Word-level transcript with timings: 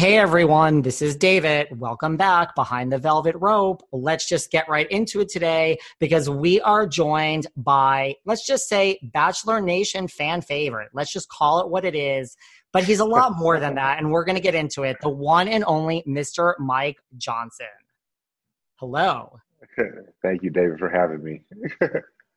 Hey 0.00 0.16
everyone, 0.16 0.80
this 0.80 1.02
is 1.02 1.14
David. 1.14 1.78
Welcome 1.78 2.16
back 2.16 2.54
behind 2.54 2.90
the 2.90 2.96
velvet 2.96 3.36
rope. 3.38 3.86
Let's 3.92 4.26
just 4.26 4.50
get 4.50 4.66
right 4.66 4.90
into 4.90 5.20
it 5.20 5.28
today 5.28 5.76
because 5.98 6.26
we 6.26 6.58
are 6.62 6.86
joined 6.86 7.48
by, 7.54 8.14
let's 8.24 8.46
just 8.46 8.66
say, 8.66 8.98
Bachelor 9.02 9.60
Nation 9.60 10.08
fan 10.08 10.40
favorite. 10.40 10.88
Let's 10.94 11.12
just 11.12 11.28
call 11.28 11.60
it 11.60 11.68
what 11.68 11.84
it 11.84 11.94
is. 11.94 12.34
But 12.72 12.84
he's 12.84 13.00
a 13.00 13.04
lot 13.04 13.36
more 13.36 13.60
than 13.60 13.74
that, 13.74 13.98
and 13.98 14.10
we're 14.10 14.24
going 14.24 14.36
to 14.36 14.42
get 14.42 14.54
into 14.54 14.84
it. 14.84 14.96
The 15.02 15.10
one 15.10 15.48
and 15.48 15.64
only 15.66 16.02
Mr. 16.08 16.54
Mike 16.58 16.96
Johnson. 17.18 17.66
Hello. 18.76 19.38
Thank 20.22 20.42
you, 20.42 20.48
David, 20.48 20.78
for 20.78 20.88
having 20.88 21.22
me. 21.22 21.42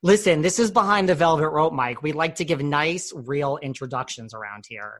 Listen, 0.03 0.41
this 0.41 0.59
is 0.59 0.69
behind 0.69 1.07
the 1.07 1.15
velvet 1.15 1.47
rope, 1.47 1.71
Mike. 1.71 2.03
We 2.03 2.11
like 2.11 2.35
to 2.35 2.43
give 2.43 2.61
nice, 2.61 3.13
real 3.15 3.57
introductions 3.61 4.33
around 4.33 4.65
here. 4.67 4.99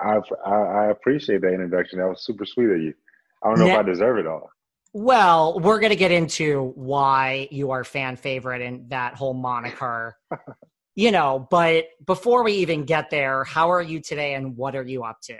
I, 0.00 0.20
I 0.44 0.90
appreciate 0.90 1.40
that 1.42 1.52
introduction. 1.52 1.98
That 1.98 2.08
was 2.08 2.24
super 2.24 2.44
sweet 2.44 2.70
of 2.70 2.80
you. 2.80 2.94
I 3.42 3.48
don't 3.48 3.60
know 3.60 3.66
if 3.66 3.78
I 3.78 3.82
deserve 3.82 4.18
it 4.18 4.26
all. 4.26 4.50
Well, 4.92 5.60
we're 5.60 5.80
going 5.80 5.90
to 5.90 5.96
get 5.96 6.10
into 6.10 6.72
why 6.74 7.48
you 7.50 7.70
are 7.72 7.84
fan 7.84 8.16
favorite 8.16 8.62
and 8.62 8.88
that 8.90 9.14
whole 9.14 9.34
moniker, 9.34 10.16
you 10.94 11.10
know. 11.10 11.46
But 11.50 11.86
before 12.06 12.42
we 12.44 12.54
even 12.54 12.84
get 12.84 13.10
there, 13.10 13.44
how 13.44 13.70
are 13.70 13.82
you 13.82 14.00
today 14.00 14.34
and 14.34 14.56
what 14.56 14.74
are 14.74 14.82
you 14.82 15.04
up 15.04 15.20
to? 15.24 15.36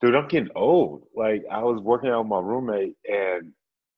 Dude, 0.00 0.14
I'm 0.14 0.28
getting 0.28 0.50
old. 0.54 1.04
Like 1.16 1.44
I 1.50 1.62
was 1.62 1.80
working 1.80 2.10
out 2.10 2.20
with 2.20 2.28
my 2.28 2.40
roommate 2.40 2.96
and 3.10 3.52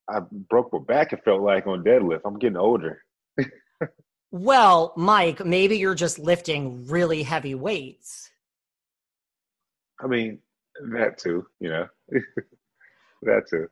I 0.09 0.21
broke 0.49 0.73
my 0.73 0.79
back. 0.79 1.12
It 1.12 1.25
felt 1.25 1.43
like 1.43 1.67
on 1.67 1.84
deadlift. 1.84 2.21
I'm 2.25 2.39
getting 2.39 2.57
older. 2.57 3.03
Well, 4.33 4.92
Mike, 4.97 5.45
maybe 5.45 5.78
you're 5.78 5.95
just 5.95 6.19
lifting 6.19 6.86
really 6.86 7.23
heavy 7.23 7.55
weights. 7.55 8.31
I 10.00 10.06
mean, 10.06 10.39
that 10.92 11.19
too, 11.19 11.47
you 11.59 11.69
know. 11.69 11.87
that 13.22 13.48
too. 13.50 13.67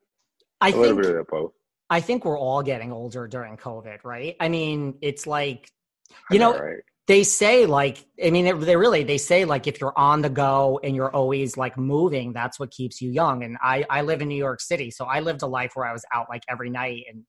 I 0.61 0.69
A 0.69 0.73
think, 0.73 0.83
little 0.83 0.97
bit 0.97 1.06
of 1.06 1.15
that 1.15 1.28
both. 1.28 1.53
I 1.89 2.00
think 2.00 2.25
we're 2.25 2.39
all 2.39 2.62
getting 2.62 2.92
older 2.92 3.28
during 3.28 3.56
COVID, 3.56 4.05
right? 4.05 4.37
I 4.41 4.48
mean, 4.48 4.98
it's 5.00 5.27
like, 5.27 5.70
you 6.31 6.41
know, 6.41 6.53
know 6.53 6.59
right? 6.59 6.81
they 7.06 7.22
say 7.22 7.65
like, 7.65 8.05
I 8.22 8.31
mean, 8.31 8.45
they 8.61 8.77
really, 8.77 9.05
they 9.05 9.17
say 9.17 9.45
like 9.45 9.69
if 9.69 9.81
you're 9.81 9.97
on 9.97 10.22
the 10.22 10.28
go 10.28 10.81
and 10.83 10.97
you're 10.97 11.15
always 11.15 11.56
like 11.56 11.78
moving, 11.78 12.33
that's 12.33 12.59
what 12.59 12.72
keeps 12.72 13.00
you 13.00 13.11
young. 13.11 13.45
And 13.45 13.56
I, 13.62 13.84
I 13.89 14.03
live 14.03 14.20
in 14.20 14.28
New 14.28 14.34
York 14.34 14.61
City, 14.61 14.91
so 14.91 15.05
I 15.05 15.20
lived 15.20 15.43
a 15.43 15.47
life 15.47 15.70
where 15.75 15.87
I 15.87 15.93
was 15.93 16.05
out 16.12 16.27
like 16.28 16.43
every 16.48 16.69
night 16.69 17.05
and 17.11 17.22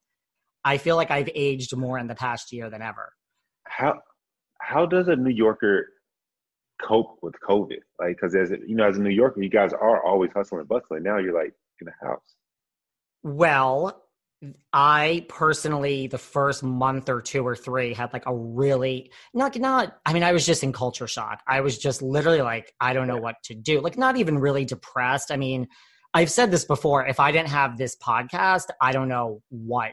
I 0.66 0.78
feel 0.78 0.96
like 0.96 1.12
I've 1.12 1.30
aged 1.36 1.76
more 1.78 1.98
in 2.00 2.08
the 2.08 2.16
past 2.16 2.52
year 2.52 2.70
than 2.70 2.82
ever 2.82 3.14
how 3.70 4.00
how 4.62 4.86
does 4.86 5.08
a 5.08 5.16
New 5.16 5.32
Yorker 5.32 5.88
cope 6.82 7.18
with 7.22 7.36
COVID? 7.48 7.80
Like, 8.00 8.18
because 8.18 8.36
as 8.36 8.52
you 8.52 8.76
know, 8.76 8.88
as 8.88 8.98
a 8.98 9.02
New 9.02 9.10
Yorker, 9.10 9.42
you 9.42 9.50
guys 9.50 9.74
are 9.74 10.04
always 10.04 10.32
hustling 10.36 10.60
and 10.60 10.70
bustling. 10.70 11.04
Now 11.04 11.18
you're 11.18 11.34
like 11.34 11.54
in 11.82 11.86
the 11.86 12.08
house. 12.08 12.22
Well, 13.24 14.04
I 14.72 15.26
personally, 15.28 16.08
the 16.08 16.18
first 16.18 16.64
month 16.64 17.10
or 17.10 17.22
two 17.22 17.46
or 17.46 17.56
three, 17.56 17.94
had 17.94 18.14
like 18.14 18.26
a 18.26 18.36
really 18.36 19.12
not 19.34 19.58
not. 19.58 19.98
I 20.06 20.14
mean, 20.14 20.24
I 20.24 20.32
was 20.32 20.46
just 20.46 20.64
in 20.64 20.74
culture 20.74 21.08
shock. 21.08 21.42
I 21.48 21.62
was 21.62 21.78
just 21.78 22.02
literally 22.02 22.42
like, 22.42 22.74
I 22.80 22.94
don't 22.94 23.08
know 23.08 23.18
what 23.18 23.36
to 23.46 23.56
do. 23.56 23.82
Like, 23.82 23.98
not 23.98 24.18
even 24.18 24.40
really 24.40 24.66
depressed. 24.66 25.32
I 25.32 25.38
mean, 25.38 25.68
I've 26.14 26.32
said 26.32 26.52
this 26.52 26.66
before. 26.66 27.06
If 27.06 27.20
I 27.20 27.32
didn't 27.32 27.50
have 27.50 27.78
this 27.78 27.96
podcast, 27.96 28.68
I 28.82 28.92
don't 28.92 29.10
know 29.10 29.42
what 29.50 29.92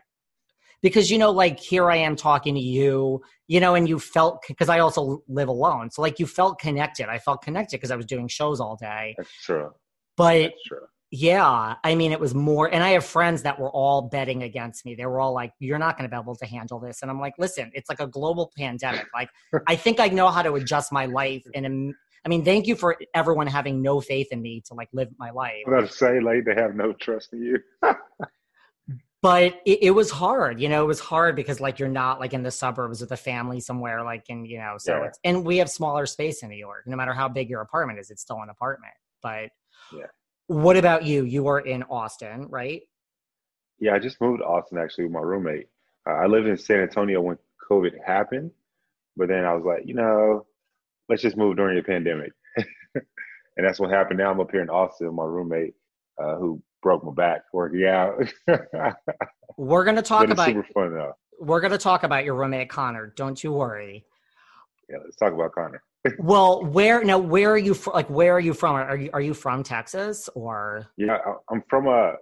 because 0.82 1.10
you 1.10 1.18
know 1.18 1.30
like 1.30 1.58
here 1.58 1.90
i 1.90 1.96
am 1.96 2.16
talking 2.16 2.54
to 2.54 2.60
you 2.60 3.20
you 3.48 3.60
know 3.60 3.74
and 3.74 3.88
you 3.88 3.98
felt 3.98 4.42
because 4.48 4.68
i 4.68 4.78
also 4.78 5.22
live 5.28 5.48
alone. 5.48 5.90
So 5.90 6.02
like 6.02 6.18
you 6.18 6.26
felt 6.26 6.58
connected. 6.58 7.08
I 7.08 7.18
felt 7.18 7.42
connected 7.42 7.76
because 7.76 7.90
i 7.90 7.96
was 7.96 8.06
doing 8.06 8.28
shows 8.28 8.60
all 8.60 8.76
day. 8.76 9.14
That's 9.16 9.44
true. 9.44 9.70
But 10.16 10.42
that's 10.42 10.62
true. 10.66 10.86
yeah 11.10 11.74
i 11.84 11.94
mean 11.94 12.10
it 12.10 12.18
was 12.18 12.34
more 12.34 12.66
and 12.72 12.82
i 12.82 12.90
have 12.90 13.04
friends 13.04 13.42
that 13.42 13.58
were 13.60 13.70
all 13.70 14.02
betting 14.02 14.42
against 14.42 14.84
me. 14.84 14.94
They 14.94 15.06
were 15.06 15.20
all 15.20 15.32
like 15.32 15.52
you're 15.60 15.78
not 15.78 15.96
going 15.96 16.08
to 16.08 16.14
be 16.14 16.20
able 16.20 16.36
to 16.36 16.46
handle 16.46 16.80
this. 16.80 17.02
And 17.02 17.10
i'm 17.10 17.20
like 17.20 17.34
listen 17.38 17.70
it's 17.74 17.88
like 17.88 18.00
a 18.00 18.06
global 18.06 18.52
pandemic. 18.56 19.06
Like 19.14 19.30
i 19.68 19.76
think 19.76 20.00
i 20.00 20.08
know 20.08 20.28
how 20.28 20.42
to 20.42 20.54
adjust 20.54 20.92
my 20.92 21.06
life 21.06 21.44
and 21.54 21.94
I 22.24 22.28
mean, 22.28 22.44
thank 22.44 22.66
you 22.66 22.74
for 22.74 22.96
everyone 23.14 23.46
having 23.46 23.80
no 23.82 24.00
faith 24.00 24.26
in 24.32 24.42
me 24.42 24.60
to 24.66 24.74
like 24.74 24.88
live 24.92 25.10
my 25.16 25.30
life. 25.30 25.62
I'm 25.64 25.74
about 25.74 25.90
to 25.90 25.94
say, 25.94 26.18
like, 26.18 26.44
they 26.44 26.56
have 26.60 26.74
no 26.74 26.92
trust 26.92 27.32
in 27.32 27.40
you. 27.40 27.58
but 29.26 29.60
it, 29.64 29.78
it, 29.82 29.90
was 29.90 30.08
hard 30.08 30.60
you 30.60 30.68
know 30.68 30.84
it 30.84 30.86
was 30.86 31.00
hard 31.00 31.34
because 31.34 31.60
like 31.60 31.80
you're 31.80 31.88
not 31.88 32.20
like 32.20 32.32
in 32.32 32.44
the 32.44 32.50
suburbs 32.50 33.00
with 33.00 33.10
a 33.10 33.16
family 33.16 33.58
somewhere 33.58 34.04
like 34.04 34.24
in 34.28 34.44
you 34.44 34.56
know 34.56 34.76
so 34.78 34.96
yeah. 34.96 35.06
it's 35.06 35.18
and 35.24 35.44
we 35.44 35.56
have 35.56 35.68
smaller 35.68 36.06
space 36.06 36.44
in 36.44 36.48
new 36.48 36.56
york 36.56 36.84
no 36.86 36.96
matter 36.96 37.12
how 37.12 37.28
big 37.28 37.50
your 37.50 37.60
apartment 37.60 37.98
is 37.98 38.08
it's 38.10 38.22
still 38.22 38.40
an 38.40 38.50
apartment. 38.50 38.94
But 39.24 39.50
yeah. 39.92 40.06
what 40.46 40.76
about 40.76 41.04
you? 41.04 41.24
You 41.24 41.42
were 41.42 41.58
in 41.58 41.82
austin 41.84 42.46
right? 42.48 42.82
Yeah 43.80 43.94
i 43.94 43.98
just 43.98 44.20
moved 44.20 44.40
to 44.40 44.46
austin 44.46 44.78
actually 44.78 45.04
with 45.04 45.12
my 45.14 45.20
roommate. 45.20 45.66
Uh, 46.08 46.14
i 46.14 46.26
lived 46.26 46.46
in 46.46 46.56
san 46.56 46.80
antonio 46.80 47.20
when 47.20 47.36
covid 47.68 47.92
happened 48.06 48.52
but 49.16 49.26
then 49.26 49.44
i 49.44 49.52
was 49.52 49.64
like 49.64 49.82
you 49.84 49.94
know 49.94 50.46
let's 51.08 51.22
just 51.22 51.36
move 51.36 51.56
during 51.56 51.76
the 51.76 51.82
pandemic. 51.82 52.32
And 53.58 53.66
that's 53.66 53.80
what 53.80 53.90
happened. 53.90 54.18
Now 54.18 54.30
i'm 54.30 54.40
up 54.40 54.50
here 54.52 54.62
in 54.62 54.70
austin 54.70 55.08
with 55.08 55.16
my 55.16 55.24
roommate 55.24 55.74
uh, 56.22 56.36
who 56.36 56.62
broke 56.86 57.02
my 57.02 57.12
back 57.12 57.42
working 57.52 57.84
out. 57.84 58.14
we're 59.56 59.84
gonna 59.84 60.02
talk 60.02 60.28
about 60.30 60.46
super 60.46 60.66
fun 60.72 60.94
though. 60.94 61.14
We're 61.40 61.60
gonna 61.60 61.78
talk 61.78 62.04
about 62.04 62.24
your 62.24 62.36
roommate 62.36 62.70
Connor. 62.70 63.12
Don't 63.16 63.42
you 63.42 63.50
worry. 63.50 64.04
Yeah, 64.88 64.98
let's 65.02 65.16
talk 65.16 65.32
about 65.32 65.50
Connor. 65.50 65.82
well, 66.20 66.64
where 66.64 67.02
now? 67.02 67.18
Where 67.18 67.50
are 67.50 67.58
you 67.58 67.74
from? 67.74 67.94
Like, 67.94 68.08
where 68.08 68.32
are 68.34 68.40
you 68.40 68.54
from? 68.54 68.76
Are 68.76 68.96
you 68.96 69.10
are 69.12 69.20
you 69.20 69.34
from 69.34 69.64
Texas 69.64 70.28
or? 70.36 70.86
Yeah, 70.96 71.18
I'm 71.50 71.64
from 71.68 71.88
uh 71.88 72.12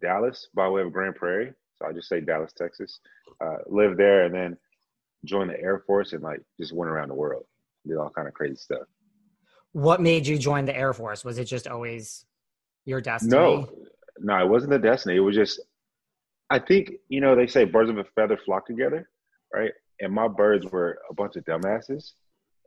Dallas 0.00 0.46
by 0.54 0.68
way 0.68 0.82
of 0.82 0.92
Grand 0.92 1.16
Prairie. 1.16 1.52
So 1.74 1.88
I 1.88 1.92
just 1.92 2.08
say 2.08 2.20
Dallas, 2.20 2.52
Texas. 2.56 3.00
Uh, 3.44 3.56
lived 3.66 3.98
there 3.98 4.26
and 4.26 4.34
then 4.34 4.56
joined 5.24 5.50
the 5.50 5.60
Air 5.60 5.82
Force 5.84 6.12
and 6.12 6.22
like 6.22 6.40
just 6.60 6.72
went 6.72 6.92
around 6.92 7.08
the 7.08 7.14
world, 7.14 7.42
did 7.84 7.96
all 7.96 8.10
kind 8.10 8.28
of 8.28 8.34
crazy 8.34 8.54
stuff. 8.54 8.86
What 9.72 10.00
made 10.00 10.28
you 10.28 10.38
join 10.38 10.64
the 10.64 10.76
Air 10.76 10.92
Force? 10.92 11.24
Was 11.24 11.38
it 11.38 11.46
just 11.46 11.66
always 11.66 12.24
your 12.84 13.00
destiny? 13.00 13.32
No, 13.32 13.68
no, 14.18 14.38
it 14.38 14.48
wasn't 14.48 14.72
the 14.72 14.78
destiny. 14.78 15.16
It 15.16 15.20
was 15.20 15.34
just, 15.34 15.60
I 16.50 16.58
think, 16.58 16.92
you 17.08 17.20
know, 17.20 17.34
they 17.34 17.46
say 17.46 17.64
birds 17.64 17.90
of 17.90 17.98
a 17.98 18.04
feather 18.14 18.38
flock 18.44 18.66
together, 18.66 19.08
right? 19.52 19.72
And 20.00 20.12
my 20.12 20.28
birds 20.28 20.66
were 20.66 20.98
a 21.10 21.14
bunch 21.14 21.36
of 21.36 21.44
dumbasses. 21.44 22.12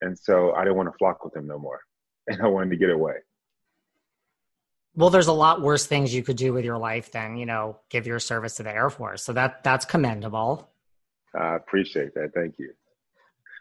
And 0.01 0.17
so 0.17 0.53
I 0.53 0.63
didn't 0.63 0.77
want 0.77 0.89
to 0.91 0.97
flock 0.97 1.23
with 1.23 1.33
them 1.33 1.47
no 1.47 1.57
more. 1.57 1.81
And 2.27 2.43
I 2.43 2.47
wanted 2.47 2.69
to 2.69 2.75
get 2.75 2.91
away. 2.91 3.15
Well, 4.93 5.09
there's 5.09 5.25
a 5.25 5.33
lot 5.33 5.63
worse 5.63 5.87
things 5.87 6.13
you 6.13 6.21
could 6.21 6.35
do 6.35 6.53
with 6.53 6.63
your 6.63 6.77
life 6.77 7.11
than, 7.11 7.37
you 7.37 7.47
know, 7.47 7.79
give 7.89 8.05
your 8.05 8.19
service 8.19 8.57
to 8.57 8.63
the 8.63 8.71
Air 8.71 8.91
Force. 8.91 9.23
So 9.23 9.33
that 9.33 9.63
that's 9.63 9.83
commendable. 9.83 10.69
I 11.33 11.55
appreciate 11.55 12.13
that. 12.13 12.33
Thank 12.35 12.59
you. 12.59 12.73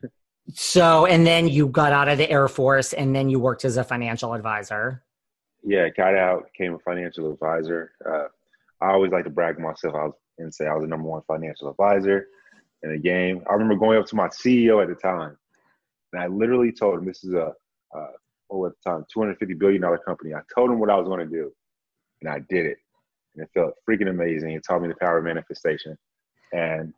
so, 0.53 1.07
and 1.07 1.27
then 1.27 1.49
you 1.49 1.69
got 1.69 1.93
out 1.93 2.09
of 2.09 2.19
the 2.19 2.31
Air 2.31 2.47
Force 2.47 2.93
and 2.93 3.17
then 3.17 3.31
you 3.31 3.41
worked 3.41 3.65
as 3.65 3.79
a 3.79 3.85
financial 3.85 4.35
advisor 4.35 5.03
yeah, 5.65 5.89
got 5.91 6.15
out, 6.15 6.51
became 6.53 6.75
a 6.75 6.79
financial 6.79 7.33
advisor. 7.33 7.93
Uh, 8.05 8.29
I 8.81 8.93
always 8.93 9.13
like 9.13 9.25
to 9.25 9.31
brag 9.31 9.59
myself 9.59 9.95
I 9.95 10.05
was, 10.05 10.15
and 10.39 10.55
say 10.55 10.67
I 10.67 10.75
was 10.75 10.83
the 10.83 10.89
number 10.89 11.09
one 11.09 11.23
financial 11.27 11.69
advisor 11.69 12.29
in 12.83 12.93
the 12.93 12.99
game. 12.99 13.43
I 13.49 13.55
remember 13.55 13.77
going 13.77 13.99
up 13.99 14.07
to 14.07 14.17
my 14.17 14.29
CEO 14.29 14.83
at 14.83 14.89
the 14.89 14.95
time, 14.95 15.37
and 16.13 16.23
I 16.23 16.27
literally 16.29 16.73
told 16.73 16.99
him 16.99 17.05
this 17.05 17.25
is 17.25 17.35
a, 17.35 17.53
uh, 17.95 18.07
oh, 18.51 18.67
at 18.67 18.73
the 18.85 18.91
time, 18.91 19.05
$250 19.15 19.59
billion 19.59 19.83
company. 20.07 20.35
I 20.35 20.41
told 20.55 20.71
him 20.71 20.79
what 20.79 20.91
I 20.91 20.97
was 20.97 21.09
going 21.09 21.21
to 21.21 21.27
do, 21.27 21.53
and 22.23 22.31
I 22.31 22.39
did 22.49 22.67
it. 22.67 22.79
And 23.35 23.45
it 23.45 23.51
felt 23.53 23.75
freaking 23.89 24.09
amazing. 24.09 24.53
It 24.53 24.65
taught 24.65 24.83
me 24.83 24.89
the 24.89 24.95
power 24.95 25.19
of 25.19 25.25
manifestation. 25.25 25.97
And 26.53 26.93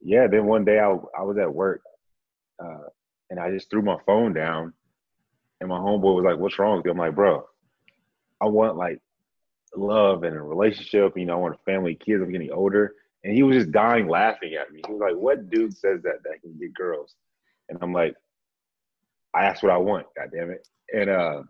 yeah, 0.00 0.26
then 0.26 0.46
one 0.46 0.64
day 0.64 0.78
I, 0.78 0.96
I 1.18 1.22
was 1.22 1.38
at 1.38 1.52
work, 1.52 1.82
uh, 2.62 2.88
and 3.30 3.38
I 3.38 3.50
just 3.50 3.70
threw 3.70 3.82
my 3.82 3.96
phone 4.06 4.32
down, 4.32 4.72
and 5.60 5.68
my 5.68 5.78
homeboy 5.78 6.16
was 6.16 6.24
like, 6.24 6.38
"What's 6.38 6.58
wrong 6.58 6.76
with 6.76 6.86
you?" 6.86 6.92
I'm 6.92 6.98
like, 6.98 7.14
"Bro, 7.14 7.46
I 8.40 8.46
want 8.46 8.76
like 8.76 9.00
love 9.74 10.22
and 10.22 10.36
a 10.36 10.42
relationship. 10.42 11.16
You 11.16 11.26
know, 11.26 11.34
I 11.34 11.40
want 11.40 11.54
a 11.54 11.70
family, 11.70 11.94
kids. 11.94 12.22
I'm 12.22 12.32
getting 12.32 12.52
older. 12.52 12.94
And 13.24 13.34
he 13.34 13.42
was 13.42 13.56
just 13.56 13.72
dying 13.72 14.08
laughing 14.08 14.54
at 14.54 14.72
me. 14.72 14.82
He 14.86 14.92
was 14.92 15.00
like, 15.00 15.16
What 15.16 15.50
dude 15.50 15.76
says 15.76 16.02
that 16.02 16.22
that 16.24 16.40
can 16.42 16.56
get 16.58 16.74
girls? 16.74 17.14
And 17.68 17.78
I'm 17.82 17.92
like, 17.92 18.14
I 19.34 19.44
asked 19.44 19.62
what 19.62 19.72
I 19.72 19.76
want. 19.76 20.06
God 20.16 20.30
damn 20.32 20.50
it! 20.50 20.66
And 20.92 21.10
uh, 21.10 21.42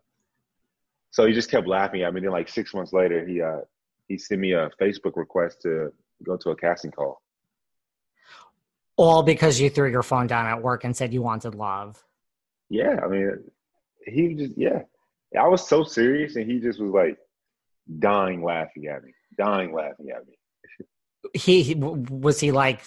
so 1.11 1.27
he 1.27 1.33
just 1.33 1.51
kept 1.51 1.69
laughing 1.69 2.03
at 2.03 2.13
me. 2.13 2.21
Then 2.21 2.31
like 2.31 2.49
six 2.49 2.75
months 2.75 2.93
later, 2.93 3.27
he 3.27 3.41
uh, 3.41 3.61
he 4.09 4.19
sent 4.19 4.41
me 4.41 4.53
a 4.53 4.71
Facebook 4.81 5.17
request 5.17 5.63
to 5.63 5.93
go 6.25 6.37
to 6.37 6.51
a 6.51 6.57
casting 6.57 6.91
call. 6.91 7.23
All 8.97 9.23
because 9.23 9.61
you 9.61 9.69
threw 9.69 9.91
your 9.91 10.03
phone 10.03 10.27
down 10.27 10.47
at 10.47 10.63
work 10.63 10.85
and 10.85 10.97
said 10.97 11.13
you 11.13 11.23
wanted 11.23 11.55
love. 11.55 12.03
Yeah, 12.71 12.99
I 13.05 13.09
mean, 13.09 13.45
he 14.07 14.35
just 14.35 14.55
yeah. 14.57 14.83
I 15.39 15.49
was 15.49 15.67
so 15.67 15.85
serious, 15.85 16.37
and 16.37 16.51
he 16.51 16.61
just 16.61 16.81
was 16.81 16.91
like 16.91 17.19
dying 17.99 18.43
laughing 18.43 18.87
at 18.87 19.03
me, 19.03 19.13
dying 19.37 19.75
laughing 19.75 20.11
at 20.11 20.27
me. 20.27 20.35
He, 21.35 21.63
he 21.63 21.75
was 21.75 22.41
he 22.41 22.53
like, 22.53 22.83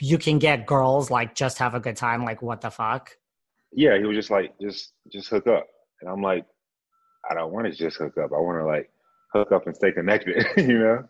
you 0.00 0.18
can 0.18 0.38
get 0.38 0.66
girls 0.66 1.10
like 1.10 1.34
just 1.34 1.58
have 1.58 1.74
a 1.74 1.80
good 1.80 1.96
time. 1.96 2.24
Like 2.24 2.42
what 2.42 2.60
the 2.60 2.70
fuck? 2.70 3.16
Yeah, 3.72 3.98
he 3.98 4.04
was 4.04 4.16
just 4.16 4.30
like 4.30 4.54
just 4.60 4.92
just 5.10 5.28
hook 5.28 5.46
up, 5.46 5.66
and 6.00 6.10
I'm 6.10 6.22
like, 6.22 6.46
I 7.28 7.34
don't 7.34 7.52
want 7.52 7.66
to 7.66 7.72
just 7.72 7.96
hook 7.96 8.16
up. 8.18 8.32
I 8.32 8.40
want 8.40 8.60
to 8.60 8.66
like 8.66 8.90
hook 9.32 9.52
up 9.52 9.66
and 9.66 9.74
stay 9.74 9.92
connected. 9.92 10.46
you 10.56 10.78
know. 10.78 11.04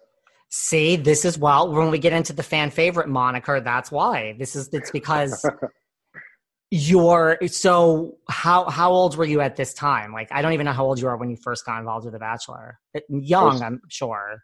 See, 0.51 0.97
this 0.97 1.25
is 1.25 1.37
well 1.37 1.73
when 1.73 1.91
we 1.91 1.99
get 1.99 2.13
into 2.13 2.33
the 2.33 2.43
fan 2.43 2.71
favorite 2.71 3.09
moniker. 3.09 3.61
That's 3.61 3.91
why 3.91 4.35
this 4.39 4.57
is. 4.57 4.69
It's 4.73 4.91
because 4.91 5.45
you're 6.71 7.39
so 7.47 8.19
how 8.29 8.69
how 8.69 8.91
old 8.91 9.17
were 9.17 9.25
you 9.25 9.41
at 9.41 9.57
this 9.57 9.75
time? 9.75 10.13
Like 10.13 10.29
I 10.33 10.43
don't 10.43 10.53
even 10.53 10.67
know 10.67 10.73
how 10.73 10.85
old 10.85 10.99
you 10.99 11.09
are 11.09 11.17
when 11.17 11.31
you 11.31 11.37
first 11.37 11.65
got 11.65 11.79
involved 11.79 12.05
with 12.05 12.15
The 12.15 12.19
Bachelor. 12.19 12.79
Uh, 12.97 13.01
young, 13.09 13.55
was, 13.55 13.63
I'm 13.63 13.81
sure. 13.89 14.43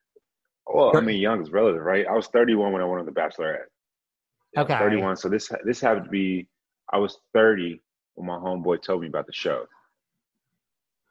Well, 0.67 0.97
I 0.97 1.01
mean, 1.01 1.21
young 1.21 1.43
is 1.43 1.51
relative, 1.51 1.83
right? 1.83 2.07
I 2.07 2.13
was 2.13 2.29
31 2.29 2.73
when 2.73 2.83
I 2.83 2.85
went 2.85 3.01
on 3.01 3.07
The 3.07 3.13
Bachelorette. 3.13 3.67
Okay. 4.57 4.79
31. 4.79 5.17
So 5.17 5.29
this 5.29 5.51
this 5.65 5.81
happened 5.81 6.05
to 6.05 6.11
be 6.11 6.49
I 6.93 6.99
was 6.99 7.19
30 7.35 7.81
when 8.15 8.27
my 8.27 8.37
homeboy 8.37 8.83
told 8.83 9.03
me 9.03 9.09
about 9.09 9.27
the 9.27 9.33
show. 9.33 9.65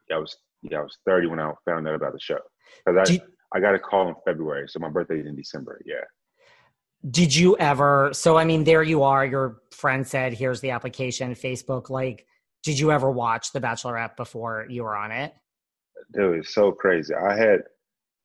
Yeah, 0.08 0.16
I 0.16 0.18
was 0.20 0.36
yeah, 0.62 0.78
I 0.78 0.82
was 0.82 0.98
30 1.06 1.28
when 1.28 1.40
I 1.40 1.52
found 1.64 1.88
out 1.88 1.94
about 1.94 2.12
the 2.12 2.20
show. 2.20 2.38
Because 2.84 3.08
I, 3.08 3.12
you, 3.12 3.20
I 3.54 3.60
got 3.60 3.74
a 3.74 3.78
call 3.78 4.08
in 4.08 4.14
February, 4.24 4.68
so 4.68 4.78
my 4.78 4.88
birthday 4.90 5.20
is 5.20 5.26
in 5.26 5.36
December. 5.36 5.80
Yeah. 5.84 6.04
Did 7.08 7.34
you 7.34 7.56
ever? 7.56 8.10
So 8.12 8.36
I 8.36 8.44
mean, 8.44 8.64
there 8.64 8.82
you 8.82 9.02
are. 9.02 9.24
Your 9.24 9.62
friend 9.70 10.06
said, 10.06 10.34
"Here's 10.34 10.60
the 10.60 10.70
application." 10.70 11.34
Facebook, 11.34 11.88
like, 11.88 12.26
did 12.62 12.78
you 12.78 12.92
ever 12.92 13.10
watch 13.10 13.52
The 13.52 13.60
Bachelorette 13.60 14.16
before 14.16 14.66
you 14.68 14.84
were 14.84 14.96
on 14.96 15.10
it? 15.10 15.34
Dude, 16.12 16.40
it's 16.40 16.54
so 16.54 16.72
crazy. 16.72 17.14
I 17.14 17.34
had 17.36 17.62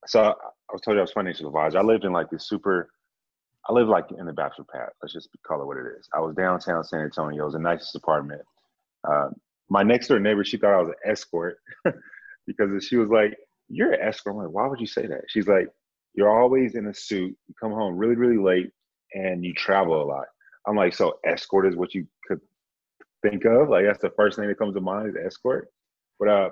so 0.08 0.24
I, 0.24 0.34
was 0.74 0.82
told 0.82 0.96
you 0.96 1.00
I 1.00 1.04
was 1.04 1.12
financial 1.12 1.48
advisor. 1.48 1.80
I 1.80 1.84
lived 1.84 2.04
in 2.04 2.12
like 2.12 2.30
this 2.30 2.48
super. 2.48 2.90
I 3.68 3.74
lived 3.74 3.90
like 3.90 4.06
in 4.18 4.26
the 4.26 4.34
bachelor 4.34 4.66
pad. 4.72 4.90
Let's 5.02 5.14
just 5.14 5.30
call 5.46 5.62
it 5.62 5.66
what 5.66 5.78
it 5.78 5.86
is. 5.98 6.08
I 6.14 6.20
was 6.20 6.36
downtown 6.36 6.84
San 6.84 7.02
Antonio. 7.02 7.44
It 7.44 7.46
was 7.46 7.54
the 7.54 7.60
nicest 7.60 7.96
apartment. 7.96 8.42
Uh, 9.08 9.30
my 9.70 9.82
next 9.84 10.08
door 10.08 10.20
neighbor, 10.20 10.44
she 10.44 10.58
thought 10.58 10.74
I 10.74 10.82
was 10.82 10.90
an 10.90 11.12
escort 11.12 11.58
because 12.46 12.86
she 12.86 12.98
was 12.98 13.10
like, 13.10 13.36
"You're 13.70 13.94
an 13.94 14.02
escort." 14.02 14.36
I'm 14.36 14.44
like, 14.44 14.54
"Why 14.54 14.68
would 14.68 14.82
you 14.82 14.88
say 14.88 15.08
that?" 15.08 15.22
She's 15.30 15.48
like, 15.48 15.70
"You're 16.16 16.38
always 16.38 16.76
in 16.76 16.88
a 16.88 16.94
suit. 16.94 17.38
You 17.48 17.56
come 17.60 17.72
home 17.72 17.98
really, 17.98 18.16
really 18.16 18.38
late, 18.38 18.72
and 19.14 19.44
you 19.44 19.54
travel 19.54 20.02
a 20.02 20.06
lot." 20.06 20.26
I'm 20.68 20.76
like, 20.76 20.94
"So 20.94 21.20
escort 21.24 21.68
is 21.68 21.76
what 21.76 21.94
you 21.94 22.08
could 22.28 22.42
think 23.22 23.46
of? 23.46 23.70
Like 23.70 23.86
that's 23.86 24.02
the 24.02 24.12
first 24.12 24.38
thing 24.38 24.48
that 24.48 24.58
comes 24.58 24.76
to 24.76 24.82
mind 24.82 25.10
is 25.10 25.16
escort." 25.16 25.70
But 26.20 26.28
uh, 26.30 26.50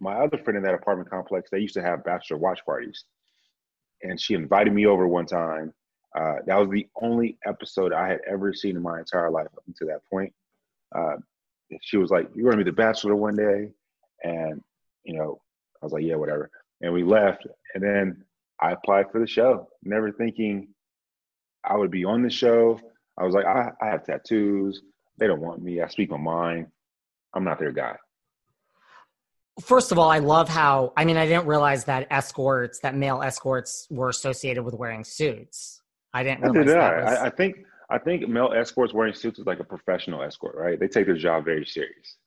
my 0.00 0.14
other 0.14 0.38
friend 0.38 0.56
in 0.56 0.62
that 0.64 0.74
apartment 0.74 1.10
complex, 1.10 1.50
they 1.50 1.58
used 1.58 1.74
to 1.74 1.82
have 1.82 2.04
bachelor 2.04 2.38
watch 2.38 2.64
parties, 2.64 3.04
and 4.02 4.20
she 4.20 4.34
invited 4.34 4.72
me 4.72 4.86
over 4.86 5.06
one 5.08 5.26
time. 5.26 5.72
Uh, 6.14 6.36
that 6.46 6.56
was 6.56 6.70
the 6.70 6.88
only 7.02 7.38
episode 7.44 7.92
I 7.92 8.08
had 8.08 8.20
ever 8.26 8.52
seen 8.54 8.76
in 8.76 8.82
my 8.82 8.98
entire 8.98 9.30
life 9.30 9.46
up 9.46 9.64
until 9.66 9.88
that 9.88 10.00
point. 10.10 10.32
Uh, 10.94 11.16
she 11.82 11.96
was 11.96 12.10
like, 12.10 12.28
"You're 12.34 12.50
gonna 12.50 12.64
be 12.64 12.70
the 12.70 12.76
bachelor 12.76 13.14
one 13.14 13.36
day," 13.36 13.72
and 14.24 14.62
you 15.04 15.18
know, 15.18 15.40
I 15.82 15.86
was 15.86 15.92
like, 15.92 16.04
"Yeah, 16.04 16.16
whatever." 16.16 16.50
And 16.80 16.92
we 16.92 17.02
left, 17.02 17.46
and 17.74 17.82
then 17.82 18.24
I 18.60 18.72
applied 18.72 19.06
for 19.12 19.20
the 19.20 19.26
show, 19.26 19.68
never 19.82 20.12
thinking 20.12 20.68
I 21.64 21.76
would 21.76 21.90
be 21.90 22.04
on 22.04 22.22
the 22.22 22.30
show. 22.30 22.80
I 23.18 23.24
was 23.24 23.34
like, 23.34 23.46
I, 23.46 23.70
I 23.80 23.86
have 23.86 24.04
tattoos. 24.04 24.82
They 25.18 25.26
don't 25.26 25.40
want 25.40 25.62
me. 25.62 25.80
I 25.80 25.88
speak 25.88 26.10
my 26.10 26.16
mind. 26.16 26.66
I'm 27.34 27.44
not 27.44 27.58
their 27.58 27.72
guy. 27.72 27.96
First 29.60 29.90
of 29.90 29.98
all, 29.98 30.08
I 30.08 30.20
love 30.20 30.48
how, 30.48 30.92
I 30.96 31.04
mean, 31.04 31.16
I 31.16 31.26
didn't 31.26 31.46
realize 31.46 31.84
that 31.86 32.06
escorts, 32.10 32.78
that 32.80 32.94
male 32.94 33.22
escorts 33.22 33.88
were 33.90 34.08
associated 34.08 34.62
with 34.62 34.74
wearing 34.74 35.02
suits. 35.02 35.82
I 36.14 36.22
didn't 36.22 36.42
realize 36.42 36.66
did 36.66 36.76
that. 36.76 37.04
Was... 37.04 37.18
I, 37.18 37.26
I 37.26 37.30
think 37.30 37.56
I 37.90 37.98
think 37.98 38.28
male 38.28 38.52
escorts 38.54 38.92
wearing 38.92 39.14
suits 39.14 39.38
is 39.38 39.46
like 39.46 39.60
a 39.60 39.64
professional 39.64 40.22
escort, 40.22 40.54
right? 40.56 40.78
They 40.78 40.88
take 40.88 41.06
their 41.06 41.16
job 41.16 41.44
very 41.44 41.64
serious. 41.64 42.17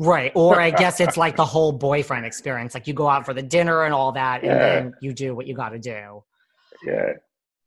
Right. 0.00 0.32
Or 0.34 0.58
I 0.58 0.70
guess 0.70 0.98
it's 0.98 1.18
like 1.18 1.36
the 1.36 1.44
whole 1.54 1.72
boyfriend 1.72 2.24
experience. 2.24 2.72
Like 2.72 2.86
you 2.86 2.94
go 2.94 3.06
out 3.06 3.26
for 3.26 3.34
the 3.34 3.42
dinner 3.42 3.84
and 3.84 3.92
all 3.92 4.12
that, 4.12 4.42
and 4.42 4.50
yeah. 4.50 4.58
then 4.58 4.94
you 5.02 5.12
do 5.12 5.34
what 5.34 5.46
you 5.46 5.54
got 5.54 5.70
to 5.70 5.78
do. 5.78 6.24
Yeah. 6.86 7.12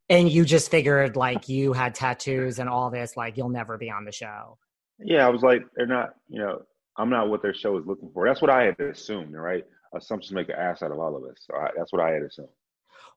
And 0.09 0.27
you 0.27 0.44
just 0.44 0.71
figured 0.71 1.15
like 1.15 1.47
you 1.47 1.74
had 1.74 1.94
tattoos 1.94 2.57
and 2.57 2.68
all 2.68 2.89
this, 2.89 3.15
like 3.15 3.38
you'll 3.38 3.50
never 3.50 3.77
be 3.77 3.91
on 3.91 4.03
the 4.03 4.12
show. 4.12 4.57
Yeah. 5.00 5.27
I 5.27 5.30
was 5.30 5.44
like, 5.44 5.62
they're 5.75 5.85
not, 5.85 6.15
you 6.27 6.39
know, 6.39 6.63
I'm 6.97 7.12
not 7.12 7.30
what 7.30 7.44
their 7.44 7.53
show 7.53 7.77
is 7.77 7.85
looking 7.85 8.09
for. 8.12 8.27
That's 8.27 8.41
what 8.41 8.50
I 8.50 8.63
had 8.63 8.77
to 8.80 8.89
assume, 8.89 9.31
right? 9.31 9.63
Assumptions 9.95 10.33
make 10.33 10.50
an 10.50 10.56
ass 10.56 10.81
out 10.81 10.91
of 10.91 10.97
all 10.97 11.15
of 11.15 11.24
us. 11.25 11.38
So 11.39 11.56
I, 11.56 11.69
that's 11.77 11.94
what 11.94 12.01
I 12.01 12.13
had 12.13 12.24
assumed 12.24 12.50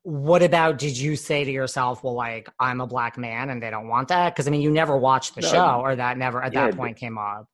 what 0.03 0.41
about 0.41 0.77
did 0.77 0.97
you 0.97 1.15
say 1.17 1.43
to 1.43 1.51
yourself 1.51 2.01
well 2.01 2.13
like 2.13 2.47
i'm 2.61 2.79
a 2.79 2.87
black 2.87 3.17
man 3.17 3.49
and 3.49 3.61
they 3.61 3.69
don't 3.69 3.89
want 3.89 4.07
that 4.07 4.33
because 4.33 4.47
i 4.47 4.51
mean 4.51 4.61
you 4.61 4.71
never 4.71 4.95
watched 4.95 5.35
the 5.35 5.41
no, 5.41 5.47
show 5.49 5.81
or 5.81 5.97
that 5.97 6.17
never 6.17 6.41
at 6.41 6.53
yeah, 6.53 6.67
that 6.67 6.77
point 6.77 6.95
came 6.95 7.17
up 7.17 7.45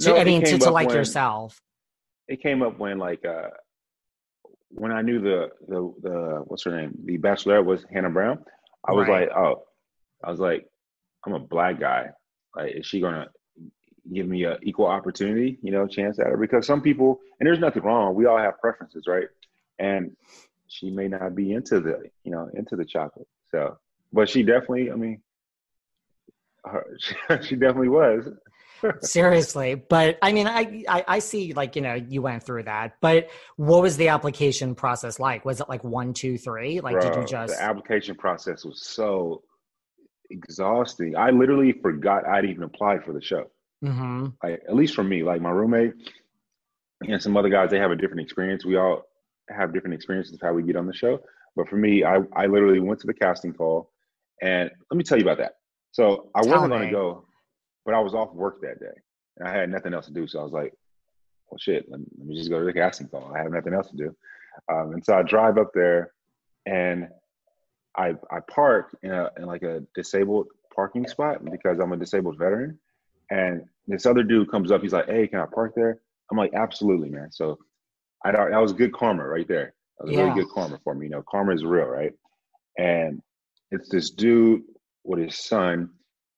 no, 0.00 0.14
to, 0.14 0.20
i 0.20 0.24
mean 0.24 0.42
to, 0.44 0.58
to 0.58 0.70
like 0.70 0.88
when, 0.88 0.96
yourself. 0.96 1.60
It 2.28 2.42
came 2.42 2.62
up 2.62 2.78
when 2.78 2.98
like 2.98 3.24
uh 3.24 3.50
when 4.70 4.92
i 4.92 5.02
knew 5.02 5.20
the 5.20 5.50
the 5.68 5.94
the 6.02 6.42
what's 6.46 6.64
her 6.64 6.76
name? 6.76 6.98
The 7.04 7.18
bachelorette 7.18 7.64
was 7.64 7.84
hannah 7.92 8.10
brown. 8.10 8.44
I 8.84 8.92
was 8.92 9.08
right. 9.08 9.28
like 9.28 9.36
oh 9.36 9.64
i 10.24 10.30
was 10.30 10.40
like 10.40 10.66
i'm 11.24 11.34
a 11.34 11.38
black 11.38 11.80
guy. 11.80 12.10
Like 12.54 12.72
is 12.76 12.86
she 12.86 13.00
gonna 13.00 13.28
give 14.12 14.26
me 14.28 14.44
a 14.44 14.56
equal 14.62 14.86
opportunity 14.86 15.58
you 15.62 15.72
know 15.72 15.86
chance 15.86 16.18
at 16.18 16.26
her 16.26 16.36
because 16.36 16.66
some 16.66 16.80
people 16.80 17.20
and 17.38 17.46
there's 17.46 17.58
nothing 17.58 17.82
wrong. 17.82 18.14
We 18.14 18.26
all 18.26 18.38
have 18.38 18.60
preferences 18.60 19.06
right? 19.06 19.28
And 19.78 20.16
she 20.68 20.90
may 20.90 21.08
not 21.08 21.34
be 21.34 21.52
into 21.52 21.80
the 21.80 22.10
you 22.24 22.30
know 22.30 22.50
into 22.54 22.76
the 22.76 22.84
chocolate. 22.84 23.28
So, 23.50 23.78
but 24.12 24.28
she 24.28 24.42
definitely, 24.42 24.90
I 24.90 24.94
mean, 24.96 25.22
her, 26.64 26.86
she 27.42 27.56
definitely 27.56 27.88
was. 27.88 28.28
Seriously, 29.02 29.74
but 29.74 30.18
I 30.22 30.32
mean, 30.32 30.46
I, 30.46 30.84
I, 30.88 31.04
I 31.08 31.18
see 31.18 31.52
like 31.52 31.76
you 31.76 31.82
know 31.82 31.94
you 31.94 32.22
went 32.22 32.42
through 32.42 32.64
that, 32.64 32.96
but 33.00 33.28
what 33.56 33.82
was 33.82 33.96
the 33.96 34.08
application 34.08 34.74
process 34.74 35.18
like? 35.18 35.44
Was 35.44 35.60
it 35.60 35.68
like 35.68 35.84
one, 35.84 36.12
two, 36.12 36.38
three? 36.38 36.80
Like, 36.80 36.94
Bro, 36.94 37.02
did 37.02 37.16
you 37.16 37.26
just 37.26 37.56
the 37.56 37.62
application 37.62 38.14
process 38.14 38.64
was 38.64 38.86
so 38.86 39.42
exhausting. 40.30 41.16
I 41.16 41.30
literally 41.30 41.72
forgot 41.72 42.26
I'd 42.26 42.44
even 42.44 42.62
applied 42.62 43.04
for 43.04 43.12
the 43.12 43.22
show. 43.22 43.50
Mm-hmm. 43.84 44.26
Like 44.42 44.62
at 44.68 44.74
least 44.74 44.94
for 44.94 45.04
me, 45.04 45.22
like 45.22 45.40
my 45.40 45.50
roommate 45.50 45.94
and 47.06 47.22
some 47.22 47.36
other 47.36 47.48
guys, 47.48 47.70
they 47.70 47.78
have 47.78 47.90
a 47.90 47.96
different 47.96 48.22
experience. 48.22 48.64
We 48.64 48.76
all 48.76 49.02
have 49.48 49.72
different 49.72 49.94
experiences 49.94 50.34
of 50.34 50.40
how 50.40 50.52
we 50.52 50.62
get 50.62 50.76
on 50.76 50.86
the 50.86 50.94
show. 50.94 51.20
But 51.54 51.68
for 51.68 51.76
me, 51.76 52.04
I, 52.04 52.18
I 52.34 52.46
literally 52.46 52.80
went 52.80 53.00
to 53.00 53.06
the 53.06 53.14
casting 53.14 53.52
call 53.52 53.90
and 54.42 54.70
let 54.90 54.96
me 54.96 55.04
tell 55.04 55.18
you 55.18 55.24
about 55.24 55.38
that. 55.38 55.52
So 55.92 56.30
I 56.34 56.42
tell 56.42 56.52
wasn't 56.52 56.72
going 56.72 56.88
to 56.88 56.92
go, 56.92 57.25
but 57.86 57.94
I 57.94 58.00
was 58.00 58.14
off 58.14 58.34
work 58.34 58.60
that 58.60 58.80
day 58.80 59.00
and 59.38 59.48
I 59.48 59.56
had 59.56 59.70
nothing 59.70 59.94
else 59.94 60.06
to 60.06 60.12
do. 60.12 60.26
So 60.26 60.40
I 60.40 60.42
was 60.42 60.52
like, 60.52 60.74
well, 61.48 61.58
shit, 61.58 61.86
let 61.88 62.00
me, 62.00 62.06
let 62.18 62.26
me 62.26 62.36
just 62.36 62.50
go 62.50 62.58
to 62.58 62.64
the 62.64 62.72
casting 62.72 63.08
call. 63.08 63.32
I 63.34 63.38
have 63.38 63.52
nothing 63.52 63.72
else 63.72 63.88
to 63.90 63.96
do. 63.96 64.16
Um, 64.70 64.92
and 64.92 65.04
so 65.04 65.14
I 65.14 65.22
drive 65.22 65.56
up 65.56 65.70
there 65.72 66.12
and 66.66 67.08
I, 67.96 68.14
I 68.30 68.40
park 68.50 68.96
in, 69.02 69.12
a, 69.12 69.30
in 69.38 69.46
like 69.46 69.62
a 69.62 69.84
disabled 69.94 70.48
parking 70.74 71.06
spot 71.06 71.44
because 71.44 71.78
I'm 71.78 71.92
a 71.92 71.96
disabled 71.96 72.36
veteran. 72.36 72.78
And 73.30 73.62
this 73.86 74.06
other 74.06 74.22
dude 74.22 74.50
comes 74.50 74.72
up. 74.72 74.82
He's 74.82 74.92
like, 74.92 75.06
hey, 75.06 75.28
can 75.28 75.40
I 75.40 75.46
park 75.46 75.72
there? 75.76 76.00
I'm 76.30 76.36
like, 76.36 76.54
absolutely, 76.54 77.08
man. 77.08 77.30
So 77.30 77.58
I 78.24 78.32
that 78.32 78.60
was 78.60 78.72
good 78.72 78.92
karma 78.92 79.24
right 79.24 79.46
there. 79.46 79.74
That 79.98 80.06
was 80.06 80.16
yeah. 80.16 80.22
really 80.22 80.42
good 80.42 80.50
karma 80.52 80.80
for 80.82 80.94
me. 80.94 81.06
You 81.06 81.12
know, 81.12 81.24
karma 81.28 81.54
is 81.54 81.64
real, 81.64 81.86
right? 81.86 82.12
And 82.76 83.22
it's 83.70 83.88
this 83.88 84.10
dude 84.10 84.62
with 85.04 85.20
his 85.20 85.38
son, 85.38 85.90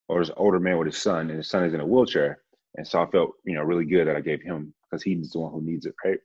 or 0.08 0.20
this 0.20 0.34
older 0.36 0.58
man 0.58 0.78
with 0.78 0.86
his 0.86 0.98
son, 0.98 1.28
and 1.28 1.38
his 1.38 1.48
son 1.48 1.64
is 1.64 1.74
in 1.74 1.80
a 1.80 1.86
wheelchair. 1.86 2.40
And 2.76 2.86
so 2.86 3.02
I 3.02 3.06
felt, 3.06 3.32
you 3.44 3.54
know, 3.54 3.62
really 3.62 3.84
good 3.84 4.08
that 4.08 4.16
I 4.16 4.20
gave 4.20 4.42
him 4.42 4.74
because 4.82 5.02
he's 5.02 5.30
the 5.32 5.40
one 5.40 5.52
who 5.52 5.62
needs 5.62 5.86
it, 5.86 5.94
right? 6.04 6.18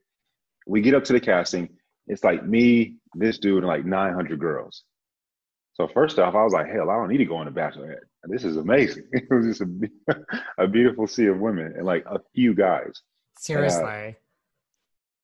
We 0.68 0.82
get 0.82 0.94
up 0.94 1.04
to 1.06 1.13
the 1.13 1.20
casting. 1.20 1.70
It's 2.08 2.24
like 2.24 2.46
me, 2.46 2.98
this 3.16 3.38
dude, 3.40 3.60
and 3.63 3.68
like 3.68 3.86
900 3.86 4.40
girls. 4.40 4.84
So 5.74 5.88
first 5.88 6.20
off, 6.20 6.36
I 6.36 6.44
was 6.44 6.54
like, 6.54 6.68
hell, 6.68 6.90
I 6.90 6.96
don't 6.96 7.10
need 7.10 7.18
to 7.18 7.25
go 7.25 7.38
on 7.38 7.46
the 7.46 7.52
Bachelorette. 7.52 8.06
This 8.25 8.44
is 8.44 8.58
amazing. 8.58 9.06
it 9.12 9.28
was 9.30 9.46
just 9.46 9.62
a, 9.62 10.25
a 10.63 10.68
beautiful 10.68 11.08
sea 11.08 11.28
of 11.28 11.40
women 11.40 11.74
and 11.75 11.86
like 11.86 12.06
a 12.06 12.20
few 12.36 12.54
guys. 12.54 13.02
Seriously. 13.40 14.16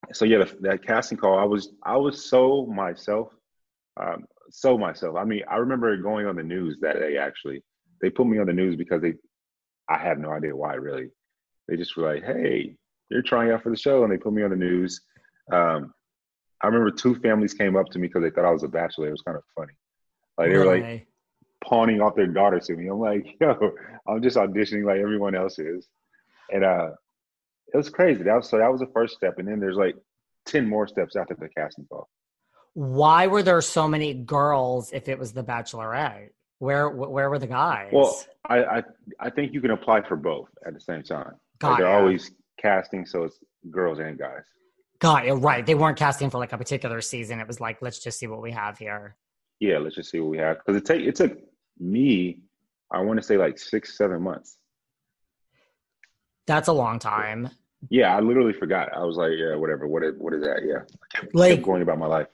Uh, 0.10 0.14
so 0.14 0.26
yeah, 0.26 0.40
the, 0.40 0.58
that 0.62 0.86
casting 0.86 1.18
call, 1.18 1.38
I 1.38 1.44
was 1.44 1.70
I 1.84 1.98
was 1.98 2.30
so 2.30 2.66
myself, 2.66 3.32
um, 4.00 4.26
so 4.50 4.78
myself. 4.78 5.16
I 5.16 5.24
mean, 5.24 5.44
I 5.50 5.58
remember 5.58 5.96
going 5.98 6.26
on 6.26 6.36
the 6.36 6.44
news 6.44 6.80
that 6.82 7.00
day. 7.00 7.18
Actually, 7.18 7.64
they 8.02 8.10
put 8.10 8.28
me 8.28 8.40
on 8.40 8.48
the 8.48 8.54
news 8.54 8.76
because 8.76 9.02
they, 9.02 9.14
I 9.90 9.98
have 9.98 10.18
no 10.18 10.32
idea 10.32 10.56
why 10.56 10.76
really. 10.76 11.10
They 11.68 11.76
just 11.76 11.96
were 11.96 12.14
like, 12.14 12.24
"Hey, 12.24 12.76
you're 13.10 13.22
trying 13.22 13.52
out 13.52 13.64
for 13.64 13.70
the 13.70 13.78
show," 13.78 14.04
and 14.04 14.12
they 14.12 14.18
put 14.18 14.34
me 14.34 14.44
on 14.44 14.50
the 14.50 14.56
news. 14.56 15.02
Um, 15.52 15.94
I 16.62 16.68
remember 16.68 16.92
two 16.92 17.16
families 17.16 17.54
came 17.54 17.76
up 17.76 17.88
to 17.90 18.00
me 18.00 18.08
because 18.08 18.24
they 18.24 18.30
thought 18.30 18.46
I 18.46 18.52
was 18.52 18.64
a 18.64 18.68
bachelor. 18.68 19.08
It 19.08 19.12
was 19.12 19.22
kind 19.22 19.38
of 19.38 19.44
funny. 19.56 19.74
Like 20.38 20.50
they 20.50 20.58
were 20.58 20.66
like 20.66 21.08
pawning 21.64 22.02
off 22.02 22.16
their 22.16 22.28
daughter 22.28 22.60
to 22.60 22.76
me. 22.76 22.88
I'm 22.88 23.00
like, 23.00 23.36
yo, 23.42 23.72
I'm 24.08 24.22
just 24.22 24.38
auditioning 24.38 24.86
like 24.86 25.00
everyone 25.00 25.36
else 25.36 25.60
is. 25.60 25.88
And 26.52 26.64
uh 26.64 26.90
it 27.74 27.78
was 27.78 27.90
crazy. 27.90 28.24
That 28.24 28.36
was 28.36 28.50
so 28.50 28.58
that 28.58 28.72
was 28.72 28.80
the 28.80 28.90
first 28.94 29.16
step. 29.16 29.38
And 29.38 29.48
then 29.48 29.60
there's 29.60 29.78
like 29.78 29.96
10 30.46 30.68
more 30.68 30.88
steps 30.88 31.16
after 31.16 31.36
the 31.36 31.50
casting 31.50 31.86
call. 31.86 32.10
Why 32.74 33.28
were 33.28 33.44
there 33.44 33.62
so 33.62 33.88
many 33.88 34.14
girls 34.14 34.92
if 34.92 35.10
it 35.10 35.20
was 35.20 35.34
the 35.34 35.44
bachelorette? 35.44 36.30
Where 36.60 36.90
where 36.90 37.30
were 37.30 37.40
the 37.40 37.48
guys? 37.48 37.90
Well, 37.92 38.22
I 38.48 38.64
I, 38.64 38.84
I 39.20 39.30
think 39.30 39.54
you 39.54 39.62
can 39.62 39.72
apply 39.72 40.02
for 40.08 40.16
both 40.16 40.50
at 40.66 40.74
the 40.74 40.82
same 40.82 41.04
time. 41.04 41.34
Got 41.60 41.70
like 41.72 41.78
they're 41.80 41.90
ya. 41.90 41.98
always 41.98 42.32
casting, 42.62 43.06
so 43.06 43.24
it's 43.24 43.40
girls 43.72 44.00
and 44.00 44.18
guys. 44.18 44.44
Got 45.00 45.26
it. 45.26 45.34
Right. 45.34 45.66
They 45.66 45.76
weren't 45.76 45.98
casting 45.98 46.30
for 46.30 46.38
like 46.38 46.52
a 46.52 46.58
particular 46.58 47.00
season. 47.00 47.40
It 47.40 47.48
was 47.48 47.62
like, 47.62 47.82
let's 47.82 48.00
just 48.00 48.20
see 48.20 48.28
what 48.28 48.42
we 48.42 48.52
have 48.52 48.78
here. 48.78 49.16
Yeah, 49.62 49.78
let's 49.78 49.96
just 49.96 50.12
see 50.12 50.20
what 50.20 50.30
we 50.30 50.38
have. 50.38 50.58
Because 50.58 50.76
it 50.76 50.86
take 50.86 51.02
it 51.06 51.16
took 51.16 51.38
me, 51.80 52.42
I 52.92 53.00
want 53.00 53.18
to 53.20 53.26
say 53.26 53.38
like 53.38 53.58
six, 53.58 53.98
seven 53.98 54.22
months. 54.22 54.58
That's 56.48 56.68
a 56.68 56.74
long 56.74 57.00
time. 57.00 57.50
Yeah, 57.90 58.14
I 58.14 58.20
literally 58.20 58.52
forgot. 58.52 58.90
I 58.94 59.06
was 59.06 59.16
like, 59.16 59.32
yeah, 59.38 59.56
whatever. 59.56 59.88
What 59.88 60.04
is, 60.04 60.16
what 60.18 60.34
is 60.34 60.42
that? 60.42 60.62
Yeah, 60.66 60.80
I 60.82 61.18
kept, 61.18 61.34
Like- 61.36 61.56
kept 61.56 61.66
going 61.66 61.82
about 61.82 61.98
my 61.98 62.08
life. 62.08 62.28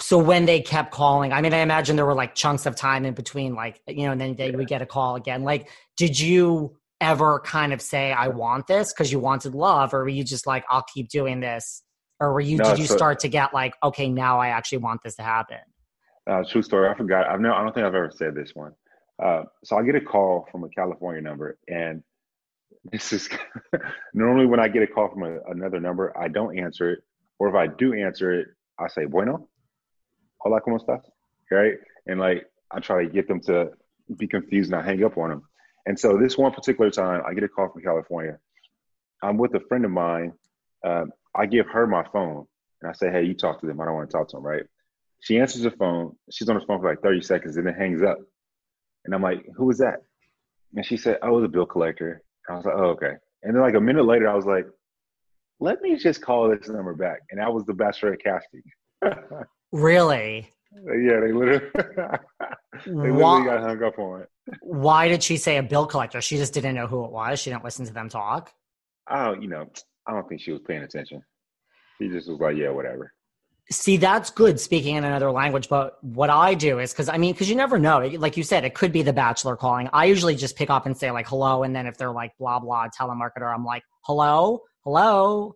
So 0.00 0.18
when 0.18 0.44
they 0.44 0.60
kept 0.60 0.90
calling, 0.92 1.32
I 1.32 1.40
mean, 1.40 1.54
I 1.54 1.58
imagine 1.58 1.94
there 1.94 2.06
were 2.06 2.14
like 2.14 2.34
chunks 2.34 2.66
of 2.66 2.74
time 2.74 3.04
in 3.04 3.14
between, 3.14 3.54
like, 3.54 3.80
you 3.86 4.06
know, 4.06 4.12
and 4.12 4.20
then 4.20 4.34
they 4.34 4.50
would 4.50 4.66
get 4.66 4.82
a 4.82 4.86
call 4.86 5.14
again. 5.14 5.44
Like, 5.44 5.68
did 5.96 6.18
you 6.18 6.76
ever 7.00 7.38
kind 7.40 7.72
of 7.72 7.80
say, 7.80 8.12
I 8.12 8.28
want 8.28 8.66
this 8.66 8.92
because 8.92 9.12
you 9.12 9.20
wanted 9.20 9.54
love? 9.54 9.94
Or 9.94 10.00
were 10.00 10.08
you 10.08 10.24
just 10.24 10.46
like, 10.46 10.64
I'll 10.68 10.84
keep 10.92 11.08
doing 11.10 11.38
this? 11.40 11.82
Or 12.18 12.32
were 12.32 12.40
you, 12.40 12.56
No, 12.56 12.70
did 12.70 12.78
you 12.80 12.86
so- 12.86 12.96
start 12.96 13.20
to 13.20 13.28
get 13.28 13.54
like, 13.54 13.74
okay, 13.84 14.08
now 14.08 14.40
I 14.40 14.48
actually 14.48 14.78
want 14.78 15.00
this 15.04 15.14
to 15.16 15.22
happen? 15.22 15.58
Uh, 16.28 16.42
true 16.48 16.62
story. 16.62 16.88
I 16.88 16.96
forgot. 16.96 17.28
I've 17.28 17.40
never, 17.40 17.54
I 17.54 17.62
don't 17.62 17.74
think 17.74 17.86
I've 17.86 17.94
ever 17.94 18.10
said 18.12 18.34
this 18.34 18.52
one. 18.54 18.72
Uh, 19.22 19.42
so 19.62 19.76
I 19.76 19.82
get 19.84 19.94
a 19.94 20.00
call 20.00 20.48
from 20.50 20.64
a 20.64 20.68
California 20.70 21.20
number, 21.20 21.56
and 21.68 22.02
this 22.92 23.12
is 23.12 23.28
normally 24.12 24.46
when 24.46 24.58
I 24.58 24.68
get 24.68 24.82
a 24.82 24.86
call 24.86 25.08
from 25.08 25.22
a, 25.22 25.38
another 25.50 25.80
number, 25.80 26.16
I 26.18 26.28
don't 26.28 26.58
answer 26.58 26.90
it, 26.92 27.00
or 27.38 27.48
if 27.48 27.54
I 27.54 27.66
do 27.66 27.92
answer 27.94 28.32
it, 28.40 28.48
I 28.78 28.88
say 28.88 29.04
"Bueno, 29.04 29.48
hola, 30.44 30.60
cómo 30.60 30.78
estás?" 30.78 31.02
Right, 31.50 31.74
and 32.06 32.20
like 32.20 32.46
I 32.70 32.80
try 32.80 33.04
to 33.04 33.10
get 33.10 33.28
them 33.28 33.40
to 33.42 33.70
be 34.16 34.26
confused, 34.26 34.72
and 34.72 34.80
I 34.80 34.84
hang 34.84 35.02
up 35.04 35.18
on 35.18 35.30
them. 35.30 35.42
And 35.86 35.98
so 35.98 36.18
this 36.18 36.38
one 36.38 36.52
particular 36.52 36.90
time, 36.90 37.22
I 37.26 37.34
get 37.34 37.44
a 37.44 37.48
call 37.48 37.68
from 37.70 37.82
California. 37.82 38.38
I'm 39.22 39.36
with 39.36 39.54
a 39.54 39.60
friend 39.68 39.84
of 39.84 39.90
mine. 39.90 40.32
Uh, 40.84 41.06
I 41.34 41.46
give 41.46 41.66
her 41.68 41.86
my 41.86 42.04
phone, 42.12 42.46
and 42.80 42.90
I 42.90 42.94
say, 42.94 43.10
"Hey, 43.10 43.24
you 43.24 43.34
talk 43.34 43.60
to 43.60 43.66
them. 43.66 43.80
I 43.80 43.84
don't 43.86 43.94
want 43.94 44.10
to 44.10 44.16
talk 44.16 44.28
to 44.28 44.36
them." 44.36 44.46
Right. 44.46 44.64
She 45.24 45.38
answers 45.38 45.62
the 45.62 45.70
phone. 45.70 46.14
She's 46.30 46.50
on 46.50 46.56
the 46.56 46.66
phone 46.66 46.80
for 46.80 46.90
like 46.90 47.00
30 47.00 47.22
seconds 47.22 47.56
and 47.56 47.66
then 47.66 47.74
hangs 47.74 48.02
up. 48.02 48.18
And 49.06 49.14
I'm 49.14 49.22
like, 49.22 49.42
who 49.56 49.64
was 49.64 49.78
that? 49.78 50.02
And 50.74 50.84
she 50.84 50.98
said, 50.98 51.18
oh, 51.22 51.40
the 51.40 51.48
bill 51.48 51.64
collector. 51.64 52.22
I 52.48 52.56
was 52.56 52.66
like, 52.66 52.74
oh, 52.76 52.90
okay. 52.90 53.14
And 53.42 53.54
then 53.54 53.62
like 53.62 53.74
a 53.74 53.80
minute 53.80 54.04
later, 54.04 54.28
I 54.28 54.34
was 54.34 54.44
like, 54.44 54.66
let 55.60 55.80
me 55.80 55.96
just 55.96 56.20
call 56.20 56.50
this 56.50 56.68
number 56.68 56.94
back. 56.94 57.20
And 57.30 57.40
that 57.40 57.52
was 57.52 57.64
the 57.64 57.72
Bachelorette 57.72 58.22
casting. 58.22 58.62
Really? 59.72 60.50
Uh, 60.76 60.94
yeah, 60.94 61.20
they 61.20 61.32
literally, 61.32 61.70
they 61.74 62.92
literally 62.92 63.12
Why, 63.12 63.44
got 63.44 63.60
hung 63.60 63.82
up 63.82 63.98
on 63.98 64.22
it. 64.22 64.28
why 64.60 65.08
did 65.08 65.22
she 65.22 65.36
say 65.36 65.56
a 65.56 65.62
bill 65.62 65.86
collector? 65.86 66.20
She 66.20 66.36
just 66.36 66.52
didn't 66.52 66.74
know 66.74 66.86
who 66.86 67.04
it 67.04 67.12
was. 67.12 67.38
She 67.40 67.50
didn't 67.50 67.64
listen 67.64 67.86
to 67.86 67.92
them 67.92 68.08
talk. 68.08 68.52
Don't, 69.08 69.42
you 69.42 69.48
know, 69.48 69.70
I 70.06 70.12
don't 70.12 70.28
think 70.28 70.40
she 70.40 70.50
was 70.52 70.60
paying 70.66 70.82
attention. 70.82 71.22
She 71.98 72.08
just 72.08 72.28
was 72.28 72.40
like, 72.40 72.56
yeah, 72.56 72.70
whatever. 72.70 73.12
See, 73.70 73.96
that's 73.96 74.30
good 74.30 74.60
speaking 74.60 74.96
in 74.96 75.04
another 75.04 75.30
language. 75.30 75.68
But 75.70 76.02
what 76.04 76.28
I 76.28 76.52
do 76.54 76.80
is 76.80 76.92
because 76.92 77.08
I 77.08 77.16
mean, 77.16 77.32
because 77.32 77.48
you 77.48 77.56
never 77.56 77.78
know. 77.78 77.98
Like 78.18 78.36
you 78.36 78.42
said, 78.42 78.64
it 78.64 78.74
could 78.74 78.92
be 78.92 79.00
the 79.02 79.12
bachelor 79.12 79.56
calling. 79.56 79.88
I 79.92 80.04
usually 80.04 80.36
just 80.36 80.56
pick 80.56 80.68
up 80.68 80.84
and 80.84 80.96
say 80.96 81.10
like 81.10 81.26
hello, 81.26 81.62
and 81.62 81.74
then 81.74 81.86
if 81.86 81.96
they're 81.96 82.12
like 82.12 82.32
blah 82.38 82.58
blah 82.58 82.88
telemarketer, 82.88 83.54
I'm 83.54 83.64
like 83.64 83.82
hello, 84.02 84.60
hello, 84.84 85.54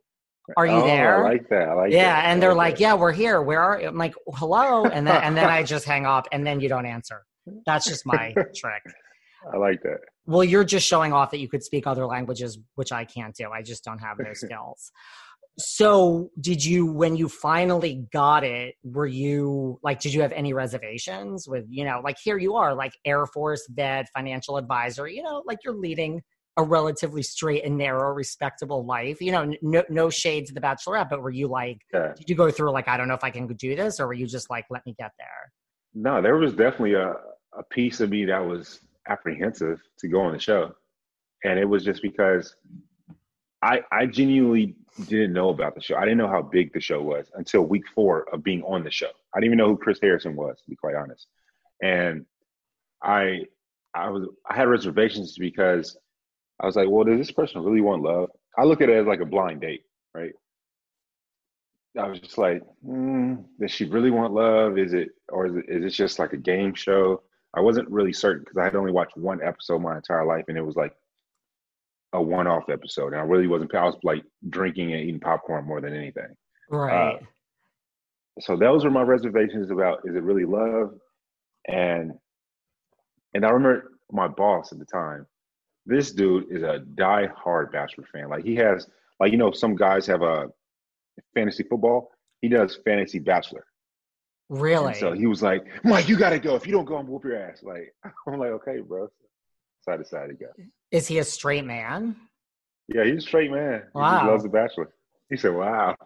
are 0.56 0.66
you 0.66 0.72
Oh, 0.72 0.86
there? 0.86 1.24
I 1.24 1.30
like 1.30 1.48
that. 1.48 1.68
I 1.68 1.74
like 1.74 1.92
yeah, 1.92 2.22
that. 2.22 2.24
And 2.26 2.42
they're 2.42 2.54
like 2.54 2.74
like, 2.74 2.80
yeah, 2.80 2.94
we're 2.94 3.12
here. 3.12 3.42
Where 3.42 3.60
are 3.60 3.80
you? 3.80 3.88
I'm 3.88 3.96
like 3.96 4.14
hello, 4.34 4.84
and 4.84 5.06
then 5.06 5.16
and 5.22 5.36
then 5.36 5.48
I 5.48 5.62
just 5.62 5.84
hang 5.84 6.06
up, 6.06 6.26
and 6.32 6.46
then 6.46 6.60
you 6.60 6.68
don't 6.68 6.86
answer. 6.86 7.24
That's 7.66 7.86
just 7.86 8.06
my 8.06 8.34
trick. 8.54 8.82
I 9.52 9.56
like 9.56 9.82
that. 9.82 9.98
Well, 10.26 10.44
you're 10.44 10.64
just 10.64 10.86
showing 10.86 11.12
off 11.12 11.30
that 11.30 11.38
you 11.38 11.48
could 11.48 11.62
speak 11.62 11.86
other 11.86 12.06
languages, 12.06 12.58
which 12.74 12.92
I 12.92 13.04
can't 13.04 13.34
do. 13.34 13.50
I 13.50 13.62
just 13.62 13.84
don't 13.84 13.98
have 13.98 14.18
those 14.18 14.40
skills. 14.44 14.92
So, 15.58 16.30
did 16.40 16.64
you, 16.64 16.86
when 16.86 17.16
you 17.16 17.28
finally 17.28 18.06
got 18.12 18.44
it, 18.44 18.74
were 18.84 19.06
you 19.06 19.80
like, 19.82 20.00
did 20.00 20.14
you 20.14 20.22
have 20.22 20.30
any 20.32 20.52
reservations 20.52 21.48
with, 21.48 21.64
you 21.68 21.84
know, 21.84 22.00
like 22.04 22.16
here 22.22 22.38
you 22.38 22.54
are, 22.54 22.74
like 22.74 22.92
Air 23.04 23.26
Force 23.26 23.66
vet, 23.70 24.06
financial 24.14 24.56
advisor, 24.56 25.08
you 25.08 25.22
know, 25.22 25.42
like 25.46 25.58
you're 25.64 25.74
leading 25.74 26.22
a 26.58 26.62
relatively 26.62 27.22
straight 27.22 27.64
and 27.64 27.78
narrow, 27.78 28.12
respectable 28.12 28.84
life, 28.84 29.22
you 29.22 29.30
know, 29.30 29.54
no, 29.62 29.82
no 29.88 30.10
shade 30.10 30.44
to 30.44 30.52
the 30.52 30.60
bachelorette, 30.60 31.08
but 31.08 31.22
were 31.22 31.30
you 31.30 31.46
like, 31.46 31.78
Yeah. 31.94 32.12
did 32.16 32.28
you 32.28 32.34
go 32.34 32.50
through 32.50 32.72
like, 32.72 32.88
I 32.88 32.96
don't 32.96 33.06
know 33.06 33.14
if 33.14 33.22
I 33.22 33.30
can 33.30 33.46
do 33.46 33.76
this, 33.76 34.00
or 34.00 34.08
were 34.08 34.12
you 34.12 34.26
just 34.26 34.50
like, 34.50 34.66
let 34.68 34.84
me 34.84 34.94
get 34.98 35.12
there? 35.18 35.52
No, 35.94 36.20
there 36.20 36.36
was 36.36 36.52
definitely 36.52 36.94
a, 36.94 37.14
a 37.56 37.62
piece 37.70 38.00
of 38.00 38.10
me 38.10 38.24
that 38.26 38.40
was 38.44 38.80
apprehensive 39.08 39.80
to 40.00 40.08
go 40.08 40.20
on 40.20 40.32
the 40.32 40.38
show. 40.40 40.74
And 41.44 41.60
it 41.60 41.64
was 41.64 41.84
just 41.84 42.02
because 42.02 42.56
I 43.62 43.80
I 43.92 44.06
genuinely 44.06 44.74
didn't 45.06 45.32
know 45.32 45.50
about 45.50 45.76
the 45.76 45.80
show. 45.80 45.96
I 45.96 46.02
didn't 46.02 46.18
know 46.18 46.28
how 46.28 46.42
big 46.42 46.72
the 46.72 46.80
show 46.80 47.00
was 47.00 47.30
until 47.34 47.62
week 47.62 47.84
four 47.94 48.26
of 48.32 48.42
being 48.42 48.62
on 48.62 48.82
the 48.82 48.90
show. 48.90 49.10
I 49.32 49.38
didn't 49.38 49.46
even 49.54 49.58
know 49.58 49.68
who 49.68 49.76
Chris 49.76 50.00
Harrison 50.02 50.34
was, 50.34 50.60
to 50.62 50.70
be 50.70 50.76
quite 50.76 50.96
honest. 50.96 51.28
And 51.82 52.26
I 53.02 53.42
I 53.94 54.10
was 54.10 54.26
I 54.50 54.56
had 54.56 54.68
reservations 54.68 55.38
because 55.38 55.96
I 56.60 56.66
was 56.66 56.76
like, 56.76 56.88
well, 56.88 57.04
does 57.04 57.18
this 57.18 57.30
person 57.30 57.62
really 57.62 57.80
want 57.80 58.02
love? 58.02 58.30
I 58.56 58.64
look 58.64 58.80
at 58.80 58.88
it 58.88 58.96
as 58.96 59.06
like 59.06 59.20
a 59.20 59.26
blind 59.26 59.60
date, 59.60 59.82
right? 60.14 60.32
I 61.98 62.08
was 62.08 62.20
just 62.20 62.38
like, 62.38 62.62
mm, 62.86 63.44
does 63.60 63.70
she 63.70 63.84
really 63.84 64.10
want 64.10 64.32
love? 64.32 64.78
Is 64.78 64.92
it, 64.92 65.10
or 65.28 65.46
is 65.46 65.56
it, 65.56 65.64
is 65.68 65.84
it 65.84 65.96
just 65.96 66.18
like 66.18 66.32
a 66.32 66.38
game 66.38 66.74
show? 66.74 67.22
I 67.54 67.60
wasn't 67.60 67.90
really 67.90 68.12
certain 68.12 68.40
because 68.40 68.58
I 68.58 68.64
had 68.64 68.76
only 68.76 68.92
watched 68.92 69.16
one 69.16 69.40
episode 69.42 69.80
my 69.80 69.96
entire 69.96 70.24
life, 70.24 70.44
and 70.48 70.58
it 70.58 70.64
was 70.64 70.76
like 70.76 70.94
a 72.12 72.22
one-off 72.22 72.68
episode, 72.68 73.12
and 73.12 73.16
I 73.16 73.24
really 73.24 73.46
wasn't. 73.46 73.74
I 73.74 73.84
was 73.84 73.96
like 74.02 74.22
drinking 74.48 74.92
and 74.92 75.02
eating 75.02 75.20
popcorn 75.20 75.64
more 75.64 75.80
than 75.80 75.94
anything. 75.94 76.34
Right. 76.70 77.20
So 78.40 78.56
those 78.56 78.84
were 78.84 78.90
my 78.90 79.02
reservations 79.02 79.70
about: 79.70 80.00
is 80.04 80.14
it 80.14 80.22
really 80.22 80.44
love? 80.44 80.94
And 81.66 82.12
and 83.34 83.44
I 83.44 83.50
remember 83.50 83.92
my 84.12 84.28
boss 84.28 84.72
at 84.72 84.78
the 84.78 84.84
time. 84.84 85.26
This 85.88 86.12
dude 86.12 86.52
is 86.52 86.62
a 86.62 86.80
die-hard 86.80 87.72
Bachelor 87.72 88.04
fan. 88.12 88.28
Like 88.28 88.44
he 88.44 88.54
has, 88.56 88.86
like 89.18 89.32
you 89.32 89.38
know, 89.38 89.50
some 89.50 89.74
guys 89.74 90.06
have 90.06 90.20
a 90.22 90.48
fantasy 91.34 91.62
football. 91.64 92.10
He 92.42 92.48
does 92.48 92.78
fantasy 92.84 93.18
Bachelor. 93.18 93.64
really? 94.50 94.88
And 94.88 94.96
so 94.96 95.12
he 95.12 95.26
was 95.26 95.42
like, 95.42 95.64
Mike, 95.84 96.06
you 96.08 96.16
gotta 96.18 96.38
go. 96.38 96.54
If 96.56 96.66
you 96.66 96.72
don't 96.72 96.84
go, 96.84 96.96
I'm 96.96 97.06
whoop 97.08 97.24
your 97.24 97.36
ass. 97.42 97.62
Like 97.62 97.94
I'm 98.28 98.38
like, 98.38 98.50
okay, 98.50 98.80
bro. 98.80 99.08
So 99.80 99.92
I 99.92 99.96
decided 99.96 100.38
to 100.38 100.44
go. 100.44 100.52
Is 100.90 101.06
he 101.08 101.18
a 101.18 101.24
straight 101.24 101.64
man? 101.64 102.16
Yeah, 102.88 103.04
he's 103.04 103.18
a 103.24 103.26
straight 103.26 103.50
man. 103.50 103.82
He 103.94 103.98
Wow. 103.98 104.12
just 104.18 104.26
loves 104.26 104.42
the 104.42 104.48
Bachelor. 104.50 104.90
He 105.30 105.36
said, 105.38 105.54
Wow. 105.54 105.96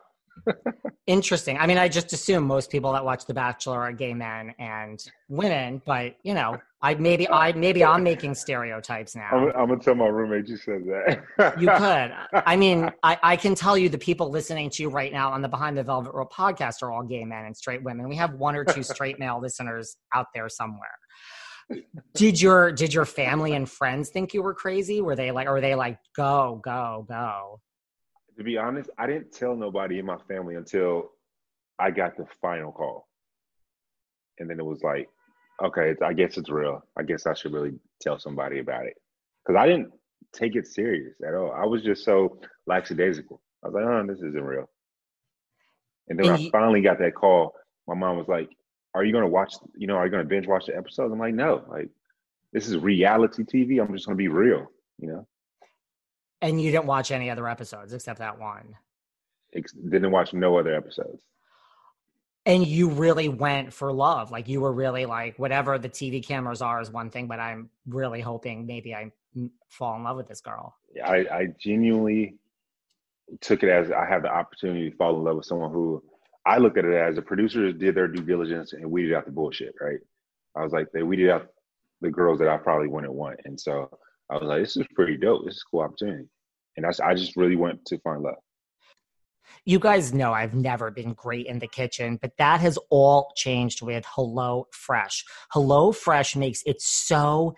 Interesting. 1.06 1.58
I 1.58 1.66
mean, 1.66 1.78
I 1.78 1.88
just 1.88 2.12
assume 2.12 2.44
most 2.44 2.70
people 2.70 2.92
that 2.92 3.04
watch 3.04 3.26
The 3.26 3.34
Bachelor 3.34 3.80
are 3.80 3.92
gay 3.92 4.14
men 4.14 4.54
and 4.58 5.04
women, 5.28 5.82
but 5.84 6.14
you 6.22 6.32
know, 6.32 6.58
I 6.80 6.94
maybe 6.94 7.28
I 7.28 7.52
maybe 7.52 7.84
I'm 7.84 8.02
making 8.04 8.34
stereotypes 8.34 9.16
now. 9.16 9.28
I'm, 9.32 9.48
I'm 9.48 9.68
gonna 9.68 9.80
tell 9.80 9.94
my 9.96 10.06
roommate 10.06 10.48
you 10.48 10.56
said 10.56 10.84
that. 10.84 11.60
You 11.60 11.66
could. 11.76 12.42
I 12.46 12.56
mean, 12.56 12.90
I, 13.02 13.18
I 13.22 13.36
can 13.36 13.54
tell 13.54 13.76
you 13.76 13.88
the 13.88 13.98
people 13.98 14.30
listening 14.30 14.70
to 14.70 14.82
you 14.82 14.90
right 14.90 15.12
now 15.12 15.32
on 15.32 15.42
the 15.42 15.48
Behind 15.48 15.76
the 15.76 15.82
Velvet 15.82 16.14
Rope 16.14 16.32
podcast 16.32 16.82
are 16.82 16.92
all 16.92 17.02
gay 17.02 17.24
men 17.24 17.46
and 17.46 17.56
straight 17.56 17.82
women. 17.82 18.08
We 18.08 18.16
have 18.16 18.34
one 18.34 18.54
or 18.54 18.64
two 18.64 18.82
straight 18.82 19.18
male 19.18 19.40
listeners 19.42 19.96
out 20.14 20.26
there 20.34 20.48
somewhere. 20.48 20.98
Did 22.14 22.40
your 22.40 22.70
did 22.72 22.94
your 22.94 23.04
family 23.06 23.54
and 23.54 23.68
friends 23.68 24.10
think 24.10 24.34
you 24.34 24.42
were 24.42 24.54
crazy? 24.54 25.00
Were 25.00 25.16
they 25.16 25.30
like, 25.30 25.46
or 25.46 25.54
were 25.54 25.60
they 25.60 25.74
like, 25.74 25.98
go, 26.16 26.60
go, 26.64 27.06
go? 27.08 27.60
To 28.36 28.44
be 28.44 28.56
honest, 28.56 28.90
I 28.98 29.06
didn't 29.06 29.32
tell 29.32 29.56
nobody 29.56 29.98
in 29.98 30.06
my 30.06 30.18
family 30.28 30.54
until 30.54 31.10
I 31.78 31.90
got 31.90 32.16
the 32.16 32.26
final 32.40 32.72
call. 32.72 33.08
And 34.38 34.48
then 34.48 34.58
it 34.58 34.64
was 34.64 34.82
like, 34.82 35.08
okay, 35.62 35.94
I 36.02 36.12
guess 36.12 36.36
it's 36.36 36.50
real. 36.50 36.82
I 36.96 37.02
guess 37.02 37.26
I 37.26 37.34
should 37.34 37.52
really 37.52 37.74
tell 38.00 38.18
somebody 38.18 38.58
about 38.58 38.86
it. 38.86 38.94
Because 39.44 39.60
I 39.60 39.66
didn't 39.66 39.92
take 40.32 40.56
it 40.56 40.66
serious 40.66 41.14
at 41.26 41.34
all. 41.34 41.52
I 41.52 41.66
was 41.66 41.82
just 41.82 42.04
so 42.04 42.38
lackadaisical. 42.66 43.40
I 43.62 43.68
was 43.68 43.74
like, 43.74 43.84
oh, 43.84 44.06
this 44.06 44.18
isn't 44.18 44.44
real. 44.44 44.68
And 46.08 46.18
then 46.18 46.26
when 46.26 46.34
And 46.36 46.48
I 46.48 46.50
finally 46.50 46.80
got 46.80 46.98
that 46.98 47.14
call, 47.14 47.54
my 47.86 47.94
mom 47.94 48.16
was 48.16 48.28
like, 48.28 48.50
are 48.94 49.04
you 49.04 49.12
going 49.12 49.24
to 49.24 49.28
watch, 49.28 49.54
you 49.76 49.86
know, 49.86 49.94
are 49.94 50.04
you 50.04 50.10
going 50.10 50.22
to 50.22 50.28
binge 50.28 50.46
watch 50.46 50.66
the 50.66 50.76
episodes? 50.76 51.12
I'm 51.12 51.18
like, 51.18 51.34
no, 51.34 51.64
like, 51.68 51.88
this 52.52 52.68
is 52.68 52.76
reality 52.76 53.44
TV. 53.44 53.80
I'm 53.80 53.92
just 53.94 54.06
going 54.06 54.16
to 54.16 54.22
be 54.22 54.28
real, 54.28 54.66
you 54.98 55.08
know? 55.08 55.26
And 56.42 56.60
you 56.60 56.72
didn't 56.72 56.86
watch 56.86 57.10
any 57.12 57.30
other 57.30 57.48
episodes 57.48 57.92
except 57.92 58.18
that 58.18 58.38
one. 58.38 58.76
Ex- 59.54 59.72
didn't 59.72 60.10
watch 60.10 60.34
no 60.34 60.58
other 60.58 60.74
episodes. 60.74 61.22
And 62.44 62.66
you 62.66 62.90
really 62.90 63.28
went 63.28 63.72
for 63.72 63.92
love. 63.92 64.32
Like 64.32 64.48
you 64.48 64.60
were 64.60 64.72
really 64.72 65.06
like, 65.06 65.38
whatever 65.38 65.78
the 65.78 65.88
TV 65.88 66.26
cameras 66.26 66.60
are 66.60 66.80
is 66.80 66.90
one 66.90 67.08
thing, 67.08 67.28
but 67.28 67.38
I'm 67.38 67.70
really 67.86 68.20
hoping 68.20 68.66
maybe 68.66 68.94
I 68.94 69.12
fall 69.68 69.96
in 69.96 70.02
love 70.02 70.16
with 70.16 70.26
this 70.26 70.40
girl. 70.40 70.74
I, 71.02 71.18
I 71.18 71.46
genuinely 71.58 72.34
took 73.40 73.62
it 73.62 73.68
as 73.68 73.92
I 73.92 74.04
have 74.04 74.22
the 74.22 74.28
opportunity 74.28 74.90
to 74.90 74.96
fall 74.96 75.16
in 75.16 75.24
love 75.24 75.36
with 75.36 75.46
someone 75.46 75.72
who 75.72 76.02
I 76.44 76.58
look 76.58 76.76
at 76.76 76.84
it 76.84 76.94
as 76.94 77.14
the 77.14 77.22
producers 77.22 77.74
did 77.74 77.94
their 77.94 78.08
due 78.08 78.22
diligence 78.22 78.72
and 78.72 78.90
weeded 78.90 79.14
out 79.14 79.26
the 79.26 79.30
bullshit, 79.30 79.74
right? 79.80 80.00
I 80.56 80.62
was 80.64 80.72
like, 80.72 80.88
they 80.92 81.04
weeded 81.04 81.30
out 81.30 81.46
the 82.00 82.10
girls 82.10 82.40
that 82.40 82.48
I 82.48 82.56
probably 82.56 82.88
wouldn't 82.88 83.12
want. 83.12 83.40
And 83.44 83.58
so 83.58 83.88
I 84.30 84.34
was 84.34 84.44
like, 84.44 84.62
this 84.62 84.76
is 84.76 84.86
pretty 84.94 85.16
dope. 85.16 85.44
This 85.44 85.56
is 85.56 85.64
a 85.66 85.70
cool 85.70 85.80
opportunity. 85.80 86.28
And 86.76 86.84
that's 86.84 87.00
I 87.00 87.14
just 87.14 87.36
really 87.36 87.56
went 87.56 87.84
to 87.86 87.98
find 87.98 88.22
love. 88.22 88.34
You 89.64 89.78
guys 89.78 90.14
know 90.14 90.32
I've 90.32 90.54
never 90.54 90.90
been 90.90 91.12
great 91.12 91.46
in 91.46 91.58
the 91.58 91.68
kitchen, 91.68 92.18
but 92.20 92.32
that 92.38 92.60
has 92.60 92.78
all 92.90 93.32
changed 93.36 93.82
with 93.82 94.04
Hello 94.08 94.66
Fresh. 94.72 95.24
Hello 95.50 95.92
Fresh 95.92 96.36
makes 96.36 96.62
it 96.64 96.80
so 96.80 97.54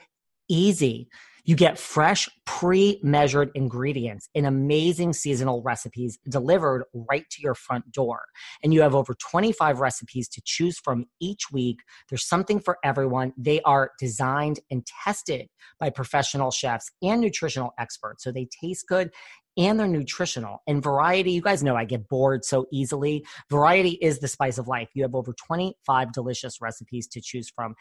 easy. 0.49 1.09
You 1.47 1.57
get 1.57 1.79
fresh, 1.79 2.27
pre 2.47 2.99
measured 3.03 3.51
ingredients 3.55 4.31
in 4.35 4.47
amazing 4.47 5.13
seasonal 5.13 5.61
recipes 5.63 6.19
delivered 6.27 6.85
right 6.95 7.29
to 7.31 7.43
your 7.43 7.55
front 7.55 7.93
door. 7.93 8.23
And 8.63 8.73
you 8.73 8.81
have 8.81 8.95
over 8.95 9.15
25 9.15 9.79
recipes 9.79 10.27
to 10.31 10.43
choose 10.43 10.79
from 10.79 11.05
each 11.21 11.53
week. 11.53 11.81
There's 12.09 12.27
something 12.27 12.61
for 12.61 12.79
everyone. 12.83 13.35
They 13.37 13.61
are 13.63 13.91
designed 13.99 14.61
and 14.71 14.87
tested 15.05 15.49
by 15.79 15.91
professional 15.91 16.51
chefs 16.51 16.91
and 17.03 17.21
nutritional 17.21 17.75
experts. 17.79 18.25
So 18.25 18.33
they 18.33 18.49
taste 18.63 18.87
good 18.89 19.11
and 19.57 19.79
they're 19.79 19.87
nutritional. 19.87 20.63
And 20.67 20.83
variety, 20.83 21.33
you 21.33 21.41
guys 21.41 21.63
know 21.63 21.77
I 21.77 21.85
get 21.85 22.09
bored 22.09 22.45
so 22.45 22.67
easily. 22.73 23.25
Variety 23.51 23.91
is 23.91 24.19
the 24.19 24.29
spice 24.29 24.59
of 24.59 24.67
life. 24.67 24.89
You 24.95 25.03
have 25.03 25.15
over 25.15 25.33
25 25.33 26.13
delicious 26.13 26.61
recipes 26.61 27.07
to 27.09 27.21
choose 27.21 27.51
from 27.55 27.75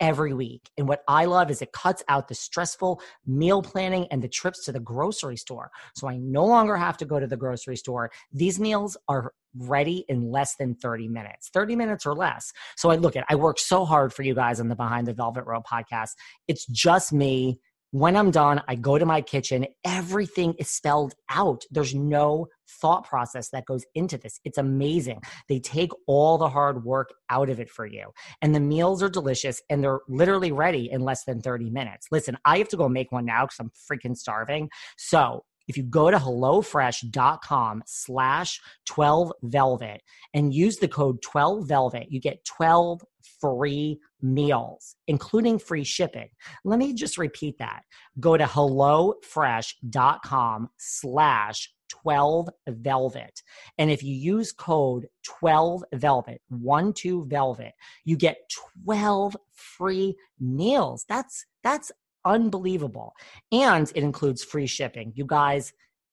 every 0.00 0.32
week. 0.32 0.70
And 0.78 0.88
what 0.88 1.02
I 1.06 1.26
love 1.26 1.50
is 1.50 1.62
it 1.62 1.72
cuts 1.72 2.02
out 2.08 2.28
the 2.28 2.34
stressful 2.34 3.00
meal 3.26 3.62
planning 3.62 4.06
and 4.10 4.22
the 4.22 4.28
trips 4.28 4.64
to 4.64 4.72
the 4.72 4.80
grocery 4.80 5.36
store. 5.36 5.70
So 5.94 6.08
I 6.08 6.16
no 6.16 6.44
longer 6.44 6.76
have 6.76 6.96
to 6.98 7.04
go 7.04 7.20
to 7.20 7.26
the 7.26 7.36
grocery 7.36 7.76
store. 7.76 8.10
These 8.32 8.58
meals 8.58 8.96
are 9.08 9.32
ready 9.56 10.04
in 10.08 10.30
less 10.30 10.56
than 10.56 10.74
30 10.74 11.08
minutes, 11.08 11.50
30 11.52 11.76
minutes 11.76 12.06
or 12.06 12.14
less. 12.14 12.52
So 12.76 12.90
I 12.90 12.96
look 12.96 13.16
at, 13.16 13.24
I 13.28 13.34
work 13.34 13.58
so 13.58 13.84
hard 13.84 14.12
for 14.12 14.22
you 14.22 14.34
guys 14.34 14.60
on 14.60 14.68
the 14.68 14.76
Behind 14.76 15.06
the 15.06 15.12
Velvet 15.12 15.44
Rope 15.44 15.64
podcast. 15.70 16.10
It's 16.48 16.66
just 16.66 17.12
me 17.12 17.60
when 17.92 18.16
I'm 18.16 18.30
done, 18.30 18.62
I 18.68 18.76
go 18.76 18.98
to 18.98 19.06
my 19.06 19.20
kitchen. 19.20 19.66
Everything 19.84 20.54
is 20.58 20.70
spelled 20.70 21.14
out. 21.28 21.64
There's 21.70 21.94
no 21.94 22.46
thought 22.80 23.04
process 23.04 23.50
that 23.50 23.66
goes 23.66 23.84
into 23.94 24.16
this. 24.16 24.38
It's 24.44 24.58
amazing. 24.58 25.20
They 25.48 25.58
take 25.58 25.90
all 26.06 26.38
the 26.38 26.48
hard 26.48 26.84
work 26.84 27.12
out 27.30 27.50
of 27.50 27.58
it 27.58 27.68
for 27.68 27.86
you. 27.86 28.10
And 28.42 28.54
the 28.54 28.60
meals 28.60 29.02
are 29.02 29.08
delicious 29.08 29.60
and 29.68 29.82
they're 29.82 30.00
literally 30.08 30.52
ready 30.52 30.90
in 30.90 31.00
less 31.00 31.24
than 31.24 31.42
30 31.42 31.70
minutes. 31.70 32.06
Listen, 32.12 32.36
I 32.44 32.58
have 32.58 32.68
to 32.68 32.76
go 32.76 32.88
make 32.88 33.10
one 33.10 33.24
now 33.24 33.46
because 33.46 33.58
I'm 33.58 33.72
freaking 33.90 34.16
starving. 34.16 34.70
So 34.96 35.42
if 35.70 35.76
you 35.76 35.84
go 35.84 36.10
to 36.10 36.16
hellofresh.com 36.16 37.82
slash 37.86 38.60
12 38.86 39.32
velvet 39.44 40.02
and 40.34 40.52
use 40.52 40.78
the 40.78 40.88
code 40.88 41.22
12 41.22 41.68
velvet, 41.68 42.06
you 42.10 42.20
get 42.20 42.44
12 42.44 43.02
free 43.40 44.00
meals, 44.22 44.96
including 45.06 45.58
free 45.58 45.84
shipping. 45.84 46.28
Let 46.64 46.78
me 46.78 46.94
just 46.94 47.18
repeat 47.18 47.58
that. 47.58 47.82
Go 48.18 48.36
to 48.36 48.44
hellofresh.com 48.44 50.70
slash 50.76 51.70
12 51.90 52.48
velvet. 52.68 53.42
And 53.78 53.90
if 53.90 54.02
you 54.02 54.14
use 54.14 54.52
code 54.52 55.06
12 55.24 55.84
velvet, 55.94 56.40
1 56.48 56.92
2 56.92 57.26
velvet, 57.26 57.72
you 58.04 58.16
get 58.16 58.50
12 58.84 59.36
free 59.52 60.16
meals. 60.38 61.04
That's 61.08 61.44
that's 61.62 61.92
unbelievable. 62.24 63.14
And 63.52 63.90
it 63.94 64.02
includes 64.02 64.44
free 64.44 64.66
shipping. 64.66 65.12
You 65.14 65.26
guys, 65.26 65.72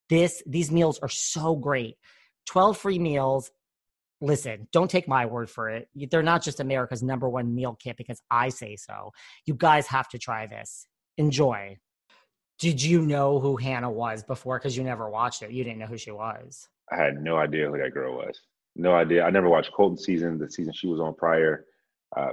this 0.10 0.44
these 0.46 0.72
meals 0.72 1.00
are 1.00 1.10
so 1.10 1.56
great. 1.56 1.96
12 2.48 2.78
free 2.78 3.00
meals 3.00 3.52
listen, 4.22 4.68
don't 4.72 4.90
take 4.90 5.08
my 5.08 5.26
word 5.26 5.50
for 5.50 5.70
it. 5.70 5.88
They're 6.10 6.24
not 6.24 6.44
just 6.44 6.60
America's 6.60 7.04
number 7.04 7.30
one 7.30 7.54
meal 7.54 7.78
kit 7.80 7.98
because 7.98 8.22
I 8.32 8.50
say 8.50 8.76
so. 8.76 9.12
You 9.46 9.54
guys 9.54 9.88
have 9.88 10.08
to 10.10 10.18
try 10.18 10.48
this. 10.48 10.88
Enjoy. 11.18 11.78
Did 12.60 12.82
you 12.82 13.02
know 13.02 13.40
who 13.40 13.56
Hannah 13.56 13.92
was 13.92 14.24
before? 14.24 14.58
Because 14.58 14.76
you 14.76 14.84
never 14.84 15.10
watched 15.10 15.44
it. 15.44 15.52
You 15.52 15.64
didn't 15.64 15.80
know 15.80 15.86
who 15.86 15.98
she 15.98 16.12
was. 16.12 16.68
I 16.92 16.96
had 16.96 17.22
no 17.22 17.38
idea 17.38 17.70
who 17.70 17.78
that 17.78 17.94
girl 17.94 18.16
was. 18.16 18.40
No 18.76 18.96
idea. 18.96 19.24
I 19.24 19.30
never 19.30 19.50
watched 19.50 19.72
Colton 19.74 19.98
season, 19.98 20.38
the 20.38 20.50
season 20.50 20.74
she 20.74 20.88
was 20.88 21.00
on 21.00 21.14
prior. 21.16 21.66
Uh, 22.16 22.32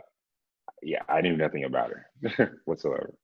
yeah, 0.83 1.03
I 1.09 1.21
knew 1.21 1.37
nothing 1.37 1.65
about 1.65 1.91
her 1.91 2.61
whatsoever. 2.65 3.15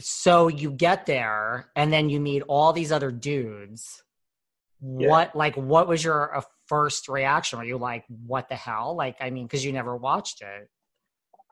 So 0.00 0.48
you 0.48 0.70
get 0.70 1.06
there 1.06 1.70
and 1.76 1.92
then 1.92 2.08
you 2.08 2.20
meet 2.20 2.42
all 2.48 2.72
these 2.72 2.90
other 2.90 3.10
dudes. 3.10 4.02
Yeah. 4.82 5.08
What 5.08 5.36
like 5.36 5.56
what 5.56 5.88
was 5.88 6.02
your 6.02 6.34
first 6.70 7.08
reaction? 7.08 7.58
Were 7.58 7.64
you 7.64 7.76
like, 7.76 8.04
what 8.26 8.48
the 8.48 8.54
hell? 8.54 8.94
Like, 8.96 9.16
I 9.20 9.28
mean, 9.30 9.44
because 9.44 9.64
you 9.64 9.72
never 9.72 9.96
watched 9.96 10.40
it. 10.40 10.70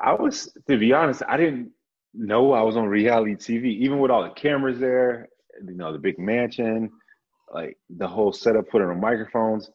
I 0.01 0.15
was, 0.15 0.51
to 0.69 0.79
be 0.79 0.93
honest, 0.93 1.23
I 1.29 1.37
didn't 1.37 1.73
know 2.15 2.53
I 2.53 2.63
was 2.63 2.77
on 2.77 2.87
reality 2.87 3.35
TV, 3.35 3.67
even 3.81 3.99
with 3.99 4.13
all 4.13 4.23
the 4.23 4.31
cameras 4.31 4.79
there, 4.79 5.29
you 5.67 5.75
know, 5.75 5.93
the 5.93 5.99
big 5.99 6.19
mansion, 6.19 6.91
like 7.53 7.77
the 7.91 8.07
whole 8.07 8.33
setup, 8.33 8.69
putting 8.69 8.89
on 8.89 9.01
microphones. 9.01 9.69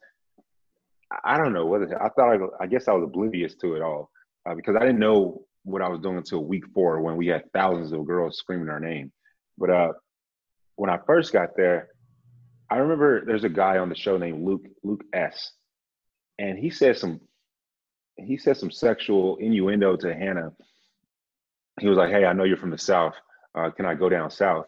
I 1.24 1.38
don't 1.38 1.54
know 1.54 1.66
whether 1.66 2.02
I 2.02 2.10
thought 2.10 2.34
I, 2.34 2.64
I 2.64 2.68
guess 2.68 2.88
I 2.88 2.94
was 2.94 3.04
oblivious 3.04 3.54
to 3.56 3.76
it 3.76 3.82
all 3.82 4.10
uh, 4.50 4.56
because 4.56 4.76
I 4.78 4.80
didn't 4.80 5.00
know 5.00 5.44
what 5.64 5.82
I 5.82 5.90
was 5.90 6.00
doing 6.00 6.18
until 6.18 6.44
week 6.44 6.64
four 6.74 7.02
when 7.02 7.18
we 7.18 7.28
had 7.28 7.52
thousands 7.54 7.92
of 7.92 8.06
girls 8.06 8.38
screaming 8.38 8.70
our 8.70 8.80
name. 8.80 9.12
But 9.58 9.70
uh, 9.70 9.92
when 10.76 10.90
I 10.90 10.98
first 11.06 11.34
got 11.34 11.50
there, 11.58 11.90
I 12.74 12.78
remember 12.78 13.24
there's 13.24 13.44
a 13.44 13.50
guy 13.50 13.78
on 13.78 13.90
the 13.90 13.96
show 13.96 14.18
named 14.18 14.44
Luke 14.44 14.66
Luke 14.82 15.04
S, 15.14 15.52
and 16.40 16.58
he 16.58 16.72
said 16.72 16.98
some 16.98 17.22
he 18.18 18.36
said 18.36 18.58
some 18.58 18.72
sexual 18.72 19.38
innuendo 19.38 19.96
to 19.98 20.12
Hannah. 20.12 20.54
He 21.80 21.88
was 21.88 22.00
like, 22.00 22.10
"Hey, 22.10 22.26
I 22.26 22.34
know 22.34 22.46
you're 22.46 22.58
from 22.58 22.72
the 22.72 22.80
South. 22.80 23.14
Uh, 23.54 23.70
can 23.70 23.86
I 23.86 23.94
go 23.94 24.10
down 24.10 24.32
south?" 24.32 24.66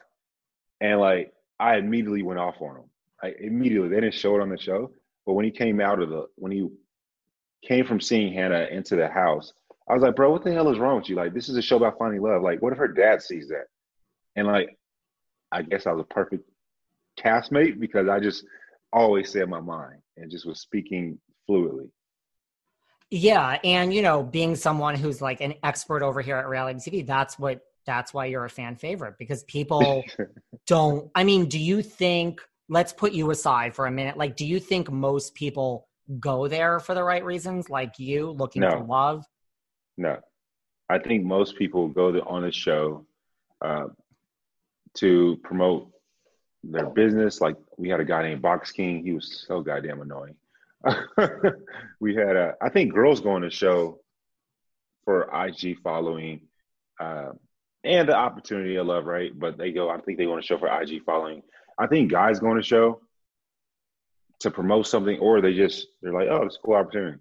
And 0.82 1.00
like, 1.00 1.34
I 1.60 1.78
immediately 1.78 2.22
went 2.22 2.40
off 2.40 2.62
on 2.62 2.76
him. 2.76 2.90
I 3.24 3.34
immediately 3.40 3.90
they 3.90 4.02
didn't 4.02 4.14
show 4.14 4.36
it 4.36 4.42
on 4.42 4.50
the 4.50 4.58
show, 4.60 4.92
but 5.26 5.34
when 5.34 5.46
he 5.46 5.50
came 5.50 5.82
out 5.82 6.00
of 6.00 6.10
the 6.12 6.28
when 6.36 6.52
he 6.52 6.70
came 7.64 7.88
from 7.88 8.00
seeing 8.00 8.32
Hannah 8.32 8.68
into 8.70 8.96
the 8.96 9.08
house, 9.08 9.52
I 9.90 9.96
was 9.96 10.04
like, 10.04 10.16
"Bro, 10.16 10.30
what 10.30 10.44
the 10.44 10.54
hell 10.54 10.72
is 10.72 10.78
wrong 10.78 10.98
with 10.98 11.10
you? 11.10 11.16
Like, 11.16 11.34
this 11.34 11.50
is 11.50 11.58
a 11.58 11.62
show 11.64 11.78
about 11.78 11.98
finding 11.98 12.22
love. 12.22 12.44
Like, 12.44 12.62
what 12.62 12.72
if 12.72 12.78
her 12.78 12.88
dad 12.88 13.24
sees 13.24 13.48
that?" 13.48 13.66
And 14.36 14.46
like, 14.46 14.78
I 15.52 15.64
guess 15.64 15.88
I 15.88 15.92
was 15.92 16.06
a 16.08 16.14
perfect 16.14 16.48
castmate 17.20 17.80
because 17.80 18.08
I 18.08 18.20
just 18.20 18.46
always 18.92 19.32
said 19.32 19.50
my 19.50 19.60
mind 19.60 20.02
and 20.18 20.32
just 20.32 20.46
was 20.46 20.60
speaking 20.62 21.20
fluidly. 21.50 21.90
Yeah, 23.12 23.60
and 23.64 23.94
you 23.94 24.02
know, 24.02 24.24
being 24.24 24.56
someone 24.56 24.96
who's 24.96 25.22
like 25.22 25.42
an 25.42 25.56
expert 25.64 26.02
over 26.02 26.22
here 26.22 26.38
at 26.38 26.48
reality 26.48 26.80
TV, 26.80 27.06
that's 27.06 27.38
what 27.38 27.62
that's 27.86 28.14
why 28.14 28.26
you're 28.26 28.46
a 28.46 28.50
fan 28.50 28.76
favorite 28.76 29.16
because 29.20 29.44
people 29.44 30.04
don't 30.68 31.12
I 31.14 31.24
mean, 31.24 31.46
do 31.46 31.60
you 31.60 31.82
think 31.82 32.42
let's 32.68 32.94
put 32.94 33.14
you 33.14 33.30
aside 33.32 33.76
for 33.76 33.86
a 33.86 33.92
minute. 33.92 34.18
Like 34.18 34.36
do 34.36 34.46
you 34.46 34.60
think 34.60 34.92
most 34.92 35.36
people 35.36 35.88
go 36.20 36.48
there 36.48 36.80
for 36.80 36.94
the 36.94 37.04
right 37.04 37.24
reasons 37.24 37.70
like 37.70 38.00
you 38.00 38.32
looking 38.32 38.62
no. 38.62 38.72
for 38.72 38.84
love? 38.84 39.26
No. 39.98 40.18
I 40.90 41.00
think 41.00 41.24
most 41.24 41.58
people 41.58 41.88
go 41.88 42.12
to, 42.12 42.24
on 42.24 42.44
the 42.44 42.52
show 42.52 43.06
uh, 43.62 43.86
to 44.96 45.38
promote 45.44 45.90
their 46.72 46.90
business. 46.90 47.42
Like 47.42 47.56
we 47.78 47.90
had 47.90 48.00
a 48.00 48.06
guy 48.06 48.24
named 48.24 48.42
Box 48.42 48.72
King. 48.72 49.04
He 49.04 49.14
was 49.14 49.46
so 49.48 49.62
goddamn 49.62 50.02
annoying. 50.02 50.36
we 52.00 52.16
had 52.16 52.36
a, 52.36 52.54
I 52.62 52.70
think 52.70 52.94
girls 52.94 53.22
going 53.22 53.42
to 53.42 53.50
show 53.50 54.00
for 55.04 55.30
IG 55.34 55.80
following 55.84 56.42
uh, 57.00 57.32
and 57.84 58.10
the 58.10 58.16
opportunity 58.16 58.76
of 58.76 58.88
love, 58.88 59.06
right? 59.06 59.38
But 59.38 59.58
they 59.58 59.72
go, 59.72 59.90
I 59.90 60.00
think 60.00 60.18
they 60.18 60.28
want 60.28 60.42
to 60.42 60.48
show 60.48 60.58
for 60.58 60.82
IG 60.82 61.04
following. 61.04 61.44
I 61.78 61.88
think 61.88 62.12
guys 62.12 62.40
going 62.40 62.58
to 62.58 62.64
show 62.64 63.02
to 64.40 64.52
promote 64.52 64.88
something, 64.88 65.20
or 65.20 65.42
they 65.42 65.54
just 65.54 65.88
they're 66.02 66.14
like, 66.14 66.28
oh, 66.30 66.44
it's 66.44 66.58
a 66.58 66.66
cool 66.66 66.76
opportunity. 66.76 67.20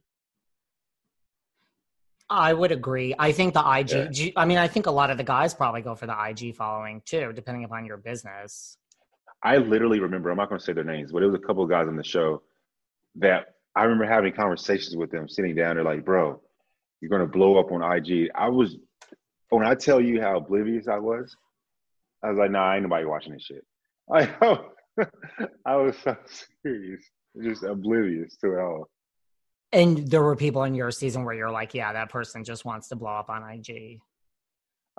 I 2.31 2.53
would 2.53 2.73
agree. 2.73 3.15
I 3.19 3.33
think 3.33 3.55
the 3.55 3.61
IG. 3.61 4.17
Yeah. 4.17 4.31
I 4.37 4.47
mean, 4.47 4.59
I 4.59 4.69
think 4.69 4.87
a 4.87 4.91
lot 4.91 5.11
of 5.11 5.19
the 5.19 5.25
guys 5.25 5.55
probably 5.55 5.83
go 5.83 5.95
for 5.95 6.07
the 6.07 6.17
IG 6.29 6.57
following 6.57 7.03
too, 7.05 7.33
depending 7.35 7.65
upon 7.65 7.85
your 7.85 7.99
business. 7.99 8.79
I 9.45 9.59
literally 9.59 10.01
remember, 10.01 10.31
I'm 10.31 10.39
not 10.39 10.49
going 10.49 10.59
to 10.59 10.65
say 10.65 10.73
their 10.73 10.85
names, 10.85 11.13
but 11.13 11.23
it 11.23 11.27
was 11.27 11.35
a 11.35 11.39
couple 11.39 11.63
of 11.63 11.69
guys 11.69 11.87
on 11.87 11.97
the 11.97 12.03
show 12.05 12.43
that 13.17 13.55
I 13.77 13.85
remember 13.85 14.07
having 14.07 14.33
conversations 14.33 14.97
with 14.97 15.11
them, 15.11 15.29
sitting 15.29 15.55
down. 15.55 15.77
They're 15.77 15.85
like, 15.85 16.05
bro, 16.05 16.41
you're 17.01 17.11
going 17.11 17.21
to 17.21 17.29
blow 17.29 17.59
up 17.59 17.71
on 17.71 17.83
IG. 17.83 18.31
I 18.35 18.49
was, 18.49 18.79
when 19.51 19.67
I 19.67 19.75
tell 19.75 20.01
you 20.01 20.21
how 20.21 20.39
oblivious 20.39 20.89
I 20.89 20.99
was, 20.99 21.37
I 22.23 22.31
was 22.31 22.39
like, 22.39 22.51
nah, 22.51 22.73
ain't 22.73 22.85
nobody 22.85 23.05
watching 23.05 23.35
this 23.35 23.43
shit. 23.43 23.65
I, 24.13 24.61
I 25.67 25.77
was 25.77 25.97
so 26.03 26.17
serious, 26.63 27.05
just 27.43 27.65
oblivious 27.65 28.37
to 28.39 28.55
it 28.55 28.61
all. 28.61 28.89
And 29.73 30.09
there 30.09 30.23
were 30.23 30.37
people 30.37 30.63
in 30.65 30.75
your 30.75 30.91
season 30.91 31.25
where 31.25 31.35
you're 31.35 31.51
like, 31.51 31.75
yeah, 31.75 31.93
that 31.93 32.09
person 32.09 32.45
just 32.45 32.65
wants 32.65 32.89
to 32.89 32.97
blow 32.97 33.11
up 33.11 33.29
on 33.29 33.43
IG. 33.43 34.01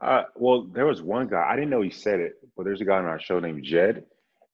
Uh, 0.01 0.23
well, 0.35 0.63
there 0.63 0.85
was 0.85 1.01
one 1.01 1.27
guy 1.27 1.47
I 1.49 1.55
didn't 1.55 1.69
know 1.69 1.81
he 1.81 1.89
said 1.89 2.19
it, 2.19 2.33
but 2.57 2.65
there's 2.65 2.81
a 2.81 2.85
guy 2.85 2.97
on 2.97 3.05
our 3.05 3.19
show 3.19 3.39
named 3.39 3.63
Jed, 3.63 4.03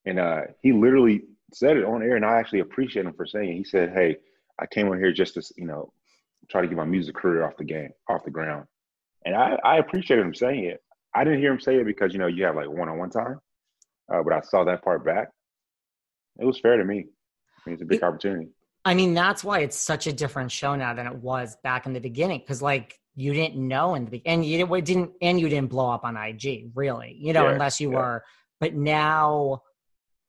and 0.05 0.19
uh, 0.19 0.41
he 0.61 0.73
literally 0.73 1.23
said 1.53 1.77
it 1.77 1.85
on 1.85 2.01
air, 2.01 2.15
and 2.15 2.25
I 2.25 2.39
actually 2.39 2.59
appreciate 2.59 3.05
him 3.05 3.13
for 3.13 3.25
saying 3.25 3.49
it. 3.49 3.57
He 3.57 3.63
said, 3.63 3.91
"Hey, 3.93 4.17
I 4.59 4.65
came 4.65 4.87
on 4.89 4.99
here 4.99 5.11
just 5.11 5.35
to 5.35 5.43
you 5.57 5.65
know 5.65 5.93
try 6.49 6.61
to 6.61 6.67
get 6.67 6.77
my 6.77 6.85
music 6.85 7.15
career 7.15 7.45
off 7.45 7.57
the 7.57 7.63
game, 7.63 7.89
off 8.09 8.23
the 8.23 8.31
ground," 8.31 8.65
and 9.25 9.35
I, 9.35 9.57
I 9.63 9.77
appreciated 9.77 10.25
him 10.25 10.33
saying 10.33 10.65
it. 10.65 10.81
I 11.13 11.23
didn't 11.23 11.39
hear 11.39 11.51
him 11.51 11.59
say 11.59 11.75
it 11.75 11.85
because 11.85 12.13
you 12.13 12.19
know 12.19 12.27
you 12.27 12.45
have 12.45 12.55
like 12.55 12.69
one-on-one 12.69 13.09
time, 13.09 13.39
uh, 14.11 14.23
but 14.23 14.33
I 14.33 14.41
saw 14.41 14.63
that 14.65 14.83
part 14.83 15.05
back. 15.05 15.29
It 16.39 16.45
was 16.45 16.59
fair 16.59 16.77
to 16.77 16.85
me. 16.85 17.05
I 17.65 17.69
mean, 17.69 17.73
it's 17.73 17.83
a 17.83 17.85
big 17.85 18.03
opportunity. 18.03 18.49
I 18.83 18.95
mean, 18.95 19.13
that's 19.13 19.43
why 19.43 19.59
it's 19.59 19.77
such 19.77 20.07
a 20.07 20.13
different 20.13 20.51
show 20.51 20.75
now 20.75 20.93
than 20.93 21.05
it 21.05 21.15
was 21.15 21.55
back 21.63 21.85
in 21.85 21.93
the 21.93 21.99
beginning. 21.99 22.39
Because 22.39 22.61
like 22.61 22.97
you 23.15 23.33
didn't 23.33 23.55
know 23.55 23.95
in 23.95 24.05
the 24.05 24.11
beginning, 24.11 24.39
and 24.39 24.45
you 24.45 24.81
didn't, 24.81 25.11
and 25.21 25.39
you 25.39 25.49
didn't 25.49 25.69
blow 25.69 25.89
up 25.89 26.03
on 26.03 26.17
IG, 26.17 26.71
really. 26.73 27.15
You 27.19 27.33
know, 27.33 27.45
yeah, 27.45 27.53
unless 27.53 27.79
you 27.79 27.91
yeah. 27.91 27.97
were. 27.97 28.23
But 28.59 28.73
now, 28.75 29.61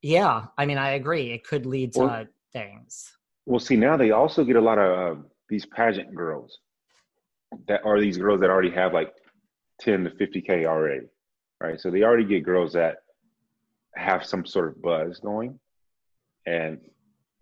yeah, 0.03 0.47
I 0.59 0.67
mean, 0.67 0.79
I 0.79 0.91
agree. 0.91 1.31
It 1.31 1.45
could 1.45 1.65
lead 1.65 1.93
to 1.95 2.01
well, 2.01 2.27
things. 2.53 3.13
Well, 3.47 3.61
see, 3.61 3.77
now 3.77 3.97
they 3.97 4.11
also 4.11 4.45
get 4.45 4.57
a 4.57 4.61
lot 4.61 4.79
of 4.79 5.17
uh, 5.17 5.21
these 5.49 5.65
pageant 5.65 6.15
girls 6.15 6.59
that 7.69 7.85
are 7.85 8.01
these 8.01 8.19
girls 8.19 8.41
that 8.41 8.51
already 8.51 8.71
have 8.71 8.93
like 8.93 9.13
10 9.81 10.05
to 10.05 10.11
50k 10.11 10.67
already, 10.67 11.07
right? 11.61 11.81
So 11.81 11.91
they 11.91 12.03
already 12.03 12.25
get 12.25 12.45
girls 12.45 12.73
that 12.73 12.99
have 13.95 14.25
some 14.25 14.45
sort 14.45 14.69
of 14.69 14.83
buzz 14.83 15.21
going, 15.21 15.59
and 16.47 16.81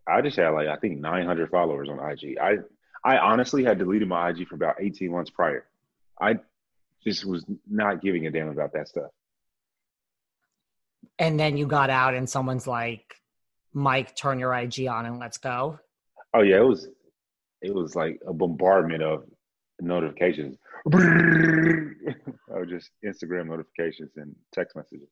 I 0.06 0.20
just 0.20 0.36
had 0.36 0.50
like 0.50 0.68
I 0.68 0.76
think 0.76 1.00
900 1.00 1.50
followers 1.50 1.88
on 1.88 1.98
IG. 1.98 2.36
I 2.38 2.58
I 3.04 3.18
honestly 3.18 3.64
had 3.64 3.78
deleted 3.78 4.08
my 4.08 4.30
IG 4.30 4.48
for 4.48 4.56
about 4.56 4.76
18 4.80 5.10
months 5.10 5.30
prior. 5.30 5.64
I 6.20 6.40
just 7.04 7.24
was 7.24 7.44
not 7.68 8.02
giving 8.02 8.26
a 8.26 8.30
damn 8.30 8.48
about 8.48 8.72
that 8.74 8.88
stuff. 8.88 9.10
And 11.20 11.38
then 11.38 11.56
you 11.56 11.66
got 11.66 11.90
out, 11.90 12.14
and 12.14 12.28
someone's 12.28 12.66
like, 12.66 13.14
"Mike, 13.72 14.16
turn 14.16 14.40
your 14.40 14.52
IG 14.52 14.88
on 14.88 15.06
and 15.06 15.20
let's 15.20 15.38
go." 15.38 15.78
Oh 16.34 16.42
yeah, 16.42 16.56
it 16.56 16.66
was 16.66 16.88
it 17.62 17.72
was 17.74 17.94
like 17.94 18.18
a 18.26 18.32
bombardment 18.32 19.02
of 19.02 19.24
notifications. 19.80 20.56
or 22.48 22.66
just 22.66 22.90
Instagram 23.04 23.46
notifications 23.46 24.10
and 24.16 24.34
text 24.52 24.74
messages. 24.74 25.08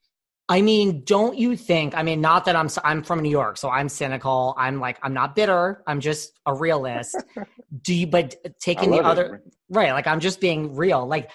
I 0.51 0.63
mean, 0.63 1.05
don't 1.05 1.37
you 1.37 1.57
think? 1.57 1.95
I 1.95 2.03
mean, 2.03 2.23
not 2.23 2.47
that 2.47 2.57
I'm 2.57 2.71
I'm 2.83 3.03
from 3.03 3.21
New 3.21 3.31
York, 3.31 3.59
so 3.59 3.69
I'm 3.69 3.89
cynical. 3.89 4.55
I'm 4.57 4.81
like 4.81 4.99
I'm 5.03 5.13
not 5.13 5.37
bitter. 5.37 5.83
I'm 5.87 6.01
just 6.01 6.33
a 6.47 6.55
realist. 6.55 7.17
Do 7.83 7.95
you? 7.95 8.07
But 8.07 8.35
taking 8.59 8.91
the 8.91 8.99
other 8.99 9.37
it. 9.37 9.55
right, 9.69 9.93
like 9.93 10.07
I'm 10.07 10.21
just 10.21 10.41
being 10.41 10.75
real. 10.75 11.07
Like 11.07 11.31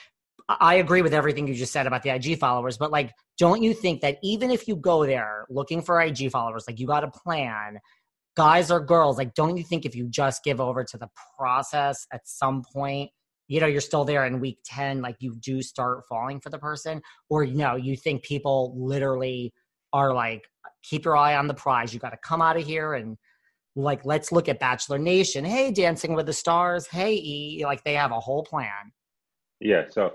I 0.50 0.76
agree 0.76 1.02
with 1.02 1.14
everything 1.14 1.48
you 1.48 1.54
just 1.54 1.72
said 1.72 1.88
about 1.88 2.04
the 2.04 2.10
IG 2.10 2.40
followers, 2.40 2.78
but 2.78 2.92
like, 2.92 3.12
don't 3.38 3.62
you 3.62 3.74
think 3.74 4.02
that 4.02 4.18
even 4.22 4.52
if 4.52 4.68
you 4.68 4.76
go 4.76 5.06
there 5.06 5.46
looking 5.50 5.82
for 5.82 6.02
IG 6.02 6.32
followers, 6.32 6.66
like 6.68 6.80
you 6.80 6.88
got 6.88 7.04
a 7.04 7.10
plan, 7.10 7.80
guys 8.36 8.70
or 8.70 8.80
girls, 8.82 9.18
like, 9.18 9.34
don't 9.36 9.56
you 9.56 9.64
think 9.64 9.86
if 9.86 9.96
you 9.96 10.08
just 10.10 10.44
give 10.44 10.60
over 10.60 10.84
to 10.84 10.98
the 10.98 11.08
process 11.38 12.06
at 12.12 12.22
some 12.26 12.64
point? 12.74 13.10
you 13.48 13.60
know 13.60 13.68
you're 13.68 13.82
still 13.82 14.06
there 14.06 14.26
in 14.26 14.40
week 14.40 14.60
10 14.66 15.02
like 15.02 15.16
you 15.20 15.36
do 15.40 15.62
start 15.62 16.04
falling 16.08 16.40
for 16.40 16.50
the 16.50 16.58
person? 16.58 17.02
Or 17.30 17.44
you 17.44 17.58
know 17.58 17.76
you 17.76 17.96
think 17.96 18.24
people 18.24 18.74
literally 18.78 19.54
are 19.92 20.14
like 20.14 20.44
keep 20.84 21.06
your 21.06 21.16
eye 21.16 21.36
on 21.36 21.48
the 21.48 21.54
prize. 21.54 21.94
You 21.94 22.00
got 22.00 22.12
to 22.12 22.18
come 22.18 22.42
out 22.42 22.58
of 22.58 22.66
here 22.66 22.94
and 22.94 23.18
like 23.76 24.06
let's 24.06 24.32
look 24.32 24.50
at 24.50 24.60
bachelor 24.60 24.98
nation. 24.98 25.46
Hey 25.46 25.72
dancing 25.72 26.14
with 26.14 26.26
the 26.26 26.34
stars. 26.34 26.88
Hey 26.88 27.14
e. 27.16 27.64
Like 27.64 27.84
they 27.84 27.94
have 27.94 28.12
a 28.12 28.20
whole 28.20 28.44
plan. 28.44 28.92
Yeah 29.60 29.84
so 29.90 30.12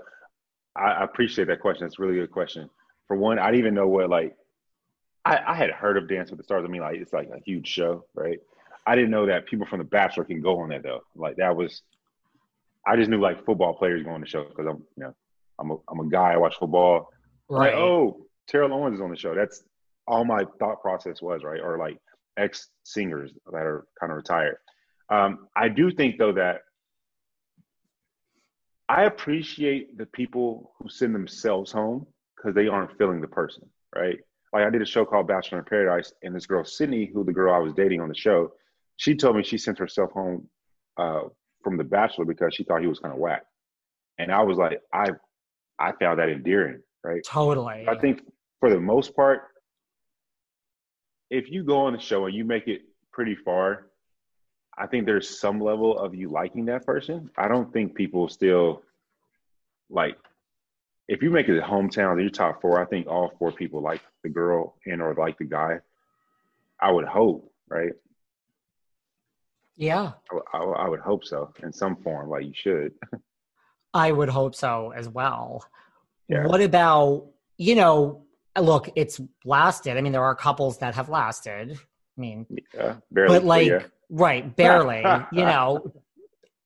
i 0.75 1.03
appreciate 1.03 1.47
that 1.47 1.59
question 1.59 1.85
it's 1.85 1.99
a 1.99 2.01
really 2.01 2.15
good 2.15 2.31
question 2.31 2.69
for 3.07 3.15
one 3.17 3.39
i 3.39 3.45
didn't 3.47 3.59
even 3.59 3.73
know 3.73 3.87
what 3.87 4.09
like 4.09 4.35
I, 5.25 5.39
I 5.47 5.53
had 5.55 5.71
heard 5.71 5.97
of 5.97 6.07
dance 6.07 6.29
with 6.29 6.37
the 6.37 6.43
stars 6.43 6.63
i 6.65 6.67
mean 6.67 6.81
like 6.81 6.97
it's 6.97 7.13
like 7.13 7.29
a 7.29 7.39
huge 7.45 7.67
show 7.67 8.05
right 8.13 8.39
i 8.87 8.95
didn't 8.95 9.11
know 9.11 9.25
that 9.25 9.45
people 9.45 9.65
from 9.65 9.79
the 9.79 9.85
bachelor 9.85 10.23
can 10.23 10.41
go 10.41 10.59
on 10.59 10.69
that 10.69 10.83
though 10.83 11.01
like 11.15 11.37
that 11.37 11.55
was 11.55 11.81
I 12.89 12.95
just 12.95 13.09
knew 13.09 13.19
like 13.19 13.45
football 13.45 13.73
players 13.73 14.03
going 14.03 14.21
to 14.21 14.27
show 14.27 14.45
because 14.45 14.65
I'm 14.65 14.83
you 14.97 15.03
know 15.03 15.15
I'm 15.59 15.71
a 15.71 15.77
I'm 15.89 15.99
a 15.99 16.09
guy. 16.09 16.33
I 16.33 16.37
watch 16.37 16.55
football. 16.57 17.09
Right. 17.49 17.73
Like, 17.73 17.75
oh, 17.75 18.25
Terrell 18.47 18.73
Owens 18.73 18.95
is 18.95 19.01
on 19.01 19.11
the 19.11 19.17
show. 19.17 19.35
That's 19.35 19.63
all 20.07 20.25
my 20.25 20.45
thought 20.59 20.81
process 20.81 21.21
was 21.21 21.43
right, 21.43 21.61
or 21.61 21.77
like 21.77 21.97
ex 22.37 22.69
singers 22.83 23.31
that 23.51 23.57
are 23.57 23.85
kind 23.99 24.11
of 24.11 24.17
retired. 24.17 24.57
Um, 25.09 25.47
I 25.55 25.69
do 25.69 25.91
think 25.91 26.17
though 26.17 26.31
that 26.33 26.61
I 28.89 29.03
appreciate 29.03 29.99
the 29.99 30.07
people 30.07 30.73
who 30.79 30.89
send 30.89 31.13
themselves 31.13 31.71
home 31.71 32.07
because 32.35 32.55
they 32.55 32.67
aren't 32.67 32.97
feeling 32.97 33.21
the 33.21 33.27
person, 33.27 33.69
right? 33.95 34.17
Like 34.51 34.65
I 34.65 34.69
did 34.71 34.81
a 34.81 34.85
show 34.85 35.05
called 35.05 35.27
Bachelor 35.27 35.59
in 35.59 35.65
Paradise, 35.65 36.11
and 36.23 36.35
this 36.35 36.47
girl 36.47 36.65
Sydney, 36.65 37.05
who 37.13 37.23
the 37.23 37.31
girl 37.31 37.53
I 37.53 37.59
was 37.59 37.73
dating 37.73 38.01
on 38.01 38.09
the 38.09 38.15
show, 38.15 38.51
she 38.97 39.15
told 39.15 39.35
me 39.35 39.43
she 39.43 39.59
sent 39.59 39.77
herself 39.77 40.11
home 40.11 40.49
uh, 40.97 41.21
from 41.63 41.77
The 41.77 41.83
Bachelor 41.83 42.25
because 42.25 42.55
she 42.55 42.63
thought 42.63 42.81
he 42.81 42.87
was 42.87 42.99
kind 42.99 43.13
of 43.13 43.19
whack, 43.19 43.43
and 44.17 44.31
I 44.31 44.41
was 44.41 44.57
like, 44.57 44.81
I, 44.91 45.11
I 45.77 45.91
found 45.99 46.19
that 46.19 46.29
endearing, 46.29 46.81
right? 47.03 47.21
Totally. 47.23 47.85
I 47.87 47.95
think 47.99 48.23
for 48.59 48.71
the 48.71 48.79
most 48.79 49.15
part, 49.15 49.41
if 51.29 51.51
you 51.51 51.63
go 51.63 51.85
on 51.85 51.93
the 51.93 51.99
show 51.99 52.25
and 52.25 52.33
you 52.33 52.43
make 52.43 52.67
it 52.67 52.81
pretty 53.13 53.35
far, 53.35 53.88
I 54.79 54.87
think 54.87 55.05
there's 55.05 55.39
some 55.39 55.59
level 55.59 55.99
of 55.99 56.15
you 56.15 56.29
liking 56.29 56.65
that 56.65 56.85
person. 56.85 57.29
I 57.37 57.47
don't 57.47 57.71
think 57.73 57.95
people 57.95 58.29
still 58.29 58.81
like 59.89 60.17
if 61.09 61.23
you 61.23 61.31
make 61.31 61.49
it 61.49 61.61
hometown 61.63 62.21
your 62.21 62.29
top 62.29 62.61
four, 62.61 62.79
I 62.79 62.85
think 62.85 63.07
all 63.07 63.33
four 63.39 63.51
people 63.51 63.81
like 63.81 64.01
the 64.23 64.29
girl 64.29 64.75
and 64.85 65.01
or 65.01 65.15
like 65.15 65.37
the 65.39 65.45
guy. 65.45 65.79
I 66.79 66.91
would 66.91 67.05
hope, 67.05 67.51
right? 67.67 67.91
Yeah. 69.75 70.11
I, 70.53 70.57
I, 70.57 70.63
I 70.63 70.87
would 70.87 70.99
hope 70.99 71.25
so 71.25 71.51
in 71.63 71.73
some 71.73 71.95
form, 71.97 72.29
like 72.29 72.45
you 72.45 72.53
should. 72.53 72.93
I 73.93 74.11
would 74.11 74.29
hope 74.29 74.53
so 74.53 74.93
as 74.95 75.09
well. 75.09 75.65
Yeah. 76.27 76.45
What 76.45 76.61
about, 76.61 77.25
you 77.57 77.73
know, 77.75 78.23
look, 78.57 78.89
it's 78.95 79.19
lasted. 79.43 79.97
I 79.97 80.01
mean, 80.01 80.11
there 80.11 80.23
are 80.23 80.35
couples 80.35 80.77
that 80.77 80.93
have 80.93 81.09
lasted. 81.09 81.71
I 81.71 82.21
mean, 82.21 82.45
yeah, 82.73 82.97
barely. 83.11 83.39
But 83.39 83.45
like, 83.45 83.67
yeah. 83.67 83.83
Right, 84.09 84.55
barely, 84.55 85.03
you 85.31 85.43
know, 85.43 85.91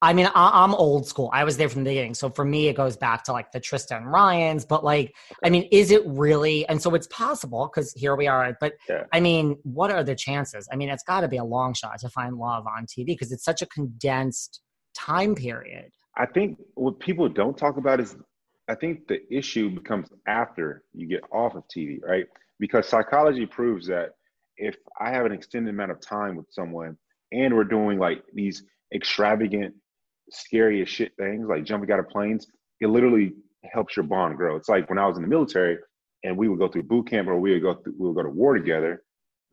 I 0.03 0.11
mean, 0.11 0.27
I, 0.35 0.65
am 0.65 0.75
old 0.75 1.07
school. 1.07 1.29
I 1.31 1.45
was 1.45 1.55
there 1.55 1.69
from 1.69 1.85
the 1.85 1.91
beginning. 1.91 2.13
So 2.13 2.29
for 2.29 2.43
me, 2.43 2.67
it 2.67 2.75
goes 2.75 2.97
back 2.97 3.23
to 3.23 3.31
like 3.31 3.53
the 3.53 3.59
Tristan 3.61 4.03
Ryans. 4.03 4.65
But 4.65 4.83
like, 4.83 5.15
I 5.45 5.49
mean, 5.49 5.63
is 5.71 5.91
it 5.91 6.05
really? 6.05 6.67
And 6.67 6.81
so 6.81 6.93
it's 6.93 7.07
possible 7.07 7.71
because 7.73 7.93
here 7.93 8.17
we 8.17 8.27
are. 8.27 8.57
But 8.59 8.73
yeah. 8.89 9.05
I 9.13 9.21
mean, 9.21 9.57
what 9.63 9.91
are 9.91 10.03
the 10.03 10.13
chances? 10.13 10.67
I 10.73 10.75
mean, 10.75 10.89
it's 10.89 11.03
got 11.03 11.21
to 11.21 11.29
be 11.29 11.37
a 11.37 11.43
long 11.43 11.73
shot 11.73 11.99
to 11.99 12.09
find 12.09 12.35
love 12.35 12.67
on 12.67 12.85
TV 12.85 13.05
because 13.05 13.31
it's 13.31 13.45
such 13.45 13.61
a 13.61 13.65
condensed 13.67 14.59
time 14.93 15.35
period. 15.35 15.89
I 16.17 16.25
think 16.25 16.59
what 16.73 16.99
people 16.99 17.29
don't 17.29 17.57
talk 17.57 17.77
about 17.77 18.01
is 18.01 18.17
I 18.67 18.75
think 18.75 19.07
the 19.07 19.21
issue 19.33 19.69
becomes 19.69 20.09
after 20.27 20.83
you 20.93 21.07
get 21.07 21.21
off 21.31 21.55
of 21.55 21.63
TV, 21.73 22.03
right? 22.03 22.25
Because 22.59 22.89
psychology 22.89 23.45
proves 23.45 23.87
that 23.87 24.15
if 24.57 24.75
I 24.99 25.11
have 25.11 25.25
an 25.25 25.31
extended 25.31 25.73
amount 25.73 25.91
of 25.91 26.01
time 26.01 26.35
with 26.35 26.47
someone 26.51 26.97
and 27.33 27.55
we're 27.55 27.63
doing 27.63 27.99
like 27.99 28.23
these 28.33 28.63
extravagant 28.93 29.73
scary 30.29 30.81
as 30.81 30.89
shit 30.89 31.13
things 31.17 31.47
like 31.47 31.63
jumping 31.63 31.91
out 31.91 31.99
of 31.99 32.09
planes, 32.09 32.47
it 32.79 32.87
literally 32.87 33.33
helps 33.71 33.95
your 33.95 34.03
bond 34.03 34.37
grow. 34.37 34.55
It's 34.55 34.69
like 34.69 34.89
when 34.89 34.99
I 34.99 35.07
was 35.07 35.17
in 35.17 35.23
the 35.23 35.29
military 35.29 35.77
and 36.23 36.37
we 36.37 36.47
would 36.47 36.59
go 36.59 36.67
through 36.67 36.83
boot 36.83 37.09
camp 37.09 37.27
or 37.27 37.39
we 37.39 37.53
would 37.53 37.61
go 37.61 37.75
through, 37.75 37.95
we 37.97 38.07
would 38.07 38.15
go 38.15 38.23
to 38.23 38.29
war 38.29 38.53
together. 38.53 39.03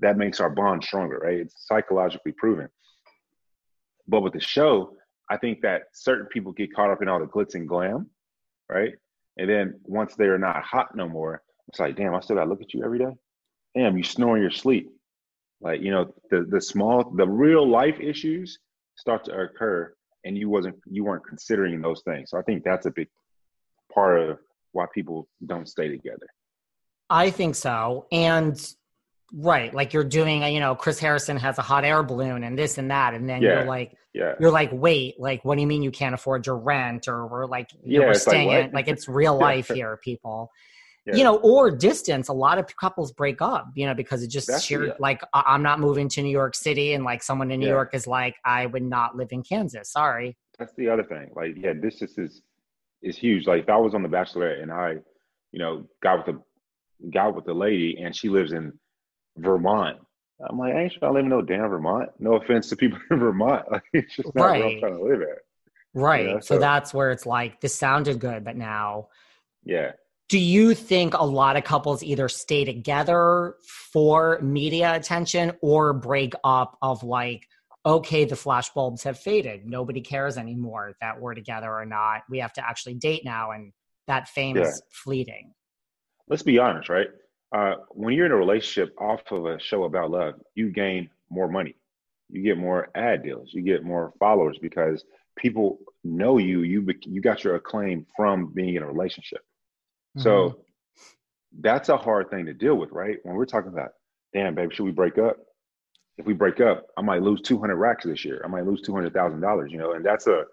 That 0.01 0.16
makes 0.16 0.40
our 0.40 0.51
bond 0.51 0.83
stronger, 0.83 1.19
right? 1.19 1.38
It's 1.38 1.66
psychologically 1.66 2.33
proven. 2.33 2.69
But 4.09 4.23
with 4.23 4.33
the 4.33 4.40
show, 4.40 4.97
I 5.31 5.37
think 5.37 5.61
that 5.62 5.83
certain 5.93 6.27
people 6.27 6.53
get 6.53 6.75
caught 6.75 6.90
up 6.90 7.03
in 7.03 7.09
all 7.09 7.21
the 7.21 7.27
glitz 7.27 7.55
and 7.55 7.69
glam, 7.69 8.09
right? 8.69 8.93
And 9.37 9.49
then 9.49 9.81
once 9.85 10.14
they're 10.16 10.38
not 10.38 10.62
hot 10.62 10.97
no 10.97 11.09
more, 11.09 11.43
it's 11.69 11.79
like, 11.79 11.97
damn, 11.97 12.14
I 12.14 12.21
still 12.21 12.37
gotta 12.37 12.51
look 12.51 12.62
at 12.62 12.75
you 12.75 12.83
every 12.85 12.99
day. 12.99 13.12
Damn, 13.77 13.97
you 13.97 14.03
snore 14.03 14.37
in 14.37 14.43
your 14.43 14.51
sleep. 14.51 14.90
Like, 15.61 15.81
you 15.81 15.90
know, 15.90 16.12
the 16.31 16.46
the 16.49 16.61
small, 16.61 17.11
the 17.11 17.29
real 17.29 17.68
life 17.68 17.99
issues 18.01 18.59
start 18.96 19.25
to 19.25 19.33
occur 19.33 19.92
and 20.25 20.37
you 20.37 20.49
wasn't 20.49 20.77
you 20.90 21.05
weren't 21.05 21.25
considering 21.27 21.81
those 21.81 22.03
things. 22.03 22.31
So 22.31 22.38
I 22.38 22.42
think 22.42 22.64
that's 22.64 22.87
a 22.87 22.90
big 22.90 23.09
part 23.92 24.20
of 24.20 24.38
why 24.73 24.87
people 24.94 25.29
don't 25.46 25.68
stay 25.68 25.88
together. 25.88 26.27
I 27.09 27.31
think 27.31 27.57
so. 27.57 28.07
And 28.12 28.59
right, 29.33 29.75
like 29.75 29.92
you're 29.92 30.05
doing, 30.05 30.42
you 30.44 30.61
know, 30.61 30.75
Chris 30.75 30.99
Harrison 30.99 31.37
has 31.37 31.59
a 31.59 31.62
hot 31.62 31.85
air 31.85 32.03
balloon 32.03 32.44
and 32.44 32.59
this 32.59 32.79
and 32.79 32.90
that, 32.90 33.14
and 33.14 33.29
then 33.29 33.42
yeah. 33.42 33.49
you're 33.49 33.64
like, 33.64 33.96
yeah, 34.12 34.35
you're 34.40 34.51
like, 34.51 34.70
wait, 34.73 35.18
like, 35.18 35.44
what 35.44 35.57
do 35.57 35.61
you 35.61 35.66
mean 35.66 35.83
you 35.83 35.90
can't 35.90 36.14
afford 36.14 36.46
your 36.46 36.57
rent, 36.57 37.09
or 37.09 37.27
we're 37.27 37.46
like, 37.46 37.70
yeah, 37.85 38.01
we're 38.01 38.14
staying 38.14 38.49
like, 38.49 38.66
in, 38.66 38.73
like 38.73 38.88
it's 38.88 39.09
real 39.09 39.37
life 39.38 39.68
here, 39.68 39.99
people. 40.03 40.51
Yeah. 41.07 41.17
you 41.17 41.25
know, 41.25 41.37
or 41.39 41.71
distance. 41.71 42.29
A 42.29 42.33
lot 42.33 42.59
of 42.59 42.67
couples 42.77 43.11
break 43.13 43.41
up, 43.41 43.69
you 43.75 43.87
know, 43.87 43.95
because 43.95 44.23
it 44.23 44.29
just 44.29 44.47
That's- 44.49 44.63
sheer 44.65 44.95
like 44.99 45.23
I'm 45.33 45.63
not 45.63 45.81
moving 45.81 46.09
to 46.11 46.23
New 46.23 46.29
York 46.31 46.55
City, 46.55 46.93
and 46.93 47.05
like 47.05 47.23
someone 47.23 47.51
in 47.51 47.59
New 47.61 47.67
Yeah. 47.67 47.73
York 47.73 47.95
is 47.95 48.07
like, 48.07 48.37
I 48.45 48.67
would 48.67 48.83
not 48.83 49.17
live 49.17 49.29
in 49.33 49.43
Kansas. 49.43 49.91
Sorry. 49.91 50.37
That's 50.59 50.75
the 50.75 50.89
other 50.91 51.03
thing. 51.05 51.31
Like, 51.35 51.55
yeah, 51.57 51.73
distance 51.73 52.19
is 52.19 52.43
is 53.03 53.17
huge. 53.17 53.47
Like, 53.47 53.63
if 53.63 53.69
I 53.71 53.77
was 53.79 53.95
on 53.95 54.03
The 54.03 54.11
Bachelorette 54.11 54.63
and 54.63 54.71
I, 54.71 54.97
you 55.53 55.59
know, 55.59 55.87
got 56.03 56.27
with 56.27 56.37
a 56.37 57.09
got 57.11 57.35
with 57.35 57.47
the 57.47 57.55
lady 57.55 57.97
and 58.03 58.15
she 58.15 58.29
lives 58.29 58.53
in 58.53 58.79
Vermont, 59.39 59.97
I'm 60.47 60.59
like, 60.59 60.75
I 60.75 60.83
ain't 60.83 60.93
trying 60.93 61.13
to 61.13 61.15
live 61.15 61.25
in 61.25 61.31
no 61.31 61.41
damn 61.41 61.69
Vermont. 61.69 62.11
No 62.19 62.35
offense 62.35 62.69
to 62.69 62.77
people 62.77 62.99
in 63.11 63.19
Vermont. 63.19 63.71
Like, 63.73 63.83
it's 63.95 64.17
just 64.17 64.35
not 64.35 64.51
where 64.51 64.55
I'm 64.55 64.61
Right. 64.63 64.81
trying 64.81 64.97
to 64.99 65.03
live 65.03 65.23
at. 65.23 65.39
Right. 65.95 66.27
Yeah, 66.27 66.41
so 66.41 66.55
so- 66.57 66.59
that's 66.61 66.93
where 66.93 67.11
it's 67.11 67.25
like 67.25 67.61
this 67.63 67.75
sounded 67.75 68.21
good, 68.21 68.45
but 68.45 68.57
now 68.57 69.09
Yeah. 69.65 69.93
Do 70.31 70.38
you 70.38 70.75
think 70.75 71.14
a 71.14 71.25
lot 71.25 71.57
of 71.57 71.64
couples 71.64 72.03
either 72.03 72.29
stay 72.29 72.64
together 72.64 73.57
for 73.93 74.38
media 74.40 74.95
attention 74.95 75.53
or 75.61 75.93
break 75.93 76.33
up 76.45 76.79
of 76.81 77.03
like 77.03 77.47
okay 77.85 78.25
the 78.25 78.35
flashbulbs 78.35 79.03
have 79.03 79.19
faded 79.19 79.66
nobody 79.66 80.01
cares 80.01 80.38
anymore 80.38 80.95
that 81.01 81.21
we're 81.21 81.35
together 81.35 81.71
or 81.71 81.85
not 81.85 82.23
we 82.31 82.38
have 82.38 82.53
to 82.53 82.66
actually 82.66 82.95
date 82.95 83.25
now 83.25 83.51
and 83.51 83.73
that 84.07 84.29
fame 84.29 84.57
Yeah. 84.57 84.62
is 84.62 84.83
fleeting 84.90 85.53
Let's 86.29 86.45
be 86.45 86.61
honest, 86.61 86.88
right? 86.88 87.09
Uh, 87.53 87.75
when 87.90 88.14
you're 88.14 88.27
in 88.27 88.31
a 88.31 88.37
relationship 88.37 88.95
off 89.01 89.21
of 89.33 89.47
a 89.47 89.59
show 89.59 89.83
about 89.83 90.12
love, 90.12 90.35
you 90.55 90.71
gain 90.71 91.11
more 91.29 91.49
money. 91.49 91.75
You 92.29 92.40
get 92.45 92.57
more 92.57 92.88
ad 92.95 93.25
deals. 93.25 93.49
You 93.53 93.62
get 93.62 93.83
more 93.83 94.12
followers 94.21 94.57
because 94.62 95.05
people 95.37 95.81
know 96.05 96.38
you. 96.38 96.61
You 96.61 96.87
you 97.05 97.21
got 97.21 97.43
your 97.43 97.57
acclaim 97.57 98.07
from 98.16 98.53
being 98.55 98.77
in 98.77 98.85
a 98.85 98.87
relationship. 98.87 99.40
So 100.16 100.31
mm-hmm. 100.31 100.61
that's 101.61 101.88
a 101.88 101.96
hard 101.96 102.31
thing 102.31 102.46
to 102.46 102.55
deal 102.55 102.75
with, 102.75 102.90
right? 102.90 103.18
When 103.23 103.37
we're 103.37 103.46
talking 103.46 103.73
about, 103.73 103.90
damn, 104.33 104.55
baby, 104.55 104.75
should 104.75 104.85
we 104.85 104.92
break 104.92 105.18
up? 105.18 105.37
If 106.18 106.27
we 106.27 106.35
break 106.35 106.61
up, 106.61 106.87
I 106.99 107.03
might 107.03 107.23
lose 107.23 107.40
200 107.42 107.77
racks 107.77 108.05
this 108.05 108.25
year. 108.25 108.42
I 108.44 108.49
might 108.49 108.66
lose 108.66 108.83
$200,000, 108.83 109.70
you 109.70 109.79
know, 109.79 109.92
and 109.92 110.05
that's 110.05 110.27
a, 110.27 110.44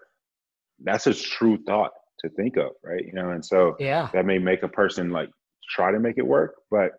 that's 0.82 1.06
a 1.06 1.14
true 1.14 1.58
thought 1.66 1.92
to 2.20 2.28
think 2.30 2.56
of, 2.56 2.70
right? 2.82 3.04
You 3.04 3.12
know, 3.12 3.30
and 3.30 3.44
so 3.44 3.76
yeah 3.78 4.08
that 4.12 4.24
may 4.26 4.38
make 4.38 4.62
a 4.62 4.68
person 4.68 5.10
like 5.10 5.30
try 5.68 5.92
to 5.92 6.00
make 6.00 6.18
it 6.18 6.26
work, 6.26 6.54
but 6.70 6.92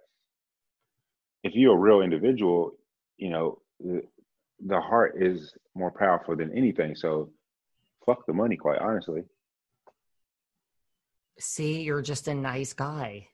if 1.44 1.56
you're 1.56 1.76
a 1.76 1.80
real 1.80 2.02
individual, 2.02 2.74
you 3.18 3.30
know, 3.30 3.60
the, 3.80 4.02
the 4.66 4.80
heart 4.80 5.16
is 5.18 5.54
more 5.76 5.92
powerful 5.92 6.36
than 6.36 6.56
anything. 6.56 6.96
So 6.96 7.30
fuck 8.06 8.26
the 8.26 8.34
money, 8.34 8.58
quite 8.58 8.80
honestly. 8.80 9.24
See 11.40 11.82
you're 11.82 12.02
just 12.02 12.28
a 12.28 12.34
nice 12.36 12.74
guy. 12.74 13.28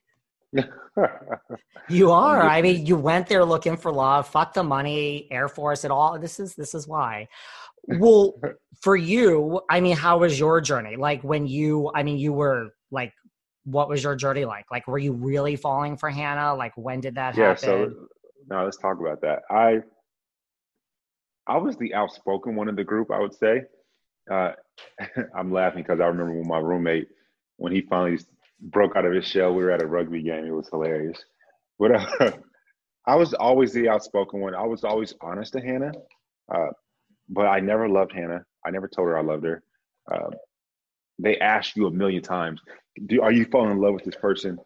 You 1.90 2.12
are. 2.12 2.42
I 2.42 2.62
mean 2.62 2.86
you 2.86 2.96
went 2.96 3.28
there 3.28 3.46
looking 3.46 3.78
for 3.78 3.92
love 3.92 4.28
fuck 4.28 4.54
the 4.54 4.64
money 4.64 5.28
air 5.30 5.48
force 5.48 5.86
it 5.86 5.92
all 5.92 6.18
this 6.18 6.40
is 6.40 6.56
this 6.56 6.74
is 6.74 6.88
why. 6.88 7.28
Well 7.88 8.34
for 8.82 8.96
you 8.96 9.62
i 9.70 9.80
mean 9.80 9.96
how 9.96 10.20
was 10.20 10.40
your 10.40 10.62
journey? 10.62 10.96
Like 10.96 11.24
when 11.24 11.46
you 11.48 11.92
i 11.94 12.04
mean 12.04 12.18
you 12.18 12.34
were 12.34 12.74
like 12.92 13.14
what 13.66 13.90
was 13.90 14.04
your 14.04 14.16
journey 14.16 14.46
like? 14.46 14.66
Like 14.72 14.88
were 14.88 14.98
you 14.98 15.14
really 15.14 15.56
falling 15.56 15.98
for 15.98 16.10
hannah? 16.10 16.56
Like 16.56 16.74
when 16.76 17.02
did 17.02 17.16
that 17.16 17.38
yeah 17.38 17.50
happen? 17.50 17.64
so 17.64 17.94
now 18.50 18.64
let's 18.64 18.78
talk 18.78 19.00
about 19.00 19.22
that. 19.22 19.44
I 19.52 19.82
i 21.48 21.58
was 21.58 21.78
the 21.78 21.94
outspoken 21.94 22.56
one 22.56 22.70
in 22.70 22.76
the 22.76 22.84
group 22.84 23.12
i 23.12 23.20
would 23.20 23.36
say. 23.36 23.62
Uh 24.32 24.54
i'm 25.38 25.52
laughing 25.52 25.84
because 25.84 26.00
i 26.00 26.06
remember 26.06 26.34
when 26.34 26.48
my 26.48 26.58
roommate 26.58 27.08
when 27.58 27.72
he 27.72 27.82
finally 27.82 28.18
broke 28.62 28.96
out 28.96 29.06
of 29.06 29.14
his 29.14 29.26
shell 29.26 29.54
we 29.54 29.64
were 29.64 29.72
at 29.72 29.82
a 29.82 29.88
rugby 29.88 30.22
game 30.22 30.46
it 30.46 30.52
was 30.52 30.70
hilarious 30.70 31.24
but 31.80 31.92
uh, 31.92 32.32
i 33.08 33.16
was 33.16 33.34
always 33.34 33.74
the 33.74 33.90
outspoken 33.90 34.40
one 34.40 34.56
i 34.56 34.64
was 34.66 34.84
always 34.84 35.14
honest 35.22 35.54
to 35.54 35.62
hannah 35.62 35.92
uh, 36.54 36.70
but 37.30 37.46
i 37.48 37.60
never 37.60 37.88
loved 37.90 38.12
hannah 38.14 38.44
i 38.66 38.72
never 38.72 38.88
told 38.88 39.08
her 39.08 39.18
i 39.18 39.22
loved 39.22 39.44
her 39.44 39.62
uh, 40.12 40.30
they 41.20 41.38
asked 41.40 41.76
you 41.76 41.88
a 41.88 41.92
million 41.92 42.22
times 42.22 42.62
do, 43.08 43.22
are 43.22 43.32
you 43.32 43.46
falling 43.46 43.72
in 43.72 43.80
love 43.80 43.94
with 43.94 44.04
this 44.04 44.16
person 44.16 44.58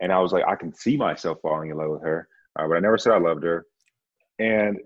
and 0.00 0.12
i 0.12 0.18
was 0.18 0.32
like 0.32 0.44
i 0.46 0.54
can 0.54 0.74
see 0.74 0.96
myself 0.96 1.38
falling 1.42 1.70
in 1.70 1.76
love 1.76 1.90
with 1.90 2.02
her 2.02 2.28
uh, 2.58 2.66
but 2.66 2.76
I 2.76 2.80
never 2.80 2.98
said 2.98 3.12
I 3.12 3.18
loved 3.18 3.44
her. 3.44 3.64
And 4.38 4.78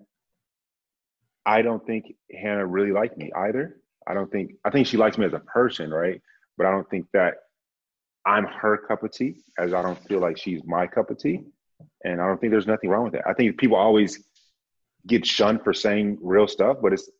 I 1.46 1.62
don't 1.62 1.84
think 1.86 2.14
Hannah 2.32 2.66
really 2.66 2.92
liked 2.92 3.16
me 3.16 3.32
either. 3.34 3.78
I 4.06 4.14
don't 4.14 4.30
think 4.30 4.52
I 4.64 4.70
think 4.70 4.86
she 4.86 4.96
likes 4.96 5.18
me 5.18 5.26
as 5.26 5.32
a 5.32 5.40
person, 5.40 5.90
right? 5.90 6.20
But 6.56 6.66
I 6.66 6.70
don't 6.70 6.88
think 6.90 7.06
that 7.12 7.34
I'm 8.24 8.44
her 8.46 8.78
cup 8.78 9.02
of 9.02 9.12
tea, 9.12 9.42
as 9.58 9.74
I 9.74 9.82
don't 9.82 9.98
feel 10.06 10.20
like 10.20 10.38
she's 10.38 10.62
my 10.64 10.86
cup 10.86 11.10
of 11.10 11.18
tea. 11.18 11.44
And 12.04 12.20
I 12.20 12.26
don't 12.26 12.40
think 12.40 12.52
there's 12.52 12.66
nothing 12.66 12.90
wrong 12.90 13.04
with 13.04 13.12
that. 13.14 13.26
I 13.26 13.32
think 13.32 13.58
people 13.58 13.76
always 13.76 14.22
get 15.06 15.26
shunned 15.26 15.62
for 15.64 15.72
saying 15.72 16.18
real 16.22 16.46
stuff, 16.46 16.76
but 16.82 16.92
it's 16.92 17.10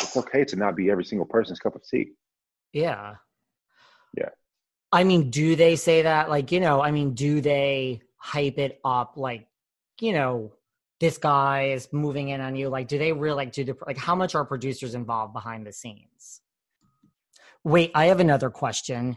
it's 0.00 0.16
okay 0.16 0.44
to 0.44 0.56
not 0.56 0.74
be 0.76 0.90
every 0.90 1.04
single 1.04 1.26
person's 1.26 1.58
cup 1.60 1.74
of 1.74 1.82
tea. 1.88 2.12
yeah 2.72 3.16
Yeah. 4.16 4.30
i 4.90 5.04
mean 5.04 5.30
do 5.30 5.56
they 5.56 5.76
say 5.76 6.02
that 6.02 6.28
like 6.30 6.50
you 6.52 6.60
know 6.60 6.80
i 6.82 6.90
mean 6.90 7.14
do 7.14 7.40
they 7.40 8.00
hype 8.16 8.58
it 8.58 8.80
up 8.84 9.14
like 9.16 9.46
you 10.00 10.12
know 10.12 10.52
this 11.00 11.18
guy 11.18 11.72
is 11.76 11.92
moving 11.92 12.28
in 12.30 12.40
on 12.40 12.56
you 12.56 12.68
like 12.68 12.88
do 12.88 12.98
they 12.98 13.12
really 13.12 13.36
like 13.36 13.52
do 13.52 13.64
the 13.64 13.76
like 13.86 13.98
how 13.98 14.14
much 14.14 14.34
are 14.34 14.44
producers 14.44 14.94
involved 14.94 15.32
behind 15.32 15.66
the 15.66 15.72
scenes 15.72 16.40
wait 17.64 17.90
i 17.94 18.06
have 18.06 18.20
another 18.20 18.50
question 18.50 19.16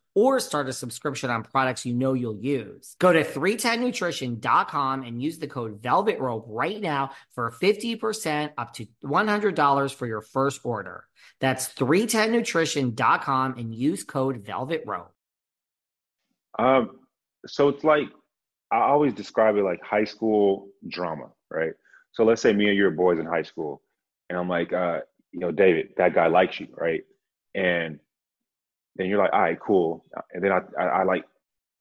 or 0.15 0.39
start 0.39 0.67
a 0.69 0.73
subscription 0.73 1.29
on 1.29 1.43
products 1.43 1.85
you 1.85 1.93
know 1.93 2.13
you'll 2.13 2.39
use. 2.39 2.95
Go 2.99 3.13
to 3.13 3.23
310nutrition.com 3.23 5.03
and 5.03 5.21
use 5.21 5.39
the 5.39 5.47
code 5.47 5.81
Velvet 5.81 6.19
Rope 6.19 6.45
right 6.47 6.79
now 6.81 7.11
for 7.33 7.51
50% 7.51 8.51
up 8.57 8.73
to 8.73 8.87
$100 9.03 9.93
for 9.93 10.07
your 10.07 10.21
first 10.21 10.61
order. 10.63 11.05
That's 11.39 11.73
310nutrition.com 11.73 13.55
and 13.57 13.73
use 13.73 14.03
code 14.03 14.45
Velvet 14.45 14.83
Rope. 14.85 15.13
Um, 16.59 16.99
so 17.45 17.69
it's 17.69 17.83
like 17.83 18.07
I 18.71 18.79
always 18.79 19.13
describe 19.13 19.57
it 19.57 19.63
like 19.63 19.81
high 19.83 20.05
school 20.05 20.69
drama, 20.87 21.29
right? 21.49 21.73
So 22.13 22.23
let's 22.23 22.41
say 22.41 22.53
me 22.53 22.67
and 22.67 22.77
your 22.77 22.91
boys 22.91 23.19
in 23.19 23.25
high 23.25 23.43
school, 23.43 23.81
and 24.29 24.39
I'm 24.39 24.47
like, 24.47 24.71
uh, 24.71 24.99
you 25.31 25.39
know, 25.39 25.51
David, 25.51 25.89
that 25.97 26.13
guy 26.13 26.27
likes 26.27 26.59
you, 26.59 26.67
right? 26.75 27.03
And 27.53 27.99
then 28.95 29.07
you're 29.07 29.17
like, 29.17 29.33
all 29.33 29.41
right, 29.41 29.59
cool. 29.59 30.05
And 30.33 30.43
then 30.43 30.51
I, 30.51 30.59
I, 30.79 30.85
I 30.85 31.03
like, 31.03 31.23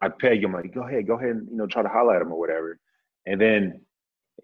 I 0.00 0.08
peg 0.08 0.42
him 0.42 0.52
like, 0.52 0.72
go 0.72 0.86
ahead, 0.86 1.06
go 1.06 1.18
ahead, 1.18 1.30
and 1.30 1.48
you 1.50 1.56
know, 1.56 1.66
try 1.66 1.82
to 1.82 1.88
holler 1.88 2.16
at 2.16 2.22
him 2.22 2.32
or 2.32 2.38
whatever. 2.38 2.78
And 3.26 3.40
then 3.40 3.80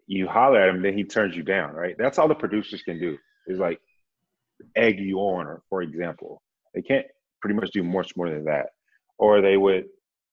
you 0.07 0.29
holler 0.29 0.61
at 0.61 0.69
him, 0.69 0.83
then 0.83 0.97
he 0.97 1.05
turns 1.05 1.37
you 1.37 1.43
down, 1.43 1.73
right? 1.73 1.95
That's 1.99 2.19
all 2.19 2.29
the 2.29 2.35
producers 2.35 2.83
can 2.83 3.01
do 3.01 3.17
is 3.47 3.59
like 3.59 3.81
egg 4.75 4.99
you 4.99 5.19
on, 5.19 5.47
or 5.47 5.63
for 5.69 5.83
example, 5.83 6.43
they 6.75 6.83
can't 6.83 7.07
pretty 7.41 7.55
much 7.55 7.71
do 7.73 7.83
much 7.83 8.17
more 8.17 8.29
than 8.29 8.45
that. 8.45 8.67
Or 9.19 9.41
they 9.41 9.57
would, 9.57 9.87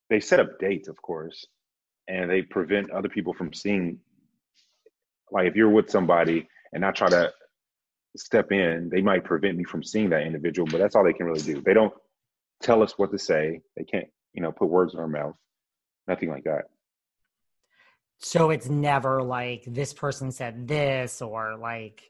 they 0.09 0.19
set 0.19 0.39
up 0.39 0.59
dates, 0.59 0.87
of 0.87 1.01
course, 1.01 1.45
and 2.07 2.29
they 2.29 2.41
prevent 2.41 2.91
other 2.91 3.09
people 3.09 3.33
from 3.33 3.53
seeing. 3.53 3.99
Like 5.31 5.47
if 5.47 5.55
you're 5.55 5.69
with 5.69 5.89
somebody 5.89 6.47
and 6.73 6.85
I 6.85 6.91
try 6.91 7.09
to 7.09 7.31
step 8.17 8.51
in, 8.51 8.89
they 8.91 9.01
might 9.01 9.23
prevent 9.23 9.57
me 9.57 9.63
from 9.63 9.83
seeing 9.83 10.09
that 10.09 10.23
individual, 10.23 10.67
but 10.69 10.79
that's 10.79 10.95
all 10.95 11.03
they 11.03 11.13
can 11.13 11.25
really 11.25 11.41
do. 11.41 11.61
They 11.61 11.73
don't 11.73 11.93
tell 12.63 12.81
us 12.81 12.97
what 12.97 13.11
to 13.11 13.19
say. 13.19 13.61
They 13.77 13.83
can't, 13.83 14.07
you 14.33 14.41
know, 14.41 14.51
put 14.51 14.69
words 14.69 14.93
in 14.93 14.99
our 14.99 15.07
mouth. 15.07 15.35
Nothing 16.07 16.29
like 16.29 16.45
that. 16.45 16.63
So 18.19 18.49
it's 18.49 18.69
never 18.69 19.21
like 19.21 19.65
this 19.67 19.93
person 19.93 20.31
said 20.31 20.67
this 20.67 21.21
or 21.21 21.57
like 21.57 22.09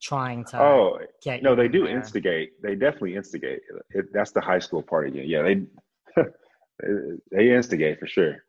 trying 0.00 0.44
to 0.46 0.58
oh 0.58 0.98
get 1.22 1.42
no 1.42 1.54
they 1.54 1.68
do 1.68 1.84
there. 1.84 1.94
instigate. 1.96 2.60
They 2.62 2.74
definitely 2.74 3.16
instigate. 3.16 3.60
It, 3.90 4.06
that's 4.12 4.30
the 4.30 4.40
high 4.40 4.58
school 4.58 4.82
part 4.82 5.08
again 5.08 5.24
yeah 5.26 5.42
they 5.42 6.22
they 7.30 7.54
instigate 7.54 8.00
for 8.00 8.06
sure. 8.06 8.42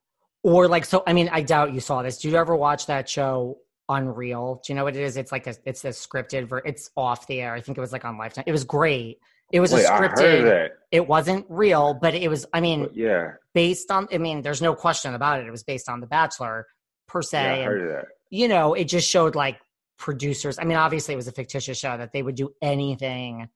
Or 0.44 0.70
like 0.70 0.86
so 0.86 1.04
i 1.06 1.12
mean 1.12 1.30
i 1.34 1.42
doubt 1.42 1.74
you 1.74 1.82
saw 1.82 2.02
this. 2.02 2.18
Did 2.20 2.32
you 2.32 2.38
ever 2.38 2.56
watch 2.56 2.86
that 2.86 3.10
show 3.10 3.58
unreal? 3.90 4.62
Do 4.66 4.72
you 4.72 4.78
know 4.78 4.86
what 4.86 4.96
it 4.96 5.04
is? 5.04 5.18
It's 5.18 5.34
like 5.34 5.48
a 5.48 5.56
it's 5.66 5.84
a 5.84 5.90
scripted 5.90 6.48
ver- 6.48 6.64
it's 6.66 6.92
off 6.96 7.28
the 7.28 7.42
air. 7.42 7.54
I 7.54 7.60
think 7.60 7.78
it 7.78 7.82
was 7.82 7.92
like 7.92 8.06
on 8.06 8.18
lifetime. 8.18 8.46
It 8.48 8.54
was 8.54 8.64
great 8.64 9.20
it 9.52 9.60
was 9.60 9.74
Wait, 9.74 9.86
a 9.86 9.92
I 9.94 9.98
heard 9.98 10.12
of 10.14 10.18
scripted 10.18 10.70
it 10.92 11.08
wasn't 11.08 11.46
real 11.50 11.94
but 11.94 12.14
it 12.14 12.28
was 12.30 12.46
i 12.54 12.62
mean 12.62 12.84
But 12.84 12.96
yeah. 12.96 13.32
based 13.54 13.90
on 13.92 14.08
i 14.14 14.18
mean 14.18 14.42
there's 14.42 14.62
no 14.62 14.76
question 14.76 15.14
about 15.14 15.40
it. 15.40 15.48
It 15.48 15.52
was 15.52 15.64
based 15.64 15.90
on 15.90 16.00
the 16.00 16.08
bachelor 16.08 16.68
per 17.08 17.22
se 17.22 17.44
yeah 17.44 17.54
i 17.62 17.64
heard 17.66 17.82
of 17.82 17.88
that. 17.90 18.06
you 18.30 18.48
know 18.48 18.74
it 18.74 18.86
just 18.86 19.10
showed 19.10 19.36
like 19.36 19.60
producers 19.98 20.58
i 20.60 20.64
mean 20.64 20.78
obviously 20.78 21.14
it 21.14 21.18
was 21.18 21.28
a 21.28 21.32
fictitious 21.32 21.78
show 21.78 21.98
that 21.98 22.12
they 22.12 22.24
would 22.24 22.36
do 22.36 22.50
anything 22.62 23.48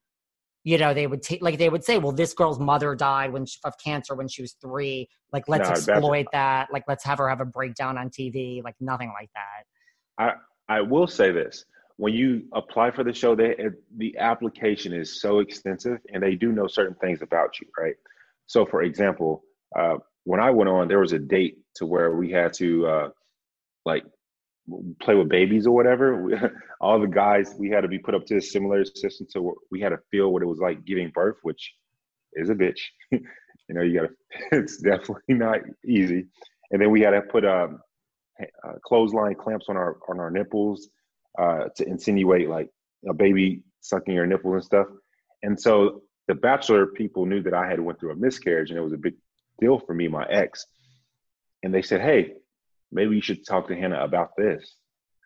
you 0.64 0.78
know 0.78 0.94
they 0.94 1.08
would 1.08 1.22
take 1.22 1.42
like 1.42 1.58
they 1.58 1.70
would 1.70 1.84
say 1.84 1.98
well 1.98 2.12
this 2.12 2.34
girl's 2.34 2.60
mother 2.60 2.94
died 2.96 3.32
when 3.32 3.46
she, 3.46 3.58
of 3.64 3.74
cancer 3.84 4.14
when 4.16 4.28
she 4.28 4.42
was 4.42 4.56
three 4.62 5.08
like 5.32 5.48
let's 5.48 5.68
that's- 5.70 5.88
exploit 5.88 6.26
that 6.34 6.68
like 6.72 6.84
let's 6.88 7.04
have 7.04 7.18
her 7.18 7.30
have 7.30 7.42
a 7.42 7.46
breakdown 7.46 7.98
on 7.98 8.10
tv 8.10 8.64
like 8.64 8.76
nothing 8.80 9.12
like 9.20 9.30
that. 9.36 9.64
I 10.18 10.34
I 10.68 10.82
will 10.82 11.08
say 11.08 11.32
this: 11.32 11.66
when 11.98 12.14
you 12.14 12.44
apply 12.54 12.92
for 12.92 13.04
the 13.04 13.14
show, 13.14 13.36
they 13.36 13.56
the 13.98 14.18
application 14.18 14.94
is 14.94 15.22
so 15.22 15.40
extensive, 15.40 16.00
and 16.14 16.22
they 16.22 16.36
do 16.36 16.52
know 16.52 16.68
certain 16.68 16.96
things 16.96 17.22
about 17.22 17.60
you, 17.62 17.68
right? 17.78 17.96
So, 18.48 18.66
for 18.66 18.84
example, 18.84 19.44
uh, 19.78 19.98
when 20.26 20.40
I 20.40 20.52
went 20.52 20.70
on, 20.70 20.88
there 20.88 21.00
was 21.00 21.14
a 21.14 21.20
date 21.20 21.58
to 21.76 21.86
where 21.86 22.16
we 22.16 22.32
had 22.32 22.54
to 22.54 22.88
uh, 22.88 23.10
like 23.86 24.04
play 25.02 25.16
with 25.16 25.30
babies 25.30 25.68
or 25.68 25.76
whatever. 25.76 26.52
All 26.82 27.00
the 27.00 27.08
guys 27.08 27.56
we 27.58 27.70
had 27.70 27.82
to 27.82 27.88
be 27.88 28.00
put 28.00 28.14
up 28.14 28.26
to 28.28 28.38
a 28.38 28.42
similar 28.42 28.84
system, 28.84 29.28
so 29.30 29.56
we 29.72 29.80
had 29.80 29.90
to 29.90 30.00
feel 30.12 30.34
what 30.34 30.42
it 30.42 30.48
was 30.48 30.60
like 30.60 30.84
giving 30.86 31.12
birth, 31.12 31.38
which 31.44 31.74
is 32.34 32.50
a 32.50 32.56
bitch. 32.56 32.80
you 33.12 33.22
know, 33.70 33.82
you 33.82 34.02
gotta. 34.02 34.14
It's 34.52 34.78
definitely 34.78 35.36
not 35.36 35.60
easy. 35.88 36.26
And 36.72 36.82
then 36.82 36.92
we 36.92 37.02
had 37.02 37.12
to 37.12 37.22
put 37.22 37.46
um, 37.46 37.80
uh, 38.42 38.74
clothesline 38.84 39.36
clamps 39.36 39.68
on 39.70 39.78
our 39.78 39.98
on 40.10 40.20
our 40.20 40.30
nipples 40.30 40.90
uh, 41.38 41.66
to 41.76 41.88
insinuate 41.88 42.50
like 42.50 42.70
a 43.08 43.14
baby 43.14 43.64
sucking 43.82 44.14
your 44.14 44.26
nipples 44.26 44.56
and 44.56 44.64
stuff. 44.64 44.88
And 45.44 45.60
so 45.60 46.04
the 46.28 46.36
bachelor 46.36 46.88
people 46.88 47.26
knew 47.26 47.42
that 47.44 47.54
I 47.54 47.68
had 47.68 47.80
went 47.80 48.00
through 48.00 48.12
a 48.12 48.16
miscarriage, 48.16 48.70
and 48.70 48.80
it 48.80 48.82
was 48.82 48.94
a 48.94 48.98
big 48.98 49.16
deal 49.60 49.80
for 49.80 49.94
me, 49.94 50.08
my 50.08 50.26
ex. 50.26 50.66
And 51.64 51.74
they 51.74 51.82
said, 51.82 52.02
"Hey, 52.02 52.34
maybe 52.92 53.16
you 53.16 53.22
should 53.22 53.46
talk 53.46 53.68
to 53.68 53.76
Hannah 53.76 54.04
about 54.04 54.32
this." 54.38 54.76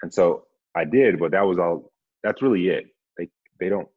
And 0.02 0.14
so 0.14 0.46
I 0.76 0.86
did, 0.86 1.20
but 1.20 1.32
that 1.32 1.46
was 1.46 1.58
all. 1.60 1.92
That's 2.24 2.42
really 2.42 2.68
it. 2.68 2.88
They 3.18 3.30
they 3.60 3.70
don't. 3.70 3.88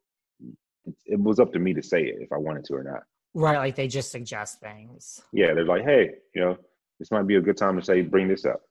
It 1.05 1.19
was 1.19 1.39
up 1.39 1.53
to 1.53 1.59
me 1.59 1.73
to 1.73 1.83
say 1.83 2.03
it 2.03 2.17
if 2.21 2.31
I 2.31 2.37
wanted 2.37 2.65
to 2.65 2.75
or 2.75 2.83
not. 2.83 3.03
right 3.33 3.57
like 3.57 3.75
they 3.75 3.87
just 3.87 4.11
suggest 4.11 4.59
things 4.59 5.21
Yeah, 5.31 5.53
they're 5.53 5.65
like, 5.65 5.83
"Hey, 5.83 6.11
you 6.33 6.41
know, 6.41 6.57
this 6.99 7.11
might 7.11 7.27
be 7.27 7.35
a 7.35 7.41
good 7.41 7.57
time 7.57 7.77
to 7.77 7.85
say 7.85 8.01
bring 8.01 8.27
this 8.27 8.45
up." 8.45 8.61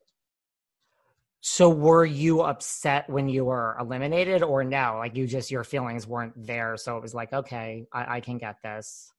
So 1.43 1.71
were 1.71 2.07
you 2.07 2.43
upset 2.43 3.09
when 3.11 3.29
you 3.29 3.45
were 3.47 3.77
eliminated 3.81 4.43
or 4.45 4.65
no 4.65 4.97
like 4.99 5.17
you 5.17 5.27
just 5.27 5.51
your 5.53 5.65
feelings 5.65 6.07
weren't 6.07 6.35
there 6.37 6.77
so 6.79 6.97
it 6.97 7.03
was 7.03 7.15
like 7.15 7.33
okay 7.33 7.87
i, 7.93 8.17
I 8.19 8.21
can 8.21 8.39
get 8.39 8.57
this 8.63 9.13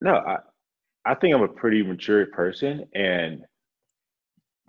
No, 0.00 0.14
I, 0.16 0.38
I 1.06 1.14
think 1.16 1.34
I'm 1.34 1.42
a 1.42 1.48
pretty 1.48 1.82
mature 1.84 2.26
person, 2.28 2.86
and 2.94 3.44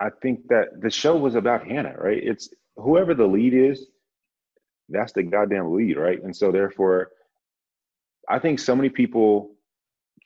I 0.00 0.10
think 0.22 0.48
that 0.48 0.80
the 0.80 0.90
show 0.90 1.16
was 1.16 1.34
about 1.34 1.66
Hannah, 1.66 1.96
right? 1.98 2.20
It's 2.22 2.50
whoever 2.76 3.14
the 3.14 3.26
lead 3.26 3.54
is, 3.54 3.86
that's 4.88 5.12
the 5.12 5.22
goddamn 5.24 5.74
lead, 5.74 5.96
right? 5.98 6.22
And 6.22 6.36
so 6.36 6.52
therefore, 6.52 7.10
I 8.28 8.38
think 8.38 8.60
so 8.60 8.76
many 8.76 8.90
people 8.90 9.52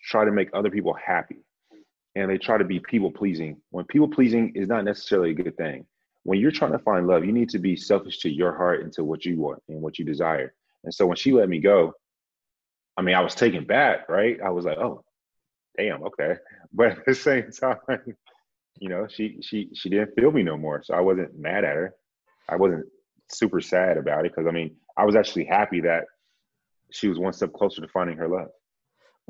try 0.04 0.24
to 0.24 0.32
make 0.32 0.50
other 0.54 0.70
people 0.70 0.94
happy, 0.94 1.44
and 2.16 2.30
they 2.30 2.38
try 2.38 2.58
to 2.58 2.64
be 2.64 2.80
people 2.80 3.12
pleasing. 3.12 3.58
When 3.70 3.84
people 3.86 4.08
pleasing 4.08 4.52
is 4.54 4.68
not 4.68 4.84
necessarily 4.84 5.32
a 5.32 5.34
good 5.34 5.56
thing. 5.56 5.86
When 6.24 6.38
you're 6.38 6.50
trying 6.50 6.72
to 6.72 6.78
find 6.78 7.06
love, 7.06 7.24
you 7.24 7.32
need 7.32 7.50
to 7.50 7.58
be 7.58 7.76
selfish 7.76 8.18
to 8.20 8.30
your 8.30 8.54
heart 8.54 8.82
and 8.82 8.92
to 8.94 9.04
what 9.04 9.24
you 9.24 9.38
want 9.38 9.62
and 9.68 9.80
what 9.80 9.98
you 9.98 10.04
desire. 10.04 10.54
And 10.84 10.92
so 10.92 11.06
when 11.06 11.16
she 11.16 11.32
let 11.32 11.48
me 11.48 11.60
go, 11.60 11.94
I 12.96 13.02
mean, 13.02 13.14
I 13.14 13.20
was 13.20 13.34
taken 13.34 13.64
back, 13.64 14.08
right? 14.08 14.38
I 14.44 14.50
was 14.50 14.64
like, 14.64 14.78
oh, 14.78 15.04
damn, 15.76 16.02
okay. 16.04 16.36
But 16.72 16.98
at 16.98 17.04
the 17.04 17.14
same 17.14 17.50
time, 17.50 17.78
you 18.78 18.88
know, 18.88 19.08
she 19.08 19.38
she 19.42 19.70
she 19.74 19.88
didn't 19.88 20.14
feel 20.14 20.30
me 20.30 20.44
no 20.44 20.56
more. 20.56 20.82
So 20.84 20.94
I 20.94 21.00
wasn't 21.00 21.36
mad 21.36 21.64
at 21.64 21.74
her. 21.74 21.94
I 22.48 22.56
wasn't 22.56 22.86
super 23.28 23.60
sad 23.60 23.96
about 23.96 24.24
it 24.24 24.32
because 24.32 24.46
I 24.46 24.52
mean, 24.52 24.76
I 24.96 25.04
was 25.04 25.16
actually 25.16 25.46
happy 25.46 25.80
that 25.80 26.04
she 26.92 27.08
was 27.08 27.18
one 27.18 27.32
step 27.32 27.52
closer 27.52 27.80
to 27.80 27.88
finding 27.88 28.16
her 28.18 28.28
love. 28.28 28.50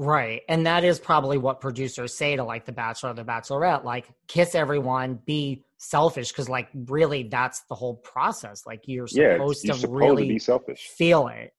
Right. 0.01 0.41
And 0.49 0.65
that 0.65 0.83
is 0.83 0.99
probably 0.99 1.37
what 1.37 1.61
producers 1.61 2.15
say 2.15 2.35
to 2.35 2.43
like 2.43 2.65
the 2.65 2.73
bachelor 2.73 3.11
or 3.11 3.13
the 3.15 3.23
bachelorette, 3.23 3.85
like 3.85 4.07
kiss 4.29 4.55
everyone, 4.55 5.21
be 5.27 5.63
selfish. 5.77 6.33
Cause 6.33 6.49
like 6.49 6.69
really 6.75 7.25
that's 7.25 7.65
the 7.69 7.75
whole 7.75 7.97
process. 7.97 8.65
Like 8.65 8.81
you're 8.87 9.07
Yeah, 9.09 9.35
supposed 9.35 9.63
you're 9.63 9.75
to 9.75 9.81
supposed 9.81 10.01
really 10.01 10.23
to 10.23 10.29
be 10.33 10.39
selfish. 10.39 10.89
feel 10.97 11.29
it, 11.29 11.53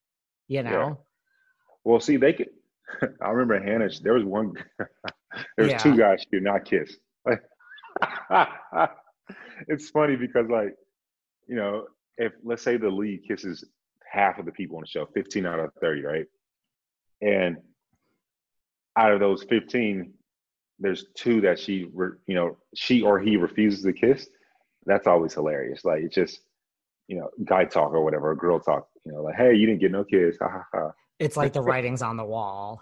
you 0.48 0.64
know? 0.64 0.98
Well, 1.84 2.00
see, 2.00 2.18
they 2.18 2.34
could. 2.34 2.50
I 3.22 3.30
remember 3.30 3.64
Hannah. 3.64 3.92
There 4.02 4.14
was 4.14 4.24
one. 4.24 4.54
there 5.56 5.68
was 5.68 5.84
two 5.84 5.96
guys 5.96 6.22
she 6.22 6.38
did 6.38 6.44
not 6.44 6.66
kiss. 6.66 6.98
it's 9.68 9.92
funny 9.92 10.16
because 10.16 10.48
like, 10.50 10.74
you 11.48 11.58
know, 11.58 11.86
if 12.18 12.34
let's 12.44 12.64
say 12.64 12.78
the 12.78 12.90
lead 12.90 13.22
kisses 13.28 13.64
half 14.12 14.40
of 14.40 14.48
the 14.48 14.52
people 14.52 14.78
on 14.78 14.82
the 14.82 14.88
show, 14.88 15.06
15 15.14 15.46
out 15.46 15.60
of 15.60 15.70
30, 15.80 16.02
right? 16.02 16.26
And 17.22 17.58
out 18.98 19.12
of 19.12 19.20
those 19.20 19.44
15, 19.44 20.14
there's 20.80 21.06
two 21.16 21.42
that 21.42 21.60
she, 21.60 21.88
re, 21.94 22.10
you 22.28 22.36
know, 22.36 22.58
she 22.76 23.02
or 23.02 23.20
he 23.20 23.38
refuses 23.38 23.84
to 23.84 23.94
kiss. 23.94 24.28
That's 24.86 25.08
always 25.08 25.34
hilarious. 25.34 25.86
Like 25.86 26.02
it's 26.04 26.16
just, 26.16 26.42
you 27.08 27.18
know, 27.18 27.30
guy 27.46 27.66
talk 27.66 27.94
or 27.94 28.04
whatever, 28.04 28.32
or 28.32 28.36
girl 28.36 28.60
talk. 28.60 28.88
You 29.06 29.14
know, 29.14 29.22
like, 29.22 29.36
hey, 29.36 29.54
you 29.54 29.66
didn't 29.66 29.82
get 29.82 29.92
no 29.92 30.04
kiss. 30.04 30.38
Ha 30.42 30.50
ha 30.50 30.64
ha. 30.74 30.92
It's 31.20 31.38
like 31.38 31.54
the 31.54 31.62
writings 31.62 32.02
on 32.02 32.18
the 32.18 32.26
wall. 32.26 32.82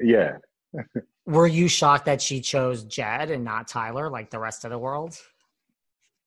Yeah. 0.00 0.36
Were 1.26 1.46
you 1.46 1.68
shocked 1.68 2.06
that 2.06 2.22
she 2.22 2.40
chose 2.40 2.84
Jed 2.84 3.30
and 3.30 3.44
not 3.44 3.68
Tyler, 3.68 4.08
like 4.08 4.30
the 4.30 4.38
rest 4.38 4.64
of 4.64 4.70
the 4.70 4.78
world? 4.78 5.16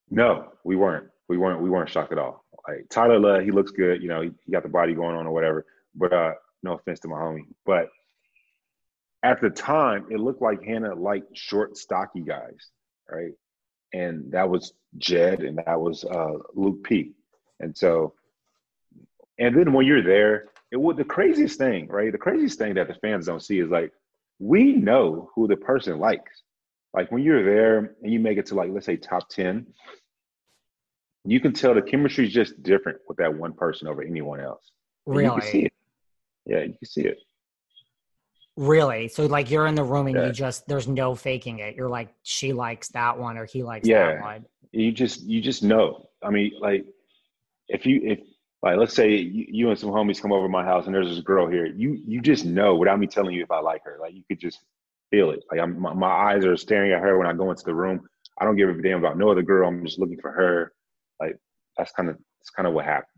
No, 0.09 0.51
we 0.63 0.75
weren't. 0.75 1.07
We 1.27 1.37
weren't. 1.37 1.61
We 1.61 1.69
weren't 1.69 1.89
shocked 1.89 2.11
at 2.11 2.17
all. 2.17 2.45
Like 2.67 2.87
Tyler, 2.89 3.41
he 3.41 3.51
looks 3.51 3.71
good. 3.71 4.01
You 4.01 4.09
know, 4.09 4.21
he, 4.21 4.31
he 4.45 4.51
got 4.51 4.63
the 4.63 4.69
body 4.69 4.93
going 4.93 5.15
on 5.15 5.25
or 5.25 5.31
whatever. 5.31 5.65
But 5.95 6.13
uh, 6.13 6.33
no 6.63 6.73
offense 6.73 6.99
to 7.01 7.07
my 7.07 7.17
homie, 7.17 7.45
but 7.65 7.89
at 9.25 9.41
the 9.41 9.49
time, 9.49 10.05
it 10.11 10.19
looked 10.19 10.43
like 10.43 10.63
Hannah 10.63 10.93
liked 10.93 11.35
short, 11.35 11.77
stocky 11.77 12.21
guys, 12.21 12.69
right? 13.09 13.31
And 13.91 14.31
that 14.31 14.47
was 14.47 14.73
Jed, 14.99 15.41
and 15.41 15.57
that 15.65 15.81
was 15.81 16.05
uh, 16.05 16.37
Luke 16.53 16.83
P. 16.83 17.13
And 17.59 17.75
so, 17.75 18.13
and 19.39 19.57
then 19.57 19.73
when 19.73 19.87
you're 19.87 20.03
there, 20.03 20.45
it 20.71 20.79
would 20.79 20.97
the 20.97 21.03
craziest 21.03 21.57
thing, 21.57 21.87
right? 21.87 22.11
The 22.11 22.19
craziest 22.19 22.59
thing 22.59 22.75
that 22.75 22.87
the 22.87 22.93
fans 22.93 23.25
don't 23.25 23.41
see 23.41 23.59
is 23.59 23.69
like 23.69 23.91
we 24.37 24.73
know 24.73 25.31
who 25.33 25.47
the 25.47 25.57
person 25.57 25.97
likes. 25.97 26.43
Like 26.93 27.11
when 27.11 27.23
you're 27.23 27.43
there 27.43 27.95
and 28.03 28.13
you 28.13 28.19
make 28.19 28.37
it 28.37 28.45
to 28.47 28.55
like 28.55 28.69
let's 28.71 28.85
say 28.85 28.95
top 28.95 29.27
ten, 29.29 29.65
you 31.23 31.39
can 31.39 31.51
tell 31.51 31.73
the 31.73 31.81
chemistry 31.81 32.27
is 32.27 32.33
just 32.33 32.61
different 32.61 32.99
with 33.07 33.17
that 33.17 33.33
one 33.33 33.53
person 33.53 33.87
over 33.87 34.03
anyone 34.03 34.39
else. 34.39 34.71
And 35.07 35.15
Really? 35.15 35.25
You 35.25 35.41
can 35.41 35.51
see 35.51 35.65
it. 35.65 35.73
Yeah, 36.45 36.59
you 36.59 36.75
can 36.77 36.85
see 36.85 37.01
it. 37.01 37.17
Really? 38.57 39.07
So 39.09 39.25
like 39.25 39.51
you're 39.51 39.67
in 39.67 39.75
the 39.75 39.83
room 39.83 40.07
and 40.07 40.15
Yeah. 40.15 40.27
you 40.27 40.31
just 40.31 40.67
there's 40.67 40.87
no 40.87 41.13
faking 41.15 41.59
it. 41.59 41.75
You're 41.75 41.89
like 41.89 42.09
she 42.23 42.53
likes 42.53 42.87
that 42.89 43.17
one 43.17 43.37
or 43.37 43.45
he 43.45 43.63
likes 43.63 43.87
Yeah. 43.87 44.13
that 44.15 44.21
one. 44.21 44.45
You 44.71 44.91
just 44.91 45.23
you 45.23 45.41
just 45.41 45.63
know. 45.63 46.09
I 46.23 46.29
mean, 46.29 46.53
like 46.59 46.85
if 47.67 47.85
you 47.85 48.01
if 48.03 48.19
like 48.61 48.77
let's 48.77 48.93
say 48.93 49.15
you, 49.15 49.45
you 49.49 49.69
and 49.69 49.77
some 49.77 49.89
homies 49.89 50.21
come 50.21 50.31
over 50.31 50.45
to 50.45 50.51
my 50.51 50.63
house 50.63 50.85
and 50.85 50.95
there's 50.95 51.09
this 51.09 51.23
girl 51.23 51.47
here, 51.47 51.65
you 51.65 51.99
you 52.05 52.21
just 52.21 52.45
know 52.45 52.75
without 52.75 52.99
me 52.99 53.07
telling 53.07 53.35
you 53.35 53.43
if 53.43 53.51
I 53.51 53.59
like 53.59 53.83
her. 53.83 53.97
Like 53.99 54.13
you 54.13 54.23
could 54.27 54.39
just 54.39 54.59
feel 55.11 55.31
it. 55.31 55.43
Like 55.51 55.59
I'm 55.59 55.79
my, 55.79 55.93
my 55.93 56.07
eyes 56.07 56.45
are 56.45 56.55
staring 56.57 56.91
at 56.93 57.01
her 57.01 57.17
when 57.17 57.27
I 57.27 57.33
go 57.33 57.51
into 57.51 57.65
the 57.65 57.75
room. 57.75 58.07
I 58.39 58.45
don't 58.45 58.55
give 58.55 58.69
a 58.69 58.81
damn 58.81 58.99
about 58.99 59.17
no 59.17 59.29
other 59.29 59.43
girl. 59.43 59.67
I'm 59.67 59.85
just 59.85 59.99
looking 59.99 60.19
for 60.19 60.31
her. 60.31 60.71
Like 61.19 61.37
that's 61.77 61.91
kind 61.91 62.09
of 62.09 62.15
that's 62.39 62.49
kind 62.51 62.67
of 62.67 62.73
what 62.73 62.85
happens. 62.85 63.14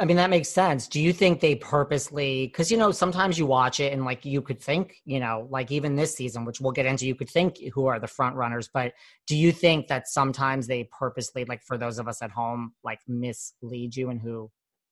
I 0.00 0.04
mean 0.04 0.16
that 0.16 0.30
makes 0.30 0.48
sense. 0.48 0.88
Do 0.88 1.00
you 1.00 1.12
think 1.12 1.40
they 1.40 1.54
purposely 1.56 2.48
cuz 2.48 2.70
you 2.70 2.76
know 2.76 2.90
sometimes 2.92 3.38
you 3.38 3.46
watch 3.46 3.80
it 3.80 3.92
and 3.92 4.04
like 4.04 4.24
you 4.24 4.42
could 4.42 4.60
think, 4.60 4.96
you 5.04 5.20
know, 5.20 5.46
like 5.50 5.70
even 5.70 5.96
this 5.96 6.14
season 6.14 6.44
which 6.44 6.60
we'll 6.60 6.72
get 6.72 6.86
into 6.86 7.06
you 7.06 7.14
could 7.14 7.30
think 7.30 7.58
who 7.74 7.86
are 7.86 7.98
the 7.98 8.06
front 8.06 8.36
runners, 8.36 8.68
but 8.72 8.92
do 9.26 9.36
you 9.36 9.52
think 9.52 9.88
that 9.88 10.08
sometimes 10.08 10.66
they 10.66 10.84
purposely 10.84 11.44
like 11.44 11.62
for 11.62 11.78
those 11.78 11.98
of 11.98 12.08
us 12.08 12.22
at 12.22 12.30
home 12.30 12.72
like 12.84 13.00
mislead 13.08 13.96
you 13.96 14.10
and 14.10 14.20
who 14.20 14.50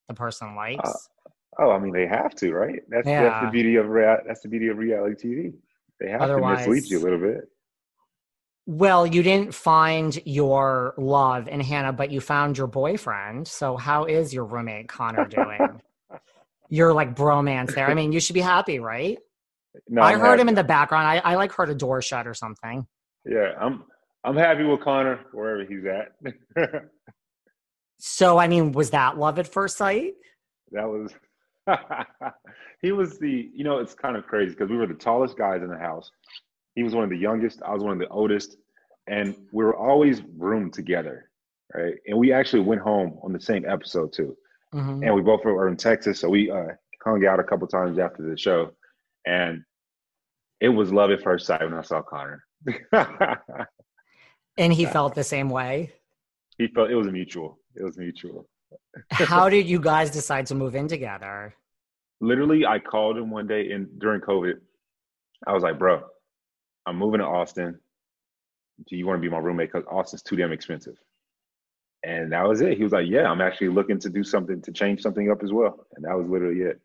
the 0.09 0.15
person 0.15 0.55
likes? 0.55 1.09
Uh, 1.59 1.63
oh, 1.65 1.71
I 1.71 1.79
mean 1.79 1.93
they 1.93 2.07
have 2.07 2.35
to, 2.37 2.53
right? 2.53 2.81
That's 2.89 3.09
that's 3.09 3.41
the 3.41 3.51
beauty 3.53 3.77
of 3.77 3.89
rea- 3.89 4.23
that's 4.27 4.41
the 4.41 4.49
beauty 4.49 4.69
of 4.69 4.79
reality 4.79 5.29
TV. 5.29 5.53
They 6.01 6.11
have 6.11 6.23
to 6.23 6.41
mislead 6.41 6.91
you 6.91 6.99
a 6.99 7.05
little 7.05 7.19
bit. 7.19 7.49
Well, 8.67 9.07
you 9.07 9.23
didn't 9.23 9.55
find 9.55 10.19
your 10.25 10.95
love 10.97 11.49
in 11.49 11.61
Hannah, 11.61 11.93
but 11.93 12.11
you 12.11 12.21
found 12.21 12.57
your 12.57 12.67
boyfriend. 12.67 13.47
So 13.47 13.77
how 13.77 14.05
is 14.05 14.33
your 14.33 14.45
roommate 14.45 14.89
Connor 14.89 15.27
doing? 15.27 15.81
You're 16.71 16.95
like 16.95 17.15
bromance 17.15 17.75
there. 17.75 17.87
I 17.89 17.95
mean, 17.95 18.12
you 18.12 18.21
should 18.21 18.35
be 18.35 18.41
happy, 18.41 18.81
right? 18.81 19.19
No, 19.89 20.03
I 20.03 20.12
I'm 20.12 20.21
heard 20.21 20.41
him 20.41 20.49
in 20.49 20.55
the 20.55 20.65
background. 20.65 21.07
I, 21.07 21.19
I 21.19 21.35
like 21.35 21.53
heard 21.53 21.69
a 21.69 21.75
door 21.75 22.01
shut 22.01 22.27
or 22.27 22.33
something. 22.33 22.87
Yeah, 23.27 23.53
I'm 23.61 23.85
I'm 24.25 24.37
happy 24.37 24.65
with 24.65 24.81
Connor 24.81 25.21
wherever 25.33 25.65
he's 25.65 25.85
at. 25.85 26.89
So 27.99 28.39
I 28.39 28.49
mean, 28.49 28.73
was 28.73 28.91
that 28.91 29.19
love 29.19 29.39
at 29.39 29.47
first 29.47 29.77
sight? 29.77 30.15
that 30.73 30.89
was 30.89 31.15
he 32.83 32.93
was 32.93 33.19
the 33.19 33.51
you 33.55 33.65
know 33.65 33.79
it's 33.79 33.95
kind 33.95 34.17
of 34.17 34.27
crazy 34.27 34.51
because 34.51 34.69
we 34.69 34.77
were 34.77 34.87
the 34.87 34.95
tallest 34.95 35.39
guys 35.39 35.62
in 35.62 35.69
the 35.69 35.79
house. 35.79 36.11
He 36.75 36.83
was 36.83 36.95
one 36.95 37.05
of 37.05 37.11
the 37.11 37.16
youngest. 37.18 37.62
I 37.62 37.72
was 37.72 37.83
one 37.83 37.93
of 37.93 37.99
the 37.99 38.09
oldest, 38.09 38.57
and 39.07 39.35
we 39.53 39.64
were 39.64 39.77
always 39.77 40.22
roomed 40.37 40.72
together, 40.72 41.31
right? 41.75 41.95
And 42.07 42.18
we 42.18 42.33
actually 42.33 42.61
went 42.62 42.81
home 42.81 43.18
on 43.22 43.33
the 43.33 43.41
same 43.41 43.64
episode 43.68 44.12
too. 44.12 44.37
Mhm. 44.75 45.05
and 45.07 45.14
we 45.14 45.22
both 45.22 45.45
were 45.45 45.68
in 45.68 45.77
Texas, 45.77 46.18
so 46.18 46.29
we 46.29 46.51
uh, 46.51 46.66
hung 47.05 47.25
out 47.25 47.39
a 47.39 47.45
couple 47.45 47.68
times 47.68 47.97
after 47.97 48.29
the 48.29 48.37
show, 48.37 48.72
and 49.25 49.62
it 50.61 50.68
was 50.68 50.93
love 50.93 51.12
at 51.12 51.22
first 51.22 51.47
sight 51.47 51.62
when 51.62 51.75
I 51.75 51.83
saw 51.83 52.03
Connor. 52.03 52.45
And 54.57 54.72
he 54.72 54.85
felt 54.87 55.14
the 55.14 55.25
same 55.25 55.49
way. 55.51 55.93
he 56.59 56.68
felt 56.68 56.91
it 56.91 56.95
was 56.97 57.09
mutual. 57.09 57.59
It 57.75 57.83
was 57.85 57.99
mutual. 57.99 58.49
How 59.11 59.49
did 59.49 59.66
you 59.68 59.81
guys 59.81 60.11
decide 60.11 60.47
to 60.47 60.55
move 60.55 60.75
in 60.75 60.87
together? 60.89 61.55
Literally, 62.20 62.64
I 62.66 62.79
called 62.79 63.16
him 63.18 63.31
one 63.31 63.47
day 63.47 63.70
in 63.70 63.89
during 63.99 64.20
COVID. 64.20 64.55
I 65.47 65.53
was 65.53 65.62
like, 65.62 65.79
"Bro, 65.79 66.03
I'm 66.87 66.97
moving 66.97 67.20
to 67.20 67.26
Austin. 67.26 67.78
Do 68.89 68.97
you 68.97 69.07
want 69.07 69.18
to 69.18 69.22
be 69.22 69.30
my 69.30 69.39
roommate? 69.39 69.72
Because 69.72 69.87
Austin's 69.91 70.22
too 70.22 70.37
damn 70.37 70.53
expensive." 70.53 70.97
And 72.03 72.32
that 72.32 72.47
was 72.47 72.61
it. 72.61 72.76
He 72.76 72.82
was 72.82 72.93
like, 72.93 73.07
"Yeah, 73.09 73.30
I'm 73.30 73.41
actually 73.41 73.68
looking 73.68 73.99
to 74.01 74.11
do 74.11 74.22
something 74.22 74.61
to 74.62 74.72
change 74.72 75.01
something 75.01 75.30
up 75.30 75.43
as 75.43 75.53
well." 75.53 75.87
And 75.95 76.05
that 76.05 76.16
was 76.16 76.26
literally 76.28 76.61
it. 76.61 76.80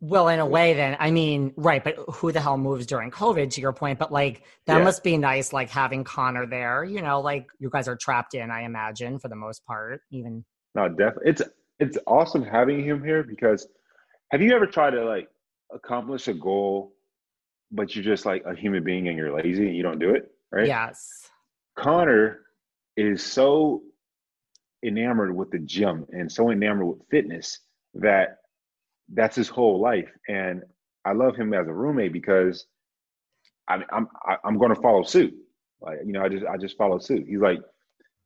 Well, 0.00 0.28
in 0.28 0.38
a 0.38 0.46
way, 0.46 0.74
then, 0.74 0.96
I 1.00 1.10
mean, 1.10 1.52
right, 1.56 1.82
but 1.82 1.96
who 1.96 2.30
the 2.30 2.40
hell 2.40 2.56
moves 2.56 2.86
during 2.86 3.10
COVID 3.10 3.50
to 3.50 3.60
your 3.60 3.72
point? 3.72 3.98
But 3.98 4.12
like, 4.12 4.42
that 4.66 4.78
Yeah. 4.78 4.84
must 4.84 5.02
be 5.02 5.16
nice, 5.18 5.52
like 5.52 5.70
having 5.70 6.04
Connor 6.04 6.46
there, 6.46 6.84
you 6.84 7.02
know, 7.02 7.20
like 7.20 7.50
you 7.58 7.68
guys 7.68 7.88
are 7.88 7.96
trapped 7.96 8.34
in, 8.34 8.48
I 8.52 8.62
imagine, 8.62 9.18
for 9.18 9.26
the 9.28 9.34
most 9.34 9.64
part, 9.66 10.02
even. 10.12 10.44
No, 10.76 10.88
definitely. 10.88 11.30
It's 11.30 11.42
it's 11.80 11.98
awesome 12.06 12.42
having 12.44 12.82
him 12.84 13.02
here 13.02 13.22
because 13.24 13.66
have 14.30 14.40
you 14.40 14.54
ever 14.54 14.66
tried 14.66 14.90
to 14.90 15.04
like 15.04 15.28
accomplish 15.72 16.28
a 16.28 16.34
goal, 16.34 16.92
but 17.70 17.94
you're 17.94 18.04
just 18.04 18.26
like 18.26 18.42
a 18.46 18.54
human 18.54 18.82
being 18.82 19.08
and 19.08 19.16
you're 19.16 19.32
lazy 19.32 19.66
and 19.66 19.76
you 19.76 19.82
don't 19.82 19.98
do 19.98 20.10
it, 20.10 20.30
right? 20.50 20.66
Yes. 20.66 21.28
Connor 21.76 22.40
is 22.96 23.24
so 23.24 23.82
enamored 24.84 25.34
with 25.34 25.50
the 25.50 25.58
gym 25.58 26.06
and 26.10 26.30
so 26.30 26.50
enamored 26.50 26.86
with 26.86 27.08
fitness 27.10 27.60
that 27.94 28.38
that's 29.12 29.36
his 29.36 29.48
whole 29.48 29.80
life. 29.80 30.10
And 30.28 30.62
I 31.04 31.12
love 31.12 31.36
him 31.36 31.54
as 31.54 31.66
a 31.68 31.72
roommate 31.72 32.12
because 32.12 32.66
I'm 33.68 33.84
I'm 33.92 34.08
I'm 34.44 34.58
going 34.58 34.74
to 34.74 34.80
follow 34.80 35.02
suit. 35.02 35.34
Like 35.80 35.98
you 36.04 36.12
know, 36.12 36.22
I 36.22 36.28
just 36.28 36.44
I 36.46 36.56
just 36.56 36.76
follow 36.76 36.98
suit. 36.98 37.26
He's 37.28 37.40
like 37.40 37.60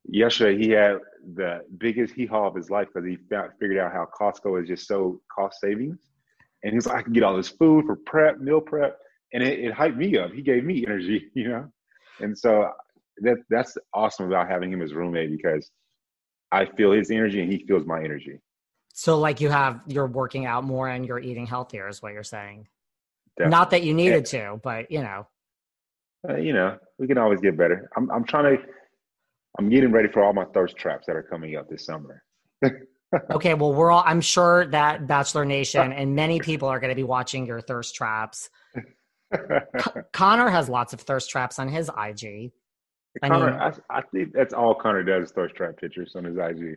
yesterday 0.04 0.62
he 0.62 0.70
had 0.70 0.98
the 1.34 1.60
biggest 1.78 2.14
hee 2.14 2.26
haw 2.26 2.48
of 2.48 2.54
his 2.54 2.70
life 2.70 2.88
because 2.92 3.08
he 3.08 3.16
found, 3.30 3.52
figured 3.60 3.78
out 3.78 3.92
how 3.92 4.08
Costco 4.18 4.62
is 4.62 4.68
just 4.68 4.86
so 4.86 5.20
cost 5.34 5.60
savings, 5.60 6.00
and 6.62 6.72
he's 6.74 6.86
like, 6.86 6.98
I 6.98 7.02
can 7.02 7.12
get 7.12 7.22
all 7.22 7.36
this 7.36 7.48
food 7.48 7.86
for 7.86 7.96
prep, 7.96 8.40
meal 8.40 8.60
prep, 8.60 8.98
and 9.32 9.42
it, 9.42 9.58
it 9.58 9.74
hyped 9.74 9.96
me 9.96 10.16
up. 10.18 10.32
He 10.32 10.42
gave 10.42 10.64
me 10.64 10.84
energy, 10.86 11.30
you 11.34 11.48
know, 11.48 11.68
and 12.20 12.36
so 12.36 12.70
that 13.18 13.38
that's 13.50 13.76
awesome 13.94 14.26
about 14.26 14.48
having 14.48 14.72
him 14.72 14.82
as 14.82 14.92
roommate 14.92 15.30
because 15.30 15.70
I 16.50 16.66
feel 16.66 16.92
his 16.92 17.10
energy 17.10 17.40
and 17.40 17.50
he 17.50 17.64
feels 17.66 17.86
my 17.86 18.02
energy. 18.02 18.40
So, 18.94 19.18
like, 19.18 19.40
you 19.40 19.48
have, 19.48 19.80
you're 19.86 20.06
working 20.06 20.44
out 20.44 20.64
more 20.64 20.88
and 20.88 21.06
you're 21.06 21.18
eating 21.18 21.46
healthier, 21.46 21.88
is 21.88 22.02
what 22.02 22.12
you're 22.12 22.22
saying. 22.22 22.68
Definitely. 23.38 23.50
Not 23.50 23.70
that 23.70 23.82
you 23.82 23.94
needed 23.94 24.26
to, 24.26 24.60
but 24.62 24.90
you 24.90 25.00
know. 25.00 25.26
Uh, 26.28 26.36
you 26.36 26.52
know, 26.52 26.76
we 26.98 27.06
can 27.06 27.16
always 27.18 27.40
get 27.40 27.56
better. 27.56 27.88
I'm 27.96 28.10
I'm 28.10 28.24
trying 28.24 28.56
to. 28.56 28.62
I'm 29.58 29.68
getting 29.68 29.92
ready 29.92 30.08
for 30.08 30.22
all 30.22 30.32
my 30.32 30.44
thirst 30.54 30.76
traps 30.76 31.06
that 31.06 31.16
are 31.16 31.22
coming 31.22 31.56
up 31.56 31.68
this 31.68 31.86
summer. 31.86 32.22
Okay, 33.30 33.52
well, 33.52 33.74
we're 33.74 33.90
all, 33.90 34.02
I'm 34.06 34.22
sure 34.22 34.66
that 34.68 35.06
Bachelor 35.06 35.44
Nation 35.44 35.92
and 35.92 36.14
many 36.14 36.40
people 36.40 36.68
are 36.68 36.80
going 36.80 36.90
to 36.90 36.96
be 36.96 37.02
watching 37.02 37.46
your 37.46 37.60
thirst 37.60 37.94
traps. 37.94 38.48
Connor 40.12 40.48
has 40.48 40.68
lots 40.68 40.92
of 40.92 41.00
thirst 41.00 41.30
traps 41.30 41.58
on 41.58 41.68
his 41.68 41.88
IG. 41.88 42.52
I 43.22 43.28
Connor, 43.28 43.50
mean- 43.50 43.60
I, 43.60 43.72
I 43.98 44.02
think 44.02 44.32
that's 44.32 44.54
all 44.54 44.74
Connor 44.74 45.02
does 45.02 45.30
thirst 45.32 45.54
trap 45.54 45.76
pictures 45.78 46.12
on 46.16 46.24
his 46.24 46.36
IG. 46.36 46.76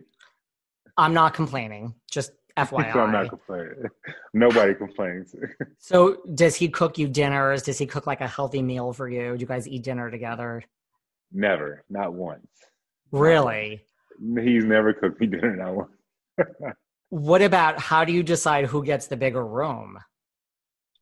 I'm 0.98 1.14
not 1.14 1.34
complaining, 1.34 1.94
just 2.10 2.32
So 2.58 2.62
I'm 2.78 2.84
FYI. 2.84 3.12
not 3.12 3.28
complaining. 3.28 3.84
Nobody 4.34 4.74
complains. 4.74 5.34
So, 5.78 6.22
does 6.34 6.56
he 6.56 6.68
cook 6.70 6.96
you 6.96 7.06
dinners? 7.06 7.62
Does 7.62 7.76
he 7.76 7.84
cook 7.86 8.06
like 8.06 8.22
a 8.22 8.26
healthy 8.26 8.62
meal 8.62 8.94
for 8.94 9.08
you? 9.10 9.34
Do 9.36 9.40
you 9.40 9.46
guys 9.46 9.68
eat 9.68 9.82
dinner 9.84 10.10
together? 10.10 10.62
never, 11.32 11.82
not 11.90 12.14
once. 12.14 12.46
Really? 13.12 13.82
He's 14.40 14.64
never 14.64 14.94
cooked 14.94 15.20
me 15.20 15.26
dinner, 15.26 15.54
not 15.56 15.74
once. 15.74 15.90
What 17.10 17.42
about 17.42 17.78
how 17.78 18.04
do 18.06 18.12
you 18.12 18.22
decide 18.22 18.64
who 18.66 18.82
gets 18.84 19.06
the 19.08 19.16
bigger 19.18 19.44
room? 19.46 19.98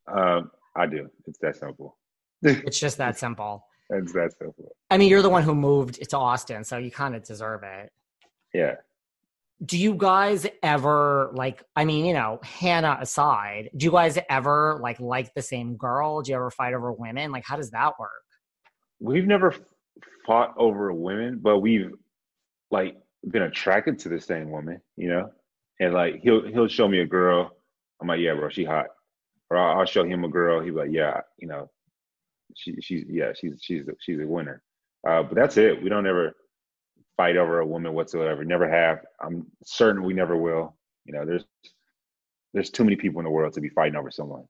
Um, 0.09 0.51
I 0.77 0.87
do. 0.87 1.09
It's 1.27 1.39
that 1.41 1.57
simple. 1.57 1.97
It's 2.43 2.79
just 2.79 2.99
that 2.99 3.19
simple. 3.19 3.65
That's 3.89 4.13
that 4.13 4.33
simple. 4.39 4.77
I 4.91 4.99
mean, 4.99 5.09
you're 5.09 5.23
the 5.23 5.31
one 5.31 5.43
who 5.43 5.55
moved 5.55 6.11
to 6.11 6.19
Austin, 6.19 6.65
so 6.65 6.77
you 6.77 6.91
kind 6.91 7.15
of 7.15 7.25
deserve 7.25 7.63
it. 7.63 7.91
Yeah. 8.53 8.77
Do 9.65 9.79
you 9.79 9.95
guys 9.95 10.47
ever 10.63 11.31
like? 11.33 11.63
I 11.77 11.85
mean, 11.85 12.05
you 12.05 12.13
know, 12.13 12.41
Hannah 12.43 12.99
aside, 13.01 13.71
do 13.77 13.87
you 13.87 13.93
guys 13.93 14.19
ever 14.29 14.79
like 14.83 15.01
like 15.01 15.33
the 15.35 15.43
same 15.43 15.77
girl? 15.77 16.23
Do 16.23 16.33
you 16.33 16.37
ever 16.37 16.51
fight 16.51 16.75
over 16.75 16.93
women? 16.93 17.31
Like, 17.33 17.45
how 17.47 17.57
does 17.57 17.71
that 17.71 17.93
work? 17.99 18.11
We've 19.01 19.27
never 19.27 19.55
fought 20.27 20.55
over 20.57 20.93
women, 20.93 21.39
but 21.43 21.61
we've 21.61 21.93
like 22.71 22.97
been 23.31 23.43
attracted 23.43 23.99
to 24.01 24.09
the 24.09 24.21
same 24.21 24.51
woman, 24.51 24.81
you 24.97 25.09
know. 25.09 25.31
And 25.81 25.95
like 25.95 26.21
he'll 26.23 26.47
he'll 26.47 26.69
show 26.69 26.89
me 26.89 27.01
a 27.01 27.07
girl. 27.07 27.51
I'm 28.01 28.09
like, 28.09 28.21
yeah, 28.21 28.35
bro, 28.35 28.49
she 28.49 28.65
hot. 28.65 28.87
Or 29.51 29.59
I'll, 29.59 29.81
I'll 29.81 29.87
show 29.87 30.05
him 30.05 30.25
a 30.25 30.29
girl. 30.29 30.63
Be 30.65 30.71
like, 30.71 30.91
yeah, 30.93 31.21
you 31.39 31.49
know, 31.49 31.71
she 32.57 32.77
she's 32.81 33.05
yeah, 33.09 33.33
she's 33.39 33.61
she's 33.63 33.85
she's 34.01 34.21
a 34.21 34.27
winner. 34.27 34.63
Uh, 35.07 35.23
but 35.23 35.35
that's 35.35 35.57
it. 35.57 35.83
We 35.83 35.89
don't 35.89 36.07
ever 36.07 36.35
fight 37.17 37.37
over 37.37 37.61
a 37.61 37.67
woman 37.67 37.93
whatsoever. 37.95 38.45
Never 38.45 38.69
have. 38.69 39.01
I'm 39.21 39.47
certain 39.65 40.03
we 40.03 40.15
never 40.15 40.37
will. 40.37 40.77
You 41.05 41.13
know, 41.15 41.25
there's 41.27 41.45
there's 42.53 42.71
too 42.71 42.85
many 42.85 42.97
people 42.97 43.21
in 43.21 43.25
the 43.25 43.31
world 43.31 43.53
to 43.55 43.61
be 43.61 43.69
fighting 43.69 43.97
over 43.97 44.11
someone. 44.11 44.45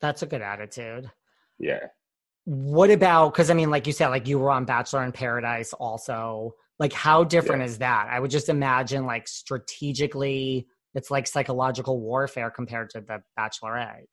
That's 0.00 0.22
a 0.22 0.26
good 0.26 0.42
attitude. 0.42 1.10
Yeah. 1.58 1.80
What 2.44 2.90
about 2.90 3.32
because 3.32 3.50
I 3.50 3.54
mean, 3.54 3.70
like 3.70 3.86
you 3.86 3.92
said, 3.92 4.08
like 4.08 4.26
you 4.28 4.38
were 4.38 4.50
on 4.50 4.64
Bachelor 4.64 5.04
in 5.04 5.12
Paradise 5.12 5.72
also. 5.72 6.54
Like, 6.78 6.92
how 6.92 7.22
different 7.22 7.60
Yeah. 7.60 7.66
is 7.66 7.78
that? 7.78 8.08
I 8.10 8.18
would 8.18 8.30
just 8.30 8.48
imagine 8.48 9.06
like 9.06 9.28
strategically, 9.28 10.66
it's 10.94 11.10
like 11.10 11.26
psychological 11.28 12.00
warfare 12.00 12.50
compared 12.50 12.90
to 12.90 13.00
the 13.00 13.22
Bachelorette. 13.38 14.06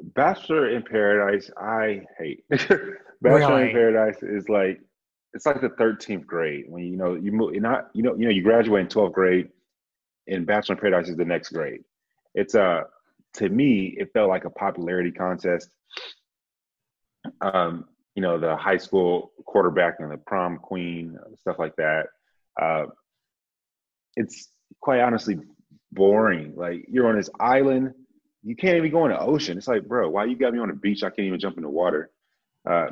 Bachelor 0.00 0.70
in 0.70 0.82
Paradise, 0.82 1.50
I 1.56 2.02
hate. 2.18 2.44
Bachelor 2.50 2.88
Really? 3.20 3.68
in 3.68 3.72
Paradise 3.72 4.22
is 4.22 4.48
like 4.48 4.80
it's 5.34 5.46
like 5.46 5.60
the 5.60 5.70
thirteenth 5.70 6.26
grade 6.26 6.64
when 6.68 6.84
you 6.84 6.96
know 6.96 7.14
you 7.14 7.32
move. 7.32 7.54
Not 7.54 7.90
you 7.94 8.02
know 8.02 8.14
you 8.14 8.24
know 8.24 8.30
you 8.30 8.42
graduate 8.42 8.82
in 8.82 8.88
twelfth 8.88 9.14
grade, 9.14 9.48
and 10.26 10.46
Bachelor 10.46 10.74
in 10.74 10.80
Paradise 10.80 11.08
is 11.08 11.16
the 11.16 11.24
next 11.24 11.50
grade. 11.50 11.82
It's 12.34 12.54
uh 12.54 12.82
to 13.34 13.48
me 13.48 13.94
it 13.98 14.12
felt 14.12 14.28
like 14.28 14.44
a 14.44 14.50
popularity 14.50 15.10
contest. 15.10 15.68
Um, 17.40 17.86
you 18.14 18.22
know 18.22 18.38
the 18.38 18.56
high 18.56 18.78
school 18.78 19.32
quarterback 19.46 19.96
and 20.00 20.10
the 20.10 20.16
prom 20.18 20.58
queen 20.58 21.18
stuff 21.40 21.58
like 21.58 21.76
that. 21.76 22.06
Uh, 22.60 22.86
it's 24.16 24.48
quite 24.80 25.00
honestly 25.00 25.38
boring. 25.92 26.54
Like 26.56 26.84
you're 26.88 27.08
on 27.08 27.16
this 27.16 27.30
island 27.40 27.94
you 28.42 28.56
can't 28.56 28.76
even 28.76 28.90
go 28.90 29.04
in 29.04 29.12
the 29.12 29.20
ocean. 29.20 29.56
It's 29.56 29.68
like, 29.68 29.86
bro, 29.86 30.08
why 30.10 30.24
you 30.24 30.36
got 30.36 30.52
me 30.52 30.58
on 30.58 30.68
the 30.68 30.74
beach? 30.74 31.02
I 31.02 31.10
can't 31.10 31.26
even 31.26 31.40
jump 31.40 31.56
in 31.56 31.62
the 31.62 31.68
water. 31.68 32.10
Uh, 32.68 32.88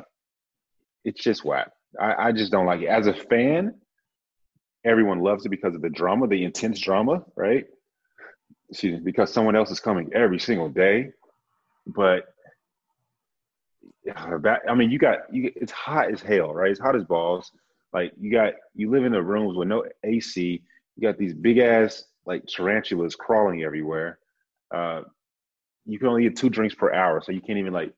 it's 1.03 1.21
just 1.21 1.43
whack. 1.43 1.71
I, 1.99 2.27
I 2.27 2.31
just 2.31 2.51
don't 2.51 2.65
like 2.65 2.81
it. 2.81 2.87
As 2.87 3.07
a 3.07 3.13
fan, 3.13 3.75
everyone 4.85 5.19
loves 5.19 5.45
it 5.45 5.49
because 5.49 5.75
of 5.75 5.81
the 5.81 5.89
drama, 5.89 6.27
the 6.27 6.43
intense 6.43 6.79
drama, 6.79 7.23
right? 7.35 7.65
Excuse 8.69 8.93
me, 8.93 9.01
because 9.03 9.33
someone 9.33 9.55
else 9.55 9.71
is 9.71 9.79
coming 9.79 10.11
every 10.13 10.39
single 10.39 10.69
day. 10.69 11.11
But 11.85 12.33
that, 14.05 14.61
I 14.69 14.75
mean, 14.75 14.91
you 14.91 14.99
got 14.99 15.33
you. 15.33 15.51
It's 15.55 15.71
hot 15.71 16.11
as 16.11 16.21
hell, 16.21 16.53
right? 16.53 16.71
It's 16.71 16.79
hot 16.79 16.95
as 16.95 17.03
balls. 17.03 17.51
Like 17.93 18.13
you 18.19 18.31
got 18.31 18.53
you 18.73 18.89
live 18.89 19.03
in 19.03 19.11
the 19.11 19.21
rooms 19.21 19.57
with 19.57 19.67
no 19.67 19.83
AC. 20.03 20.61
You 20.95 21.01
got 21.01 21.17
these 21.17 21.33
big 21.33 21.57
ass 21.57 22.05
like 22.25 22.45
tarantulas 22.45 23.15
crawling 23.15 23.63
everywhere. 23.63 24.19
Uh, 24.73 25.01
you 25.85 25.99
can 25.99 26.07
only 26.07 26.23
get 26.23 26.35
two 26.35 26.49
drinks 26.49 26.75
per 26.75 26.93
hour, 26.93 27.21
so 27.21 27.31
you 27.31 27.41
can't 27.41 27.59
even 27.59 27.73
like 27.73 27.93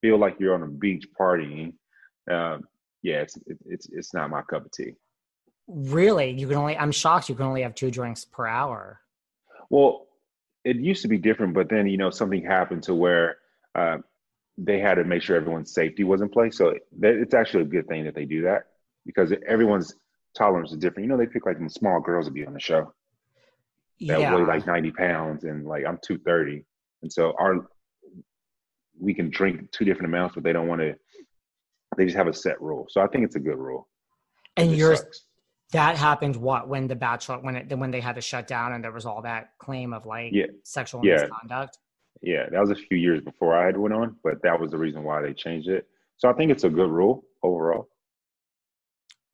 feel 0.00 0.18
like 0.18 0.36
you're 0.38 0.54
on 0.54 0.62
a 0.62 0.66
beach 0.66 1.06
partying. 1.18 1.74
Um, 2.30 2.64
yeah, 3.02 3.22
it's 3.22 3.36
it, 3.46 3.58
it's 3.66 3.88
it's 3.90 4.14
not 4.14 4.30
my 4.30 4.42
cup 4.42 4.66
of 4.66 4.72
tea. 4.72 4.94
Really, 5.66 6.30
you 6.30 6.46
can 6.46 6.56
only. 6.56 6.76
I'm 6.76 6.92
shocked 6.92 7.28
you 7.28 7.34
can 7.34 7.46
only 7.46 7.62
have 7.62 7.74
two 7.74 7.90
drinks 7.90 8.24
per 8.24 8.46
hour. 8.46 9.00
Well, 9.70 10.06
it 10.64 10.76
used 10.76 11.02
to 11.02 11.08
be 11.08 11.18
different, 11.18 11.54
but 11.54 11.68
then 11.68 11.86
you 11.86 11.96
know 11.96 12.10
something 12.10 12.42
happened 12.42 12.82
to 12.84 12.94
where 12.94 13.36
uh, 13.74 13.98
they 14.58 14.78
had 14.78 14.94
to 14.94 15.04
make 15.04 15.22
sure 15.22 15.36
everyone's 15.36 15.72
safety 15.72 16.04
was 16.04 16.20
in 16.20 16.28
place. 16.28 16.56
So 16.56 16.74
that, 17.00 17.14
it's 17.14 17.34
actually 17.34 17.62
a 17.62 17.66
good 17.66 17.88
thing 17.88 18.04
that 18.04 18.14
they 18.14 18.24
do 18.24 18.42
that 18.42 18.64
because 19.06 19.32
everyone's 19.46 19.94
tolerance 20.36 20.72
is 20.72 20.78
different. 20.78 21.06
You 21.06 21.12
know, 21.12 21.18
they 21.18 21.26
pick 21.26 21.46
like 21.46 21.56
small 21.70 22.00
girls 22.00 22.26
to 22.26 22.32
be 22.32 22.46
on 22.46 22.52
the 22.52 22.60
show 22.60 22.92
that 24.00 24.20
yeah, 24.20 24.34
weigh 24.34 24.44
like 24.44 24.66
90 24.66 24.90
pounds, 24.92 25.44
and 25.44 25.66
like 25.66 25.84
I'm 25.86 25.98
230, 26.02 26.64
and 27.04 27.12
so 27.12 27.34
our 27.38 27.68
we 28.98 29.12
can 29.12 29.28
drink 29.28 29.70
two 29.72 29.84
different 29.84 30.06
amounts, 30.12 30.34
but 30.34 30.42
they 30.42 30.52
don't 30.52 30.66
want 30.66 30.80
to. 30.80 30.94
They 31.96 32.06
just 32.06 32.16
have 32.16 32.26
a 32.26 32.32
set 32.32 32.60
rule. 32.60 32.86
So 32.88 33.00
I 33.02 33.06
think 33.06 33.24
it's 33.24 33.36
a 33.36 33.40
good 33.40 33.58
rule. 33.58 33.86
And 34.56 34.72
yours 34.74 35.00
sucks. 35.00 35.26
that 35.72 35.96
happened 35.96 36.34
what 36.36 36.66
when 36.68 36.88
the 36.88 36.96
Bachelor 36.96 37.38
when 37.40 37.56
it 37.56 37.78
when 37.78 37.90
they 37.90 38.00
had 38.00 38.14
to 38.16 38.20
shut 38.22 38.46
down 38.46 38.72
and 38.72 38.82
there 38.82 38.90
was 38.90 39.04
all 39.06 39.20
that 39.22 39.50
claim 39.58 39.92
of 39.92 40.06
like 40.06 40.32
Yeah. 40.32 40.46
sexual 40.64 41.04
Yeah. 41.04 41.16
misconduct. 41.22 41.78
Yeah, 42.22 42.48
that 42.50 42.60
was 42.60 42.70
a 42.70 42.74
few 42.76 42.96
years 42.96 43.20
before 43.20 43.54
I 43.54 43.66
had 43.66 43.76
went 43.76 43.92
on, 43.94 44.16
but 44.24 44.40
that 44.42 44.58
was 44.58 44.70
the 44.70 44.78
reason 44.78 45.02
why 45.04 45.20
they 45.20 45.34
changed 45.34 45.68
it. 45.68 45.86
So 46.16 46.30
I 46.30 46.32
think 46.32 46.50
it's 46.50 46.64
a 46.64 46.70
good 46.70 46.88
rule 46.88 47.24
overall. 47.42 47.88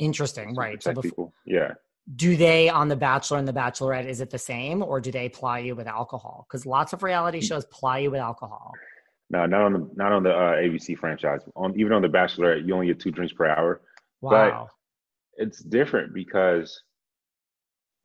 Interesting, 0.01 0.57
right? 0.57 0.83
So 0.83 0.95
people. 0.95 1.33
Yeah. 1.47 1.75
Do 2.17 2.37
they 2.37 2.69
on 2.69 2.89
the 2.89 2.97
Bachelor 2.97 3.39
and 3.39 3.47
the 3.47 3.53
Bachelorette? 3.53 4.07
Is 4.07 4.21
it 4.21 4.31
the 4.31 4.39
same, 4.39 4.83
or 4.83 5.01
do 5.01 5.11
they 5.13 5.29
ply 5.29 5.61
you 5.61 5.77
with 5.77 5.87
alcohol? 5.87 6.47
Because 6.49 6.67
lots 6.67 6.93
of 6.93 7.01
Mm. 7.01 7.05
reality 7.05 7.41
shows 7.41 7.65
ply 7.67 7.99
you 7.99 8.11
with 8.11 8.21
alcohol. 8.21 8.73
No, 9.31 9.47
not 9.47 9.63
on 9.63 9.73
the 9.73 9.91
not 9.95 10.11
on 10.13 10.23
the 10.25 10.31
uh, 10.31 10.57
ABC 10.57 10.99
franchise. 10.99 11.41
On 11.55 11.79
even 11.79 11.93
on 11.93 12.03
the 12.03 12.09
Bachelorette, 12.09 12.67
you 12.67 12.75
only 12.75 12.89
get 12.89 12.99
two 12.99 13.13
drinks 13.13 13.33
per 13.33 13.47
hour. 13.47 13.81
Wow. 14.21 14.69
It's 15.37 15.61
different 15.63 16.13
because, 16.13 16.83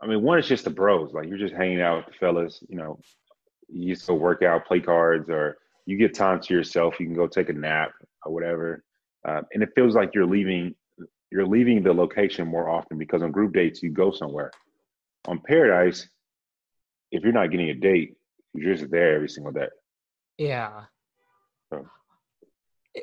I 0.02 0.08
mean, 0.08 0.22
one 0.22 0.38
is 0.40 0.48
just 0.48 0.66
the 0.66 0.70
bros. 0.70 1.14
Like 1.14 1.28
you're 1.28 1.38
just 1.40 1.56
hanging 1.56 1.82
out 1.82 1.98
with 1.98 2.06
the 2.08 2.20
fellas. 2.20 2.64
You 2.70 2.78
know, 2.78 3.00
you 3.68 3.88
used 3.88 4.06
to 4.06 4.14
work 4.14 4.44
out, 4.44 4.66
play 4.68 4.80
cards, 4.80 5.30
or 5.30 5.58
you 5.88 5.98
get 5.98 6.14
time 6.14 6.40
to 6.42 6.54
yourself. 6.54 7.00
You 7.00 7.08
can 7.08 7.16
go 7.16 7.28
take 7.28 7.50
a 7.50 7.54
nap 7.54 7.92
or 8.24 8.32
whatever, 8.32 8.84
uh, 9.28 9.42
and 9.52 9.64
it 9.64 9.70
feels 9.76 9.96
like 9.96 10.12
you're 10.14 10.28
leaving. 10.28 10.76
You're 11.32 11.46
leaving 11.48 11.84
the 11.84 11.94
location 11.94 12.48
more 12.48 12.70
often 12.70 12.98
because 12.98 13.22
on 13.22 13.32
group 13.32 13.54
dates 13.54 13.82
you 13.84 13.90
go 13.90 14.12
somewhere. 14.12 14.52
On 15.28 15.40
Paradise, 15.40 16.08
if 17.12 17.24
you're 17.24 17.34
not 17.34 17.52
getting 17.52 17.70
a 17.70 17.74
date, 17.74 18.16
you're 18.54 18.74
just 18.76 18.90
there 18.92 19.16
every 19.16 19.30
single 19.30 19.52
day. 19.52 19.68
Yeah. 20.38 20.84
So- 21.72 21.88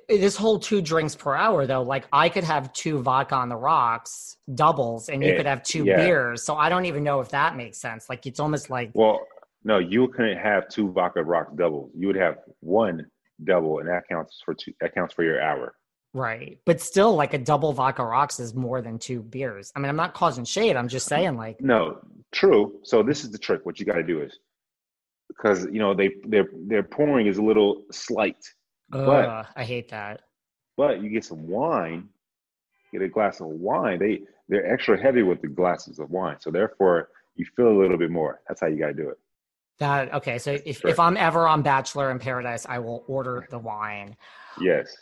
This 0.09 0.37
whole 0.37 0.59
two 0.59 0.81
drinks 0.81 1.15
per 1.15 1.35
hour, 1.35 1.67
though, 1.67 1.83
like 1.83 2.05
I 2.13 2.29
could 2.31 2.45
have 2.45 2.73
two 2.73 3.03
vodka 3.03 3.35
on 3.35 3.49
the 3.51 3.57
rocks 3.57 4.39
doubles, 4.55 5.09
and 5.11 5.23
you 5.23 5.33
Eh, 5.33 5.37
could 5.37 5.47
have 5.47 5.63
two 5.63 5.85
yeah. 5.85 5.97
beers. 5.97 6.45
So 6.45 6.55
I 6.57 6.69
don't 6.71 6.87
even 6.87 7.05
know 7.05 7.21
if 7.21 7.29
that 7.31 7.57
makes 7.57 7.79
sense. 7.79 8.09
Like 8.09 8.27
it's 8.27 8.41
almost 8.41 8.71
like 8.71 8.91
Well, 8.95 9.21
no, 9.65 9.79
you 9.79 10.09
couldn't 10.09 10.39
have 10.39 10.69
two 10.69 10.91
vodka 10.93 11.23
rocks 11.23 11.53
doubles. 11.57 11.91
You 11.95 12.07
would 12.07 12.17
have 12.17 12.39
one 12.61 13.07
double, 13.45 13.81
and 13.81 13.89
that 13.89 14.05
counts 14.09 14.41
for 14.45 14.55
two. 14.55 14.73
That 14.81 14.95
counts 14.95 15.13
for 15.13 15.25
your 15.25 15.43
hour. 15.43 15.75
Right, 16.15 16.59
but 16.65 16.81
still, 16.81 17.15
like 17.15 17.35
a 17.35 17.39
double 17.39 17.73
vodka 17.73 18.05
rocks 18.05 18.39
is 18.41 18.55
more 18.55 18.81
than 18.83 18.99
two 18.99 19.23
beers. 19.23 19.73
I 19.75 19.81
mean, 19.81 19.89
I'm 19.89 19.97
not 19.97 20.15
causing 20.15 20.45
shade. 20.45 20.77
I'm 20.77 20.89
just 20.89 21.07
saying, 21.07 21.37
like, 21.37 21.61
No, 21.61 21.99
true. 22.33 22.79
So 22.83 23.03
this 23.03 23.25
is 23.25 23.31
the 23.31 23.39
trick. 23.39 23.65
What 23.67 23.79
you 23.81 23.87
got 23.87 23.95
to 23.97 24.03
do 24.03 24.23
is 24.23 24.39
because 25.29 25.65
you 25.67 25.79
know 25.79 25.95
they 25.95 26.11
their 26.25 26.47
their 26.67 26.83
pouring 26.83 27.27
is 27.27 27.39
a 27.39 27.43
little 27.43 27.83
slight, 27.91 28.45
But- 28.91 29.47
I 29.57 29.65
hate 29.65 29.89
that. 29.91 30.23
but 30.77 31.03
you 31.03 31.09
get 31.11 31.25
some 31.25 31.49
wine, 31.49 32.09
get 32.93 33.03
a 33.03 33.09
glass 33.09 33.41
of 33.41 33.47
wine. 33.47 33.99
They 33.99 34.23
they're 34.49 34.71
extra 34.73 35.01
heavy 35.01 35.23
with 35.23 35.41
the 35.41 35.49
glasses 35.49 35.99
of 35.99 36.11
wine, 36.11 36.37
so 36.41 36.51
therefore 36.51 37.09
you 37.37 37.47
feel 37.57 37.69
a 37.69 37.79
little 37.79 37.97
bit 37.97 38.11
more. 38.11 38.41
That's 38.47 38.61
how 38.61 38.67
you 38.67 38.77
got 38.79 38.89
to 38.89 38.95
do 38.95 39.09
it. 39.09 39.19
That 39.79 40.13
okay. 40.15 40.39
So 40.39 40.59
if 40.67 40.85
if 40.85 41.01
I'm 41.01 41.17
ever 41.17 41.49
on 41.49 41.63
Bachelor 41.63 42.11
in 42.11 42.19
Paradise, 42.19 42.67
I 42.69 42.79
will 42.79 43.03
order 43.07 43.47
the 43.51 43.59
wine. 43.59 44.17
Yes. 44.61 44.95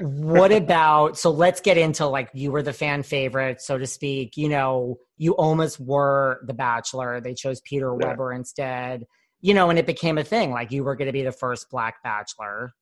What 0.00 0.52
about 0.52 1.18
so 1.18 1.30
let's 1.30 1.60
get 1.60 1.76
into 1.76 2.06
like 2.06 2.30
you 2.32 2.50
were 2.50 2.62
the 2.62 2.72
fan 2.72 3.02
favorite 3.02 3.60
so 3.60 3.76
to 3.76 3.86
speak 3.86 4.36
you 4.38 4.48
know 4.48 4.98
you 5.18 5.32
almost 5.32 5.78
were 5.78 6.40
the 6.46 6.54
bachelor 6.54 7.20
they 7.20 7.34
chose 7.34 7.60
peter 7.60 7.94
Yeah. 8.00 8.06
weber 8.08 8.32
instead 8.32 9.04
you 9.42 9.52
know 9.52 9.68
and 9.68 9.78
it 9.78 9.84
became 9.86 10.16
a 10.16 10.24
thing 10.24 10.50
like 10.50 10.72
you 10.72 10.82
were 10.82 10.96
going 10.96 11.06
to 11.06 11.12
be 11.12 11.22
the 11.22 11.32
first 11.32 11.68
black 11.70 12.02
bachelor 12.02 12.72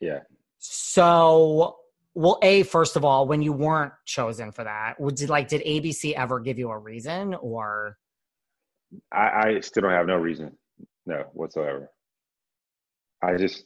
Yeah. 0.00 0.20
so 0.58 1.76
well 2.14 2.38
a 2.42 2.62
first 2.62 2.96
of 2.96 3.04
all 3.04 3.26
when 3.26 3.42
you 3.42 3.52
weren't 3.52 3.92
chosen 4.06 4.50
for 4.50 4.64
that 4.64 4.98
would 4.98 5.14
did 5.16 5.28
like 5.28 5.48
did 5.48 5.62
abc 5.62 6.10
ever 6.14 6.40
give 6.40 6.58
you 6.58 6.70
a 6.70 6.78
reason 6.78 7.34
or 7.34 7.98
I, 9.12 9.56
I 9.56 9.60
still 9.60 9.82
don't 9.82 9.90
have 9.90 10.06
no 10.06 10.16
reason, 10.16 10.56
no 11.06 11.24
whatsoever. 11.32 11.90
I 13.20 13.36
just 13.36 13.64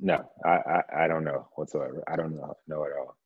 no, 0.00 0.24
I, 0.44 0.48
I 0.48 0.82
I 1.04 1.08
don't 1.08 1.24
know 1.24 1.48
whatsoever. 1.56 2.02
I 2.08 2.16
don't 2.16 2.34
know 2.34 2.54
know 2.66 2.84
at 2.84 2.92
all. 2.98 3.16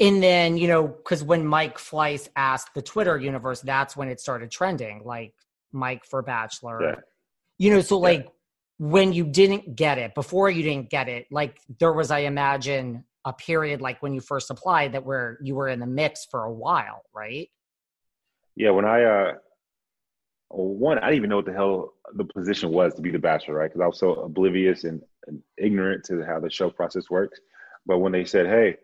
and 0.00 0.22
then 0.22 0.56
you 0.56 0.68
know 0.68 0.86
because 0.86 1.22
when 1.24 1.44
mike 1.46 1.76
fleiss 1.78 2.28
asked 2.36 2.72
the 2.74 2.82
twitter 2.82 3.16
universe 3.18 3.60
that's 3.62 3.96
when 3.96 4.08
it 4.08 4.20
started 4.20 4.50
trending 4.50 5.02
like 5.04 5.34
mike 5.72 6.04
for 6.04 6.22
bachelor 6.22 6.78
Yeah. 6.82 6.94
you 7.58 7.70
know 7.72 7.80
so 7.80 7.96
Yeah. 7.96 8.02
like 8.10 8.28
when 8.78 9.12
you 9.12 9.24
didn't 9.26 9.74
get 9.74 9.98
it 9.98 10.14
before 10.14 10.50
you 10.50 10.62
didn't 10.62 10.88
get 10.90 11.08
it 11.08 11.26
like 11.32 11.58
there 11.80 11.92
was 11.92 12.10
i 12.12 12.20
imagine 12.20 13.04
a 13.24 13.32
period 13.32 13.80
like 13.80 14.00
when 14.02 14.12
you 14.14 14.20
first 14.20 14.50
applied 14.50 14.92
that 14.92 15.04
where 15.04 15.38
you 15.42 15.54
were 15.56 15.68
in 15.68 15.80
the 15.80 15.86
mix 15.86 16.24
for 16.30 16.44
a 16.44 16.52
while, 16.52 17.02
right? 17.12 17.48
Yeah, 18.56 18.70
when 18.70 18.84
I 18.86 19.02
uh 19.02 19.32
one, 20.50 20.98
I 20.98 21.06
didn't 21.06 21.16
even 21.16 21.30
know 21.30 21.36
what 21.36 21.44
the 21.46 21.52
hell 21.52 21.92
the 22.14 22.24
position 22.24 22.70
was 22.70 22.94
to 22.94 23.02
be 23.02 23.10
the 23.10 23.18
bachelor, 23.18 23.54
right? 23.54 23.68
Because 23.70 23.82
I 23.82 23.86
was 23.86 23.98
so 23.98 24.14
oblivious 24.14 24.84
and, 24.84 24.92
and, 24.92 25.02
ignorant 25.56 26.04
to 26.04 26.22
how 26.24 26.40
the 26.40 26.50
show 26.50 26.70
process 26.70 27.10
works. 27.10 27.40
But 27.86 27.98
when 27.98 28.12
they 28.12 28.24
said, 28.24 28.46
"Hey, 28.46 28.76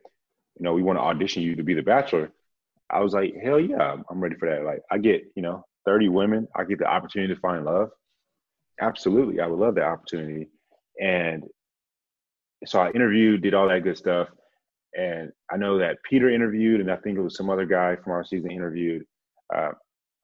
you 0.57 0.65
know, 0.65 0.73
we 0.75 0.83
want 0.83 0.99
to 0.99 1.03
audition 1.03 1.43
you 1.43 1.57
to 1.57 1.63
be 1.63 1.75
the 1.75 1.83
bachelor," 1.83 2.33
I 2.91 3.01
was 3.01 3.13
like, 3.13 3.35
"Hell 3.43 3.61
yeah, 3.61 3.97
I'm 4.09 4.21
ready 4.21 4.37
for 4.37 4.49
that!" 4.49 4.65
Like, 4.65 4.83
I 4.91 4.99
get, 4.99 5.25
you 5.37 5.43
know, 5.43 5.65
30 5.85 6.09
women, 6.09 6.49
I 6.55 6.65
get 6.65 6.79
the 6.79 6.87
opportunity 6.87 7.35
to 7.35 7.41
find 7.41 7.65
love. 7.65 7.91
Absolutely, 8.81 9.41
I 9.41 9.47
would 9.47 9.59
love 9.59 9.75
that 9.77 9.85
opportunity. 9.85 10.49
And 11.01 11.45
so 12.67 12.81
I 12.81 12.91
interviewed, 12.91 13.43
did 13.43 13.55
all 13.55 13.69
that 13.69 13.85
good 13.85 13.99
stuff, 13.99 14.29
and 14.97 15.33
I 15.51 15.57
know 15.57 15.79
that 15.79 15.99
Peter 16.09 16.31
interviewed, 16.31 16.81
and 16.81 16.91
I 16.91 16.97
think 16.97 17.19
it 17.19 17.23
was 17.23 17.37
some 17.37 17.51
other 17.51 17.67
guy 17.67 17.97
from 17.97 18.13
our 18.13 18.25
season 18.25 18.51
interviewed. 18.51 19.05
Uh, 19.55 19.73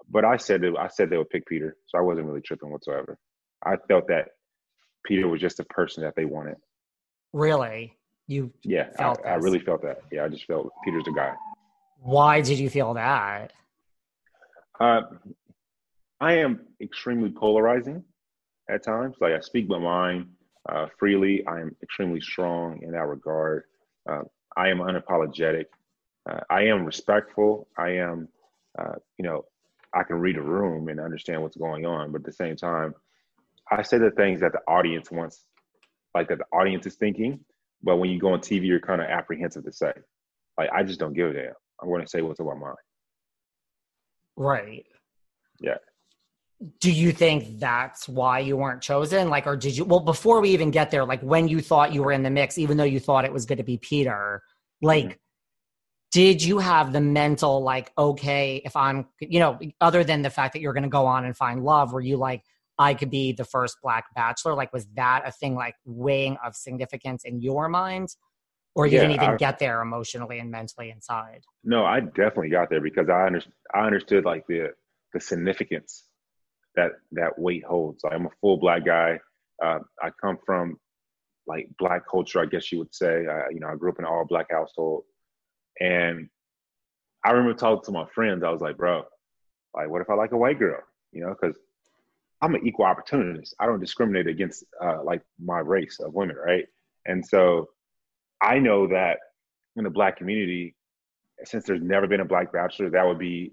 but 0.09 0.25
I 0.25 0.37
said 0.37 0.63
that 0.63 0.77
I 0.79 0.89
said 0.89 1.11
they 1.11 1.19
would 1.19 1.31
pick 1.31 1.47
Peter, 1.47 1.77
so 1.87 1.99
I 1.99 2.03
wasn't 2.03 2.27
really 2.27 2.41
tripping 2.41 2.71
whatsoever. 2.71 3.19
I 3.65 3.77
felt 3.89 4.09
that 4.09 4.29
Peter 5.05 5.29
was 5.29 5.41
just 5.41 5.57
the 5.57 5.65
person 5.65 6.03
that 6.03 6.15
they 6.17 6.25
wanted. 6.25 6.57
Really, 7.33 7.97
you? 8.27 8.53
Yeah, 8.63 8.89
I, 8.99 9.15
I, 9.25 9.35
really 9.35 9.59
felt 9.59 9.83
that. 9.83 10.03
Yeah, 10.11 10.25
I 10.25 10.29
just 10.29 10.47
felt 10.47 10.71
Peter's 10.85 11.05
the 11.05 11.13
guy. 11.13 11.35
Why 12.01 12.41
did 12.41 12.59
you 12.59 12.71
feel 12.71 12.95
that? 12.95 13.53
Uh, 14.79 15.03
I 16.21 16.35
am 16.35 16.61
extremely 16.81 17.31
polarizing 17.31 18.03
at 18.69 18.85
times. 18.85 19.17
Like 19.21 19.33
I 19.33 19.41
speak 19.41 19.69
my 19.69 19.79
mind 19.79 20.29
uh, 20.69 20.87
freely. 20.99 21.47
I 21.47 21.61
am 21.61 21.77
extremely 21.83 22.21
strong 22.21 22.81
in 22.83 22.93
that 22.93 23.07
regard. 23.07 23.65
Uh, 24.09 24.23
I 24.57 24.69
am 24.69 24.79
unapologetic. 24.79 25.67
Uh, 26.29 26.41
I 26.49 26.63
am 26.63 26.85
respectful. 26.85 27.69
I 27.79 27.91
am, 27.91 28.29
uh, 28.79 28.95
you 29.19 29.25
know, 29.25 29.45
I 29.95 30.03
can 30.03 30.17
read 30.17 30.37
a 30.37 30.43
room 30.43 30.89
and 30.89 31.01
understand 31.01 31.43
what's 31.43 31.57
going 31.57 31.87
on. 31.87 32.13
But 32.13 32.21
at 32.21 32.27
the 32.27 32.33
same 32.33 32.57
time, 32.57 32.95
I 33.71 33.83
say 33.83 33.99
the 33.99 34.11
things 34.11 34.41
that 34.41 34.53
the 34.53 34.61
audience 34.69 35.11
wants, 35.11 35.47
like 36.15 36.29
that 36.29 36.39
the 36.39 36.57
audience 36.57 36.87
is 36.87 36.97
thinking. 36.97 37.41
But 37.83 37.97
when 37.97 38.11
you 38.11 38.19
go 38.19 38.33
on 38.33 38.41
TV, 38.41 38.67
you're 38.67 38.81
kind 38.81 39.01
of 39.01 39.09
apprehensive 39.09 39.65
to 39.65 39.73
say. 39.73 39.93
Like, 40.59 40.69
I 40.75 40.83
just 40.83 41.01
don't 41.01 41.15
give 41.15 41.31
a 41.31 41.33
damn. 41.33 41.53
I'm 41.81 41.89
going 41.89 42.03
to 42.03 42.09
say 42.09 42.21
what's 42.21 42.41
on 42.41 42.47
my 42.47 42.55
mind. 42.55 42.77
Right. 44.37 44.85
Yeah. 45.61 45.77
Do 46.81 46.93
you 46.93 47.13
think 47.13 47.59
that's 47.59 48.07
why 48.07 48.41
you 48.41 48.59
weren't 48.59 48.83
chosen? 48.83 49.31
Like, 49.31 49.47
or 49.47 49.57
did 49.57 49.75
you, 49.77 49.85
well, 49.85 50.01
before 50.01 50.41
we 50.43 50.51
even 50.51 50.71
get 50.71 50.91
there, 50.91 51.07
like 51.07 51.23
when 51.23 51.49
you 51.49 51.63
thought 51.63 51.95
you 51.95 52.03
were 52.03 52.13
in 52.13 52.23
the 52.23 52.29
mix, 52.29 52.59
even 52.59 52.77
though 52.77 52.85
you 52.85 53.01
thought 53.01 53.25
it 53.25 53.33
was 53.33 53.47
going 53.47 53.59
to 53.59 53.65
be 53.65 53.79
Peter, 53.79 54.43
like, 54.83 55.05
mm-hmm 55.05 55.15
did 56.13 56.43
you 56.43 56.59
have 56.59 56.93
the 56.93 57.01
mental 57.01 57.63
like 57.63 57.93
okay 57.97 58.61
if 58.65 58.75
i'm 58.77 59.07
you 59.21 59.39
know 59.39 59.59
other 59.81 60.03
than 60.05 60.23
the 60.23 60.31
fact 60.31 60.53
that 60.53 60.61
you're 60.61 60.73
going 60.73 60.83
to 60.83 60.89
go 60.89 61.07
on 61.07 61.25
and 61.25 61.37
find 61.37 61.63
love 61.63 61.93
were 61.93 62.01
you 62.01 62.17
like 62.17 62.43
i 62.81 62.95
could 62.95 63.11
be 63.11 63.33
the 63.33 63.45
first 63.45 63.77
black 63.83 64.07
bachelor. 64.15 64.55
Like 64.55 64.73
was 64.73 64.87
that 64.97 65.23
a 65.27 65.31
thing 65.31 65.55
like 65.55 65.77
weighing 65.85 66.37
of 66.45 66.57
significance 66.57 67.25
in 67.25 67.41
your 67.41 67.69
mind? 67.69 68.17
Or 68.75 68.87
you 68.87 68.95
yeah, 68.95 69.01
didn't 69.01 69.17
even 69.17 69.31
I, 69.31 69.37
get 69.37 69.59
there 69.59 69.83
emotionally 69.83 70.39
and 70.39 70.51
mentally 70.51 70.91
inside? 70.91 71.43
No 71.63 71.85
i 71.85 72.01
definitely 72.01 72.51
got 72.51 72.71
there 72.71 72.81
because 72.81 73.09
i 73.09 73.27
understood 73.27 73.53
i 73.75 73.81
understood 73.87 74.25
like 74.25 74.47
the 74.49 74.73
the 75.13 75.21
significance 75.21 76.07
that 76.77 76.93
that 77.13 77.39
weight 77.39 77.65
holds. 77.65 78.03
I'm 78.11 78.27
a 78.27 78.31
full 78.41 78.57
black 78.57 78.85
guy. 78.85 79.21
Uh, 79.63 79.81
i 80.03 80.11
come 80.21 80.39
from 80.47 80.77
like 81.47 81.69
black 81.79 82.03
culture 82.11 82.41
i 82.41 82.47
guess 82.47 82.73
you 82.73 82.79
would 82.79 82.95
say. 82.95 83.27
I, 83.27 83.51
you 83.51 83.61
know 83.61 83.69
i 83.69 83.77
grew 83.77 83.91
up 83.91 83.99
in 83.99 84.05
an 84.07 84.11
all 84.11 84.25
black 84.25 84.47
household. 84.51 85.05
And 85.81 86.29
I 87.25 87.31
remember 87.33 87.55
talking 87.55 87.85
to 87.85 87.93
my 87.93 88.07
friends. 88.15 88.43
I 88.45 88.51
was 88.51 88.61
like, 88.61 88.77
bro, 88.77 89.05
like, 89.75 89.89
what 89.89 90.03
if 90.03 90.11
I 90.11 90.15
like 90.15 90.33
a 90.33 90.37
white 90.37 90.59
girl? 90.59 90.81
You 91.13 91.23
know, 91.25 91.35
because 91.41 91.57
I'm 92.43 92.55
an 92.55 92.67
equal 92.67 92.87
opportunist. 92.87 93.55
I 93.59 93.67
don't 93.67 93.81
discriminate 93.81 94.27
against 94.27 94.65
uh, 94.83 95.03
like 95.05 95.23
my 95.43 95.59
race 95.59 95.99
of 96.01 96.15
women, 96.15 96.37
right? 96.37 96.65
And 97.07 97.25
so 97.25 97.69
I 98.41 98.59
know 98.59 98.87
that 98.89 99.19
in 99.77 99.85
the 99.85 99.91
black 99.91 100.17
community, 100.17 100.75
since 101.45 101.65
there's 101.65 101.83
never 101.83 102.07
been 102.07 102.21
a 102.21 102.25
black 102.25 102.53
bachelor, 102.53 102.91
that 102.91 103.07
would 103.07 103.19
be 103.19 103.53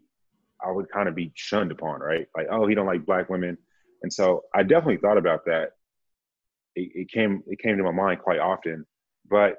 I 0.66 0.72
would 0.72 0.90
kind 0.90 1.08
of 1.08 1.16
be 1.16 1.32
shunned 1.36 1.72
upon, 1.72 2.00
right? 2.00 2.28
Like, 2.36 2.48
oh, 2.50 2.66
he 2.68 2.76
don't 2.76 2.88
like 2.88 3.06
black 3.06 3.30
women. 3.30 3.58
And 4.02 4.12
so 4.12 4.44
I 4.54 4.64
definitely 4.64 4.98
thought 4.98 5.18
about 5.18 5.46
that. 5.46 5.72
It, 6.76 6.92
it 6.96 7.12
came 7.12 7.44
it 7.48 7.60
came 7.60 7.78
to 7.78 7.84
my 7.84 7.92
mind 7.92 8.22
quite 8.22 8.40
often. 8.40 8.86
But 9.30 9.58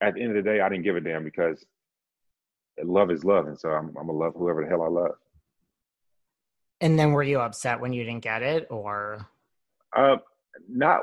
at 0.00 0.14
the 0.14 0.22
end 0.22 0.36
of 0.36 0.42
the 0.42 0.50
day, 0.50 0.60
I 0.60 0.68
didn't 0.68 0.84
give 0.84 0.96
a 0.96 1.00
damn 1.00 1.24
because 1.24 1.64
love 2.82 3.10
is 3.10 3.24
love, 3.24 3.46
and 3.46 3.58
so 3.58 3.70
I'm, 3.70 3.88
I'm 3.88 4.06
gonna 4.06 4.12
love 4.12 4.34
whoever 4.36 4.62
the 4.62 4.68
hell 4.68 4.82
I 4.82 4.88
love. 4.88 5.14
And 6.84 6.98
then, 6.98 7.12
were 7.12 7.22
you 7.22 7.40
upset 7.40 7.80
when 7.80 7.94
you 7.94 8.04
didn't 8.04 8.22
get 8.22 8.42
it, 8.42 8.66
or? 8.68 9.26
Uh, 9.96 10.18
not, 10.68 11.00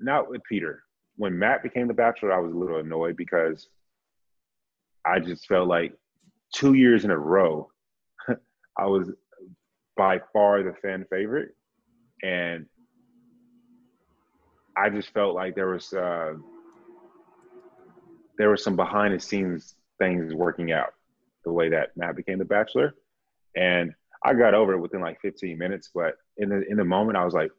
not 0.00 0.30
with 0.30 0.40
Peter. 0.48 0.82
When 1.16 1.38
Matt 1.38 1.62
became 1.62 1.88
the 1.88 1.92
Bachelor, 1.92 2.32
I 2.32 2.38
was 2.38 2.54
a 2.54 2.56
little 2.56 2.78
annoyed 2.78 3.14
because 3.14 3.68
I 5.04 5.20
just 5.20 5.46
felt 5.46 5.68
like 5.68 5.92
two 6.54 6.72
years 6.72 7.04
in 7.04 7.10
a 7.10 7.18
row, 7.18 7.70
I 8.78 8.86
was 8.86 9.10
by 9.94 10.22
far 10.32 10.62
the 10.62 10.72
fan 10.80 11.04
favorite, 11.10 11.54
and 12.22 12.64
I 14.74 14.88
just 14.88 15.10
felt 15.10 15.34
like 15.34 15.54
there 15.54 15.68
was. 15.68 15.92
Uh, 15.92 16.32
there 18.38 18.48
were 18.48 18.56
some 18.56 18.74
behind 18.74 19.12
the 19.12 19.20
scenes 19.20 19.74
things 19.98 20.32
working 20.32 20.72
out 20.72 20.94
the 21.44 21.52
way 21.52 21.68
that 21.68 21.94
Matt 21.94 22.16
became 22.16 22.38
the 22.38 22.44
bachelor. 22.46 22.94
And 23.54 23.94
I 24.24 24.34
got 24.34 24.54
over 24.54 24.72
it 24.74 24.80
within 24.80 25.00
like 25.00 25.20
15 25.20 25.58
minutes, 25.58 25.90
but 25.94 26.14
in 26.36 26.48
the 26.48 26.62
in 26.68 26.76
the 26.76 26.84
moment 26.84 27.18
I 27.18 27.24
was 27.24 27.34
like, 27.34 27.50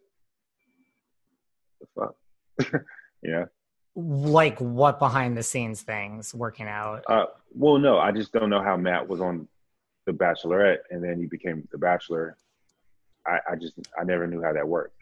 the 1.80 1.88
fuck? 1.96 2.84
yeah. 3.24 3.46
Like 3.96 4.60
what 4.60 5.00
behind 5.00 5.38
the 5.38 5.44
scenes 5.44 5.82
things 5.82 6.34
working 6.34 6.68
out? 6.68 7.04
Uh 7.08 7.26
well 7.54 7.78
no, 7.78 8.00
I 8.00 8.12
just 8.12 8.34
don't 8.34 8.50
know 8.50 8.62
how 8.62 8.76
Matt 8.78 9.08
was 9.08 9.22
on 9.22 9.48
the 10.06 10.12
Bachelorette 10.12 10.80
and 10.90 11.04
then 11.04 11.20
he 11.20 11.26
became 11.26 11.68
the 11.72 11.78
Bachelor. 11.78 12.38
I, 13.26 13.40
I 13.52 13.56
just 13.56 13.80
I 14.00 14.04
never 14.04 14.28
knew 14.28 14.42
how 14.42 14.54
that 14.54 14.68
worked 14.68 14.95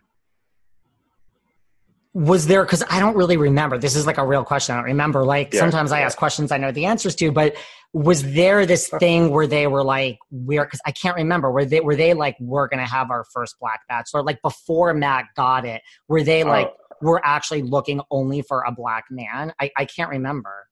was 2.15 2.45
there 2.45 2.63
because 2.63 2.83
i 2.89 2.99
don't 2.99 3.15
really 3.15 3.37
remember. 3.37 3.77
This 3.77 3.95
is 3.95 4.05
like 4.05 4.17
a 4.17 4.25
real 4.25 4.43
question. 4.43 4.75
I 4.75 4.77
don't 4.79 4.85
remember. 4.85 5.23
Like 5.23 5.53
yeah, 5.53 5.59
sometimes 5.61 5.91
i 5.91 6.01
ask 6.01 6.17
questions 6.17 6.51
i 6.51 6.57
know 6.57 6.71
the 6.71 6.85
answers 6.85 7.15
to 7.15 7.31
but 7.31 7.55
was 7.91 8.33
there 8.33 8.65
this 8.65 8.87
thing 8.99 9.29
where 9.29 9.47
they 9.47 9.67
were 9.67 9.83
like 9.83 10.19
we're 10.29 10.63
because 10.63 10.81
i 10.85 10.91
can't 10.91 11.15
remember. 11.15 11.51
Were 11.51 11.65
they 11.65 11.79
were 11.79 11.95
they 11.95 12.13
like 12.13 12.37
we're 12.39 12.67
gonna 12.67 12.87
have 12.87 13.09
our 13.09 13.25
first 13.33 13.55
black 13.59 13.81
bachelor 13.89 14.21
like 14.23 14.41
before 14.41 14.93
matt 14.93 15.25
got 15.35 15.65
it 15.65 15.81
were 16.07 16.23
they 16.23 16.43
oh. 16.43 16.47
like 16.47 16.67
uh, 16.67 16.95
we're 17.03 17.21
actually 17.23 17.61
looking 17.61 18.01
only 18.11 18.41
for 18.41 18.63
a 18.63 18.71
black 18.71 19.05
man? 19.09 19.53
I, 19.59 19.71
I 19.77 19.85
can't 19.85 20.09
remember 20.09 20.67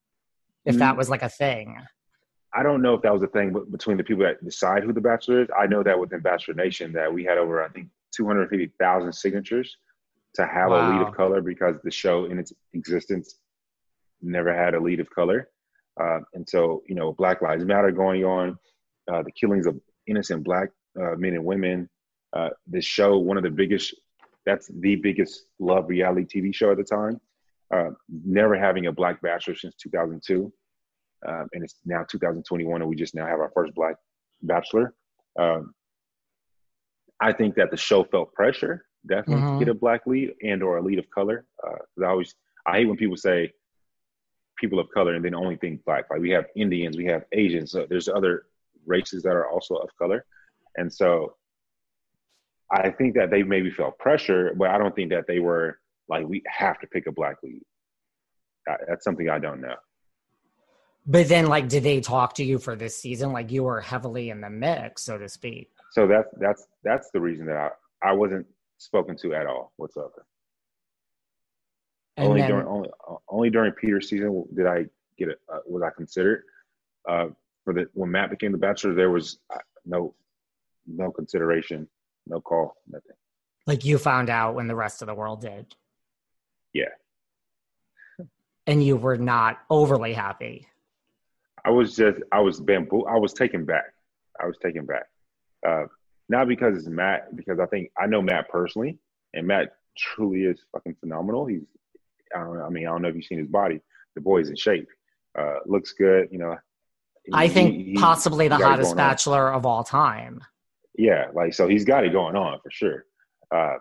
if 0.66 0.78
that 0.78 0.94
mm. 0.94 0.98
was 0.98 1.10
like 1.10 1.24
a 1.24 1.30
thing. 1.30 1.78
I 2.54 2.64
don't 2.64 2.82
know 2.82 2.94
if 2.94 3.02
that 3.02 3.14
was 3.14 3.24
a 3.24 3.28
thing 3.28 3.56
between 3.72 3.98
the 3.98 4.04
people 4.04 4.24
that 4.24 4.44
decide 4.44 4.84
who 4.84 4.94
the 4.94 5.02
bachelor 5.02 5.42
is. 5.42 5.50
I 5.58 5.68
know 5.68 5.84
that 5.84 5.98
within 5.98 6.20
Bachelor 6.20 6.54
Nation 6.54 6.92
that 6.94 7.12
we 7.12 7.24
had 7.24 7.38
over, 7.38 7.64
I 7.64 7.70
think, 7.70 7.88
250,000 8.14 9.14
signatures 9.14 9.78
to 10.36 10.46
have 10.46 10.70
wow. 10.70 10.78
a 10.78 10.84
lead 10.92 11.08
of 11.08 11.14
color 11.14 11.42
because 11.42 11.76
the 11.84 11.92
show 11.92 12.26
in 12.26 12.40
its 12.40 12.54
existence 12.74 13.36
never 14.22 14.54
had 14.54 14.74
a 14.74 14.80
lead 14.80 15.00
of 15.00 15.10
color. 15.10 15.50
Uh, 16.00 16.20
and 16.34 16.48
so, 16.48 16.84
you 16.88 16.96
know, 16.96 17.12
Black 17.14 17.42
Lives 17.42 17.66
Matter 17.66 17.92
going 17.92 18.24
on, 18.24 18.58
uh, 19.12 19.22
the 19.24 19.32
killings 19.32 19.68
of 19.68 19.80
innocent 20.08 20.44
black 20.44 20.70
uh, 21.00 21.16
men 21.18 21.34
and 21.34 21.46
women. 21.46 21.90
Uh, 22.34 22.50
this 22.66 22.86
show, 22.86 23.18
one 23.18 23.38
of 23.38 23.44
the 23.44 23.50
biggest, 23.50 23.94
that's 24.46 24.70
the 24.80 24.96
biggest 24.96 25.46
love 25.60 25.90
reality 25.90 26.42
TV 26.42 26.54
show 26.56 26.72
at 26.72 26.78
the 26.78 26.84
time. 26.84 27.20
Uh, 27.74 27.90
never 28.10 28.58
having 28.58 28.88
a 28.88 28.92
black 28.92 29.22
bachelor 29.22 29.56
since 29.56 29.76
2002. 29.76 30.52
Um, 31.28 31.48
and 31.54 31.64
it's 31.64 31.76
now 31.86 32.04
2021, 32.10 32.82
and 32.82 32.90
we 32.90 32.96
just 32.96 33.14
now 33.14 33.28
have 33.28 33.40
our 33.40 33.52
first 33.54 33.76
black 33.76 33.96
bachelor. 34.42 34.94
Um, 35.38 35.74
I 37.20 37.32
think 37.32 37.56
that 37.56 37.70
the 37.70 37.78
show 37.78 38.04
felt 38.04 38.34
pressure 38.34 38.86
definitely 39.06 39.44
mm-hmm. 39.44 39.60
get 39.60 39.68
a 39.68 39.74
black 39.74 40.06
lead 40.06 40.34
and 40.44 40.62
or 40.64 40.78
a 40.78 40.82
lead 40.82 41.00
of 41.00 41.10
color. 41.10 41.46
Because 41.62 41.82
uh, 42.02 42.06
I 42.06 42.10
always 42.10 42.36
I 42.66 42.78
hate 42.78 42.88
when 42.88 42.98
people 42.98 43.18
say 43.18 43.52
people 44.60 44.80
of 44.80 44.90
color 44.92 45.16
and 45.16 45.26
then 45.26 45.36
only 45.36 45.56
think 45.56 45.84
black. 45.86 46.06
Like 46.10 46.22
we 46.22 46.30
have 46.32 46.46
Indians, 46.56 46.98
we 46.98 47.06
have 47.06 47.24
Asians. 47.32 47.72
So 47.72 47.86
there's 47.90 48.08
other 48.08 48.44
races 48.86 49.24
that 49.24 49.34
are 49.34 49.50
also 49.50 49.76
of 49.76 49.90
color, 49.98 50.26
and 50.78 50.92
so 50.92 51.36
I 52.72 52.90
think 52.90 53.16
that 53.16 53.30
they 53.30 53.44
maybe 53.44 53.70
felt 53.70 53.98
pressure, 54.00 54.54
but 54.56 54.70
I 54.70 54.78
don't 54.78 54.96
think 54.96 55.12
that 55.12 55.28
they 55.28 55.40
were 55.40 55.80
like 56.08 56.28
we 56.28 56.42
have 56.48 56.80
to 56.80 56.88
pick 56.88 57.08
a 57.08 57.12
black 57.12 57.38
lead. 57.44 57.62
That's 58.88 59.04
something 59.04 59.30
I 59.30 59.40
don't 59.40 59.62
know. 59.62 59.76
But 61.06 61.28
then, 61.28 61.48
like, 61.48 61.68
did 61.68 61.84
they 61.84 62.00
talk 62.00 62.36
to 62.36 62.44
you 62.44 62.60
for 62.60 62.76
this 62.76 62.96
season? 62.96 63.32
Like, 63.32 63.52
you 63.52 63.64
were 63.64 63.82
heavily 63.82 64.30
in 64.30 64.40
the 64.40 64.52
mix, 64.52 65.04
so 65.04 65.18
to 65.18 65.28
speak. 65.28 65.72
So 65.92 66.08
that's 66.08 66.30
that's 66.38 66.68
that's 66.84 67.10
the 67.12 67.20
reason 67.20 67.48
that 67.48 67.58
I 67.58 68.10
I 68.10 68.14
wasn't 68.14 68.46
spoken 68.82 69.16
to 69.16 69.34
at 69.34 69.46
all 69.46 69.72
whatsoever. 69.78 70.26
And 72.18 72.28
only 72.28 72.42
then- 72.42 72.50
during 72.50 72.68
only 72.68 72.90
only 73.30 73.50
during 73.50 73.72
Peter's 73.74 74.10
season 74.10 74.46
did 74.56 74.66
I 74.68 74.86
get 75.18 75.30
it. 75.30 75.40
Uh, 75.52 75.60
was 75.68 75.84
I 75.84 75.90
considered 75.96 76.44
uh, 77.08 77.28
for 77.64 77.74
the 77.74 77.88
when 77.94 78.12
Matt 78.12 78.30
became 78.32 78.52
the 78.52 78.58
Bachelor? 78.58 78.94
There 78.94 79.12
was 79.12 79.40
uh, 79.54 79.60
no 79.86 80.14
no 80.88 81.12
consideration, 81.12 81.88
no 82.28 82.42
call, 82.42 82.76
nothing. 82.90 83.16
like 83.68 83.86
you 83.86 83.98
found 83.98 84.30
out 84.30 84.56
when 84.56 84.68
the 84.68 84.76
rest 84.76 85.02
of 85.02 85.08
the 85.08 85.14
world 85.14 85.42
did. 85.42 85.76
Yeah. 86.74 86.90
And 88.68 88.84
you 88.84 88.96
were 88.98 89.18
not 89.18 89.60
overly 89.70 90.14
happy. 90.14 90.68
I 91.64 91.70
was 91.70 91.96
just 91.96 92.20
I 92.32 92.40
was 92.40 92.60
bamboo. 92.60 93.06
I 93.06 93.18
was 93.18 93.34
taken 93.34 93.66
back. 93.66 93.94
I 94.42 94.48
was 94.48 94.58
taken 94.58 94.86
back. 94.86 95.06
Uh, 95.68 95.86
not 96.32 96.48
because 96.48 96.78
it's 96.78 96.88
Matt, 96.88 97.36
because 97.36 97.60
I 97.60 97.66
think 97.66 97.92
I 98.00 98.08
know 98.08 98.22
Matt 98.22 98.50
personally, 98.50 98.98
and 99.34 99.46
Matt 99.46 99.74
truly 99.98 100.46
is 100.46 100.60
fucking 100.72 100.96
phenomenal. 101.00 101.46
He's 101.46 101.64
I 102.36 102.40
know, 102.40 102.64
I 102.66 102.70
mean 102.70 102.88
I 102.88 102.92
don't 102.92 103.02
know 103.02 103.10
if 103.10 103.16
you've 103.16 103.26
seen 103.26 103.38
his 103.38 103.50
body. 103.50 103.82
The 104.16 104.22
boy 104.22 104.40
is 104.40 104.50
in 104.50 104.56
shape. 104.56 104.88
Uh, 105.38 105.58
looks 105.66 105.92
good. 105.94 106.30
You 106.32 106.40
know. 106.40 106.58
I 107.34 107.50
think 107.50 107.76
he- 107.76 107.94
possibly 107.94 108.48
the 108.48 108.58
he 108.58 108.64
hottest 108.64 108.92
going 108.92 109.00
on. 109.00 109.10
bachelor 109.10 109.54
of 109.54 109.66
all 109.66 109.84
time. 109.84 110.42
Yeah, 110.98 111.28
like 111.34 111.54
so 111.54 111.68
he's 111.68 111.86
got 111.86 112.06
it 112.06 112.14
going 112.14 112.36
on 112.36 112.60
for 112.64 112.72
sure. 112.72 113.06
Uh, 113.54 113.76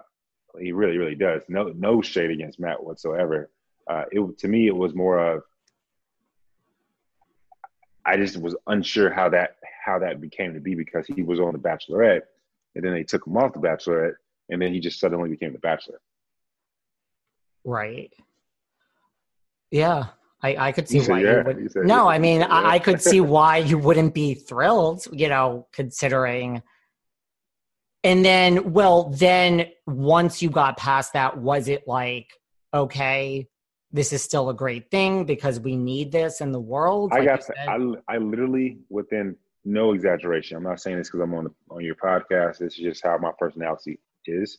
he 0.60 0.72
really, 0.72 0.98
really 0.98 1.14
does. 1.14 1.42
No, 1.48 1.68
no 1.76 2.02
shade 2.02 2.30
against 2.30 2.58
Matt 2.58 2.82
whatsoever. 2.82 3.50
Uh, 3.88 4.04
it 4.10 4.38
to 4.38 4.48
me, 4.48 4.66
it 4.66 4.74
was 4.76 4.94
more 4.94 5.18
of 5.18 5.42
I 8.04 8.16
just 8.16 8.36
was 8.40 8.56
unsure 8.66 9.10
how 9.10 9.28
that 9.28 9.56
how 9.84 10.00
that 10.00 10.20
became 10.20 10.54
to 10.54 10.60
be 10.60 10.74
because 10.74 11.06
he 11.06 11.22
was 11.22 11.38
on 11.40 11.52
the 11.52 11.58
Bachelorette, 11.58 12.22
and 12.74 12.84
then 12.84 12.92
they 12.92 13.04
took 13.04 13.26
him 13.26 13.36
off 13.36 13.52
the 13.52 13.60
Bachelorette, 13.60 14.14
and 14.48 14.60
then 14.60 14.72
he 14.72 14.80
just 14.80 15.00
suddenly 15.00 15.30
became 15.30 15.52
the 15.52 15.58
Bachelor. 15.58 16.00
Right. 17.64 18.12
Yeah. 19.70 20.06
I, 20.42 20.68
I 20.68 20.72
could 20.72 20.88
see 20.88 20.98
You 20.98 21.04
why 21.06 21.20
yeah. 21.20 21.38
you 21.38 21.44
would 21.44 21.86
No, 21.86 22.04
you 22.04 22.08
I 22.08 22.18
mean, 22.18 22.40
yeah. 22.40 22.46
I, 22.46 22.74
I 22.74 22.78
could 22.78 23.02
see 23.02 23.20
why 23.34 23.58
you 23.58 23.78
wouldn't 23.78 24.14
be 24.14 24.34
thrilled, 24.34 25.04
you 25.12 25.28
know, 25.28 25.66
considering. 25.72 26.62
And 28.02 28.24
then, 28.24 28.72
well, 28.72 29.10
then 29.10 29.66
once 29.86 30.40
you 30.40 30.48
got 30.48 30.78
past 30.78 31.12
that, 31.12 31.36
was 31.36 31.68
it 31.68 31.86
like, 31.86 32.32
okay, 32.72 33.46
this 33.92 34.12
is 34.12 34.22
still 34.22 34.48
a 34.48 34.54
great 34.54 34.90
thing 34.90 35.24
because 35.24 35.60
we 35.60 35.76
need 35.76 36.10
this 36.10 36.40
in 36.40 36.52
the 36.52 36.60
world? 36.60 37.12
I 37.12 37.18
Like 37.18 37.26
got? 37.26 37.42
I 37.68 38.14
I 38.14 38.16
literally 38.16 38.78
within 38.88 39.36
no 39.64 39.92
exaggeration. 39.92 40.56
I'm 40.56 40.62
not 40.62 40.80
saying 40.80 40.98
this 40.98 41.08
because 41.08 41.20
I'm 41.20 41.34
on 41.34 41.44
the, 41.44 41.50
on 41.70 41.84
your 41.84 41.94
podcast. 41.94 42.58
This 42.58 42.74
is 42.74 42.78
just 42.78 43.04
how 43.04 43.18
my 43.18 43.32
personality 43.38 44.00
is. 44.26 44.58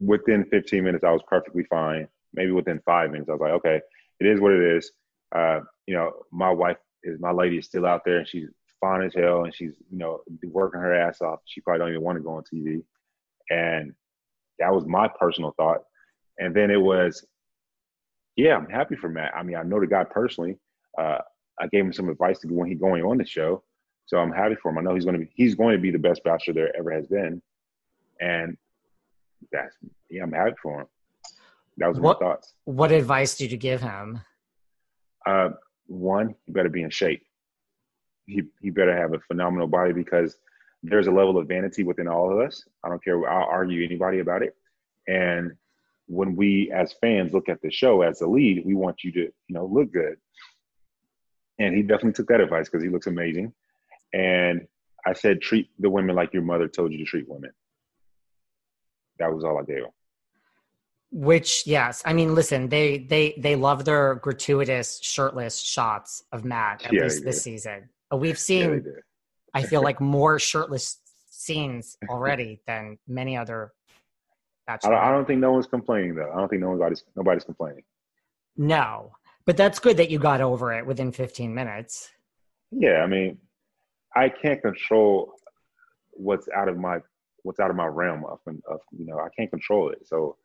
Within 0.00 0.44
15 0.46 0.84
minutes, 0.84 1.04
I 1.04 1.10
was 1.10 1.22
perfectly 1.28 1.64
fine. 1.64 2.08
Maybe 2.32 2.52
within 2.52 2.80
five 2.84 3.10
minutes, 3.10 3.28
I 3.28 3.32
was 3.32 3.40
like, 3.40 3.52
okay, 3.52 3.80
it 4.20 4.26
is 4.26 4.40
what 4.40 4.52
it 4.52 4.76
is. 4.76 4.90
Uh, 5.34 5.60
you 5.86 5.94
know, 5.94 6.12
my 6.32 6.50
wife 6.50 6.78
is 7.02 7.20
my 7.20 7.30
lady 7.30 7.58
is 7.58 7.66
still 7.66 7.86
out 7.86 8.02
there, 8.04 8.18
and 8.18 8.28
she's 8.28 8.48
fine 8.80 9.02
as 9.02 9.14
hell, 9.14 9.44
and 9.44 9.54
she's 9.54 9.74
you 9.90 9.98
know 9.98 10.20
working 10.44 10.80
her 10.80 10.94
ass 10.94 11.20
off. 11.20 11.40
She 11.44 11.60
probably 11.60 11.80
don't 11.80 11.90
even 11.90 12.02
want 12.02 12.18
to 12.18 12.22
go 12.22 12.34
on 12.34 12.42
TV, 12.42 12.82
and 13.50 13.94
that 14.58 14.72
was 14.72 14.84
my 14.86 15.08
personal 15.08 15.54
thought. 15.56 15.82
And 16.38 16.54
then 16.54 16.70
it 16.70 16.80
was, 16.80 17.24
yeah, 18.36 18.56
I'm 18.56 18.68
happy 18.68 18.96
for 18.96 19.08
Matt. 19.08 19.32
I 19.36 19.42
mean, 19.42 19.56
I 19.56 19.62
know 19.62 19.80
the 19.80 19.86
guy 19.86 20.04
personally. 20.04 20.58
Uh, 20.98 21.18
I 21.60 21.68
gave 21.68 21.84
him 21.84 21.92
some 21.92 22.08
advice 22.08 22.40
to 22.40 22.48
when 22.48 22.68
he 22.68 22.74
going 22.74 23.04
on 23.04 23.18
the 23.18 23.26
show, 23.26 23.62
so 24.06 24.18
I'm 24.18 24.32
happy 24.32 24.54
for 24.62 24.70
him. 24.70 24.78
I 24.78 24.82
know 24.82 24.94
he's 24.94 25.04
going 25.04 25.18
to 25.18 25.24
be 25.24 25.30
he's 25.34 25.54
going 25.54 25.74
to 25.76 25.80
be 25.80 25.90
the 25.90 25.98
best 25.98 26.22
bachelor 26.24 26.54
there 26.54 26.76
ever 26.76 26.90
has 26.92 27.06
been, 27.06 27.40
and 28.20 28.56
that's 29.52 29.76
yeah, 30.10 30.22
I'm 30.22 30.32
happy 30.32 30.54
for 30.62 30.82
him. 30.82 30.86
That 31.78 31.88
was 31.88 31.98
What- 32.00 32.20
my 32.20 32.26
thoughts. 32.26 32.54
what 32.64 32.92
advice 32.92 33.36
did 33.36 33.50
you 33.50 33.58
give 33.58 33.80
him? 33.82 34.20
Uh, 35.26 35.50
one, 35.86 36.34
he 36.44 36.52
better 36.52 36.68
be 36.68 36.82
in 36.82 36.90
shape. 36.90 37.22
He 38.26 38.42
he 38.60 38.70
better 38.70 38.96
have 38.96 39.14
a 39.14 39.18
phenomenal 39.20 39.66
body 39.66 39.92
because 39.92 40.36
there's 40.82 41.06
a 41.06 41.10
level 41.10 41.38
of 41.38 41.48
vanity 41.48 41.82
within 41.82 42.08
all 42.08 42.30
of 42.32 42.46
us. 42.46 42.62
I 42.82 42.88
don't 42.90 43.02
care. 43.02 43.28
I'll 43.28 43.48
argue 43.48 43.84
anybody 43.84 44.18
about 44.20 44.42
it. 44.42 44.54
And 45.08 45.52
when 46.06 46.36
we 46.36 46.70
as 46.72 46.92
fans 47.00 47.32
look 47.32 47.48
at 47.48 47.60
the 47.62 47.70
show 47.70 48.02
as 48.02 48.18
the 48.18 48.26
lead, 48.26 48.64
we 48.66 48.74
want 48.74 49.02
you 49.02 49.12
to 49.12 49.20
you 49.20 49.32
know 49.54 49.64
look 49.66 49.92
good. 49.92 50.16
And 51.58 51.74
he 51.74 51.82
definitely 51.82 52.12
took 52.12 52.28
that 52.28 52.40
advice 52.40 52.68
because 52.68 52.82
he 52.82 52.90
looks 52.90 53.06
amazing. 53.06 53.52
And 54.14 54.66
I 55.04 55.12
said, 55.12 55.40
treat 55.40 55.68
the 55.78 55.90
women 55.90 56.14
like 56.14 56.32
your 56.32 56.42
mother 56.42 56.68
told 56.68 56.92
you 56.92 56.98
to 56.98 57.04
treat 57.04 57.28
women. 57.28 57.50
That 59.18 59.34
was 59.34 59.44
all 59.44 59.58
I 59.58 59.64
gave. 59.64 59.82
Which, 61.10 61.66
yes, 61.66 62.02
I 62.04 62.12
mean, 62.12 62.34
listen, 62.34 62.68
they 62.68 62.98
they 62.98 63.34
they 63.38 63.54
love 63.54 63.84
their 63.84 64.16
gratuitous 64.16 65.00
shirtless 65.00 65.60
shots 65.60 66.24
of 66.32 66.44
Matt 66.44 66.84
at 66.84 66.92
Yeah, 66.92 67.04
least 67.04 67.24
this 67.24 67.42
season. 67.42 67.88
We've 68.12 68.38
seen, 68.38 68.82
did. 68.82 68.94
I 69.52 69.62
feel 69.62 69.82
like, 69.82 70.00
more 70.00 70.38
shirtless 70.38 71.00
scenes 71.26 71.96
already 72.08 72.60
than 72.66 72.98
many 73.06 73.36
other. 73.36 73.72
I 74.66 74.76
don't, 74.76 74.94
I 74.94 75.10
don't 75.10 75.26
think 75.26 75.40
no 75.40 75.52
one's 75.52 75.66
complaining 75.66 76.14
though. 76.16 76.32
I 76.32 76.36
don't 76.36 76.48
think 76.48 76.62
no 76.62 76.72
nobody's 76.72 77.04
nobody's 77.14 77.44
complaining. 77.44 77.84
No, 78.56 79.12
but 79.44 79.56
that's 79.56 79.78
good 79.78 79.98
that 79.98 80.10
you 80.10 80.18
got 80.18 80.40
over 80.40 80.72
it 80.72 80.86
within 80.86 81.12
15 81.12 81.54
minutes. 81.54 82.10
Yeah, 82.72 83.02
I 83.02 83.06
mean, 83.06 83.38
I 84.16 84.28
can't 84.28 84.62
control 84.62 85.32
what's 86.12 86.48
out 86.54 86.68
of 86.68 86.78
my 86.78 86.98
what's 87.42 87.60
out 87.60 87.70
of 87.70 87.76
my 87.76 87.86
realm 87.86 88.24
of, 88.24 88.38
of 88.68 88.80
you 88.96 89.06
know 89.06 89.18
I 89.18 89.28
can't 89.36 89.50
control 89.50 89.90
it. 89.90 90.06
So 90.06 90.36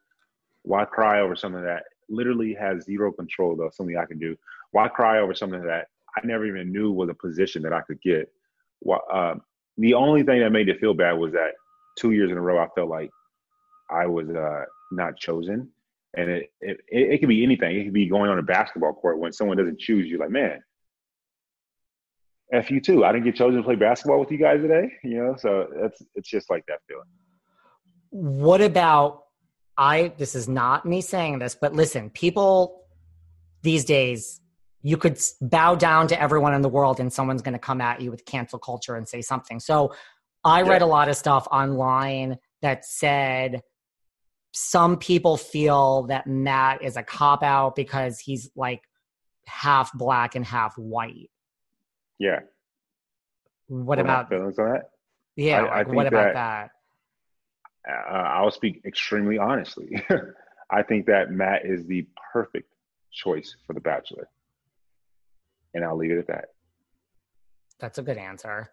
why 0.63 0.85
cry 0.85 1.21
over 1.21 1.35
something 1.35 1.63
that 1.63 1.83
literally 2.09 2.53
has 2.53 2.83
zero 2.83 3.11
control 3.11 3.61
of 3.61 3.73
something 3.73 3.97
I 3.97 4.05
can 4.05 4.19
do? 4.19 4.35
Why 4.71 4.87
cry 4.87 5.19
over 5.19 5.33
something 5.33 5.61
that 5.63 5.87
I 6.17 6.25
never 6.25 6.45
even 6.45 6.71
knew 6.71 6.91
was 6.91 7.09
a 7.09 7.13
position 7.13 7.61
that 7.63 7.73
I 7.73 7.81
could 7.81 8.01
get? 8.01 8.31
Why, 8.79 8.99
um, 9.11 9.41
the 9.77 9.93
only 9.93 10.23
thing 10.23 10.41
that 10.41 10.51
made 10.51 10.69
it 10.69 10.79
feel 10.79 10.93
bad 10.93 11.13
was 11.13 11.31
that 11.33 11.53
two 11.97 12.11
years 12.11 12.31
in 12.31 12.37
a 12.37 12.41
row 12.41 12.59
I 12.59 12.67
felt 12.75 12.89
like 12.89 13.09
I 13.89 14.05
was 14.05 14.29
uh, 14.29 14.65
not 14.91 15.17
chosen. 15.17 15.69
And 16.15 16.29
it, 16.29 16.51
it 16.59 16.79
it 16.89 17.13
it 17.13 17.17
could 17.19 17.29
be 17.29 17.43
anything. 17.43 17.75
It 17.75 17.83
could 17.85 17.93
be 17.93 18.07
going 18.07 18.31
on 18.31 18.39
a 18.39 18.43
basketball 18.43 18.93
court 18.93 19.19
when 19.19 19.31
someone 19.31 19.57
doesn't 19.57 19.79
choose 19.79 20.07
you. 20.07 20.17
Like, 20.17 20.31
man, 20.31 20.59
F 22.53 22.71
you 22.71 22.81
too. 22.81 23.05
I 23.05 23.11
didn't 23.11 23.25
get 23.25 23.35
chosen 23.35 23.57
to 23.57 23.63
play 23.63 23.75
basketball 23.75 24.19
with 24.19 24.31
you 24.31 24.37
guys 24.37 24.61
today. 24.61 24.91
You 25.03 25.23
know, 25.23 25.35
so 25.37 25.67
that's 25.79 26.01
it's 26.15 26.29
just 26.29 26.49
like 26.49 26.65
that 26.67 26.79
feeling. 26.87 27.05
What 28.09 28.61
about 28.61 29.23
I 29.77 30.13
this 30.17 30.35
is 30.35 30.49
not 30.49 30.85
me 30.85 31.01
saying 31.01 31.39
this, 31.39 31.55
but 31.59 31.73
listen, 31.73 32.09
people 32.09 32.85
these 33.61 33.85
days 33.85 34.41
you 34.81 34.97
could 34.97 35.19
bow 35.41 35.75
down 35.75 36.07
to 36.07 36.19
everyone 36.21 36.53
in 36.53 36.61
the 36.61 36.69
world 36.69 36.99
and 36.99 37.11
someone's 37.11 37.41
going 37.41 37.53
to 37.53 37.59
come 37.59 37.81
at 37.81 38.01
you 38.01 38.11
with 38.11 38.25
cancel 38.25 38.57
culture 38.57 38.95
and 38.95 39.07
say 39.07 39.21
something. 39.21 39.59
So 39.59 39.93
I 40.43 40.61
read 40.61 40.81
a 40.81 40.85
lot 40.85 41.09
of 41.09 41.17
stuff 41.17 41.47
online 41.51 42.37
that 42.61 42.85
said 42.85 43.61
some 44.53 44.97
people 44.97 45.37
feel 45.37 46.03
that 46.03 46.27
Matt 46.27 46.81
is 46.81 46.95
a 46.97 47.03
cop 47.03 47.43
out 47.43 47.75
because 47.75 48.19
he's 48.19 48.49
like 48.55 48.81
half 49.45 49.91
black 49.93 50.35
and 50.35 50.45
half 50.45 50.77
white. 50.77 51.29
Yeah. 52.19 52.39
What 53.67 53.99
about 53.99 54.29
feelings 54.29 54.59
on 54.59 54.71
that? 54.73 54.89
yeah, 55.35 55.63
I- 55.63 55.79
I 55.79 55.83
think 55.83 55.95
what 55.95 56.07
about 56.07 56.33
that- 56.33 56.71
that? 57.85 58.11
Uh, 58.11 58.11
I'll 58.17 58.51
speak 58.51 58.81
extremely 58.85 59.37
honestly. 59.37 60.05
I 60.71 60.83
think 60.83 61.05
that 61.07 61.31
Matt 61.31 61.65
is 61.65 61.85
the 61.87 62.07
perfect 62.33 62.71
choice 63.11 63.55
for 63.65 63.73
The 63.73 63.79
Bachelor, 63.79 64.29
and 65.73 65.83
I'll 65.83 65.97
leave 65.97 66.11
it 66.11 66.19
at 66.19 66.27
that. 66.27 66.45
That's 67.79 67.97
a 67.97 68.03
good 68.03 68.17
answer. 68.17 68.69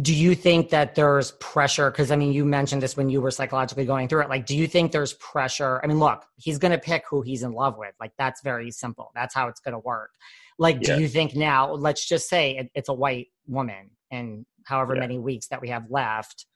Do 0.00 0.14
you 0.14 0.34
think 0.34 0.70
that 0.70 0.94
there's 0.94 1.32
pressure? 1.32 1.90
Because 1.90 2.10
I 2.10 2.16
mean, 2.16 2.32
you 2.32 2.46
mentioned 2.46 2.82
this 2.82 2.96
when 2.96 3.10
you 3.10 3.20
were 3.20 3.30
psychologically 3.30 3.84
going 3.84 4.08
through 4.08 4.22
it. 4.22 4.30
Like, 4.30 4.46
do 4.46 4.56
you 4.56 4.66
think 4.66 4.90
there's 4.90 5.12
pressure? 5.14 5.80
I 5.84 5.86
mean, 5.86 5.98
look, 5.98 6.24
he's 6.36 6.56
going 6.58 6.72
to 6.72 6.78
pick 6.78 7.04
who 7.10 7.20
he's 7.20 7.42
in 7.42 7.52
love 7.52 7.76
with. 7.76 7.94
Like, 8.00 8.12
that's 8.16 8.40
very 8.42 8.70
simple. 8.70 9.10
That's 9.14 9.34
how 9.34 9.48
it's 9.48 9.60
going 9.60 9.74
to 9.74 9.78
work. 9.80 10.10
Like, 10.58 10.80
do 10.80 10.98
you 10.98 11.08
think 11.08 11.34
now, 11.36 11.72
let's 11.72 12.08
just 12.08 12.28
say 12.28 12.56
it, 12.56 12.70
it's 12.74 12.88
a 12.88 12.94
white 12.94 13.28
woman 13.46 13.90
and 14.10 14.46
however 14.64 14.94
Yeah. 14.94 15.00
many 15.00 15.18
weeks 15.18 15.48
that 15.48 15.60
we 15.60 15.68
have 15.68 15.90
left? 15.90 16.46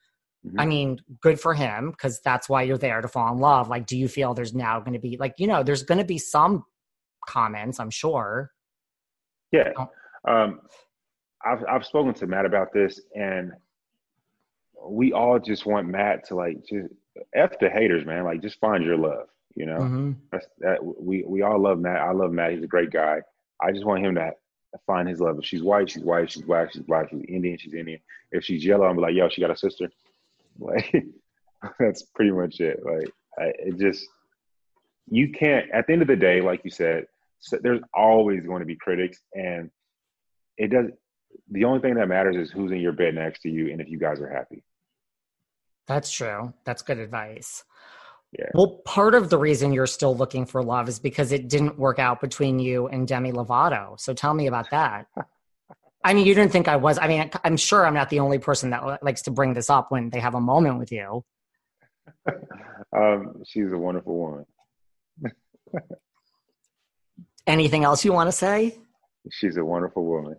Mhm. 0.45 0.55
I 0.57 0.65
mean, 0.65 0.99
good 1.21 1.39
for 1.39 1.53
him 1.53 1.91
because 1.91 2.19
that's 2.21 2.49
why 2.49 2.63
you're 2.63 2.77
there 2.77 3.01
to 3.01 3.07
fall 3.07 3.31
in 3.33 3.39
love. 3.39 3.69
Like, 3.69 3.85
do 3.85 3.97
you 3.97 4.07
feel 4.07 4.33
there's 4.33 4.53
now 4.55 4.79
going 4.79 4.93
to 4.93 4.99
be, 4.99 5.17
like, 5.17 5.35
you 5.37 5.45
know, 5.45 5.61
there's 5.61 5.83
going 5.83 5.97
to 5.99 6.05
be 6.05 6.17
some 6.17 6.63
comments, 7.27 7.79
I'm 7.79 7.89
sure. 7.91 8.51
Yeah. 9.51 9.73
Oh. 9.77 9.89
Um, 10.27 10.61
I've 11.45 11.63
I've 11.69 11.85
spoken 11.85 12.13
to 12.15 12.27
Matt 12.27 12.45
about 12.45 12.73
this, 12.73 12.99
and 13.15 13.53
we 14.85 15.13
all 15.13 15.39
just 15.39 15.65
want 15.65 15.87
Matt 15.87 16.27
to 16.27 16.35
like 16.35 16.65
just 16.65 16.89
f 17.33 17.59
the 17.59 17.69
haters, 17.69 18.05
man. 18.05 18.23
Like, 18.23 18.41
just 18.41 18.59
find 18.59 18.83
your 18.83 18.97
love. 18.97 19.27
You 19.55 19.65
know, 19.65 19.79
Mhm. 19.79 20.15
That's, 20.31 20.47
that 20.59 20.83
we 20.83 21.23
we 21.23 21.41
all 21.41 21.59
love 21.59 21.79
Matt. 21.79 22.01
I 22.01 22.11
love 22.11 22.31
Matt. 22.31 22.51
He's 22.53 22.63
a 22.63 22.67
great 22.67 22.91
guy. 22.91 23.21
I 23.61 23.71
just 23.71 23.85
want 23.85 24.05
him 24.05 24.15
to 24.15 24.31
find 24.85 25.07
his 25.07 25.19
love. 25.19 25.39
If 25.39 25.45
she's 25.45 25.63
white, 25.63 25.89
she's 25.89 26.03
white. 26.03 26.29
She's 26.31 26.43
black, 26.43 26.71
she's 26.73 26.83
black. 26.83 27.09
She's 27.09 27.23
Indian, 27.27 27.57
she's 27.57 27.73
Indian. 27.73 27.99
If 28.31 28.43
she's 28.43 28.63
yellow, 28.63 28.85
I'm 28.85 28.97
like, 28.97 29.15
yo, 29.15 29.29
she 29.29 29.41
got 29.41 29.51
a 29.51 29.57
sister. 29.57 29.89
Like, 30.59 31.05
that's 31.79 32.01
pretty 32.15 32.31
much 32.31 32.59
it. 32.59 32.83
Like, 32.83 33.11
I, 33.37 33.51
it 33.59 33.77
just 33.77 34.07
you 35.07 35.31
can't. 35.31 35.69
At 35.71 35.85
the 35.85 35.93
end 35.93 36.01
of 36.01 36.07
the 36.07 36.15
day, 36.15 36.41
like 36.41 36.61
you 36.63 36.71
said, 36.71 37.05
so 37.39 37.59
there's 37.61 37.81
always 37.93 38.43
going 38.43 38.61
to 38.61 38.65
be 38.65 38.75
critics, 38.75 39.19
and 39.35 39.69
it 40.57 40.69
does. 40.71 40.87
The 41.49 41.63
only 41.63 41.79
thing 41.79 41.95
that 41.95 42.07
matters 42.07 42.35
is 42.35 42.51
who's 42.51 42.71
in 42.71 42.79
your 42.79 42.91
bed 42.91 43.15
next 43.15 43.41
to 43.41 43.49
you, 43.49 43.71
and 43.71 43.81
if 43.81 43.89
you 43.89 43.97
guys 43.97 44.19
are 44.19 44.29
happy. 44.29 44.63
That's 45.87 46.11
true. 46.11 46.53
That's 46.65 46.81
good 46.81 46.99
advice. 46.99 47.63
Yeah. 48.37 48.49
Well, 48.53 48.81
part 48.83 49.15
of 49.15 49.29
the 49.29 49.37
reason 49.37 49.71
you're 49.71 49.87
still 49.87 50.15
looking 50.15 50.45
for 50.45 50.61
love 50.61 50.89
is 50.89 50.99
because 50.99 51.31
it 51.31 51.47
didn't 51.47 51.79
work 51.79 51.97
out 51.97 52.19
between 52.19 52.59
you 52.59 52.87
and 52.87 53.07
Demi 53.07 53.31
Lovato. 53.31 53.97
So 53.99 54.13
tell 54.13 54.33
me 54.33 54.47
about 54.47 54.69
that. 54.71 55.07
I 56.03 56.13
mean, 56.13 56.25
you 56.25 56.35
didn't 56.35 56.51
think 56.51 56.67
I 56.67 56.75
was. 56.75 56.99
I 56.99 57.07
mean, 57.07 57.29
I'm 57.43 57.57
sure 57.57 57.85
I'm 57.85 57.93
not 57.93 58.09
the 58.09 58.19
only 58.19 58.37
person 58.37 58.69
that 58.69 59.03
likes 59.03 59.23
to 59.23 59.31
bring 59.31 59.53
this 59.53 59.69
up 59.69 59.91
when 59.91 60.09
they 60.09 60.19
have 60.19 60.35
a 60.35 60.41
moment 60.41 60.77
with 60.77 60.91
you. 60.91 61.23
um, 62.95 63.41
she's 63.45 63.71
a 63.71 63.77
wonderful 63.77 64.17
woman. 64.17 64.45
Anything 67.47 67.83
else 67.83 68.05
you 68.05 68.13
want 68.13 68.27
to 68.27 68.31
say? 68.31 68.77
She's 69.31 69.57
a 69.57 69.65
wonderful 69.65 70.05
woman. 70.05 70.35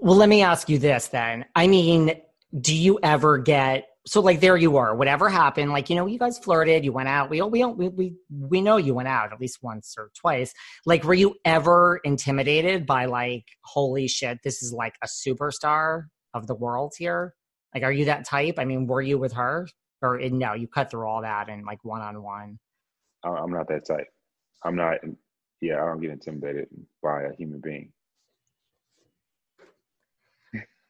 Well, 0.00 0.16
let 0.16 0.28
me 0.28 0.42
ask 0.42 0.68
you 0.68 0.78
this 0.78 1.08
then. 1.08 1.44
I 1.54 1.66
mean, 1.66 2.20
do 2.60 2.74
you 2.74 2.98
ever 3.02 3.38
get 3.38 3.86
so 4.06 4.20
like 4.20 4.40
there 4.40 4.56
you 4.56 4.76
are 4.76 4.94
whatever 4.94 5.28
happened 5.30 5.72
like 5.72 5.88
you 5.88 5.96
know 5.96 6.06
you 6.06 6.18
guys 6.18 6.38
flirted 6.38 6.84
you 6.84 6.92
went 6.92 7.08
out 7.08 7.30
we 7.30 7.40
we 7.40 7.64
we 7.64 7.88
we, 7.88 8.14
we 8.30 8.60
know 8.60 8.76
you 8.76 8.94
went 8.94 9.08
out 9.08 9.32
at 9.32 9.40
least 9.40 9.58
once 9.62 9.94
or 9.98 10.10
twice. 10.14 10.52
Like 10.84 11.04
were 11.04 11.14
you 11.14 11.36
ever 11.44 12.00
intimidated 12.04 12.86
by 12.86 13.06
like 13.06 13.44
holy 13.64 14.06
shit 14.06 14.38
this 14.44 14.62
is 14.62 14.72
like 14.72 14.94
a 15.02 15.06
superstar 15.06 16.04
of 16.34 16.46
the 16.46 16.54
world 16.54 16.92
here? 16.98 17.34
Like 17.74 17.82
are 17.82 17.92
you 17.92 18.04
that 18.04 18.26
type? 18.26 18.56
I 18.58 18.64
mean 18.64 18.86
were 18.86 19.02
you 19.02 19.18
with 19.18 19.32
her? 19.32 19.66
Or 20.02 20.18
no 20.18 20.52
you 20.52 20.68
cut 20.68 20.90
through 20.90 21.08
all 21.08 21.22
that 21.22 21.48
and 21.48 21.64
like 21.64 21.82
one-on-one. 21.82 22.58
I'm 23.24 23.50
not 23.50 23.68
that 23.68 23.86
type. 23.86 24.06
I'm 24.64 24.76
not 24.76 24.98
yeah 25.64 25.82
i 25.82 25.86
don't 25.86 26.00
get 26.00 26.10
intimidated 26.10 26.68
by 27.02 27.22
a 27.22 27.34
human 27.36 27.60
being 27.60 27.90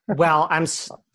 well, 0.09 0.47
I'm 0.51 0.67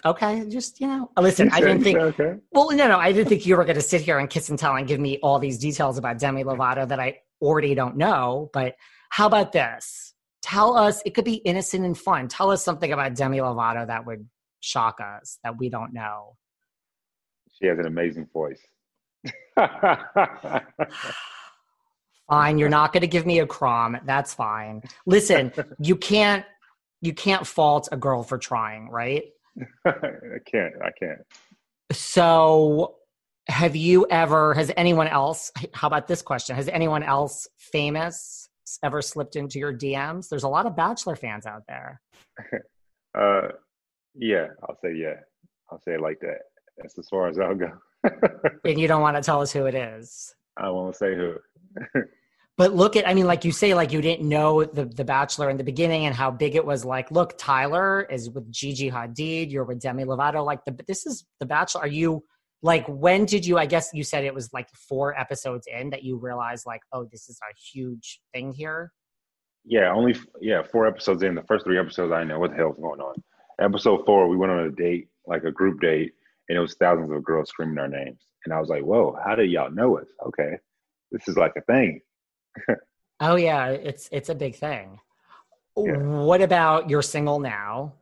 okay. 0.06 0.48
Just 0.50 0.82
you 0.82 0.88
know, 0.88 1.12
uh, 1.16 1.22
listen. 1.22 1.50
I 1.52 1.60
didn't 1.60 1.84
think. 1.84 2.00
Okay. 2.00 2.36
Well, 2.52 2.72
no, 2.72 2.88
no, 2.88 2.98
I 2.98 3.12
didn't 3.12 3.30
think 3.30 3.46
you 3.46 3.56
were 3.56 3.66
going 3.66 3.76
to 3.76 3.82
sit 3.82 4.02
here 4.02 4.18
and 4.18 4.30
kiss 4.30 4.50
and 4.50 4.58
tell 4.58 4.76
and 4.76 4.88
give 4.88 5.00
me 5.00 5.20
all 5.22 5.40
these 5.40 5.58
details 5.58 5.98
about 5.98 6.18
Demi 6.20 6.44
Lovato 6.44 6.88
that 6.88 7.00
I 7.00 7.20
already 7.42 7.76
don't 7.76 7.98
know. 7.98 8.50
But 8.54 8.76
how 9.10 9.28
about 9.28 9.52
this? 9.52 10.14
Tell 10.42 10.76
us. 10.76 11.02
It 11.06 11.14
could 11.14 11.26
be 11.26 11.36
innocent 11.36 11.86
and 11.86 11.98
fun. 11.98 12.28
Tell 12.28 12.50
us 12.52 12.64
something 12.64 12.92
about 12.92 13.16
Demi 13.16 13.38
Lovato 13.38 13.86
that 13.86 14.06
would 14.06 14.28
shock 14.62 15.00
us 15.02 15.40
that 15.44 15.58
we 15.58 15.70
don't 15.70 15.94
know. 15.94 16.36
She 17.60 17.68
has 17.68 17.78
an 17.78 17.86
amazing 17.86 18.28
voice. 18.34 18.62
fine. 22.30 22.58
You're 22.58 22.70
not 22.70 22.94
going 22.94 23.02
to 23.02 23.08
give 23.08 23.26
me 23.26 23.40
a 23.40 23.46
crom. 23.48 23.98
That's 24.06 24.34
fine. 24.34 24.82
Listen, 25.06 25.52
you 25.80 25.96
can't 25.96 26.46
you 27.02 27.14
can't 27.14 27.45
fault 27.45 27.89
a 27.91 27.97
girl 27.97 28.24
for 28.24 28.38
trying, 28.38 28.89
right? 28.89 29.24
I 29.86 30.39
can't. 30.45 30.74
I 30.84 30.91
can't. 30.97 31.22
So, 31.91 32.95
have 33.47 33.76
you 33.76 34.06
ever? 34.10 34.54
Has 34.54 34.72
anyone 34.78 35.08
else? 35.08 35.52
How 35.74 35.88
about 35.88 36.08
this 36.08 36.22
question? 36.22 36.56
Has 36.56 36.68
anyone 36.68 37.04
else 37.04 37.47
famous 37.58 38.50
ever 38.84 39.02
slipped 39.02 39.36
into 39.36 39.60
your 39.60 39.74
DMs? 39.74 40.30
There's 40.30 40.43
a 40.43 40.50
lot 40.50 40.66
of 40.66 40.76
Bachelor 40.76 41.16
fans 41.16 41.45
out 41.45 41.64
there. 41.68 42.02
uh, 43.18 43.50
yeah, 44.16 44.47
I'll 44.64 44.78
say 44.84 44.93
yeah. 44.95 45.16
I'll 45.72 45.82
say 45.82 45.93
it 45.93 46.02
like 46.02 46.20
that. 46.22 46.39
That's 46.78 46.97
as 46.97 47.08
far 47.10 47.28
as 47.28 47.39
I'll 47.39 47.56
go. 47.56 47.72
and 48.66 48.80
you 48.80 48.88
don't 48.88 49.02
want 49.02 49.18
to 49.18 49.24
tell 49.24 49.41
us 49.41 49.52
who 49.52 49.66
it 49.66 49.76
is. 49.76 50.34
I 50.58 50.70
won't 50.70 50.95
say 50.95 51.16
who. 51.16 51.36
But 52.60 52.76
look 52.76 52.97
at 52.97 53.07
i 53.07 53.14
mean 53.14 53.26
like 53.26 53.45
you 53.45 53.53
say 53.53 53.74
like 53.74 53.93
you 53.93 54.01
didn't 54.01 54.28
know 54.28 54.66
the 54.66 54.86
the 54.86 55.05
bachelor 55.05 55.49
in 55.49 55.55
the 55.55 55.64
beginning 55.64 56.05
and 56.05 56.14
how 56.14 56.30
big 56.30 56.55
it 56.55 56.66
was. 56.66 56.84
Like 56.84 57.10
look 57.10 57.36
tyler 57.38 58.05
is 58.12 58.30
with 58.30 58.51
gigi 58.51 58.91
hadid. 58.91 59.49
You're 59.49 59.64
with 59.64 59.80
demi 59.80 60.03
lovato. 60.03 60.45
Like 60.45 60.60
the 60.66 60.78
this 60.86 61.07
is 61.07 61.26
the 61.39 61.45
bachelor. 61.45 61.82
Are 61.82 61.88
you 61.88 62.24
like 62.62 62.86
when 62.88 63.26
did 63.26 63.45
you 63.45 63.57
i 63.57 63.66
guess 63.66 63.89
you 63.93 64.03
said 64.03 64.26
it 64.26 64.34
was 64.34 64.51
like 64.51 64.68
four 64.89 65.18
episodes 65.18 65.66
in 65.74 65.89
that 65.91 66.03
you 66.03 66.18
realized 66.18 66.66
like 66.68 66.82
oh 66.91 67.07
this 67.10 67.30
is 67.30 67.39
a 67.49 67.53
huge 67.74 68.20
thing 68.34 68.51
here? 68.51 68.91
Yeah 69.64 69.93
only 69.93 70.16
yeah 70.41 70.62
four 70.62 70.86
episodes 70.86 71.24
in. 71.24 71.36
The 71.36 71.43
first 71.43 71.64
three 71.64 71.80
episodes 71.80 72.12
i 72.12 72.26
know 72.26 72.39
what 72.39 72.51
the 72.51 72.57
hell's 72.57 72.76
going 72.76 72.99
on. 72.99 73.16
Episode 73.62 74.05
four 74.05 74.28
we 74.28 74.36
went 74.36 74.51
on 74.51 74.60
a 74.60 74.72
date 74.72 75.07
like 75.26 75.45
a 75.45 75.51
group 75.51 75.80
date 75.80 76.12
and 76.49 76.57
it 76.57 76.62
was 76.62 76.76
thousands 76.76 77.10
of 77.10 77.24
girls 77.24 77.47
screaming 77.47 77.78
our 77.78 77.88
names. 77.88 78.20
And 78.43 78.53
i 78.53 78.60
was 78.60 78.68
like 78.68 78.84
whoa 78.84 79.18
how 79.26 79.36
did 79.36 79.49
y'all 79.49 79.72
know 79.72 79.97
us? 79.97 80.07
Okay 80.28 80.57
this 81.12 81.26
is 81.30 81.38
like 81.38 81.53
a 81.57 81.62
thing 81.62 82.01
oh 83.20 83.36
yeah, 83.36 83.70
it's 83.70 84.10
it's 84.12 84.30
a 84.30 84.36
big 84.36 84.56
thing. 84.56 85.00
Yeah. 85.78 85.97
What 85.97 86.41
about 86.41 86.89
you're 86.89 87.02
single 87.02 87.39
now? 87.39 87.93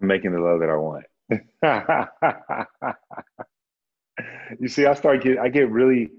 I'm 0.00 0.08
making 0.08 0.32
the 0.32 0.40
love 0.40 0.60
that 0.60 0.68
I 0.68 0.76
want. 0.76 1.04
you 4.60 4.68
see, 4.68 4.86
I 4.86 4.94
start 4.94 5.22
get 5.22 5.38
I 5.38 5.48
get 5.48 5.70
really, 5.70 6.10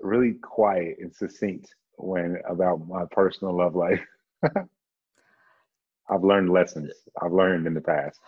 really 0.00 0.34
quiet 0.34 0.98
and 1.00 1.14
succinct 1.14 1.74
when 1.96 2.38
about 2.48 2.86
my 2.86 3.04
personal 3.10 3.56
love 3.56 3.74
life. 3.74 4.04
I've 6.08 6.24
learned 6.24 6.50
lessons. 6.50 6.92
I've 7.20 7.32
learned 7.32 7.66
in 7.66 7.74
the 7.74 7.80
past. 7.80 8.18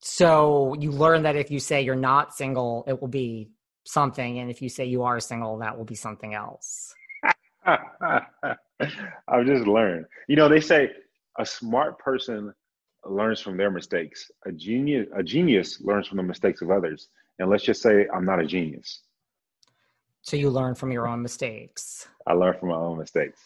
So 0.00 0.74
you 0.78 0.90
learn 0.90 1.22
that 1.22 1.36
if 1.36 1.50
you 1.50 1.60
say 1.60 1.82
you're 1.82 1.94
not 1.94 2.34
single, 2.34 2.84
it 2.86 3.00
will 3.00 3.08
be 3.08 3.50
something, 3.84 4.38
and 4.38 4.50
if 4.50 4.62
you 4.62 4.68
say 4.68 4.84
you 4.84 5.02
are 5.02 5.20
single, 5.20 5.58
that 5.58 5.76
will 5.76 5.84
be 5.84 5.94
something 5.94 6.34
else. 6.34 6.94
I've 7.66 9.46
just 9.46 9.66
learned. 9.66 10.06
You 10.28 10.36
know, 10.36 10.48
they 10.48 10.60
say 10.60 10.90
a 11.38 11.46
smart 11.46 11.98
person 11.98 12.52
learns 13.04 13.40
from 13.40 13.56
their 13.56 13.70
mistakes. 13.70 14.30
A 14.46 14.52
genius, 14.52 15.08
a 15.14 15.22
genius 15.22 15.80
learns 15.80 16.08
from 16.08 16.18
the 16.18 16.22
mistakes 16.22 16.62
of 16.62 16.70
others. 16.70 17.08
And 17.38 17.48
let's 17.48 17.64
just 17.64 17.82
say 17.82 18.06
I'm 18.14 18.24
not 18.24 18.40
a 18.40 18.46
genius. 18.46 19.00
So 20.22 20.36
you 20.36 20.50
learn 20.50 20.74
from 20.74 20.92
your 20.92 21.08
own 21.08 21.22
mistakes. 21.22 22.06
I 22.26 22.34
learn 22.34 22.56
from 22.58 22.68
my 22.68 22.76
own 22.76 22.98
mistakes. 22.98 23.40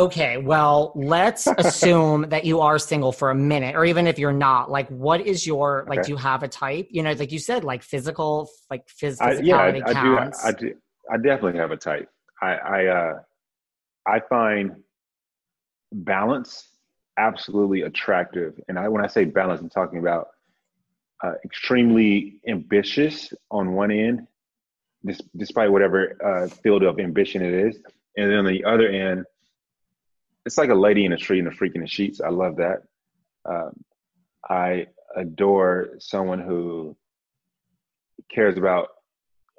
Okay, 0.00 0.38
well, 0.38 0.92
let's 0.94 1.46
assume 1.58 2.30
that 2.30 2.46
you 2.46 2.60
are 2.60 2.78
single 2.78 3.12
for 3.12 3.30
a 3.30 3.34
minute, 3.34 3.76
or 3.76 3.84
even 3.84 4.06
if 4.06 4.18
you're 4.18 4.32
not. 4.32 4.70
Like, 4.70 4.88
what 4.88 5.26
is 5.26 5.46
your 5.46 5.84
like? 5.88 5.98
Okay. 5.98 6.06
Do 6.06 6.12
you 6.12 6.16
have 6.16 6.42
a 6.42 6.48
type? 6.48 6.88
You 6.90 7.02
know, 7.02 7.12
like 7.12 7.32
you 7.32 7.38
said, 7.38 7.64
like 7.64 7.82
physical, 7.82 8.48
like 8.70 8.88
physical. 8.88 9.44
yeah, 9.44 9.58
I, 9.58 9.68
I 9.68 10.02
do. 10.02 10.18
I 10.44 10.52
do. 10.52 10.74
I 11.12 11.16
definitely 11.16 11.58
have 11.58 11.70
a 11.70 11.76
type. 11.76 12.08
I 12.40 12.52
I, 12.54 12.86
uh, 12.86 13.18
I 14.06 14.20
find 14.20 14.76
balance 15.92 16.68
absolutely 17.18 17.82
attractive, 17.82 18.58
and 18.68 18.78
I 18.78 18.88
when 18.88 19.04
I 19.04 19.06
say 19.06 19.26
balance, 19.26 19.60
I'm 19.60 19.68
talking 19.68 19.98
about 19.98 20.28
uh, 21.22 21.32
extremely 21.44 22.40
ambitious 22.48 23.34
on 23.50 23.72
one 23.72 23.90
end, 23.90 24.26
despite 25.36 25.70
whatever 25.70 26.16
uh, 26.24 26.48
field 26.48 26.84
of 26.84 26.98
ambition 26.98 27.42
it 27.42 27.52
is, 27.52 27.76
and 28.16 28.30
then 28.30 28.38
on 28.38 28.46
the 28.46 28.64
other 28.64 28.88
end 28.88 29.26
it's 30.50 30.58
like 30.58 30.70
a 30.70 30.74
lady 30.74 31.04
in 31.04 31.12
a 31.12 31.16
tree 31.16 31.38
and 31.38 31.46
a 31.46 31.52
freak 31.52 31.76
in 31.76 31.80
the 31.80 31.86
sheets. 31.86 32.20
I 32.20 32.28
love 32.28 32.56
that. 32.56 32.82
Um, 33.48 33.70
I 34.48 34.88
adore 35.16 35.90
someone 36.00 36.40
who 36.40 36.96
cares 38.34 38.58
about 38.58 38.88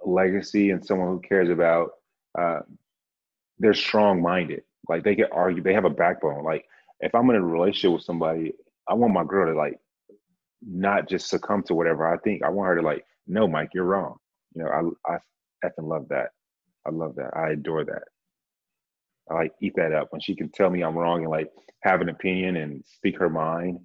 legacy 0.05 0.71
and 0.71 0.85
someone 0.85 1.07
who 1.07 1.21
cares 1.21 1.49
about 1.49 1.91
uh, 2.37 2.59
they're 3.57 3.73
strong 3.73 4.21
minded. 4.21 4.63
Like 4.89 5.05
they 5.05 5.15
can 5.15 5.27
argue, 5.31 5.63
they 5.63 5.73
have 5.73 5.85
a 5.85 5.89
backbone. 5.89 6.43
Like 6.43 6.65
if 6.99 7.15
I'm 7.15 7.29
in 7.29 7.37
a 7.37 7.41
relationship 7.41 7.93
with 7.93 8.03
somebody, 8.03 8.51
I 8.85 8.93
want 8.93 9.13
my 9.13 9.23
girl 9.23 9.49
to 9.49 9.57
like 9.57 9.79
not 10.61 11.07
just 11.07 11.29
succumb 11.29 11.63
to 11.67 11.73
whatever 11.73 12.05
I 12.05 12.17
think. 12.17 12.43
I 12.43 12.49
want 12.49 12.67
her 12.67 12.75
to 12.75 12.81
like, 12.81 13.05
no, 13.27 13.47
Mike, 13.47 13.69
you're 13.73 13.85
wrong. 13.85 14.17
You 14.55 14.63
know, 14.63 14.97
I 15.07 15.13
I 15.13 15.19
effing 15.63 15.87
love 15.87 16.09
that. 16.09 16.31
I 16.85 16.89
love 16.89 17.15
that. 17.15 17.31
I 17.33 17.51
adore 17.51 17.85
that. 17.85 18.03
I 19.31 19.35
like 19.35 19.53
eat 19.61 19.73
that 19.75 19.93
up 19.93 20.11
when 20.11 20.21
she 20.21 20.35
can 20.35 20.49
tell 20.49 20.69
me 20.69 20.83
I'm 20.83 20.95
wrong 20.95 21.21
and 21.21 21.31
like 21.31 21.51
have 21.81 22.01
an 22.01 22.09
opinion 22.09 22.57
and 22.57 22.83
speak 22.85 23.17
her 23.19 23.29
mind, 23.29 23.79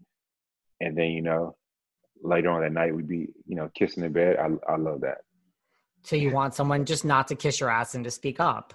and 0.81 0.97
then 0.97 1.07
you 1.07 1.23
know 1.23 1.57
later 2.23 2.51
on 2.51 2.63
that 2.63 2.73
night 2.73 2.95
we'd 2.95 3.09
be 3.09 3.29
you 3.47 3.57
know 3.57 3.71
kissing 3.75 4.05
in 4.05 4.13
bed. 4.13 4.37
I 4.37 4.73
I 4.73 4.77
love 4.77 5.03
that. 5.03 5.19
So 6.03 6.15
you 6.15 6.31
want 6.31 6.55
someone 6.55 6.85
just 6.85 7.05
not 7.05 7.27
to 7.29 7.35
kiss 7.35 7.59
your 7.59 7.69
ass 7.69 7.97
and 7.97 8.05
to 8.05 8.13
speak 8.13 8.39
up? 8.39 8.75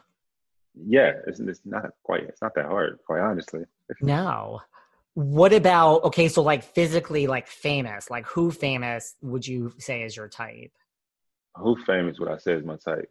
Yeah, 0.76 1.14
it's, 1.28 1.40
it's 1.40 1.62
not 1.64 1.92
quite. 2.04 2.24
It's 2.24 2.42
not 2.42 2.56
that 2.56 2.66
hard, 2.66 3.00
quite 3.06 3.22
honestly. 3.22 3.64
no. 4.02 4.60
What 5.14 5.54
about 5.54 6.04
okay? 6.06 6.28
So 6.28 6.42
like 6.42 6.64
physically, 6.64 7.28
like 7.28 7.48
famous, 7.48 8.10
like 8.10 8.26
who 8.26 8.52
famous 8.52 9.16
would 9.22 9.46
you 9.46 9.74
say 9.78 10.04
is 10.04 10.16
your 10.16 10.28
type? 10.28 10.72
Who 11.56 11.78
famous 11.86 12.18
would 12.20 12.30
I 12.30 12.38
say 12.38 12.54
is 12.54 12.66
my 12.66 12.78
type? 12.78 13.10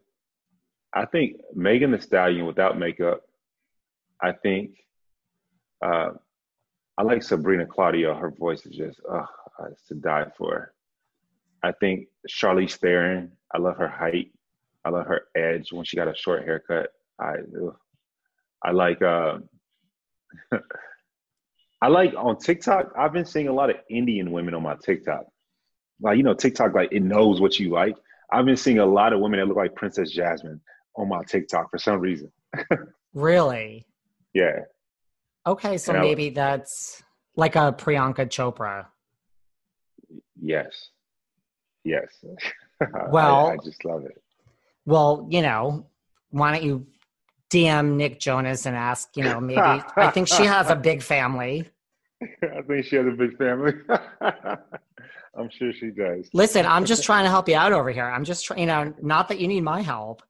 I 0.92 1.06
think 1.06 1.36
Megan 1.54 1.92
Thee 1.92 2.00
Stallion 2.00 2.46
without 2.46 2.78
makeup 2.78 3.22
I 4.22 4.32
think 4.32 4.72
uh, 5.84 6.10
I 6.98 7.02
like 7.02 7.22
Sabrina 7.22 7.66
Claudio. 7.66 8.14
Her 8.14 8.30
voice 8.30 8.66
is 8.66 8.76
just 8.76 9.00
uh, 9.10 9.24
it's 9.70 9.86
to 9.88 9.94
die 9.94 10.26
for. 10.36 10.72
I 11.62 11.72
think 11.72 12.08
Charlize 12.28 12.76
Theron. 12.76 13.32
I 13.54 13.58
love 13.58 13.76
her 13.76 13.88
height. 13.88 14.32
I 14.84 14.90
love 14.90 15.06
her 15.06 15.22
edge 15.36 15.72
when 15.72 15.84
she 15.84 15.96
got 15.96 16.08
a 16.08 16.14
short 16.14 16.44
haircut. 16.44 16.90
I 17.20 17.36
I 18.62 18.72
like 18.72 19.02
uh, 19.02 19.38
I 21.82 21.88
like 21.88 22.14
on 22.16 22.38
TikTok. 22.38 22.92
I've 22.98 23.12
been 23.12 23.24
seeing 23.24 23.48
a 23.48 23.52
lot 23.52 23.70
of 23.70 23.76
Indian 23.88 24.32
women 24.32 24.54
on 24.54 24.62
my 24.62 24.76
TikTok. 24.82 25.24
Like 26.00 26.16
you 26.16 26.22
know, 26.22 26.34
TikTok 26.34 26.74
like 26.74 26.92
it 26.92 27.02
knows 27.02 27.40
what 27.40 27.58
you 27.58 27.70
like. 27.70 27.96
I've 28.32 28.44
been 28.44 28.56
seeing 28.56 28.78
a 28.78 28.86
lot 28.86 29.12
of 29.12 29.20
women 29.20 29.40
that 29.40 29.46
look 29.46 29.56
like 29.56 29.74
Princess 29.74 30.10
Jasmine 30.10 30.60
on 30.96 31.08
my 31.08 31.22
TikTok 31.24 31.70
for 31.70 31.78
some 31.78 32.00
reason. 32.00 32.30
really? 33.14 33.84
Yeah. 34.34 34.60
Okay, 35.46 35.78
so 35.78 35.92
maybe 35.92 36.30
that's 36.30 37.02
like 37.36 37.56
a 37.56 37.72
Priyanka 37.72 38.26
Chopra. 38.28 38.86
Yes. 40.40 40.90
Yes. 41.84 42.08
Well, 43.10 43.48
I, 43.48 43.52
I 43.52 43.56
just 43.62 43.84
love 43.84 44.06
it. 44.06 44.22
Well, 44.86 45.26
you 45.30 45.42
know, 45.42 45.84
why 46.30 46.50
don't 46.52 46.62
you 46.64 46.86
DM 47.50 47.96
Nick 47.96 48.18
Jonas 48.18 48.64
and 48.64 48.74
ask, 48.74 49.14
you 49.18 49.22
know, 49.22 49.38
maybe 49.38 49.60
I 49.60 50.10
think 50.10 50.28
she 50.28 50.44
has 50.44 50.70
a 50.70 50.76
big 50.76 51.02
family. 51.02 51.68
I 52.42 52.62
think 52.62 52.86
she 52.86 52.96
has 52.96 53.06
a 53.06 53.10
big 53.10 53.36
family. 53.36 53.74
I'm 54.22 55.50
sure 55.50 55.74
she 55.74 55.90
does. 55.90 56.30
Listen, 56.32 56.64
I'm 56.64 56.86
just 56.86 57.04
trying 57.04 57.24
to 57.24 57.30
help 57.30 57.50
you 57.50 57.56
out 57.56 57.72
over 57.72 57.90
here. 57.90 58.06
I'm 58.06 58.24
just 58.24 58.46
trying, 58.46 58.60
you 58.60 58.66
know, 58.66 58.94
not 59.02 59.28
that 59.28 59.40
you 59.40 59.48
need 59.48 59.62
my 59.62 59.82
help. 59.82 60.22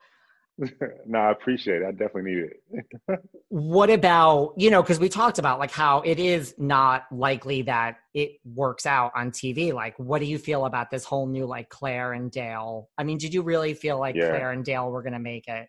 no, 1.06 1.18
I 1.18 1.30
appreciate 1.30 1.82
it. 1.82 1.86
I 1.86 1.90
definitely 1.92 2.32
need 2.32 2.44
it. 2.44 3.20
what 3.48 3.90
about, 3.90 4.54
you 4.56 4.70
know, 4.70 4.82
because 4.82 5.00
we 5.00 5.08
talked 5.08 5.38
about 5.38 5.58
like 5.58 5.70
how 5.70 6.00
it 6.02 6.18
is 6.18 6.54
not 6.58 7.06
likely 7.10 7.62
that 7.62 7.96
it 8.14 8.32
works 8.44 8.86
out 8.86 9.12
on 9.14 9.30
TV. 9.30 9.72
Like, 9.72 9.98
what 9.98 10.20
do 10.20 10.26
you 10.26 10.38
feel 10.38 10.66
about 10.66 10.90
this 10.90 11.04
whole 11.04 11.26
new 11.26 11.46
like 11.46 11.68
Clare 11.68 12.12
and 12.12 12.30
Dale? 12.30 12.88
I 12.98 13.04
mean, 13.04 13.18
did 13.18 13.32
you 13.32 13.42
really 13.42 13.74
feel 13.74 13.98
like 13.98 14.16
yeah. 14.16 14.28
Clare 14.28 14.50
and 14.50 14.64
Dale 14.64 14.90
were 14.90 15.02
going 15.02 15.14
to 15.14 15.18
make 15.18 15.48
it? 15.48 15.68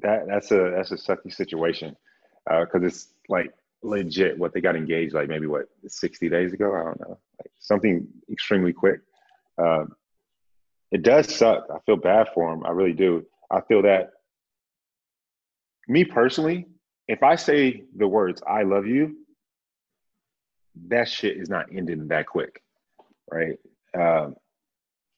That 0.00 0.28
that's 0.28 0.52
a 0.52 0.72
that's 0.76 0.92
a 0.92 0.96
sucky 0.96 1.32
situation 1.32 1.96
because 2.46 2.82
uh, 2.82 2.86
it's 2.86 3.08
like 3.28 3.52
legit 3.82 4.38
what 4.38 4.52
they 4.52 4.60
got 4.60 4.76
engaged 4.76 5.14
like 5.14 5.28
maybe 5.28 5.46
what 5.46 5.66
60 5.86 6.28
days 6.28 6.52
ago. 6.52 6.72
I 6.74 6.84
don't 6.84 7.00
know, 7.00 7.18
like 7.40 7.50
something 7.58 8.06
extremely 8.30 8.72
quick. 8.72 9.00
Um, 9.58 9.96
it 10.92 11.02
does 11.02 11.34
suck. 11.34 11.66
I 11.74 11.78
feel 11.84 11.96
bad 11.96 12.28
for 12.32 12.52
him. 12.52 12.64
I 12.64 12.70
really 12.70 12.92
do. 12.92 13.26
I 13.50 13.60
feel 13.62 13.82
that 13.82 14.10
me 15.88 16.04
personally, 16.04 16.66
if 17.08 17.22
I 17.22 17.36
say 17.36 17.82
the 17.96 18.06
words 18.06 18.42
"I 18.46 18.62
love 18.62 18.86
you," 18.86 19.16
that 20.88 21.08
shit 21.08 21.36
is 21.36 21.48
not 21.48 21.66
ending 21.74 22.08
that 22.08 22.26
quick, 22.26 22.62
right? 23.30 23.58
Um, 23.98 24.36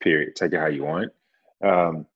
period. 0.00 0.36
Take 0.36 0.52
it 0.52 0.58
how 0.58 0.66
you 0.66 0.84
want. 0.84 1.12
Um, 1.62 2.06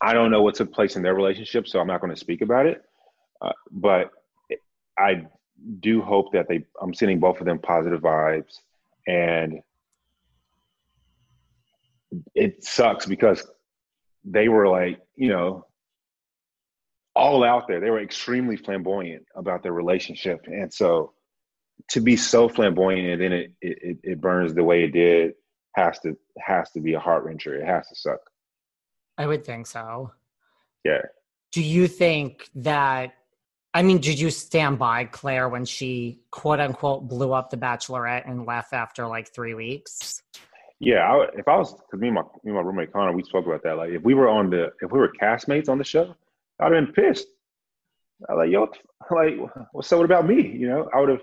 I 0.00 0.14
don't 0.14 0.30
know 0.30 0.42
what 0.42 0.54
took 0.54 0.72
place 0.72 0.96
in 0.96 1.02
their 1.02 1.14
relationship, 1.14 1.68
so 1.68 1.78
I'm 1.80 1.86
not 1.86 2.00
going 2.00 2.12
to 2.12 2.18
speak 2.18 2.40
about 2.40 2.66
it. 2.66 2.82
Uh, 3.40 3.52
but 3.70 4.10
I 4.98 5.26
do 5.80 6.00
hope 6.00 6.32
that 6.32 6.48
they. 6.48 6.64
I'm 6.80 6.94
sending 6.94 7.20
both 7.20 7.40
of 7.40 7.46
them 7.46 7.58
positive 7.58 8.00
vibes, 8.00 8.58
and 9.06 9.60
it 12.34 12.64
sucks 12.64 13.06
because 13.06 13.46
they 14.24 14.48
were 14.48 14.68
like, 14.68 15.00
you 15.16 15.28
know, 15.28 15.66
all 17.14 17.44
out 17.44 17.68
there. 17.68 17.80
They 17.80 17.90
were 17.90 18.00
extremely 18.00 18.56
flamboyant 18.56 19.26
about 19.34 19.62
their 19.62 19.72
relationship, 19.72 20.46
and 20.46 20.72
so 20.72 21.12
to 21.88 22.00
be 22.00 22.16
so 22.16 22.48
flamboyant 22.48 23.08
and 23.08 23.20
then 23.20 23.32
it 23.32 23.52
it, 23.60 23.98
it 24.02 24.20
burns 24.20 24.54
the 24.54 24.62
way 24.62 24.84
it 24.84 24.92
did 24.92 25.34
has 25.74 25.98
to 26.00 26.16
has 26.38 26.70
to 26.72 26.80
be 26.80 26.94
a 26.94 27.00
heart 27.00 27.26
wrencher. 27.26 27.58
It 27.60 27.66
has 27.66 27.88
to 27.88 27.94
suck. 27.94 28.20
I 29.18 29.26
would 29.26 29.44
think 29.44 29.66
so. 29.66 30.12
Yeah. 30.84 31.02
Do 31.52 31.62
you 31.62 31.86
think 31.86 32.48
that? 32.56 33.14
I 33.74 33.82
mean, 33.82 33.98
did 33.98 34.20
you 34.20 34.30
stand 34.30 34.78
by 34.78 35.04
Clare 35.04 35.48
when 35.48 35.64
she 35.64 36.20
quote 36.30 36.60
unquote 36.60 37.08
blew 37.08 37.32
up 37.32 37.50
the 37.50 37.56
Bachelorette 37.56 38.28
and 38.28 38.46
left 38.46 38.74
after 38.74 39.06
like 39.06 39.32
three 39.32 39.54
weeks? 39.54 40.22
Yeah, 40.78 40.98
I, 40.98 41.26
if 41.38 41.46
I 41.46 41.56
was, 41.56 41.72
because 41.72 42.00
me 42.00 42.08
and 42.08 42.16
my 42.16 42.22
me 42.22 42.50
and 42.50 42.54
my 42.54 42.60
roommate 42.60 42.92
Connor, 42.92 43.12
we 43.12 43.22
spoke 43.22 43.46
about 43.46 43.62
that. 43.62 43.76
Like, 43.76 43.90
if 43.90 44.02
we 44.02 44.14
were 44.14 44.28
on 44.28 44.50
the, 44.50 44.72
if 44.82 44.90
we 44.90 44.98
were 44.98 45.12
castmates 45.20 45.68
on 45.68 45.78
the 45.78 45.84
show, 45.84 46.14
I'd 46.62 46.72
have 46.72 46.94
been 46.94 46.94
pissed. 46.94 47.26
I 48.28 48.34
like, 48.34 48.50
yo, 48.50 48.70
like, 49.10 49.34
what's 49.72 49.92
up 49.92 49.98
What 49.98 50.04
about 50.04 50.26
me? 50.26 50.46
You 50.46 50.68
know, 50.68 50.90
I 50.94 51.00
would 51.00 51.08
have, 51.08 51.22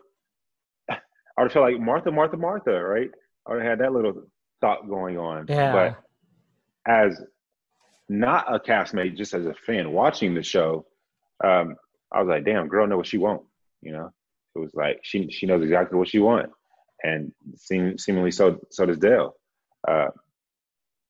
I 0.90 1.42
would 1.42 1.46
have 1.46 1.52
felt 1.52 1.72
like 1.72 1.80
Martha, 1.80 2.12
Martha, 2.12 2.38
Martha, 2.38 2.84
right? 2.84 3.10
I 3.48 3.52
would 3.52 3.62
have 3.62 3.70
had 3.70 3.80
that 3.80 3.94
little 3.94 4.24
thought 4.62 4.88
going 4.88 5.18
on. 5.18 5.46
Yeah. 5.48 5.72
But 5.72 6.92
as 6.92 7.22
not 8.10 8.54
a 8.54 8.60
castmate, 8.60 9.16
just 9.16 9.34
as 9.34 9.46
a 9.46 9.54
fan 9.54 9.92
watching 9.92 10.34
the 10.34 10.44
show, 10.44 10.86
um, 11.44 11.76
I 12.12 12.22
was 12.22 12.28
like, 12.28 12.46
damn, 12.46 12.68
girl, 12.68 12.88
know 12.88 12.98
what 12.98 13.08
she 13.08 13.18
want. 13.18 13.44
You 13.82 13.94
know, 13.94 14.12
it 14.56 14.60
was 14.60 14.74
like 14.74 15.00
she 15.04 15.30
she 15.32 15.46
knows 15.46 15.64
exactly 15.64 15.98
what 15.98 16.10
she 16.10 16.20
want, 16.20 16.50
and 17.02 17.32
seem, 17.56 17.98
seemingly 17.98 18.32
so 18.32 18.60
so 18.72 18.86
does 18.86 18.98
Dale 18.98 19.36
uh, 19.88 20.08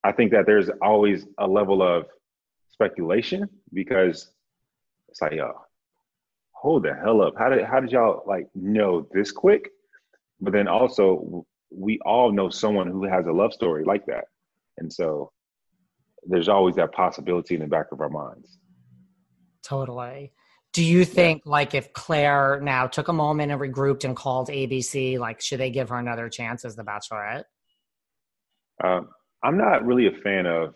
I 0.03 0.11
think 0.11 0.31
that 0.31 0.45
there's 0.45 0.69
always 0.81 1.25
a 1.37 1.47
level 1.47 1.81
of 1.81 2.05
speculation 2.79 3.49
because 3.73 4.31
it's 5.09 5.21
like, 5.21 5.33
yo, 5.33 5.51
hold 6.51 6.83
the 6.83 6.93
hell 6.93 7.21
up. 7.21 7.33
How 7.37 7.49
did 7.49 7.65
how 7.65 7.79
did 7.79 7.91
y'all 7.91 8.23
like 8.25 8.47
know 8.55 9.07
this 9.11 9.31
quick? 9.31 9.69
But 10.39 10.53
then 10.53 10.67
also 10.67 11.45
we 11.71 11.99
all 12.05 12.31
know 12.31 12.49
someone 12.49 12.87
who 12.87 13.03
has 13.03 13.25
a 13.27 13.31
love 13.31 13.53
story 13.53 13.83
like 13.83 14.05
that. 14.05 14.25
And 14.77 14.91
so 14.91 15.31
there's 16.25 16.47
always 16.47 16.75
that 16.75 16.93
possibility 16.93 17.55
in 17.55 17.61
the 17.61 17.67
back 17.67 17.87
of 17.91 18.01
our 18.01 18.09
minds. 18.09 18.57
Totally. 19.63 20.31
Do 20.71 20.83
you 20.83 21.03
think 21.03 21.41
yeah. 21.45 21.51
like 21.51 21.73
if 21.73 21.91
Clare 21.93 22.61
now 22.61 22.87
took 22.87 23.07
a 23.07 23.13
moment 23.13 23.51
and 23.51 23.59
regrouped 23.59 24.05
and 24.05 24.15
called 24.15 24.49
ABC, 24.49 25.19
like 25.19 25.41
should 25.41 25.59
they 25.59 25.69
give 25.69 25.89
her 25.89 25.97
another 25.97 26.29
chance 26.29 26.63
as 26.63 26.75
the 26.75 26.83
bachelorette? 26.83 27.43
Um, 28.83 29.09
I'm 29.43 29.57
not 29.57 29.85
really 29.85 30.07
a 30.07 30.11
fan 30.23 30.45
of 30.45 30.75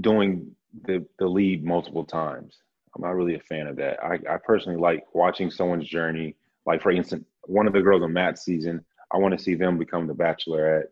doing 0.00 0.54
the 0.84 1.06
the 1.18 1.26
lead 1.26 1.64
multiple 1.64 2.04
times. 2.04 2.58
I'm 2.94 3.02
not 3.02 3.14
really 3.14 3.34
a 3.36 3.40
fan 3.40 3.66
of 3.66 3.76
that. 3.76 4.02
I, 4.02 4.18
I 4.28 4.36
personally 4.44 4.78
like 4.78 5.04
watching 5.14 5.50
someone's 5.50 5.88
journey. 5.88 6.36
Like 6.66 6.82
for 6.82 6.90
instance, 6.90 7.24
one 7.44 7.66
of 7.66 7.72
the 7.72 7.80
girls 7.80 8.02
on 8.02 8.12
Matt's 8.12 8.44
season, 8.44 8.84
I 9.12 9.18
want 9.18 9.36
to 9.36 9.42
see 9.42 9.54
them 9.54 9.78
become 9.78 10.06
the 10.06 10.14
Bachelorette, 10.14 10.88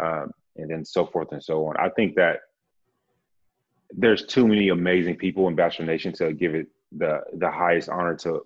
um, 0.00 0.30
and 0.56 0.70
then 0.70 0.84
so 0.84 1.06
forth 1.06 1.28
and 1.32 1.42
so 1.42 1.66
on. 1.66 1.76
I 1.78 1.88
think 1.90 2.16
that 2.16 2.40
there's 3.90 4.26
too 4.26 4.46
many 4.46 4.68
amazing 4.68 5.16
people 5.16 5.48
in 5.48 5.54
Bachelor 5.54 5.86
Nation 5.86 6.12
to 6.14 6.32
give 6.32 6.54
it 6.54 6.66
the 6.96 7.20
the 7.34 7.50
highest 7.50 7.88
honor 7.88 8.16
to 8.16 8.42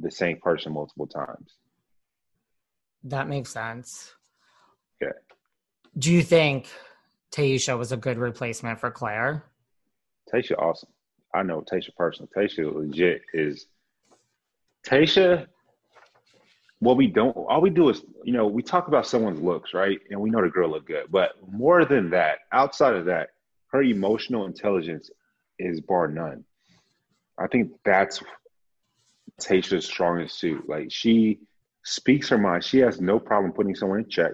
the 0.00 0.10
same 0.10 0.38
person 0.38 0.72
multiple 0.72 1.06
times. 1.06 1.56
That 3.04 3.28
makes 3.28 3.50
sense. 3.50 4.14
Okay. 5.02 5.12
Do 5.98 6.12
you 6.12 6.22
think 6.22 6.68
Tayshia 7.32 7.76
was 7.76 7.92
a 7.92 7.96
good 7.96 8.18
replacement 8.18 8.80
for 8.80 8.90
Clare? 8.90 9.44
Tayshia, 10.32 10.58
awesome. 10.58 10.90
I 11.34 11.42
know 11.42 11.60
Tayshia 11.60 11.94
personally. 11.96 12.30
Tayshia 12.36 12.74
legit 12.74 13.22
is 13.34 13.66
Tayshia. 14.86 15.46
What 16.80 16.96
we 16.96 17.08
don't, 17.08 17.36
all 17.36 17.60
we 17.60 17.70
do 17.70 17.88
is, 17.88 18.02
you 18.22 18.32
know, 18.32 18.46
we 18.46 18.62
talk 18.62 18.88
about 18.88 19.06
someone's 19.06 19.40
looks, 19.40 19.74
right? 19.74 19.98
And 20.10 20.20
we 20.20 20.30
know 20.30 20.42
the 20.42 20.48
girl 20.48 20.70
look 20.70 20.86
good, 20.86 21.06
but 21.10 21.32
more 21.50 21.84
than 21.84 22.08
that, 22.10 22.38
outside 22.52 22.94
of 22.94 23.04
that, 23.06 23.30
her 23.72 23.82
emotional 23.82 24.46
intelligence 24.46 25.10
is 25.58 25.80
bar 25.80 26.08
none. 26.08 26.44
I 27.36 27.48
think 27.48 27.72
that's 27.84 28.22
Tayshia's 29.40 29.84
strongest 29.84 30.38
suit. 30.38 30.68
Like 30.68 30.90
she 30.90 31.40
speaks 31.84 32.28
her 32.28 32.38
mind. 32.38 32.64
She 32.64 32.78
has 32.78 33.00
no 33.00 33.18
problem 33.18 33.52
putting 33.52 33.74
someone 33.74 33.98
in 34.00 34.08
check 34.08 34.32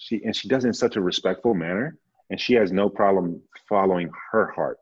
she 0.00 0.22
and 0.24 0.34
she 0.34 0.48
does 0.48 0.64
it 0.64 0.68
in 0.68 0.74
such 0.74 0.96
a 0.96 1.00
respectful 1.00 1.54
manner 1.54 1.96
and 2.30 2.40
she 2.40 2.54
has 2.54 2.72
no 2.72 2.88
problem 2.88 3.42
following 3.68 4.10
her 4.30 4.50
heart. 4.52 4.78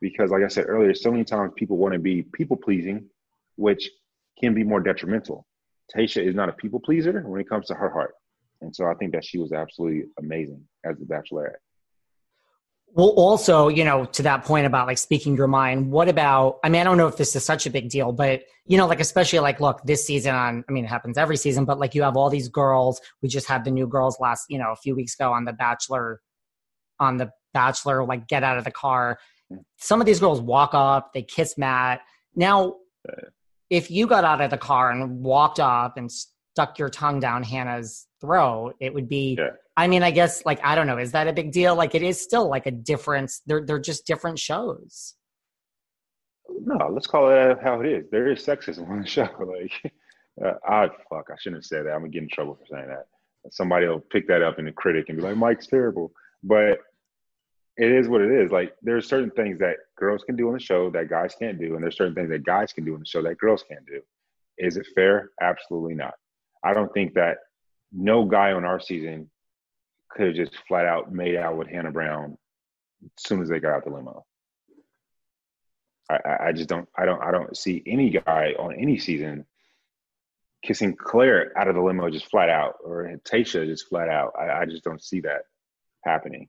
Because 0.00 0.30
like 0.30 0.42
i 0.42 0.48
said 0.48 0.66
earlier 0.68 0.94
so 0.94 1.10
many 1.10 1.24
times 1.24 1.52
people 1.56 1.78
want 1.78 1.94
to 1.94 1.98
be 1.98 2.22
people 2.22 2.56
pleasing 2.56 3.08
which 3.56 3.90
can 4.38 4.52
be 4.52 4.62
more 4.62 4.80
detrimental. 4.80 5.46
Tayshia 5.96 6.22
is 6.22 6.34
not 6.34 6.50
a 6.50 6.52
people 6.52 6.80
pleaser 6.80 7.22
when 7.22 7.40
it 7.40 7.48
comes 7.48 7.66
to 7.68 7.74
her 7.74 7.90
heart. 7.90 8.14
And 8.60 8.74
so 8.76 8.86
i 8.86 8.94
think 8.94 9.12
that 9.12 9.24
she 9.24 9.38
was 9.38 9.52
absolutely 9.52 10.04
amazing 10.18 10.62
as 10.84 10.98
the 10.98 11.06
bachelorette. 11.06 11.60
Well, 12.96 13.08
also, 13.08 13.68
you 13.68 13.84
know, 13.84 14.06
to 14.06 14.22
that 14.22 14.44
point 14.44 14.64
about 14.66 14.86
like 14.86 14.96
speaking 14.96 15.36
your 15.36 15.48
mind, 15.48 15.90
what 15.90 16.08
about, 16.08 16.60
I 16.64 16.70
mean, 16.70 16.80
I 16.80 16.84
don't 16.84 16.96
know 16.96 17.08
if 17.08 17.18
this 17.18 17.36
is 17.36 17.44
such 17.44 17.66
a 17.66 17.70
big 17.70 17.90
deal, 17.90 18.10
but, 18.10 18.44
you 18.64 18.78
know, 18.78 18.86
like, 18.86 19.00
especially 19.00 19.40
like, 19.40 19.60
look, 19.60 19.82
this 19.84 20.06
season 20.06 20.34
on, 20.34 20.64
I 20.66 20.72
mean, 20.72 20.86
it 20.86 20.88
happens 20.88 21.18
every 21.18 21.36
season, 21.36 21.66
but 21.66 21.78
like 21.78 21.94
you 21.94 22.02
have 22.04 22.16
all 22.16 22.30
these 22.30 22.48
girls. 22.48 23.02
We 23.20 23.28
just 23.28 23.48
had 23.48 23.64
the 23.64 23.70
new 23.70 23.86
girls 23.86 24.18
last, 24.18 24.46
you 24.48 24.58
know, 24.58 24.72
a 24.72 24.76
few 24.76 24.96
weeks 24.96 25.14
ago 25.14 25.30
on 25.30 25.44
The 25.44 25.52
Bachelor, 25.52 26.22
on 27.00 27.16
The 27.16 27.30
Bachelor, 27.54 28.04
like 28.04 28.28
get 28.28 28.42
out 28.42 28.58
of 28.58 28.64
the 28.64 28.70
car. 28.70 29.18
Some 29.78 30.00
of 30.00 30.06
these 30.06 30.20
girls 30.20 30.40
walk 30.40 30.70
up, 30.74 31.12
they 31.14 31.22
kiss 31.22 31.56
Matt. 31.56 32.00
Now, 32.34 32.76
if 33.70 33.90
you 33.90 34.06
got 34.06 34.24
out 34.24 34.40
of 34.40 34.50
the 34.50 34.58
car 34.58 34.90
and 34.90 35.22
walked 35.22 35.60
up 35.60 35.96
and 35.96 36.10
stuck 36.10 36.78
your 36.78 36.88
tongue 36.88 37.20
down 37.20 37.42
Hannah's 37.42 38.06
throat, 38.20 38.74
it 38.80 38.92
would 38.94 39.08
be. 39.08 39.36
Yeah. 39.38 39.50
I 39.76 39.88
mean, 39.88 40.02
I 40.02 40.10
guess 40.10 40.44
like 40.46 40.60
I 40.64 40.74
don't 40.74 40.86
know. 40.86 40.98
Is 40.98 41.12
that 41.12 41.28
a 41.28 41.32
big 41.32 41.52
deal? 41.52 41.74
Like 41.74 41.94
it 41.94 42.02
is 42.02 42.20
still 42.20 42.48
like 42.48 42.66
a 42.66 42.70
difference. 42.70 43.42
They're 43.46 43.64
they're 43.64 43.78
just 43.78 44.06
different 44.06 44.38
shows. 44.38 45.14
No, 46.48 46.88
let's 46.90 47.06
call 47.06 47.30
it 47.30 47.58
how 47.62 47.80
it 47.80 47.86
is. 47.86 48.04
There 48.10 48.28
is 48.30 48.44
sexism 48.44 48.88
on 48.88 49.02
the 49.02 49.06
show. 49.16 49.28
Like, 49.40 49.94
uh, 50.44 50.54
I 50.66 50.88
fuck, 51.10 51.28
I 51.30 51.36
shouldn't 51.38 51.62
have 51.62 51.66
said 51.66 51.86
that. 51.86 51.92
I'm 51.92 52.00
gonna 52.00 52.10
get 52.10 52.22
in 52.22 52.28
trouble 52.28 52.54
for 52.54 52.66
saying 52.70 52.88
that. 52.88 53.06
Somebody 53.50 53.86
will 53.86 54.00
pick 54.00 54.26
that 54.28 54.42
up 54.42 54.58
in 54.58 54.64
the 54.64 54.72
critic 54.72 55.06
and 55.08 55.18
be 55.18 55.22
like, 55.22 55.36
Mike's 55.36 55.66
terrible. 55.66 56.10
But 56.42 56.80
it 57.76 57.92
is 57.92 58.08
what 58.08 58.22
it 58.22 58.30
is. 58.30 58.50
Like, 58.50 58.74
there's 58.82 59.08
certain 59.08 59.30
things 59.30 59.58
that 59.58 59.76
girls 59.96 60.22
can 60.24 60.36
do 60.36 60.48
on 60.48 60.54
the 60.54 60.60
show 60.60 60.90
that 60.90 61.10
guys 61.10 61.34
can't 61.38 61.58
do, 61.58 61.74
and 61.74 61.82
there's 61.82 61.96
certain 61.96 62.14
things 62.14 62.30
that 62.30 62.44
guys 62.44 62.72
can 62.72 62.84
do 62.84 62.94
on 62.94 63.00
the 63.00 63.06
show 63.06 63.22
that 63.22 63.38
girls 63.38 63.64
can't 63.68 63.86
do. 63.86 64.00
Is 64.58 64.76
it 64.76 64.86
fair? 64.94 65.30
Absolutely 65.40 65.94
not. 65.94 66.14
I 66.64 66.72
don't 66.72 66.92
think 66.94 67.14
that 67.14 67.38
no 67.92 68.24
guy 68.24 68.52
on 68.52 68.64
our 68.64 68.80
season 68.80 69.30
could 70.10 70.28
have 70.28 70.36
just 70.36 70.56
flat 70.66 70.86
out 70.86 71.12
made 71.12 71.36
out 71.36 71.56
with 71.56 71.68
Hannah 71.68 71.90
Brown 71.90 72.38
as 73.04 73.10
soon 73.18 73.42
as 73.42 73.48
they 73.48 73.60
got 73.60 73.74
out 73.74 73.84
the 73.84 73.90
limo. 73.90 74.24
I, 76.10 76.48
I 76.48 76.52
just 76.52 76.68
don't 76.68 76.88
I 76.96 77.04
don't 77.04 77.22
I 77.22 77.30
don't 77.32 77.56
see 77.56 77.82
any 77.86 78.10
guy 78.10 78.54
on 78.58 78.74
any 78.74 78.98
season 78.98 79.44
kissing 80.62 80.96
Clare 80.96 81.52
out 81.56 81.68
of 81.68 81.74
the 81.74 81.80
limo 81.80 82.10
just 82.10 82.30
flat 82.30 82.48
out 82.48 82.76
or 82.84 83.10
Tayshia 83.24 83.66
just 83.66 83.88
flat 83.88 84.08
out. 84.08 84.32
I, 84.38 84.62
I 84.62 84.64
just 84.66 84.84
don't 84.84 85.02
see 85.02 85.20
that 85.20 85.42
happening. 86.06 86.48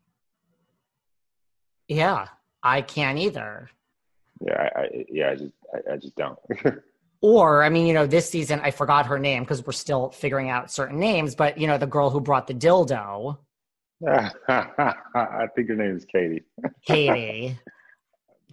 Yeah, 1.87 2.27
I 2.63 2.81
can't 2.81 3.17
either. 3.17 3.69
Yeah, 4.39 4.69
I, 4.75 4.79
I 4.79 5.05
yeah, 5.09 5.29
I 5.31 5.35
just 5.35 5.53
I, 5.73 5.93
I 5.93 5.97
just 5.97 6.15
don't. 6.15 6.37
or 7.21 7.63
i 7.63 7.69
mean 7.69 7.87
you 7.87 7.93
know 7.93 8.05
this 8.05 8.29
season 8.29 8.59
i 8.63 8.69
forgot 8.69 9.07
her 9.07 9.17
name 9.17 9.41
because 9.43 9.65
we're 9.65 9.73
still 9.73 10.11
figuring 10.11 10.49
out 10.51 10.71
certain 10.71 10.99
names 10.99 11.33
but 11.33 11.57
you 11.57 11.65
know 11.65 11.77
the 11.77 11.87
girl 11.87 12.11
who 12.11 12.21
brought 12.21 12.45
the 12.45 12.53
dildo 12.53 13.37
I 14.07 15.47
think 15.55 15.69
her 15.69 15.75
name 15.75 15.97
is 15.97 16.05
Katie. 16.05 16.43
katie 16.85 17.57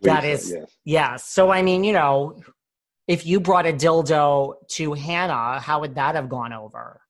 that 0.01 0.25
is 0.25 0.51
yes. 0.51 0.71
yeah 0.87 1.17
so 1.17 1.51
i 1.51 1.61
mean 1.61 1.85
you 1.85 1.93
know 1.93 2.41
if 3.07 3.27
you 3.27 3.39
brought 3.39 3.67
a 3.67 3.73
dildo 3.73 4.55
to 4.69 4.95
hannah 4.95 5.61
how 5.61 5.81
would 5.81 5.95
that 5.97 6.15
have 6.15 6.31
gone 6.31 6.55
over 6.55 7.03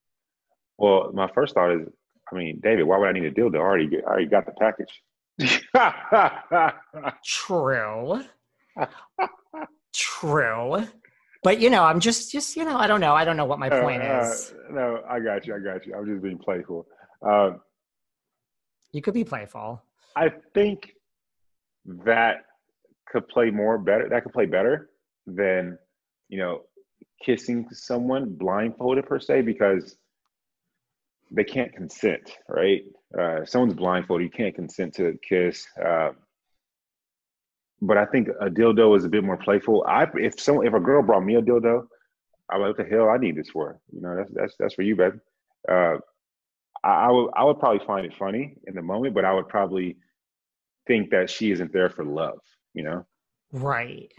Well, 0.76 1.12
my 1.14 1.30
first 1.32 1.54
thought 1.54 1.70
is, 1.70 1.88
I 2.30 2.36
mean, 2.36 2.60
David, 2.62 2.84
why 2.84 2.98
would 2.98 3.08
I 3.08 3.12
need 3.12 3.24
a 3.24 3.30
dildo? 3.30 3.56
I 3.56 3.58
already 3.58 3.88
I 4.02 4.08
already 4.08 4.26
got 4.26 4.46
the 4.46 4.52
package. 4.52 5.02
true 7.24 8.22
true 9.92 10.84
but 11.42 11.60
you 11.60 11.70
know 11.70 11.82
i'm 11.84 11.98
just 12.00 12.30
just 12.30 12.56
you 12.56 12.64
know 12.64 12.76
i 12.76 12.86
don't 12.86 13.00
know 13.00 13.14
i 13.14 13.24
don't 13.24 13.36
know 13.36 13.44
what 13.44 13.58
my 13.58 13.68
point 13.68 14.02
Uh, 14.02 14.22
is 14.22 14.54
no, 14.70 15.02
I 15.08 15.20
got 15.20 15.46
you. 15.46 15.54
I 15.54 15.58
got 15.58 15.86
you. 15.86 15.94
I'm 15.94 16.06
just 16.06 16.22
being 16.22 16.38
playful. 16.38 16.86
Uh, 17.24 17.52
you 18.92 19.02
could 19.02 19.14
be 19.14 19.24
playful 19.24 19.82
I 20.16 20.30
think 20.54 20.90
that 22.04 22.44
could 23.08 23.26
play 23.28 23.50
more 23.50 23.78
better. 23.78 24.08
That 24.08 24.22
could 24.22 24.32
play 24.32 24.46
better 24.46 24.90
than 25.26 25.78
you 26.28 26.38
know 26.38 26.62
kissing 27.24 27.66
someone 27.70 28.34
blindfolded 28.34 29.06
per 29.06 29.18
se 29.18 29.42
because 29.42 29.96
they 31.34 31.44
can't 31.44 31.72
consent, 31.72 32.36
right? 32.48 32.82
Uh, 33.18 33.44
someone's 33.44 33.74
blindfolded, 33.74 34.24
you 34.24 34.30
can't 34.30 34.54
consent 34.54 34.94
to 34.94 35.06
a 35.08 35.12
kiss. 35.18 35.66
Uh, 35.84 36.10
but 37.80 37.96
I 37.98 38.06
think 38.06 38.28
a 38.40 38.48
dildo 38.48 38.96
is 38.96 39.04
a 39.04 39.08
bit 39.08 39.24
more 39.24 39.36
playful. 39.36 39.84
I 39.86 40.06
if 40.14 40.40
someone 40.40 40.66
if 40.66 40.74
a 40.74 40.80
girl 40.80 41.02
brought 41.02 41.24
me 41.24 41.36
a 41.36 41.42
dildo, 41.42 41.86
I'm 42.50 42.60
like, 42.60 42.76
what 42.76 42.76
the 42.76 42.84
hell 42.84 43.10
I 43.10 43.18
need 43.18 43.36
this 43.36 43.50
for? 43.50 43.78
You 43.92 44.00
know, 44.00 44.16
that's 44.16 44.30
that's 44.32 44.54
that's 44.58 44.74
for 44.74 44.82
you, 44.82 44.96
baby. 44.96 45.18
Uh, 45.70 45.96
I, 46.82 47.06
I 47.06 47.10
would 47.10 47.30
I 47.36 47.44
would 47.44 47.58
probably 47.58 47.84
find 47.86 48.06
it 48.06 48.14
funny 48.18 48.56
in 48.66 48.74
the 48.74 48.82
moment, 48.82 49.14
but 49.14 49.24
I 49.24 49.34
would 49.34 49.48
probably 49.48 49.96
think 50.86 51.10
that 51.10 51.30
she 51.30 51.50
isn't 51.50 51.72
there 51.72 51.90
for 51.90 52.04
love. 52.04 52.38
You 52.72 52.84
know? 52.84 53.06
right 53.54 54.12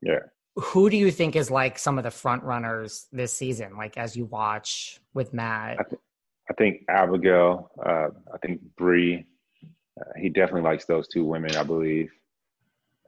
Yeah. 0.00 0.20
who 0.54 0.88
do 0.88 0.96
you 0.96 1.10
think 1.10 1.34
is 1.34 1.50
like 1.50 1.78
some 1.78 1.98
of 1.98 2.04
the 2.04 2.10
front 2.10 2.44
runners 2.44 3.06
this 3.12 3.32
season 3.32 3.76
like 3.76 3.98
as 3.98 4.16
you 4.16 4.24
watch 4.24 5.00
with 5.12 5.34
matt 5.34 5.78
I 5.80 5.84
think 6.52 6.82
Abigail. 6.88 7.70
Uh, 7.84 8.08
I 8.32 8.38
think 8.42 8.60
Bree. 8.76 9.24
Uh, 9.98 10.04
he 10.20 10.28
definitely 10.28 10.62
likes 10.62 10.84
those 10.84 11.08
two 11.08 11.24
women, 11.24 11.54
I 11.56 11.62
believe. 11.62 12.10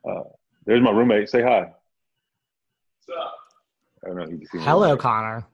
Uh, 0.09 0.23
there's 0.65 0.81
my 0.81 0.91
roommate. 0.91 1.29
Say 1.29 1.43
hi. 1.43 1.73
What's 3.07 3.19
up? 3.21 3.35
I 4.05 4.09
don't 4.09 4.17
know 4.17 4.23
if 4.23 4.31
you 4.31 4.39
can 4.39 4.47
see. 4.49 4.59
my 4.59 4.65
hello 4.65 4.87
roommate. 4.89 5.01
connor 5.01 5.47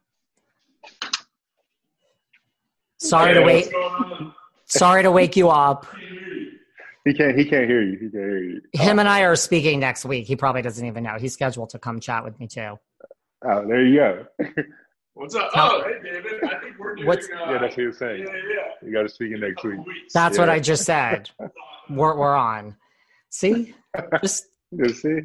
sorry 2.98 3.34
to 3.34 3.42
wait 3.42 3.64
What's 3.64 3.72
going 3.72 4.12
on? 4.12 4.34
sorry 4.66 5.02
to 5.02 5.10
wake 5.10 5.36
you 5.36 5.48
up 5.50 5.86
I 5.86 5.94
can't 5.94 6.08
hear 6.08 6.22
you. 6.34 6.50
He 7.04 7.14
can't. 7.14 7.38
He 7.38 7.44
can't 7.44 7.66
hear 7.68 7.82
you. 7.82 7.92
He 7.92 7.98
can't 7.98 8.12
hear 8.12 8.42
you. 8.44 8.60
him 8.72 8.98
and 9.00 9.08
i 9.08 9.22
are 9.22 9.34
speaking 9.36 9.80
next 9.80 10.04
week 10.04 10.26
he 10.26 10.36
probably 10.36 10.62
doesn't 10.62 10.86
even 10.86 11.02
know 11.02 11.16
he's 11.18 11.32
scheduled 11.32 11.70
to 11.70 11.78
come 11.78 11.98
chat 12.00 12.24
with 12.24 12.38
me 12.38 12.46
too 12.46 12.78
Oh, 13.44 13.66
there 13.66 13.84
you 13.84 13.96
go. 13.98 14.26
What's 15.14 15.34
up? 15.34 15.52
Tell- 15.52 15.72
oh, 15.72 15.84
hey, 15.84 16.10
David. 16.10 16.42
I 16.44 16.58
think 16.60 16.78
we're 16.78 16.94
doing. 16.94 17.06
What's- 17.06 17.28
uh, 17.30 17.36
yeah, 17.50 17.58
that's 17.58 17.76
what 17.76 17.78
you're 17.78 17.92
saying. 17.92 18.26
Yeah, 18.26 18.32
yeah. 18.34 18.86
You 18.88 18.92
got 18.92 19.02
to 19.02 19.08
speak 19.08 19.28
in 19.28 19.34
In 19.34 19.40
next 19.40 19.62
week. 19.62 19.76
couple 19.76 19.84
weeks. 19.92 20.12
that's 20.12 20.38
what 20.38 20.48
i 20.48 20.58
just 20.58 20.84
said 20.84 21.30
we're, 21.90 22.16
we're 22.16 22.34
on 22.34 22.76
see 23.30 23.74
just 24.22 24.46
You 24.70 24.88
see? 24.92 25.18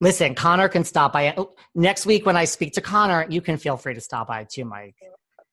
listen 0.00 0.34
connor 0.34 0.68
can 0.68 0.84
stop 0.84 1.12
by 1.14 1.34
oh, 1.36 1.54
next 1.74 2.06
week 2.06 2.26
when 2.26 2.36
i 2.36 2.44
speak 2.44 2.74
to 2.74 2.80
connor 2.80 3.26
you 3.28 3.40
can 3.40 3.56
feel 3.56 3.76
free 3.76 3.94
to 3.94 4.00
stop 4.00 4.28
by 4.28 4.44
too 4.44 4.64
mike 4.64 4.94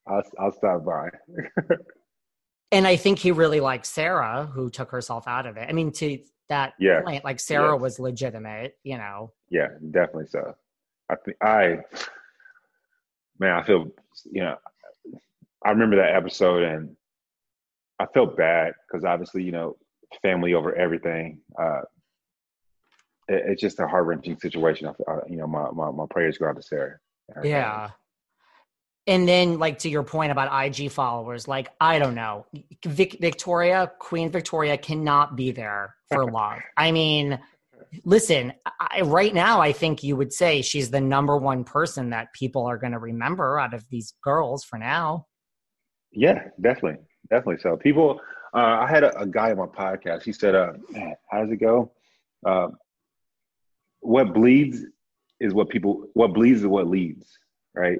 I'll, 0.07 0.23
I'll 0.39 0.51
stop 0.51 0.83
by. 0.85 1.09
and 2.71 2.87
I 2.87 2.95
think 2.95 3.19
he 3.19 3.31
really 3.31 3.59
liked 3.59 3.85
Sarah, 3.85 4.49
who 4.51 4.71
took 4.71 4.89
herself 4.89 5.27
out 5.27 5.45
of 5.45 5.55
it. 5.55 5.67
I 5.69 5.71
mean, 5.71 5.91
to 5.93 6.17
that 6.47 6.73
Yeah. 6.79 7.01
point, 7.01 7.23
like 7.23 7.39
Sarah 7.39 7.73
Yes. 7.73 7.81
was 7.81 7.99
legitimate, 7.99 8.75
you 8.83 8.97
know. 8.97 9.33
Yeah, 9.51 9.67
definitely 9.91 10.25
so. 10.25 10.55
I 11.11 11.15
think 11.23 11.37
I, 11.43 11.77
man, 13.39 13.55
I 13.55 13.63
feel, 13.63 13.91
you 14.31 14.43
know, 14.43 14.55
I 15.63 15.71
remember 15.71 15.97
that 15.97 16.15
episode 16.15 16.63
and 16.63 16.95
I 17.99 18.05
felt 18.07 18.37
bad 18.37 18.73
because 18.87 19.03
obviously, 19.03 19.43
you 19.43 19.51
know, 19.51 19.77
family 20.21 20.53
over 20.53 20.73
everything. 20.75 21.39
Uh, 21.59 21.81
it, 23.27 23.43
it's 23.47 23.61
just 23.61 23.79
a 23.79 23.87
heart 23.87 24.05
wrenching 24.05 24.39
situation. 24.39 24.87
I, 24.87 25.11
I, 25.11 25.19
you 25.27 25.37
know, 25.37 25.47
my, 25.47 25.69
my 25.71 25.91
my 25.91 26.05
prayers 26.09 26.37
go 26.37 26.47
out 26.47 26.55
to 26.55 26.61
Sarah. 26.61 26.97
and 27.27 27.35
her 27.35 27.41
family. 27.41 27.49
Yeah. 27.49 27.89
And 29.07 29.27
then, 29.27 29.57
like 29.57 29.79
to 29.79 29.89
your 29.89 30.03
point 30.03 30.31
about 30.31 30.65
IG 30.65 30.91
followers, 30.91 31.47
like 31.47 31.69
I 31.81 31.99
don't 31.99 32.15
know, 32.15 32.45
Vic- 32.85 33.17
Victoria, 33.19 33.91
Queen 33.99 34.29
Victoria 34.31 34.77
cannot 34.77 35.35
be 35.35 35.51
there 35.51 35.95
for 36.11 36.25
love. 36.31 36.59
I 36.77 36.91
mean, 36.91 37.39
listen, 38.05 38.53
I, 38.79 39.01
right 39.01 39.33
now, 39.33 39.61
I 39.61 39.71
think 39.71 40.03
you 40.03 40.15
would 40.15 40.33
say 40.33 40.61
she's 40.61 40.89
the 40.89 41.01
number 41.01 41.37
one 41.37 41.63
person 41.63 42.09
that 42.11 42.33
people 42.33 42.65
are 42.65 42.77
going 42.77 42.93
to 42.93 42.99
remember 42.99 43.59
out 43.59 43.73
of 43.73 43.85
these 43.89 44.13
girls 44.23 44.63
for 44.63 44.77
now. 44.77 45.25
Yeah, 46.11 46.45
definitely, 46.61 46.99
definitely. 47.29 47.59
So 47.61 47.77
people, 47.77 48.19
uh, 48.53 48.79
I 48.81 48.87
had 48.87 49.03
a, 49.03 49.17
a 49.19 49.25
guy 49.25 49.51
on 49.51 49.57
my 49.57 49.65
podcast. 49.65 50.23
He 50.23 50.33
said, 50.33 50.55
uh, 50.55 50.73
"Man, 50.89 51.15
how 51.29 51.43
does 51.43 51.51
it 51.51 51.57
go? 51.57 51.91
Uh, 52.45 52.69
what 53.99 54.33
bleeds 54.33 54.85
is 55.39 55.53
what 55.53 55.69
people. 55.69 56.07
What 56.13 56.33
bleeds 56.33 56.61
is 56.61 56.67
what 56.67 56.87
leads, 56.87 57.37
right? 57.75 57.99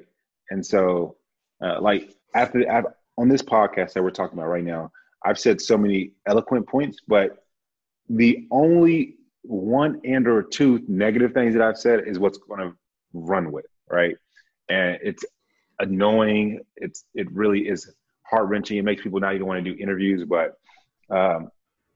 And 0.50 0.64
so, 0.64 1.16
uh, 1.64 1.80
like 1.80 2.10
after, 2.34 2.68
after 2.68 2.96
on 3.16 3.28
this 3.28 3.42
podcast 3.42 3.92
that 3.92 4.02
we're 4.02 4.10
talking 4.10 4.38
about 4.38 4.48
right 4.48 4.64
now, 4.64 4.90
I've 5.24 5.38
said 5.38 5.60
so 5.60 5.76
many 5.76 6.12
eloquent 6.26 6.66
points, 6.66 6.98
but 7.06 7.44
the 8.08 8.48
only 8.50 9.16
one 9.42 10.00
and 10.04 10.26
or 10.28 10.42
two 10.42 10.82
negative 10.88 11.32
things 11.32 11.54
that 11.54 11.62
I've 11.62 11.78
said 11.78 12.06
is 12.06 12.18
what's 12.18 12.38
going 12.38 12.60
to 12.60 12.76
run 13.12 13.52
with, 13.52 13.66
right? 13.88 14.16
And 14.68 14.98
it's 15.02 15.24
annoying. 15.78 16.60
It's 16.76 17.04
it 17.14 17.30
really 17.32 17.68
is 17.68 17.92
heart 18.22 18.48
wrenching. 18.48 18.78
It 18.78 18.84
makes 18.84 19.02
people 19.02 19.20
not 19.20 19.34
even 19.34 19.46
want 19.46 19.64
to 19.64 19.74
do 19.74 19.80
interviews. 19.80 20.24
But 20.24 20.54
um, 21.10 21.50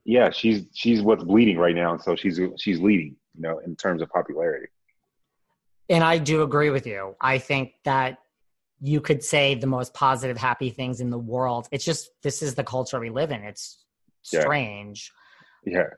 yeah, 0.05 0.31
she's 0.31 0.65
she's 0.73 1.03
what's 1.03 1.25
bleeding 1.25 1.59
right 1.59 1.75
now, 1.75 1.93
and 1.93 2.01
so 2.01 2.17
she's 2.17 2.41
she's 2.59 2.81
leading, 2.81 3.17
you 3.35 3.43
know, 3.43 3.59
in 3.59 3.77
terms 3.77 4.03
of 4.03 4.09
popularity. 4.09 4.69
And 5.89 6.03
I 6.03 6.19
do 6.19 6.43
agree 6.43 6.71
with 6.71 6.87
you. 6.87 7.15
I 7.21 7.39
think 7.39 7.75
that 7.85 8.19
you 8.81 9.01
could 9.01 9.23
say 9.23 9.55
the 9.55 9.67
most 9.67 9.95
positive, 9.95 10.37
happy 10.37 10.71
things 10.71 11.01
in 11.01 11.11
the 11.11 11.19
world. 11.19 11.69
It's 11.71 11.85
just 11.85 12.11
this 12.23 12.43
is 12.43 12.55
the 12.55 12.65
culture 12.65 12.99
we 12.99 13.11
live 13.11 13.31
in. 13.31 13.43
It's 13.43 13.85
Yeah. 14.33 14.41
strange. 14.41 15.13
Yeah, 15.65 15.89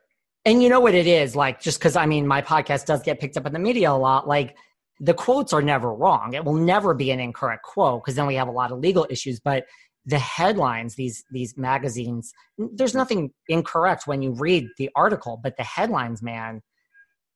And 0.46 0.62
you 0.62 0.68
know 0.68 0.80
what 0.80 0.94
it 0.94 1.08
is 1.08 1.34
like, 1.34 1.60
just 1.60 1.80
because 1.80 1.96
I 1.96 2.06
mean, 2.06 2.26
my 2.26 2.40
podcast 2.40 2.86
does 2.86 3.02
get 3.02 3.20
picked 3.20 3.36
up 3.36 3.46
in 3.46 3.52
the 3.52 3.58
media 3.58 3.90
a 3.90 3.98
lot. 3.98 4.28
Like, 4.28 4.56
the 5.00 5.12
quotes 5.12 5.52
are 5.52 5.60
never 5.60 5.92
wrong. 5.92 6.34
It 6.34 6.44
will 6.44 6.54
never 6.54 6.94
be 6.94 7.10
an 7.10 7.20
incorrect 7.20 7.64
quote 7.64 8.02
because 8.02 8.14
then 8.14 8.26
we 8.26 8.36
have 8.36 8.48
a 8.48 8.52
lot 8.52 8.72
of 8.72 8.78
legal 8.78 9.06
issues. 9.10 9.40
But 9.40 9.66
the 10.06 10.20
headlines, 10.20 10.94
these 10.94 11.24
these 11.30 11.58
magazines, 11.58 12.32
there's 12.56 12.94
nothing 12.94 13.32
incorrect 13.48 14.06
when 14.06 14.22
you 14.22 14.32
read 14.32 14.68
the 14.78 14.88
article, 14.94 15.38
but 15.42 15.56
the 15.56 15.64
headlines, 15.64 16.22
man, 16.22 16.62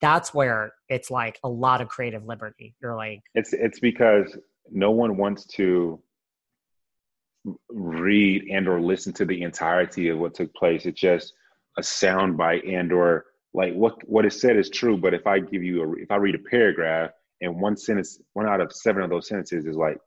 that's 0.01 0.33
where 0.33 0.73
it's 0.89 1.11
like 1.11 1.39
a 1.43 1.49
lot 1.49 1.81
of 1.81 1.89
creative 1.89 2.25
liberty. 2.25 2.77
You're 2.81 2.97
like, 2.97 3.21
it's 3.35 3.53
it's 3.53 3.81
because 3.81 4.39
no 4.71 4.93
one 4.93 5.17
wants 5.17 5.47
to 5.57 6.01
read 7.69 8.45
and 8.53 8.69
or 8.69 8.81
listen 8.81 9.13
to 9.15 9.25
the 9.25 9.43
entirety 9.43 10.09
of 10.09 10.19
what 10.19 10.35
took 10.35 10.55
place. 10.55 10.87
It's 10.87 11.01
just 11.01 11.35
a 11.79 11.83
sound 11.83 12.37
bite 12.37 12.65
and 12.65 12.93
or 12.93 13.27
like 13.55 13.75
what 13.75 13.97
what 14.09 14.27
is 14.27 14.41
said 14.41 14.57
is 14.57 14.71
true. 14.71 14.97
But 14.97 15.15
if 15.15 15.27
I 15.27 15.39
give 15.39 15.63
you 15.63 15.83
a 15.83 15.93
if 15.95 16.11
I 16.11 16.17
read 16.17 16.35
a 16.35 16.51
paragraph 16.51 17.11
and 17.41 17.61
one 17.61 17.77
sentence, 17.77 18.21
one 18.35 18.47
out 18.47 18.61
of 18.61 18.73
seven 18.73 19.03
of 19.03 19.11
those 19.11 19.29
sentences 19.29 19.67
is 19.67 19.77
like 19.77 19.99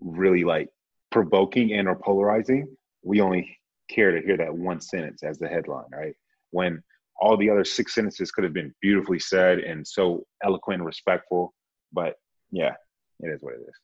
really 0.00 0.44
like 0.44 0.68
provoking 1.10 1.72
and 1.72 1.88
or 1.88 1.96
polarizing, 1.96 2.68
we 3.02 3.20
only 3.20 3.58
care 3.88 4.12
to 4.12 4.24
hear 4.24 4.36
that 4.36 4.54
one 4.54 4.80
sentence 4.80 5.22
as 5.22 5.38
the 5.38 5.48
headline, 5.48 5.84
right? 5.92 6.14
When 6.50 6.82
all 7.20 7.36
the 7.36 7.50
other 7.50 7.64
six 7.64 7.94
sentences 7.94 8.32
could 8.32 8.44
have 8.44 8.52
been 8.52 8.74
beautifully 8.80 9.18
said 9.18 9.60
and 9.60 9.86
so 9.86 10.26
eloquent 10.42 10.80
and 10.80 10.86
respectful. 10.86 11.54
But 11.92 12.16
yeah, 12.50 12.74
it 13.20 13.28
is 13.28 13.42
what 13.42 13.54
it 13.54 13.60
is. 13.60 13.74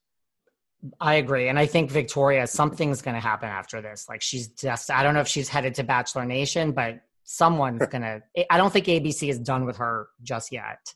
I 1.01 1.15
agree. 1.15 1.49
And 1.49 1.59
I 1.59 1.67
think 1.67 1.91
Victoria, 1.91 2.47
something's 2.47 3.03
going 3.03 3.15
to 3.15 3.21
happen 3.21 3.49
after 3.49 3.81
this. 3.81 4.07
Like 4.09 4.23
she's 4.23 4.49
just, 4.49 4.91
I 4.91 5.03
don't 5.03 5.15
know 5.15 5.21
if 5.21 5.29
she's 5.29 5.49
headed 5.49 5.75
to 5.75 5.85
Bachelor 5.85 6.25
Nation, 6.25 6.73
but 6.73 7.01
someone's 7.31 7.87
to, 7.89 8.23
I 8.49 8.57
don't 8.57 8.73
think 8.73 8.87
ABC 8.87 9.29
is 9.29 9.39
done 9.39 9.67
with 9.67 9.77
her 9.77 10.09
just 10.23 10.51
yet. 10.51 10.95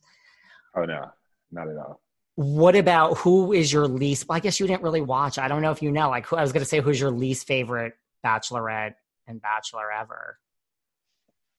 Oh, 0.74 0.86
no, 0.86 1.10
not 1.50 1.68
at 1.68 1.76
all. 1.76 2.00
What 2.36 2.74
about 2.74 3.18
who 3.18 3.52
is 3.52 3.70
your 3.70 3.86
least? 3.86 4.26
Well, 4.26 4.36
I 4.36 4.40
guess 4.40 4.58
you 4.58 4.66
didn't 4.66 4.82
really 4.82 5.02
watch. 5.02 5.38
I 5.38 5.46
don't 5.46 5.60
know 5.60 5.70
if 5.70 5.82
you 5.82 5.92
know. 5.92 6.08
Like, 6.08 6.26
who, 6.26 6.36
I 6.36 6.40
was 6.40 6.52
to 6.52 6.64
say, 6.64 6.80
who's 6.80 6.98
your 6.98 7.10
least 7.10 7.46
favorite 7.46 7.92
Bachelorette 8.24 8.94
and 9.26 9.42
Bachelor 9.42 9.92
ever? 9.92 10.38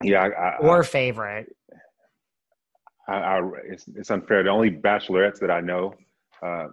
Yeah, 0.02 0.24
I, 0.24 0.30
I, 0.30 0.58
or 0.58 0.82
favorite. 0.82 1.56
I, 3.08 3.14
I, 3.14 3.42
it's, 3.70 3.86
it's, 3.96 4.10
unfair. 4.10 4.42
The 4.42 4.50
only 4.50 4.72
bachelorettes 4.72 5.40
that 5.42 5.52
I 5.52 5.62
know, 5.62 5.94
uh, 6.42 6.70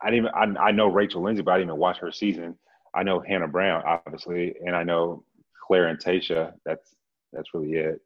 I 0.00 0.10
didn't. 0.10 0.26
Even, 0.26 0.56
I, 0.56 0.68
I 0.68 0.70
know 0.70 0.86
Rachel 0.86 1.22
Lindsay, 1.22 1.42
but 1.42 1.50
I 1.50 1.58
didn't 1.58 1.70
even 1.70 1.80
watch 1.80 1.98
her 1.98 2.12
season. 2.12 2.56
I 2.94 3.02
know 3.02 3.18
Hannah 3.18 3.48
Brown, 3.48 3.82
obviously, 3.84 4.54
and 4.64 4.76
I 4.76 4.84
know 4.84 5.24
Clare 5.66 5.86
and 5.86 5.98
Tayshia. 5.98 6.52
That's 6.64 6.94
that's 7.32 7.54
really 7.54 7.74
it. 7.74 8.00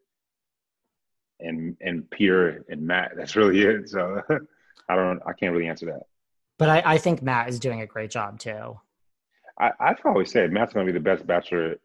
And 1.39 1.77
and 1.81 2.11
Peter 2.11 2.65
and 2.69 2.87
Matt. 2.87 3.13
That's 3.17 3.37
really 3.37 3.63
it. 3.63 3.89
So 3.89 4.23
I 4.89 4.97
don't. 4.97 5.21
I 5.27 5.33
can't 5.33 5.53
really 5.53 5.69
answer 5.69 5.87
that. 5.87 6.03
But 6.59 6.69
I, 6.69 6.83
I 6.85 6.99
think 6.99 7.23
Matt 7.23 7.49
is 7.49 7.59
doing 7.59 7.81
a 7.81 7.87
great 7.87 8.11
job 8.11 8.39
too. 8.39 8.79
I, 9.59 9.73
I've 9.81 10.01
always 10.05 10.31
said 10.31 10.53
Matt's 10.53 10.73
going 10.73 10.87
to 10.87 10.93
be 10.93 10.99
the 10.99 11.03
best 11.03 11.27
bachelor. 11.27 11.77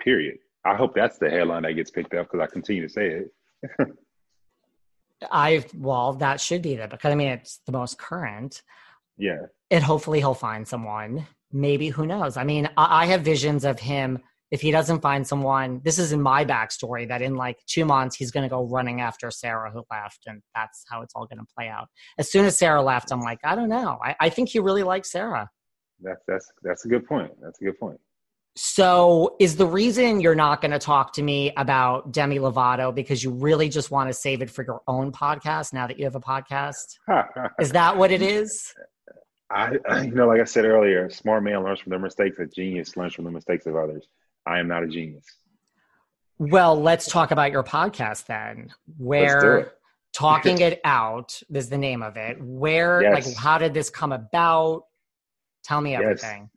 Period. 0.00 0.38
I 0.64 0.74
hope 0.74 0.94
that's 0.94 1.18
the 1.18 1.30
headline 1.30 1.62
that 1.62 1.74
gets 1.74 1.90
picked 1.90 2.14
up 2.14 2.30
because 2.30 2.40
I 2.40 2.50
continue 2.50 2.82
to 2.82 2.88
say 2.88 3.24
it. 3.80 3.92
I 5.30 5.64
well, 5.76 6.14
that 6.14 6.40
should 6.40 6.62
be 6.62 6.76
the 6.76 6.88
because 6.88 7.12
I 7.12 7.14
mean 7.14 7.28
it's 7.28 7.60
the 7.66 7.72
most 7.72 7.98
current. 7.98 8.62
Yeah. 9.16 9.46
And 9.70 9.82
hopefully 9.82 10.18
he'll 10.18 10.34
find 10.34 10.66
someone. 10.66 11.26
Maybe 11.52 11.88
who 11.88 12.04
knows? 12.06 12.36
I 12.36 12.44
mean, 12.44 12.68
I, 12.76 13.02
I 13.02 13.06
have 13.06 13.22
visions 13.22 13.64
of 13.64 13.78
him 13.78 14.20
if 14.54 14.60
he 14.60 14.70
doesn't 14.70 15.00
find 15.00 15.26
someone. 15.26 15.80
This 15.82 15.98
is 15.98 16.12
in 16.12 16.22
my 16.22 16.44
backstory 16.44 17.08
that 17.08 17.20
in 17.20 17.34
like 17.34 17.58
two 17.66 17.84
months 17.84 18.14
he's 18.14 18.30
going 18.30 18.44
to 18.44 18.48
go 18.48 18.62
running 18.62 19.00
after 19.00 19.28
Sarah 19.32 19.72
who 19.72 19.82
left, 19.90 20.20
and 20.26 20.40
that's 20.54 20.84
how 20.88 21.02
it's 21.02 21.12
all 21.16 21.26
going 21.26 21.40
to 21.40 21.54
play 21.56 21.68
out. 21.68 21.88
As 22.18 22.30
soon 22.30 22.44
as 22.44 22.56
Sarah 22.56 22.80
left, 22.80 23.10
I'm 23.10 23.20
like, 23.20 23.40
I 23.42 23.56
don't 23.56 23.68
know. 23.68 23.98
I, 24.00 24.14
I 24.20 24.28
think 24.28 24.50
he 24.50 24.60
really 24.60 24.84
likes 24.84 25.10
Sarah. 25.10 25.50
That's 26.00 26.22
that's 26.28 26.52
that's 26.62 26.84
a 26.84 26.88
good 26.88 27.04
point. 27.04 27.32
That's 27.42 27.60
a 27.60 27.64
good 27.64 27.80
point. 27.80 27.98
So, 28.54 29.34
is 29.40 29.56
the 29.56 29.66
reason 29.66 30.20
you're 30.20 30.36
not 30.36 30.60
going 30.60 30.70
to 30.70 30.78
talk 30.78 31.12
to 31.14 31.22
me 31.22 31.52
about 31.56 32.12
Demi 32.12 32.38
Lovato 32.38 32.94
because 32.94 33.24
you 33.24 33.32
really 33.32 33.68
just 33.68 33.90
want 33.90 34.08
to 34.08 34.14
save 34.14 34.40
it 34.40 34.50
for 34.50 34.64
your 34.64 34.82
own 34.86 35.10
podcast 35.10 35.72
now 35.72 35.88
that 35.88 35.98
you 35.98 36.04
have 36.04 36.14
a 36.14 36.20
podcast? 36.20 36.98
is 37.58 37.72
that 37.72 37.96
what 37.96 38.12
it 38.12 38.22
is? 38.22 38.72
I, 39.50 39.72
you 40.02 40.12
know, 40.12 40.28
like 40.28 40.40
I 40.40 40.44
said 40.44 40.64
earlier, 40.64 41.10
smart 41.10 41.42
man 41.42 41.64
learns 41.64 41.80
from 41.80 41.90
their 41.90 41.98
mistakes. 41.98 42.38
A 42.38 42.46
genius 42.46 42.96
learns 42.96 43.14
from 43.14 43.24
the 43.24 43.32
mistakes 43.32 43.66
of 43.66 43.74
others. 43.74 44.06
I 44.46 44.58
am 44.58 44.68
not 44.68 44.82
a 44.82 44.88
genius. 44.88 45.24
Well, 46.38 46.80
let's 46.80 47.06
talk 47.06 47.30
about 47.30 47.52
your 47.52 47.62
podcast 47.62 48.26
then. 48.26 48.72
Where 48.98 49.72
talking 50.12 50.60
it 50.60 50.80
out 50.84 51.40
is 51.52 51.68
the 51.68 51.78
name 51.78 52.02
of 52.02 52.16
it. 52.16 52.36
Where, 52.40 53.02
yes. 53.02 53.26
like, 53.26 53.36
how 53.36 53.58
did 53.58 53.72
this 53.74 53.90
come 53.90 54.12
about? 54.12 54.84
Tell 55.62 55.80
me 55.80 55.94
everything. 55.94 56.42
Yes 56.42 56.50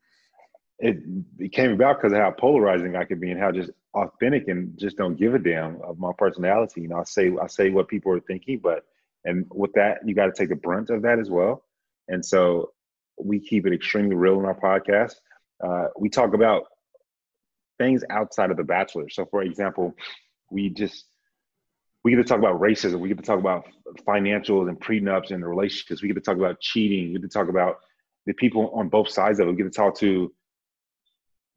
it, 0.80 0.98
it 1.40 1.52
came 1.52 1.72
about 1.72 1.98
because 1.98 2.14
of 2.14 2.20
how 2.20 2.32
polarizing 2.32 2.96
I 2.96 3.04
could 3.04 3.20
be 3.20 3.32
and 3.32 3.40
how 3.40 3.52
just 3.52 3.72
authentic 3.94 4.48
and 4.48 4.78
just 4.78 4.98
don't 4.98 5.16
give 5.16 5.34
a 5.34 5.40
damn 5.40 5.82
of 5.82 5.98
my 5.98 6.12
personality. 6.18 6.82
You 6.82 6.90
know, 6.90 7.00
I 7.00 7.04
say 7.04 7.32
I 7.42 7.48
say 7.48 7.70
what 7.70 7.88
people 7.88 8.12
are 8.14 8.20
thinking, 8.20 8.60
but 8.62 8.86
and 9.26 9.46
with 9.54 9.74
that, 9.74 10.00
you 10.06 10.14
got 10.14 10.28
to 10.28 10.32
take 10.32 10.50
the 10.50 10.56
brunt 10.56 10.90
of 10.90 11.02
that 11.02 11.20
as 11.20 11.30
well. 11.30 11.64
And 12.08 12.24
so 12.24 12.72
we 13.20 13.40
keep 13.40 13.66
it 13.66 13.74
extremely 13.74 14.16
real 14.16 14.40
in 14.40 14.46
our 14.46 14.60
podcast. 14.60 15.16
Uh, 15.64 15.88
we 16.00 16.10
talk 16.10 16.36
about 16.36 16.66
things 17.78 18.04
outside 18.10 18.52
of 18.52 18.58
the 18.58 18.64
Bachelor. 18.64 19.10
So, 19.10 19.26
for 19.26 19.42
example, 19.42 19.94
we 20.52 20.70
just 20.70 21.06
we 22.04 22.12
get 22.12 22.18
to 22.18 22.24
talk 22.24 22.40
about 22.40 22.62
racism. 22.62 23.00
We 23.00 23.10
get 23.10 23.18
to 23.18 23.24
talk 23.24 23.40
about 23.40 23.66
financials 24.08 24.70
and 24.70 24.80
prenups 24.80 25.32
and 25.32 25.44
the 25.44 25.48
relationships. 25.48 26.02
We 26.02 26.08
get 26.08 26.16
to 26.16 26.22
talk 26.22 26.38
about 26.38 26.60
cheating. 26.62 27.08
We 27.08 27.20
get 27.20 27.24
to 27.24 27.28
talk 27.28 27.50
about 27.50 27.80
the 28.26 28.34
people 28.34 28.72
on 28.74 28.90
both 28.90 29.10
sides 29.10 29.40
of 29.40 29.48
it. 29.48 29.52
We 29.52 29.58
get 29.58 29.72
to 29.72 29.78
talk 29.78 29.98
to 30.00 30.34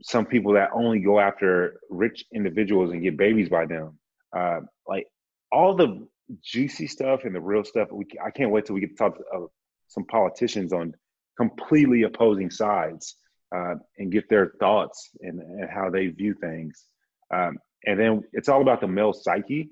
some 0.02 0.24
people 0.26 0.54
that 0.54 0.70
only 0.74 1.00
go 1.00 1.20
after 1.20 1.78
rich 1.90 2.24
individuals 2.34 2.90
and 2.90 3.02
get 3.02 3.16
babies 3.16 3.48
by 3.48 3.66
them. 3.66 3.98
Uh, 4.36 4.60
like 4.88 5.06
all 5.52 5.74
the 5.74 6.06
juicy 6.42 6.86
stuff 6.86 7.24
and 7.24 7.34
the 7.34 7.40
real 7.40 7.64
stuff. 7.64 7.88
We, 7.92 8.06
I 8.24 8.30
can't 8.30 8.50
wait 8.50 8.66
till 8.66 8.74
we 8.74 8.80
get 8.80 8.90
to 8.90 8.96
talk 8.96 9.18
to 9.18 9.24
uh, 9.34 9.46
some 9.88 10.04
politicians 10.06 10.72
on 10.72 10.94
completely 11.36 12.02
opposing 12.02 12.50
sides 12.50 13.16
uh, 13.54 13.74
and 13.98 14.12
get 14.12 14.28
their 14.28 14.52
thoughts 14.60 15.10
and, 15.20 15.40
and, 15.40 15.68
how 15.68 15.90
they 15.90 16.06
view 16.06 16.34
things. 16.34 16.86
Um, 17.32 17.58
and 17.86 17.98
then 17.98 18.22
it's 18.32 18.48
all 18.48 18.62
about 18.62 18.80
the 18.80 18.88
male 18.88 19.12
psyche. 19.12 19.70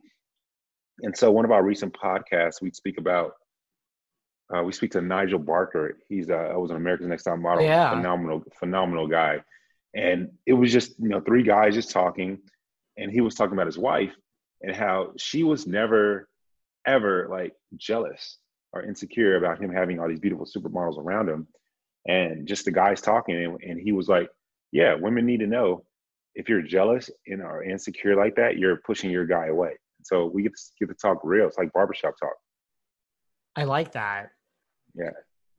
And 1.00 1.16
so, 1.16 1.30
one 1.30 1.44
of 1.44 1.52
our 1.52 1.62
recent 1.62 1.94
podcasts, 1.94 2.60
we 2.60 2.70
speak 2.70 2.98
about. 2.98 3.32
Uh, 4.54 4.62
we 4.62 4.72
speak 4.72 4.90
to 4.92 5.02
Nigel 5.02 5.38
Barker. 5.38 5.98
He's 6.08 6.30
uh, 6.30 6.50
was 6.54 6.70
an 6.70 6.78
America's 6.78 7.06
Next 7.06 7.24
Top 7.24 7.38
Model, 7.38 7.64
yeah. 7.64 7.90
phenomenal, 7.90 8.42
phenomenal 8.58 9.06
guy. 9.06 9.42
And 9.94 10.30
it 10.46 10.54
was 10.54 10.72
just, 10.72 10.98
you 10.98 11.08
know, 11.08 11.20
three 11.20 11.42
guys 11.42 11.74
just 11.74 11.90
talking. 11.90 12.38
And 12.96 13.12
he 13.12 13.20
was 13.20 13.34
talking 13.34 13.52
about 13.52 13.66
his 13.66 13.78
wife 13.78 14.14
and 14.62 14.74
how 14.74 15.12
she 15.18 15.42
was 15.44 15.66
never, 15.66 16.28
ever 16.86 17.28
like 17.30 17.52
jealous 17.76 18.38
or 18.72 18.82
insecure 18.82 19.36
about 19.36 19.60
him 19.60 19.70
having 19.70 20.00
all 20.00 20.08
these 20.08 20.20
beautiful 20.20 20.46
supermodels 20.46 20.98
around 20.98 21.28
him. 21.28 21.46
And 22.08 22.46
just 22.48 22.64
the 22.64 22.72
guys 22.72 23.00
talking. 23.00 23.36
And, 23.36 23.62
and 23.62 23.80
he 23.80 23.92
was 23.92 24.08
like, 24.08 24.28
yeah, 24.72 24.94
women 24.94 25.26
need 25.26 25.40
to 25.40 25.46
know 25.46 25.84
if 26.34 26.48
you're 26.48 26.62
jealous 26.62 27.10
and 27.26 27.42
are 27.42 27.62
insecure 27.62 28.16
like 28.16 28.34
that, 28.36 28.58
you're 28.58 28.76
pushing 28.76 29.10
your 29.10 29.26
guy 29.26 29.46
away. 29.46 29.72
So 30.02 30.26
we 30.26 30.42
get 30.42 30.54
to 30.54 30.62
get 30.80 30.88
to 30.88 30.94
talk 30.94 31.20
real. 31.22 31.46
It's 31.46 31.58
like 31.58 31.72
barbershop 31.72 32.14
talk. 32.18 32.34
I 33.56 33.64
like 33.64 33.92
that. 33.92 34.30
Yeah 34.94 35.10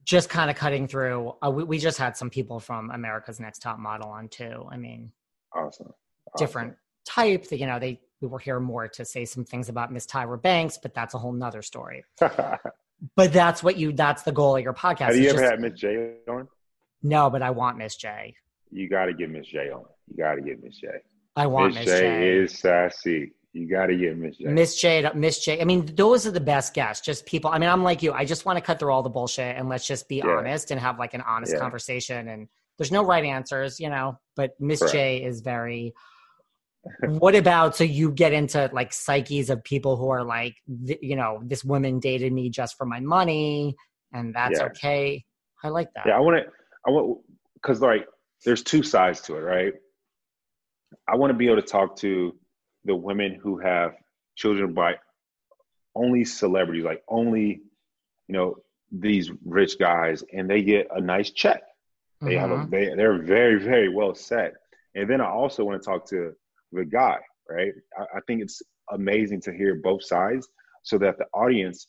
just 0.10 0.28
kind 0.28 0.50
of 0.50 0.58
cutting 0.58 0.88
through. 0.88 1.36
Uh, 1.46 1.52
we, 1.52 1.64
we 1.64 1.78
just 1.78 2.00
had 2.00 2.18
some 2.18 2.32
people 2.32 2.60
from 2.60 2.90
America's 2.90 3.40
Next 3.40 3.60
Top 3.60 3.78
Model 3.78 4.10
on 4.10 4.28
too. 4.28 4.68
I 4.72 4.76
mean, 4.76 5.12
awesome. 5.54 5.86
awesome. 5.86 5.94
Different 6.36 6.76
type. 7.06 7.48
That, 7.50 7.60
you 7.60 7.68
know, 7.68 7.78
they 7.78 8.00
we 8.20 8.28
were 8.28 8.40
here 8.40 8.60
more 8.60 8.88
to 8.88 9.06
say 9.06 9.24
some 9.24 9.46
things 9.46 9.70
about 9.70 9.94
Miss 9.94 10.08
Tyra 10.08 10.42
Banks, 10.42 10.80
but 10.82 10.96
that's 10.96 11.14
a 11.14 11.20
whole 11.20 11.32
nother 11.32 11.62
story. 11.62 12.04
but 13.16 13.34
that's 13.34 13.64
what 13.64 13.78
you. 13.78 13.94
That's 13.94 14.24
the 14.24 14.32
goal 14.32 14.58
of 14.58 14.64
your 14.64 14.74
podcast. 14.74 15.08
Have 15.08 15.18
you 15.18 15.30
ever 15.30 15.40
just, 15.40 15.52
had 15.52 15.60
Miss 15.60 15.80
J 15.80 16.14
on? 16.28 16.48
No, 17.02 17.30
but 17.30 17.42
I 17.42 17.52
want 17.52 17.78
Miss 17.78 17.96
J. 17.96 18.36
You 18.72 18.90
got 18.90 19.06
to 19.06 19.14
get 19.14 19.30
Miss 19.30 19.48
J 19.48 19.70
on. 19.72 19.86
You 20.08 20.18
got 20.18 20.36
to 20.36 20.42
get 20.42 20.64
Miss 20.64 20.78
J. 20.78 20.88
I 21.36 21.48
want 21.48 21.76
Miss 21.76 21.86
J. 21.86 22.00
J. 22.00 22.38
Is 22.38 22.60
sassy. 22.60 23.34
You 23.54 23.68
got 23.68 23.88
to 23.88 23.96
get 23.96 24.18
Miss 24.18 24.38
J. 24.38 24.46
Miss 24.46 24.80
J. 24.80 25.10
Miss 25.16 25.44
J. 25.44 25.62
I 25.62 25.64
mean, 25.64 25.86
those 25.96 26.28
are 26.28 26.32
the 26.32 26.40
best 26.40 26.74
guests. 26.74 27.06
Just 27.06 27.26
people. 27.26 27.50
I 27.50 27.58
mean, 27.58 27.70
I'm 27.70 27.84
like 27.84 28.04
you. 28.04 28.14
I 28.14 28.26
just 28.26 28.46
want 28.46 28.58
to 28.58 28.62
cut 28.62 28.80
through 28.80 28.92
all 28.92 29.04
the 29.04 29.10
bullshit 29.10 29.56
and 29.58 29.70
let's 29.70 29.88
just 29.88 30.08
be 30.08 30.18
yeah. 30.18 30.28
honest 30.28 30.72
and 30.72 30.80
have 30.80 31.00
like 31.00 31.14
an 31.14 31.22
honest 31.22 31.54
yeah. 31.54 31.60
conversation. 31.60 32.28
And 32.28 32.48
there's 32.78 32.92
no 32.92 33.04
right 33.04 33.24
answers, 33.24 33.80
you 33.80 33.90
know. 33.90 34.20
But 34.36 34.60
Miss. 34.60 34.80
J 34.92 35.24
is 35.24 35.42
very. 35.42 35.94
What 37.08 37.36
about 37.36 37.76
so 37.76 37.84
you 37.84 38.12
get 38.12 38.34
into 38.34 38.70
like 38.74 38.94
psyches 38.94 39.50
of 39.50 39.64
people 39.64 39.96
who 39.98 40.10
are 40.10 40.24
like, 40.24 40.56
you 40.68 41.16
know, 41.16 41.40
this 41.44 41.64
woman 41.64 42.00
dated 42.00 42.34
me 42.34 42.50
just 42.50 42.78
for 42.78 42.86
my 42.86 43.00
money, 43.00 43.76
and 44.14 44.34
that's 44.34 44.60
yeah. 44.60 44.66
okay. 44.68 45.24
I 45.64 45.70
like 45.70 45.90
that. 45.96 46.06
Yeah, 46.08 46.18
I 46.18 46.20
want 46.20 46.38
to. 46.38 46.52
I 46.86 46.92
want 46.92 47.20
because 47.56 47.82
like 47.82 48.08
there's 48.46 48.64
two 48.64 48.84
sides 48.84 49.22
to 49.22 49.36
it, 49.36 49.42
right? 49.42 49.74
I 51.08 51.16
want 51.16 51.32
to 51.32 51.38
be 51.38 51.48
able 51.48 51.62
to 51.62 51.68
talk 51.68 51.98
to 51.98 52.36
the 52.86 52.96
women 52.96 53.40
who 53.42 53.60
have 53.60 53.94
children 54.36 54.74
by 54.74 54.96
only 55.96 56.24
celebrities, 56.24 56.86
like 56.86 57.04
only, 57.08 57.62
you 58.28 58.34
know, 58.34 58.56
these 58.92 59.30
rich 59.46 59.78
guys, 59.78 60.24
and 60.34 60.50
they 60.50 60.64
get 60.64 60.88
a 60.96 61.02
nice 61.02 61.32
check. 61.32 61.62
They 62.22 62.32
mm-hmm. 62.32 62.40
have 62.40 62.52
a 62.52 62.56
mm-hmm. 62.56 62.72
they 62.72 62.96
they're 62.96 63.22
very 63.22 63.60
very 63.62 63.90
well 63.90 64.16
set. 64.16 64.54
And 64.96 65.10
then 65.10 65.22
I 65.22 65.30
also 65.30 65.64
want 65.64 65.82
to 65.82 65.86
talk 65.86 66.08
to 66.08 66.34
the 66.72 66.86
guy, 66.86 67.18
right? 67.50 67.74
I, 67.98 68.18
I 68.18 68.20
think 68.28 68.42
it's 68.42 68.62
amazing 68.92 69.42
to 69.42 69.54
hear 69.54 69.76
both 69.76 70.04
sides 70.04 70.48
so 70.84 70.98
that 71.00 71.18
the 71.18 71.26
audience 71.34 71.88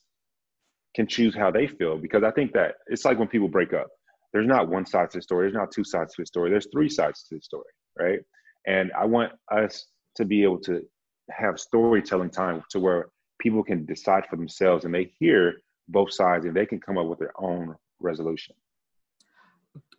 can 0.94 1.06
choose 1.06 1.34
how 1.34 1.50
they 1.50 1.66
feel 1.66 1.96
because 1.96 2.22
I 2.24 2.30
think 2.30 2.52
that 2.52 2.74
it's 2.88 3.04
like 3.04 3.18
when 3.18 3.28
people 3.28 3.48
break 3.48 3.72
up. 3.72 3.88
there's 4.32 4.46
not 4.46 4.68
one 4.68 4.86
side 4.86 5.10
to 5.10 5.18
the 5.18 5.22
story. 5.22 5.44
There's 5.44 5.54
not 5.54 5.72
two 5.72 5.84
sides 5.84 6.14
to 6.14 6.22
the 6.22 6.26
story. 6.26 6.50
There's 6.50 6.68
three 6.72 6.88
sides 6.88 7.24
to 7.28 7.36
the 7.36 7.40
story, 7.40 7.72
right? 7.98 8.20
And 8.66 8.90
I 8.98 9.06
want 9.06 9.32
us 9.50 9.86
to 10.16 10.24
be 10.24 10.42
able 10.42 10.60
to 10.60 10.82
have 11.30 11.58
storytelling 11.58 12.30
time 12.30 12.62
to 12.70 12.80
where 12.80 13.06
people 13.40 13.62
can 13.62 13.86
decide 13.86 14.26
for 14.28 14.36
themselves 14.36 14.84
and 14.84 14.94
they 14.94 15.12
hear 15.18 15.54
both 15.88 16.12
sides 16.12 16.44
and 16.44 16.54
they 16.54 16.66
can 16.66 16.80
come 16.80 16.98
up 16.98 17.06
with 17.06 17.18
their 17.18 17.32
own 17.40 17.74
resolution. 18.00 18.54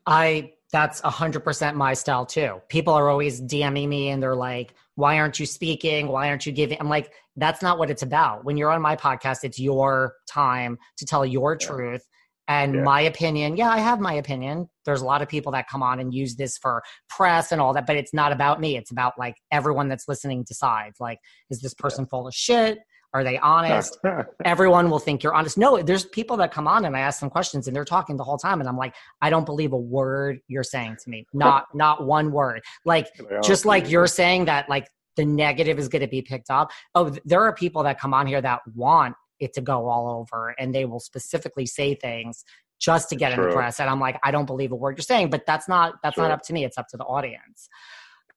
I 0.05 0.53
that's 0.71 1.01
a 1.03 1.09
hundred 1.09 1.41
percent 1.41 1.75
my 1.75 1.93
style 1.93 2.25
too. 2.25 2.61
People 2.69 2.93
are 2.93 3.09
always 3.09 3.41
DMing 3.41 3.89
me 3.89 4.09
and 4.09 4.23
they're 4.23 4.35
like, 4.35 4.73
"Why 4.95 5.19
aren't 5.19 5.39
you 5.39 5.45
speaking? 5.45 6.07
Why 6.07 6.29
aren't 6.29 6.45
you 6.45 6.51
giving?" 6.51 6.79
I'm 6.79 6.89
like, 6.89 7.13
"That's 7.35 7.61
not 7.61 7.77
what 7.77 7.89
it's 7.89 8.03
about. 8.03 8.45
When 8.45 8.57
you're 8.57 8.71
on 8.71 8.81
my 8.81 8.95
podcast, 8.95 9.43
it's 9.43 9.59
your 9.59 10.15
time 10.29 10.77
to 10.97 11.05
tell 11.05 11.25
your 11.25 11.57
yeah. 11.59 11.67
truth." 11.67 12.07
And 12.47 12.75
yeah. 12.75 12.83
my 12.83 13.01
opinion, 13.01 13.55
yeah, 13.55 13.69
I 13.69 13.79
have 13.79 13.99
my 13.99 14.13
opinion. 14.13 14.67
There's 14.85 15.01
a 15.01 15.05
lot 15.05 15.21
of 15.21 15.29
people 15.29 15.51
that 15.53 15.69
come 15.69 15.83
on 15.83 15.99
and 15.99 16.13
use 16.13 16.35
this 16.35 16.57
for 16.57 16.83
press 17.07 17.51
and 17.51 17.61
all 17.61 17.73
that, 17.73 17.85
but 17.85 17.95
it's 17.95 18.13
not 18.13 18.31
about 18.31 18.59
me. 18.59 18.75
It's 18.75 18.91
about 18.91 19.13
like 19.17 19.35
everyone 19.51 19.87
that's 19.87 20.07
listening 20.07 20.43
decides. 20.43 20.99
Like, 20.99 21.19
is 21.49 21.61
this 21.61 21.73
person 21.73 22.03
yeah. 22.03 22.09
full 22.09 22.27
of 22.27 22.33
shit? 22.33 22.79
Are 23.13 23.23
they 23.23 23.37
honest? 23.39 23.97
Everyone 24.45 24.89
will 24.89 24.99
think 24.99 25.21
you're 25.21 25.33
honest. 25.33 25.57
No, 25.57 25.81
there's 25.81 26.05
people 26.05 26.37
that 26.37 26.51
come 26.51 26.67
on 26.67 26.85
and 26.85 26.95
I 26.95 27.01
ask 27.01 27.19
them 27.19 27.29
questions 27.29 27.67
and 27.67 27.75
they're 27.75 27.85
talking 27.85 28.15
the 28.15 28.23
whole 28.23 28.37
time 28.37 28.59
and 28.61 28.69
I'm 28.69 28.77
like, 28.77 28.95
I 29.21 29.29
don't 29.29 29.45
believe 29.45 29.73
a 29.73 29.77
word 29.77 30.39
you're 30.47 30.63
saying 30.63 30.97
to 31.03 31.09
me. 31.09 31.25
Not 31.33 31.65
not 31.73 32.05
one 32.05 32.31
word. 32.31 32.61
Like 32.85 33.07
just 33.43 33.65
like 33.65 33.89
you're 33.89 34.07
saying 34.07 34.45
that 34.45 34.69
like 34.69 34.87
the 35.17 35.25
negative 35.25 35.77
is 35.77 35.89
going 35.89 36.01
to 36.01 36.07
be 36.07 36.21
picked 36.21 36.49
up. 36.49 36.71
Oh, 36.95 37.13
there 37.25 37.41
are 37.41 37.53
people 37.53 37.83
that 37.83 37.99
come 37.99 38.13
on 38.13 38.27
here 38.27 38.41
that 38.41 38.61
want 38.75 39.15
it 39.39 39.53
to 39.53 39.61
go 39.61 39.87
all 39.89 40.09
over 40.19 40.55
and 40.59 40.73
they 40.73 40.85
will 40.85 40.99
specifically 40.99 41.65
say 41.65 41.95
things 41.95 42.45
just 42.79 43.09
to 43.09 43.15
get 43.15 43.33
True. 43.33 43.43
in 43.43 43.49
the 43.49 43.55
press 43.55 43.79
and 43.79 43.89
i'm 43.89 43.99
like 43.99 44.19
i 44.23 44.31
don't 44.31 44.45
believe 44.45 44.71
a 44.71 44.75
word 44.75 44.97
you're 44.97 45.03
saying 45.03 45.29
but 45.29 45.45
that's 45.45 45.67
not 45.67 45.95
that's 46.03 46.15
True. 46.15 46.23
not 46.23 46.31
up 46.31 46.41
to 46.43 46.53
me 46.53 46.63
it's 46.63 46.77
up 46.77 46.87
to 46.87 46.97
the 46.97 47.03
audience 47.03 47.69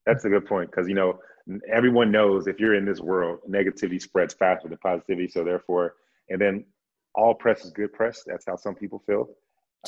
that's 0.07 0.25
a 0.25 0.29
good 0.29 0.47
point 0.47 0.71
because 0.71 0.89
you 0.89 0.95
know 0.95 1.19
everyone 1.73 2.11
knows 2.11 2.47
if 2.47 2.59
you're 2.59 2.75
in 2.75 2.85
this 2.85 3.01
world 3.01 3.41
negativity 3.49 4.01
spreads 4.01 4.35
faster 4.35 4.69
than 4.69 4.79
positivity 4.79 5.29
so 5.29 5.45
therefore 5.45 5.95
and 6.31 6.41
then 6.41 6.65
all 7.15 7.35
press 7.35 7.65
is 7.65 7.71
good 7.71 7.93
press. 7.93 8.23
That's 8.27 8.45
how 8.47 8.57
some 8.57 8.75
people 8.75 9.03
feel. 9.07 9.29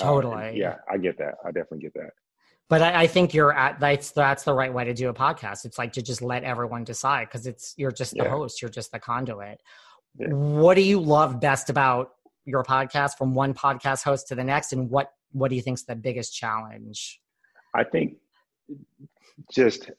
Um, 0.00 0.06
totally. 0.06 0.48
um, 0.50 0.56
yeah 0.56 0.76
i 0.90 0.98
get 0.98 1.18
that. 1.18 1.36
I 1.44 1.48
definitely 1.48 1.80
get 1.80 1.94
that. 1.94 2.10
But 2.68 2.82
I, 2.82 3.02
I, 3.02 3.06
think 3.06 3.32
you're 3.32 3.52
at 3.52 3.78
that's 3.78 4.10
that's 4.10 4.42
the 4.42 4.52
right 4.52 4.72
way 4.72 4.84
to 4.84 4.92
do 4.92 5.08
a 5.08 5.14
podcast. 5.14 5.64
It's 5.64 5.78
like 5.78 5.92
to 5.94 6.02
just 6.02 6.20
let 6.20 6.42
everyone 6.42 6.84
decide 6.84 7.28
because 7.28 7.46
it's 7.46 7.74
you're 7.76 7.92
just 7.92 8.12
the 8.12 8.24
yeah. 8.24 8.30
host 8.30 8.60
you're 8.60 8.70
just 8.70 8.92
the 8.92 8.98
conduit. 8.98 9.60
Yeah. 10.18 10.28
What 10.28 10.74
do 10.74 10.82
you 10.82 11.00
love 11.00 11.40
best 11.40 11.70
about 11.70 12.10
your 12.44 12.64
podcast 12.64 13.16
from 13.16 13.34
one 13.34 13.54
podcast 13.54 14.02
host 14.02 14.28
to 14.28 14.34
the 14.34 14.44
next, 14.44 14.72
and 14.72 14.90
what 14.90 15.12
what 15.32 15.48
do 15.48 15.56
you 15.56 15.62
think 15.62 15.78
is 15.78 15.84
the 15.84 15.94
biggest 15.94 16.34
challenge? 16.34 17.20
I 17.74 17.84
think 17.84 18.16
just 19.52 19.90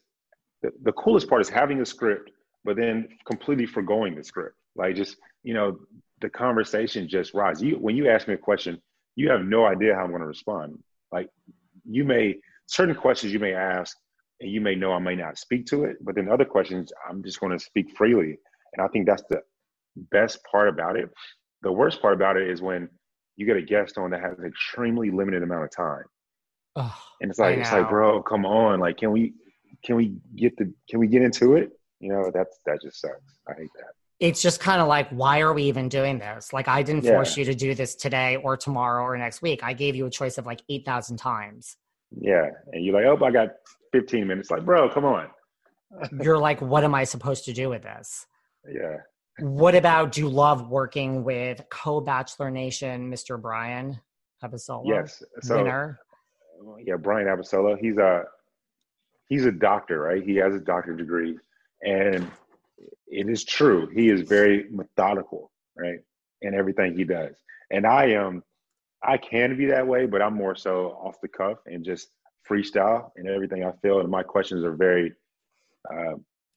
the, 0.62 0.70
the 0.82 0.92
coolest 0.92 1.28
part 1.28 1.40
is 1.40 1.48
having 1.48 1.80
a 1.80 1.86
script, 1.86 2.30
but 2.64 2.76
then 2.76 3.08
completely 3.26 3.66
foregoing 3.66 4.14
the 4.14 4.24
script. 4.24 4.56
Like 4.76 4.96
just 4.96 5.16
you 5.42 5.54
know, 5.54 5.78
the 6.20 6.28
conversation 6.28 7.08
just 7.08 7.34
rises. 7.34 7.62
You 7.62 7.76
when 7.76 7.96
you 7.96 8.08
ask 8.08 8.28
me 8.28 8.34
a 8.34 8.38
question, 8.38 8.80
you 9.16 9.30
have 9.30 9.42
no 9.42 9.66
idea 9.66 9.94
how 9.94 10.02
I'm 10.02 10.10
going 10.10 10.20
to 10.20 10.26
respond. 10.26 10.78
Like 11.12 11.28
you 11.84 12.04
may 12.04 12.36
certain 12.66 12.94
questions 12.94 13.32
you 13.32 13.38
may 13.38 13.54
ask, 13.54 13.96
and 14.40 14.50
you 14.50 14.60
may 14.60 14.74
know 14.74 14.92
I 14.92 14.98
may 14.98 15.16
not 15.16 15.38
speak 15.38 15.66
to 15.66 15.84
it, 15.84 15.96
but 16.00 16.14
then 16.14 16.28
other 16.30 16.44
questions 16.44 16.92
I'm 17.08 17.22
just 17.22 17.40
going 17.40 17.56
to 17.56 17.58
speak 17.58 17.96
freely. 17.96 18.38
And 18.74 18.84
I 18.84 18.88
think 18.88 19.06
that's 19.06 19.24
the 19.30 19.42
best 20.10 20.38
part 20.50 20.68
about 20.68 20.96
it. 20.96 21.10
The 21.62 21.72
worst 21.72 22.00
part 22.00 22.14
about 22.14 22.36
it 22.36 22.48
is 22.48 22.62
when 22.62 22.88
you 23.36 23.46
get 23.46 23.56
a 23.56 23.62
guest 23.62 23.98
on 23.98 24.10
that 24.10 24.20
has 24.20 24.38
an 24.38 24.46
extremely 24.46 25.10
limited 25.10 25.42
amount 25.42 25.64
of 25.64 25.70
time. 25.70 26.04
Oh, 26.76 26.96
and 27.20 27.30
it's 27.30 27.38
like 27.38 27.58
it's 27.58 27.72
like, 27.72 27.88
bro, 27.88 28.22
come 28.22 28.44
on. 28.44 28.78
Like, 28.78 28.98
can 28.98 29.10
we 29.10 29.32
can 29.84 29.96
we 29.96 30.14
get 30.36 30.56
the 30.56 30.72
can 30.88 31.00
we 31.00 31.06
get 31.06 31.22
into 31.22 31.54
it? 31.54 31.72
You 32.00 32.12
know, 32.12 32.30
that's 32.32 32.58
that 32.66 32.80
just 32.82 33.00
sucks. 33.00 33.38
I 33.48 33.52
hate 33.54 33.70
that. 33.76 33.92
It's 34.20 34.42
just 34.42 34.58
kind 34.58 34.82
of 34.82 34.88
like, 34.88 35.08
why 35.10 35.40
are 35.40 35.52
we 35.52 35.62
even 35.64 35.88
doing 35.88 36.18
this? 36.18 36.52
Like, 36.52 36.66
I 36.66 36.82
didn't 36.82 37.02
force 37.02 37.36
you 37.36 37.44
to 37.44 37.54
do 37.54 37.76
this 37.76 37.94
today 37.94 38.34
or 38.36 38.56
tomorrow 38.56 39.04
or 39.04 39.16
next 39.16 39.42
week. 39.42 39.62
I 39.62 39.72
gave 39.74 39.94
you 39.94 40.06
a 40.06 40.10
choice 40.10 40.38
of 40.38 40.46
like 40.46 40.60
eight 40.68 40.84
thousand 40.84 41.18
times. 41.18 41.76
Yeah, 42.10 42.50
and 42.72 42.84
you're 42.84 42.94
like, 42.94 43.04
oh, 43.04 43.24
I 43.24 43.30
got 43.30 43.50
fifteen 43.92 44.26
minutes. 44.26 44.50
Like, 44.50 44.64
bro, 44.64 44.88
come 44.88 45.04
on. 45.04 45.28
you're 46.22 46.38
like, 46.38 46.60
what 46.60 46.84
am 46.84 46.94
I 46.94 47.04
supposed 47.04 47.44
to 47.44 47.52
do 47.52 47.68
with 47.68 47.82
this? 47.82 48.26
Yeah, 48.68 48.98
what 49.40 49.74
about 49.74 50.12
do 50.12 50.22
you 50.22 50.28
love 50.28 50.68
working 50.68 51.22
with 51.22 51.62
co-bachelor 51.70 52.50
nation, 52.50 53.10
Mr. 53.10 53.40
Brian 53.40 54.00
Abasolo? 54.42 54.82
Yes. 54.84 55.22
So, 55.42 55.58
winner. 55.58 56.00
Yeah, 56.84 56.96
Brian 56.96 57.28
Abasolo. 57.28 57.78
He's 57.78 57.98
a 57.98 58.24
he's 59.28 59.46
a 59.46 59.52
doctor, 59.52 60.00
right? 60.00 60.22
He 60.22 60.36
has 60.36 60.54
a 60.54 60.60
doctorate 60.60 60.98
degree. 60.98 61.38
And 61.82 62.30
it 63.06 63.28
is 63.28 63.44
true. 63.44 63.88
He 63.88 64.08
is 64.10 64.22
very 64.22 64.66
methodical, 64.70 65.50
right? 65.76 66.00
In 66.42 66.54
everything 66.54 66.96
he 66.96 67.04
does. 67.04 67.36
And 67.70 67.86
I 67.86 68.06
am 68.06 68.42
I 69.02 69.16
can 69.16 69.56
be 69.56 69.66
that 69.66 69.86
way, 69.86 70.06
but 70.06 70.22
I'm 70.22 70.34
more 70.34 70.56
so 70.56 70.98
off 71.02 71.20
the 71.20 71.28
cuff 71.28 71.58
and 71.66 71.84
just 71.84 72.08
freestyle 72.48 73.10
and 73.16 73.28
everything 73.28 73.64
I 73.64 73.72
feel. 73.82 74.00
And 74.00 74.10
my 74.10 74.22
questions 74.22 74.64
are 74.64 74.74
very 74.74 75.12
uh, 75.92 76.14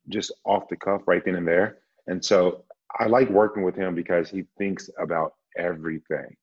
just 0.09 0.31
off 0.45 0.67
the 0.69 0.75
cuff 0.75 1.03
right 1.07 1.23
then 1.23 1.35
and 1.35 1.47
there. 1.47 1.79
And 2.07 2.23
so 2.23 2.63
I 2.99 3.05
like 3.07 3.29
working 3.29 3.63
with 3.63 3.75
him 3.75 3.95
because 3.95 4.29
he 4.29 4.43
thinks 4.57 4.89
about 4.99 5.33
everything, 5.57 6.35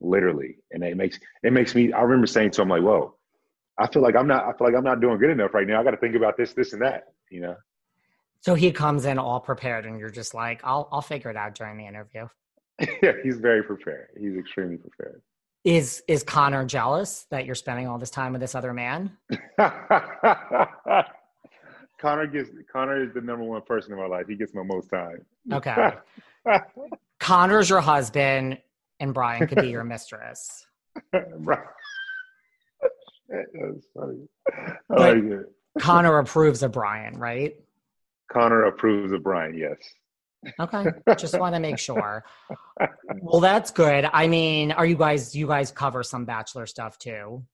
literally, 0.00 0.58
and 0.72 0.82
it 0.82 0.96
makes 0.96 1.18
it 1.42 1.52
makes 1.52 1.74
me. 1.74 1.92
I 1.92 2.02
remember 2.02 2.26
saying 2.26 2.52
to 2.52 2.62
him 2.62 2.68
like, 2.68 2.82
"Whoa, 2.82 3.14
I 3.78 3.86
feel 3.88 4.02
like 4.02 4.16
I'm 4.16 4.26
not. 4.26 4.44
I 4.44 4.56
feel 4.56 4.66
like 4.66 4.76
I'm 4.76 4.84
not 4.84 5.00
doing 5.00 5.18
good 5.18 5.30
enough 5.30 5.54
right 5.54 5.66
now. 5.66 5.80
I 5.80 5.84
got 5.84 5.90
to 5.92 5.96
think 5.96 6.14
about 6.14 6.36
this, 6.36 6.52
this, 6.52 6.72
and 6.72 6.82
that." 6.82 7.04
You 7.30 7.40
know. 7.40 7.56
So 8.40 8.54
he 8.54 8.72
comes 8.72 9.04
in 9.06 9.18
all 9.18 9.40
prepared, 9.40 9.86
and 9.86 9.98
you're 9.98 10.10
just 10.10 10.34
like, 10.34 10.60
"I'll 10.64 10.88
I'll 10.92 11.02
figure 11.02 11.30
it 11.30 11.36
out 11.36 11.54
during 11.54 11.78
the 11.78 11.86
interview." 11.86 12.28
yeah, 13.02 13.12
he's 13.22 13.38
very 13.38 13.62
prepared. 13.62 14.08
He's 14.18 14.36
extremely 14.36 14.76
prepared. 14.76 15.22
Is 15.64 16.02
is 16.08 16.22
Connor 16.22 16.64
jealous 16.66 17.26
that 17.30 17.46
you're 17.46 17.54
spending 17.54 17.88
all 17.88 17.98
this 17.98 18.10
time 18.10 18.32
with 18.32 18.40
this 18.40 18.54
other 18.54 18.74
man? 18.74 19.16
Connor 21.98 22.26
gets 22.26 22.50
Connor 22.70 23.02
is 23.02 23.14
the 23.14 23.22
number 23.22 23.44
one 23.44 23.62
person 23.62 23.92
in 23.92 23.98
my 23.98 24.06
life. 24.06 24.26
He 24.28 24.36
gets 24.36 24.52
my 24.54 24.62
most 24.62 24.90
time. 24.90 25.24
Okay. 25.50 25.92
Connor's 27.18 27.70
your 27.70 27.80
husband, 27.80 28.58
and 29.00 29.14
Brian 29.14 29.46
could 29.46 29.62
be 29.62 29.70
your 29.70 29.84
mistress. 29.84 30.66
right. 31.12 31.58
That's 33.28 33.86
funny. 33.94 34.28
Like 34.88 35.24
Connor 35.80 36.18
approves 36.18 36.62
of 36.62 36.72
Brian, 36.72 37.18
right? 37.18 37.56
Connor 38.30 38.64
approves 38.64 39.12
of 39.12 39.22
Brian, 39.22 39.56
yes. 39.56 39.76
Okay. 40.60 40.84
Just 41.16 41.38
want 41.38 41.54
to 41.54 41.60
make 41.60 41.78
sure. 41.78 42.24
Well, 43.22 43.40
that's 43.40 43.70
good. 43.70 44.08
I 44.12 44.28
mean, 44.28 44.72
are 44.72 44.84
you 44.84 44.96
guys 44.96 45.34
you 45.34 45.46
guys 45.46 45.70
cover 45.70 46.02
some 46.02 46.24
bachelor 46.24 46.66
stuff 46.66 46.98
too? 46.98 47.44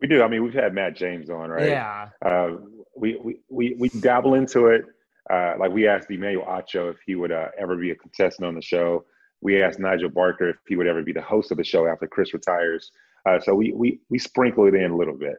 We 0.00 0.08
do. 0.08 0.22
I 0.22 0.28
mean, 0.28 0.42
we've 0.42 0.54
had 0.54 0.74
Matt 0.74 0.96
James 0.96 1.30
on, 1.30 1.50
right? 1.50 1.68
Yeah. 1.68 2.08
Uh, 2.24 2.56
we, 2.96 3.16
we, 3.22 3.36
we, 3.48 3.76
we 3.78 3.88
dabble 4.00 4.34
into 4.34 4.66
it. 4.66 4.84
Uh, 5.30 5.54
like 5.58 5.70
we 5.70 5.86
asked 5.88 6.10
Emmanuel 6.10 6.44
Acho 6.46 6.90
if 6.90 6.96
he 7.06 7.14
would 7.14 7.32
uh, 7.32 7.48
ever 7.58 7.76
be 7.76 7.90
a 7.90 7.94
contestant 7.94 8.46
on 8.46 8.54
the 8.54 8.62
show. 8.62 9.04
We 9.40 9.62
asked 9.62 9.78
Nigel 9.78 10.08
Barker 10.08 10.50
if 10.50 10.56
he 10.66 10.76
would 10.76 10.86
ever 10.86 11.02
be 11.02 11.12
the 11.12 11.22
host 11.22 11.50
of 11.50 11.56
the 11.58 11.64
show 11.64 11.86
after 11.86 12.06
Chris 12.06 12.34
retires. 12.34 12.90
Uh, 13.26 13.40
so 13.40 13.54
we, 13.54 13.72
we, 13.72 14.00
we 14.10 14.18
sprinkle 14.18 14.66
it 14.66 14.74
in 14.74 14.90
a 14.90 14.96
little 14.96 15.16
bit. 15.16 15.36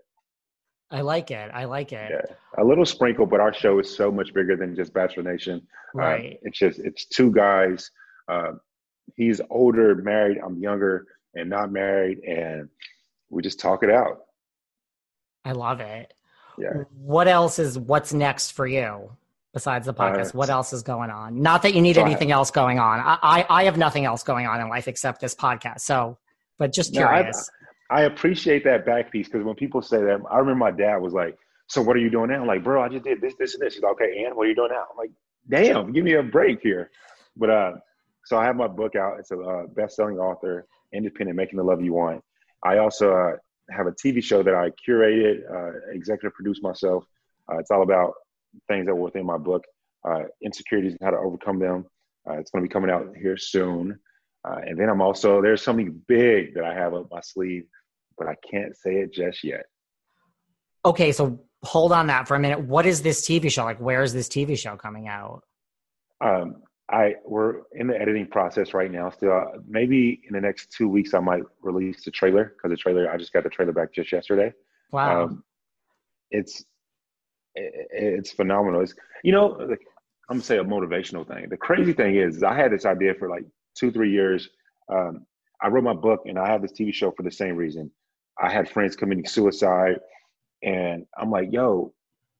I 0.91 1.01
like 1.01 1.31
it. 1.31 1.49
I 1.53 1.65
like 1.65 1.91
it. 1.91 2.11
Yeah, 2.11 2.35
a 2.57 2.63
little 2.63 2.85
sprinkle, 2.85 3.25
but 3.25 3.39
our 3.39 3.53
show 3.53 3.79
is 3.79 3.95
so 3.95 4.11
much 4.11 4.33
bigger 4.33 4.55
than 4.55 4.75
just 4.75 4.93
Bachelor 4.93 5.23
Nation. 5.23 5.61
Uh, 5.95 5.99
right. 5.99 6.39
it's 6.43 6.59
just 6.59 6.79
it's 6.79 7.05
two 7.07 7.31
guys. 7.31 7.89
Uh, 8.27 8.51
he's 9.15 9.41
older, 9.49 9.95
married. 9.95 10.37
I'm 10.45 10.59
younger 10.59 11.07
and 11.33 11.49
not 11.49 11.71
married, 11.71 12.19
and 12.19 12.69
we 13.29 13.41
just 13.41 13.59
talk 13.59 13.83
it 13.83 13.89
out. 13.89 14.19
I 15.43 15.53
love 15.53 15.79
it. 15.79 16.13
Yeah. 16.57 16.83
What 16.95 17.27
else 17.27 17.59
is 17.59 17.77
what's 17.77 18.13
next 18.13 18.51
for 18.51 18.67
you 18.67 19.11
besides 19.53 19.87
the 19.87 19.93
podcast? 19.93 20.27
Uh, 20.27 20.37
what 20.37 20.49
else 20.49 20.71
is 20.71 20.83
going 20.83 21.09
on? 21.09 21.41
Not 21.41 21.63
that 21.63 21.73
you 21.73 21.81
need 21.81 21.95
so 21.95 22.03
anything 22.03 22.31
I, 22.31 22.35
else 22.35 22.51
going 22.51 22.79
on. 22.79 22.99
I, 22.99 23.17
I, 23.21 23.45
I 23.49 23.63
have 23.65 23.77
nothing 23.77 24.05
else 24.05 24.23
going 24.23 24.45
on 24.45 24.61
in 24.61 24.69
life 24.69 24.87
except 24.87 25.19
this 25.19 25.35
podcast. 25.35 25.81
So, 25.81 26.17
but 26.57 26.71
just 26.71 26.93
curious. 26.93 27.49
No, 27.61 27.64
I, 27.89 28.03
appreciate 28.03 28.63
that 28.63 28.85
back 28.85 29.11
piece 29.11 29.27
because 29.27 29.43
when 29.43 29.55
people 29.55 29.81
say 29.81 29.97
that, 29.97 30.21
I 30.29 30.37
remember 30.39 30.55
my 30.55 30.71
dad 30.71 30.97
was 30.97 31.13
like, 31.13 31.37
"So 31.67 31.81
what 31.81 31.95
are 31.95 31.99
you 31.99 32.09
doing 32.09 32.29
now?" 32.29 32.41
I'm 32.41 32.47
like, 32.47 32.63
"Bro, 32.63 32.81
I 32.81 32.89
just 32.89 33.03
did 33.03 33.21
this, 33.21 33.35
this, 33.39 33.53
and 33.53 33.61
this." 33.61 33.75
He's 33.75 33.83
like, 33.83 33.93
"Okay, 33.93 34.23
and 34.25 34.35
what 34.35 34.45
are 34.45 34.49
you 34.49 34.55
doing 34.55 34.71
now?" 34.71 34.85
I'm 34.91 34.97
like, 34.97 35.11
"Damn, 35.49 35.91
give 35.91 36.03
me 36.03 36.13
a 36.13 36.23
break 36.23 36.61
here." 36.61 36.91
But 37.37 37.49
uh, 37.49 37.71
so 38.25 38.37
I 38.37 38.45
have 38.45 38.55
my 38.55 38.67
book 38.67 38.95
out. 38.95 39.19
It's 39.19 39.31
a 39.31 39.39
uh, 39.39 39.67
best-selling 39.67 40.17
author, 40.17 40.65
independent, 40.93 41.37
making 41.37 41.57
the 41.57 41.63
love 41.63 41.81
you 41.83 41.93
want. 41.93 42.23
I 42.63 42.79
also 42.79 43.13
uh, 43.13 43.33
have 43.69 43.87
a 43.87 43.91
TV 43.91 44.23
show 44.23 44.41
that 44.43 44.55
I 44.55 44.71
curated, 44.87 45.41
uh, 45.49 45.91
executive 45.91 46.33
produced 46.33 46.63
myself. 46.63 47.05
Uh, 47.51 47.57
it's 47.57 47.71
all 47.71 47.83
about 47.83 48.13
things 48.67 48.85
that 48.87 48.95
were 48.95 49.03
within 49.03 49.25
my 49.25 49.37
book, 49.37 49.63
uh, 50.07 50.23
insecurities 50.43 50.93
and 50.93 51.01
how 51.03 51.11
to 51.11 51.17
overcome 51.17 51.59
them. 51.59 51.85
Uh, 52.27 52.33
it's 52.33 52.49
going 52.51 52.63
to 52.63 52.67
be 52.67 52.73
coming 52.73 52.89
out 52.89 53.15
here 53.15 53.37
soon. 53.37 53.99
Uh, 54.45 54.59
and 54.65 54.79
then 54.79 54.89
I'm 54.89 55.01
also, 55.01 55.41
there's 55.41 55.63
something 55.63 56.01
big 56.07 56.53
that 56.53 56.63
I 56.63 56.73
have 56.73 56.93
up 56.93 57.07
my 57.11 57.21
sleeve 57.21 57.65
but 58.17 58.27
I 58.27 58.35
can't 58.49 58.75
say 58.75 58.95
it 58.97 59.13
just 59.13 59.43
yet. 59.43 59.65
Okay, 60.83 61.11
so 61.11 61.39
hold 61.63 61.91
on 61.91 62.07
that 62.07 62.27
for 62.27 62.35
a 62.35 62.39
minute. 62.39 62.59
What 62.59 62.85
is 62.85 63.01
this 63.01 63.27
TV 63.27 63.51
show? 63.51 63.63
Like, 63.63 63.79
where 63.79 64.03
is 64.03 64.13
this 64.13 64.27
TV 64.27 64.57
show 64.57 64.75
coming 64.75 65.07
out? 65.07 65.43
Um, 66.21 66.61
I 66.89 67.15
we're 67.25 67.61
in 67.73 67.87
the 67.87 67.99
editing 67.99 68.27
process 68.27 68.73
right 68.73 68.91
now. 68.91 69.09
Still, 69.09 69.33
uh, 69.33 69.57
maybe 69.67 70.21
in 70.27 70.33
the 70.33 70.41
next 70.41 70.71
two 70.71 70.87
weeks, 70.87 71.13
I 71.13 71.19
might 71.19 71.43
release 71.61 72.03
the 72.03 72.11
trailer 72.11 72.55
because 72.55 72.69
the 72.69 72.77
trailer 72.77 73.11
I 73.11 73.17
just 73.17 73.33
got 73.33 73.43
the 73.43 73.49
trailer 73.49 73.71
back 73.71 73.91
just 73.91 74.11
yesterday. 74.11 74.53
Wow. 74.91 75.23
Um, 75.23 75.43
it's 76.29 76.63
it, 77.55 77.87
it's 77.91 78.31
phenomenal. 78.31 78.81
It's 78.81 78.93
you 79.23 79.31
know 79.31 79.47
like, 79.47 79.81
I'm 80.29 80.37
gonna 80.37 80.43
say 80.43 80.59
a 80.59 80.63
motivational 80.63 81.27
thing. 81.27 81.49
The 81.49 81.57
crazy 81.57 81.93
thing 81.93 82.15
is, 82.15 82.43
I 82.43 82.55
had 82.55 82.71
this 82.71 82.85
idea 82.85 83.15
for 83.15 83.29
like 83.29 83.45
two 83.75 83.91
three 83.91 84.11
years. 84.11 84.49
Um, 84.89 85.25
I 85.61 85.67
wrote 85.67 85.83
my 85.83 85.93
book 85.93 86.21
and 86.25 86.37
I 86.37 86.47
have 86.49 86.61
this 86.61 86.73
TV 86.73 86.93
show 86.93 87.11
for 87.11 87.23
the 87.23 87.31
same 87.31 87.55
reason. 87.55 87.91
I 88.41 88.51
had 88.51 88.69
friends 88.69 88.95
committing 88.95 89.25
suicide, 89.25 89.99
and 90.61 91.05
I'm 91.17 91.31
like, 91.31 91.51
yo, 91.51 91.93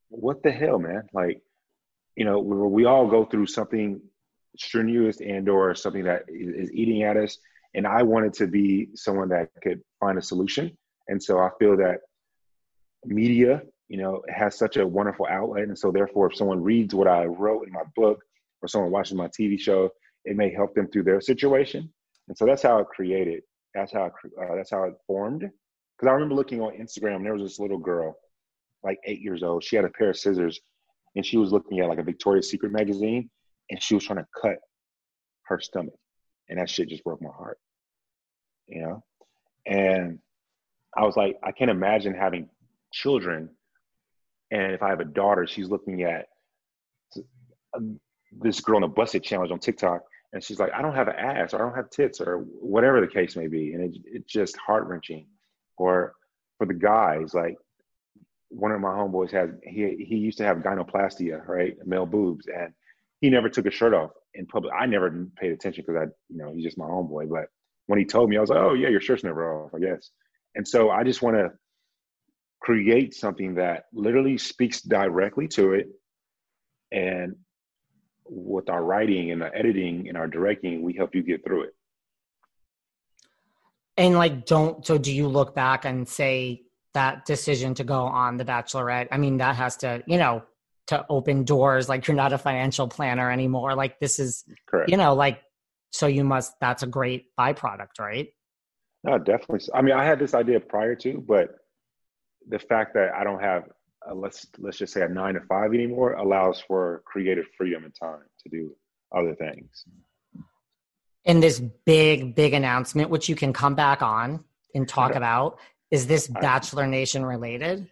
what 0.10 0.44
the 0.44 0.52
hell, 0.52 0.80
man? 0.80 1.04
Like, 1.14 1.42
you 2.16 2.26
know, 2.26 2.40
we, 2.40 2.58
we 2.58 2.86
all 2.86 3.08
go 3.08 3.26
through 3.26 3.48
something 3.48 4.02
strenuous 4.58 5.22
and 5.22 5.48
or 5.50 5.76
something 5.76 6.04
that 6.04 6.24
is 6.28 6.72
eating 6.72 7.04
at 7.04 7.18
us 7.18 7.38
and 7.74 7.86
i 7.86 8.02
wanted 8.02 8.34
to 8.34 8.48
be 8.48 8.90
someone 8.96 9.30
that 9.30 9.50
could 9.62 9.82
find 10.00 10.18
a 10.18 10.22
solution 10.22 10.76
and 11.08 11.22
so 11.22 11.40
i 11.40 11.50
feel 11.60 11.78
that 11.78 12.00
media 13.06 13.62
you 13.88 13.98
know 13.98 14.22
has 14.30 14.58
such 14.58 14.78
a 14.78 14.88
wonderful 14.88 15.28
outlet 15.30 15.64
and 15.64 15.78
so 15.78 15.92
therefore 15.92 16.28
if 16.28 16.36
someone 16.36 16.64
reads 16.64 16.96
what 16.96 17.08
i 17.08 17.26
wrote 17.26 17.68
in 17.68 17.74
my 17.74 17.84
book 17.96 18.20
or 18.62 18.68
someone 18.68 18.92
watches 18.92 19.14
my 19.14 19.28
tv 19.28 19.60
show 19.60 19.90
it 20.26 20.36
may 20.36 20.52
help 20.54 20.76
them 20.76 20.88
through 20.90 21.04
their 21.04 21.22
situation. 21.22 21.92
And 22.28 22.38
so 22.38 22.46
that's 22.46 22.64
how 22.64 22.80
it 22.80 22.88
created 22.88 23.44
that's 23.76 23.92
how 23.92 24.06
it, 24.06 24.14
uh, 24.42 24.56
that's 24.56 24.72
how 24.72 24.84
it 24.84 24.94
formed. 25.06 25.42
Because 25.42 26.10
i 26.10 26.12
remember 26.12 26.36
looking 26.36 26.62
on 26.62 26.74
instagram 26.78 27.24
there 27.24 27.34
was 27.34 27.44
this 27.44 27.60
little 27.60 27.78
girl 27.78 28.16
like 28.84 29.00
eight 29.06 29.20
years 29.22 29.42
old. 29.42 29.64
She 29.64 29.76
had 29.76 29.86
a 29.86 29.90
pair 29.90 30.12
of 30.12 30.18
scissors 30.18 30.60
and 31.16 31.26
she 31.26 31.38
was 31.38 31.52
looking 31.52 31.80
at 31.80 31.90
like 31.90 31.98
a 31.98 32.04
victoria's 32.04 32.50
secret 32.50 32.72
magazine 32.72 33.30
and 33.70 33.82
she 33.82 33.96
was 33.96 34.06
trying 34.06 34.20
to 34.20 34.28
cut 34.40 34.58
her 35.44 35.60
stomach. 35.60 35.96
And 36.50 36.60
that 36.60 36.70
shit 36.70 36.90
just 36.90 37.04
broke 37.04 37.22
my 37.22 37.32
heart 37.36 37.58
you 38.68 38.82
know? 38.82 39.04
And 39.66 40.20
i 40.96 41.04
was 41.04 41.18
like 41.18 41.38
i 41.44 41.52
can't 41.52 41.72
imagine 41.72 42.14
having 42.14 42.50
children. 42.94 43.50
And 44.52 44.74
if 44.74 44.82
i 44.82 44.90
have 44.90 45.00
a 45.00 45.06
daughter 45.06 45.48
she's 45.48 45.70
looking 45.70 46.04
at 46.04 46.28
this 48.42 48.60
girl 48.60 48.78
on 48.78 48.82
the 48.82 48.88
busted 48.88 49.24
challenge 49.24 49.52
on 49.52 49.60
tiktok 49.60 50.02
and 50.36 50.44
she's 50.44 50.60
like 50.60 50.72
i 50.74 50.82
don't 50.84 50.94
have 50.94 51.08
an 51.08 51.16
ass 51.16 51.54
or 51.54 51.58
i 51.58 51.66
don't 51.66 51.76
have 51.76 51.90
tits 51.90 52.22
or 52.22 52.46
whatever 52.62 53.02
the 53.02 53.08
case 53.08 53.36
may 53.36 53.48
be 53.48 53.74
and 53.74 53.84
it, 53.84 54.00
it's 54.06 54.32
just 54.32 54.56
heart-wrenching 54.58 55.26
or 55.78 56.14
for 56.60 56.68
the 56.68 56.74
guys 56.74 57.34
like 57.34 57.56
one 58.50 58.72
of 58.72 58.80
my 58.80 58.90
homeboys 58.90 59.32
has 59.32 59.50
he 59.64 60.06
he 60.08 60.16
used 60.16 60.38
to 60.38 60.44
have 60.44 60.58
gynecomastia 60.58 61.48
right 61.48 61.76
male 61.88 62.06
boobs 62.06 62.46
and 62.48 62.72
he 63.22 63.32
never 63.32 63.50
took 63.50 63.66
his 63.66 63.74
shirt 63.74 63.94
off 63.94 64.12
in 64.36 64.46
public. 64.46 64.74
I 64.78 64.86
never 64.86 65.28
paid 65.38 65.52
attention 65.52 65.84
because 65.86 66.02
I, 66.02 66.12
you 66.30 66.38
know, 66.38 66.54
he's 66.54 66.64
just 66.64 66.78
my 66.78 66.86
homeboy. 66.86 67.30
But 67.30 67.48
when 67.88 68.00
he 68.00 68.06
told 68.06 68.30
me, 68.30 68.38
I 68.38 68.42
was 68.42 68.50
like, 68.50 68.60
oh 68.60 68.74
yeah, 68.74 68.90
your 68.90 69.02
shirt's 69.02 69.24
never 69.24 69.66
off, 69.66 69.74
I 69.74 69.80
guess. 69.80 70.12
And 70.56 70.68
so 70.68 70.90
I 70.90 71.04
just 71.04 71.22
want 71.22 71.36
to 71.38 71.52
create 72.62 73.14
something 73.14 73.56
that 73.56 73.86
literally 73.94 74.38
speaks 74.38 74.82
directly 74.82 75.48
to 75.50 75.74
it. 75.74 75.88
And 76.92 77.36
with 78.26 78.70
our 78.70 78.84
writing 78.84 79.32
and 79.32 79.42
the 79.42 79.56
editing 79.56 80.08
and 80.10 80.18
our 80.18 80.28
directing, 80.28 80.82
we 80.82 80.94
help 80.94 81.16
you 81.16 81.24
get 81.24 81.44
through 81.44 81.64
it. 81.64 81.76
And 83.98 84.16
like, 84.16 84.46
don't, 84.46 84.86
so 84.86 84.98
do 84.98 85.12
you 85.12 85.28
look 85.28 85.56
back 85.56 85.86
and 85.86 86.08
say 86.08 86.64
that 86.94 87.26
decision 87.26 87.76
to 87.76 87.84
go 87.84 88.02
on 88.02 88.38
The 88.38 88.46
Bachelorette? 88.46 89.08
I 89.12 89.18
mean, 89.18 89.38
that 89.38 89.56
has 89.56 89.78
to, 89.78 90.04
you 90.06 90.18
know, 90.18 90.44
to 90.88 91.06
open 91.10 91.44
doors 91.44 91.90
like 91.90 92.08
you're 92.08 92.16
not 92.16 92.34
a 92.34 92.38
financial 92.38 92.88
planner 92.88 93.32
anymore 93.32 93.76
like 93.76 94.00
this 94.00 94.20
is 94.20 94.44
Correct. 94.68 94.90
you 94.90 94.98
know 94.98 95.16
like 95.16 95.42
so 95.92 96.08
you 96.08 96.24
must 96.24 96.54
that's 96.62 96.84
a 96.84 96.88
great 96.88 97.26
byproduct 97.40 98.00
right 98.00 98.30
no 99.04 99.18
definitely 99.18 99.62
i 99.74 99.82
mean 99.82 99.96
i 99.96 100.04
had 100.04 100.20
this 100.20 100.34
idea 100.34 100.60
prior 100.60 100.96
to 100.96 101.24
but 101.28 101.56
the 102.48 102.60
fact 102.60 102.94
that 102.94 103.14
i 103.16 103.24
don't 103.24 103.42
have 103.42 103.64
let's 104.14 104.48
let's 104.60 104.78
just 104.78 104.94
say 104.94 105.02
a 105.02 105.08
nine 105.08 105.34
to 105.34 105.42
five 105.42 105.74
anymore 105.74 106.14
allows 106.14 106.62
for 106.68 107.02
creative 107.06 107.46
freedom 107.58 107.84
and 107.84 107.94
time 107.96 108.24
to 108.42 108.50
do 108.50 108.76
other 109.16 109.36
things 109.36 109.86
in 111.24 111.40
this 111.40 111.60
big 111.86 112.36
big 112.36 112.54
announcement 112.54 113.10
which 113.10 113.28
you 113.30 113.36
can 113.36 113.52
come 113.54 113.76
back 113.76 114.02
on 114.02 114.44
and 114.74 114.88
talk 114.88 115.16
about 115.16 115.58
is 115.92 116.06
this 116.08 116.28
bachelor 116.28 116.86
nation 116.86 117.26
related 117.26 117.88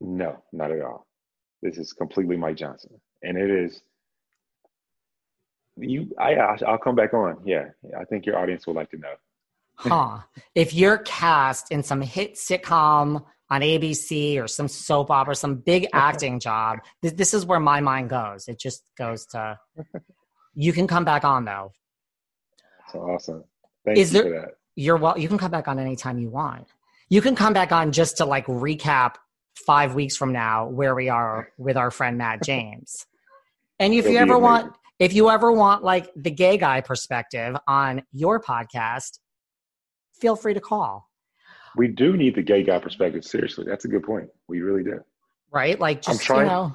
no 0.00 0.42
not 0.52 0.70
at 0.70 0.80
all 0.80 1.06
this 1.62 1.78
is 1.78 1.92
completely 1.92 2.36
Mike 2.36 2.56
Johnson, 2.56 3.00
and 3.22 3.38
it 3.38 3.48
is. 3.48 3.82
You, 5.76 6.12
I, 6.18 6.34
I'll 6.34 6.76
come 6.76 6.96
back 6.96 7.14
on. 7.14 7.38
Yeah, 7.44 7.68
I 7.98 8.04
think 8.04 8.26
your 8.26 8.36
audience 8.36 8.66
would 8.66 8.76
like 8.76 8.90
to 8.90 8.98
know. 8.98 9.14
huh? 9.76 10.18
If 10.54 10.74
you're 10.74 10.98
cast 10.98 11.70
in 11.70 11.82
some 11.82 12.02
hit 12.02 12.34
sitcom 12.34 13.24
on 13.52 13.60
ABC 13.60 14.42
or 14.42 14.48
some 14.48 14.66
soap 14.68 15.10
opera, 15.10 15.34
some 15.36 15.56
big 15.56 15.86
acting 15.92 16.40
job, 16.40 16.78
this, 17.02 17.12
this 17.12 17.34
is 17.34 17.44
where 17.44 17.60
my 17.60 17.80
mind 17.80 18.08
goes. 18.10 18.48
It 18.48 18.58
just 18.58 18.82
goes 18.96 19.26
to. 19.26 19.58
You 20.54 20.74
can 20.74 20.86
come 20.86 21.04
back 21.06 21.24
on 21.24 21.46
though. 21.46 21.72
That's 22.78 22.94
awesome. 22.94 23.44
Thank 23.86 23.96
Is 23.96 24.12
you 24.12 24.22
there- 24.22 24.30
for 24.32 24.40
that. 24.40 24.54
You're 24.76 24.96
well. 24.98 25.18
You 25.18 25.26
can 25.28 25.38
come 25.38 25.50
back 25.50 25.66
on 25.66 25.78
anytime 25.78 26.18
you 26.18 26.28
want. 26.28 26.66
You 27.08 27.22
can 27.22 27.34
come 27.34 27.54
back 27.54 27.72
on 27.72 27.90
just 27.92 28.18
to 28.18 28.26
like 28.26 28.44
recap 28.46 29.14
five 29.66 29.94
weeks 29.94 30.14
from 30.16 30.32
now 30.32 30.68
where 30.68 30.94
we 30.94 31.08
are 31.08 31.48
with 31.56 31.78
our 31.78 31.90
friend 31.90 32.18
Matt 32.18 32.42
James. 32.44 33.06
And 33.78 33.94
if 33.94 34.00
It'll 34.00 34.12
you 34.12 34.18
ever 34.18 34.32
amazing. 34.34 34.42
want, 34.42 34.76
if 34.98 35.14
you 35.14 35.30
ever 35.30 35.50
want 35.52 35.82
like 35.84 36.10
the 36.16 36.30
gay 36.30 36.58
guy 36.58 36.82
perspective 36.82 37.56
on 37.66 38.02
your 38.12 38.38
podcast, 38.38 39.18
feel 40.20 40.36
free 40.36 40.52
to 40.54 40.60
call. 40.60 41.08
We 41.76 41.88
do 41.88 42.16
need 42.16 42.34
the 42.34 42.42
gay 42.42 42.62
guy 42.62 42.78
perspective. 42.78 43.24
Seriously, 43.24 43.64
that's 43.66 43.84
a 43.84 43.88
good 43.88 44.02
point. 44.02 44.28
We 44.48 44.60
really 44.60 44.82
do. 44.84 45.00
Right? 45.50 45.78
Like 45.78 45.98
I'm 46.08 46.14
just 46.14 46.20
you 46.22 46.26
trying- 46.26 46.46
know, 46.48 46.74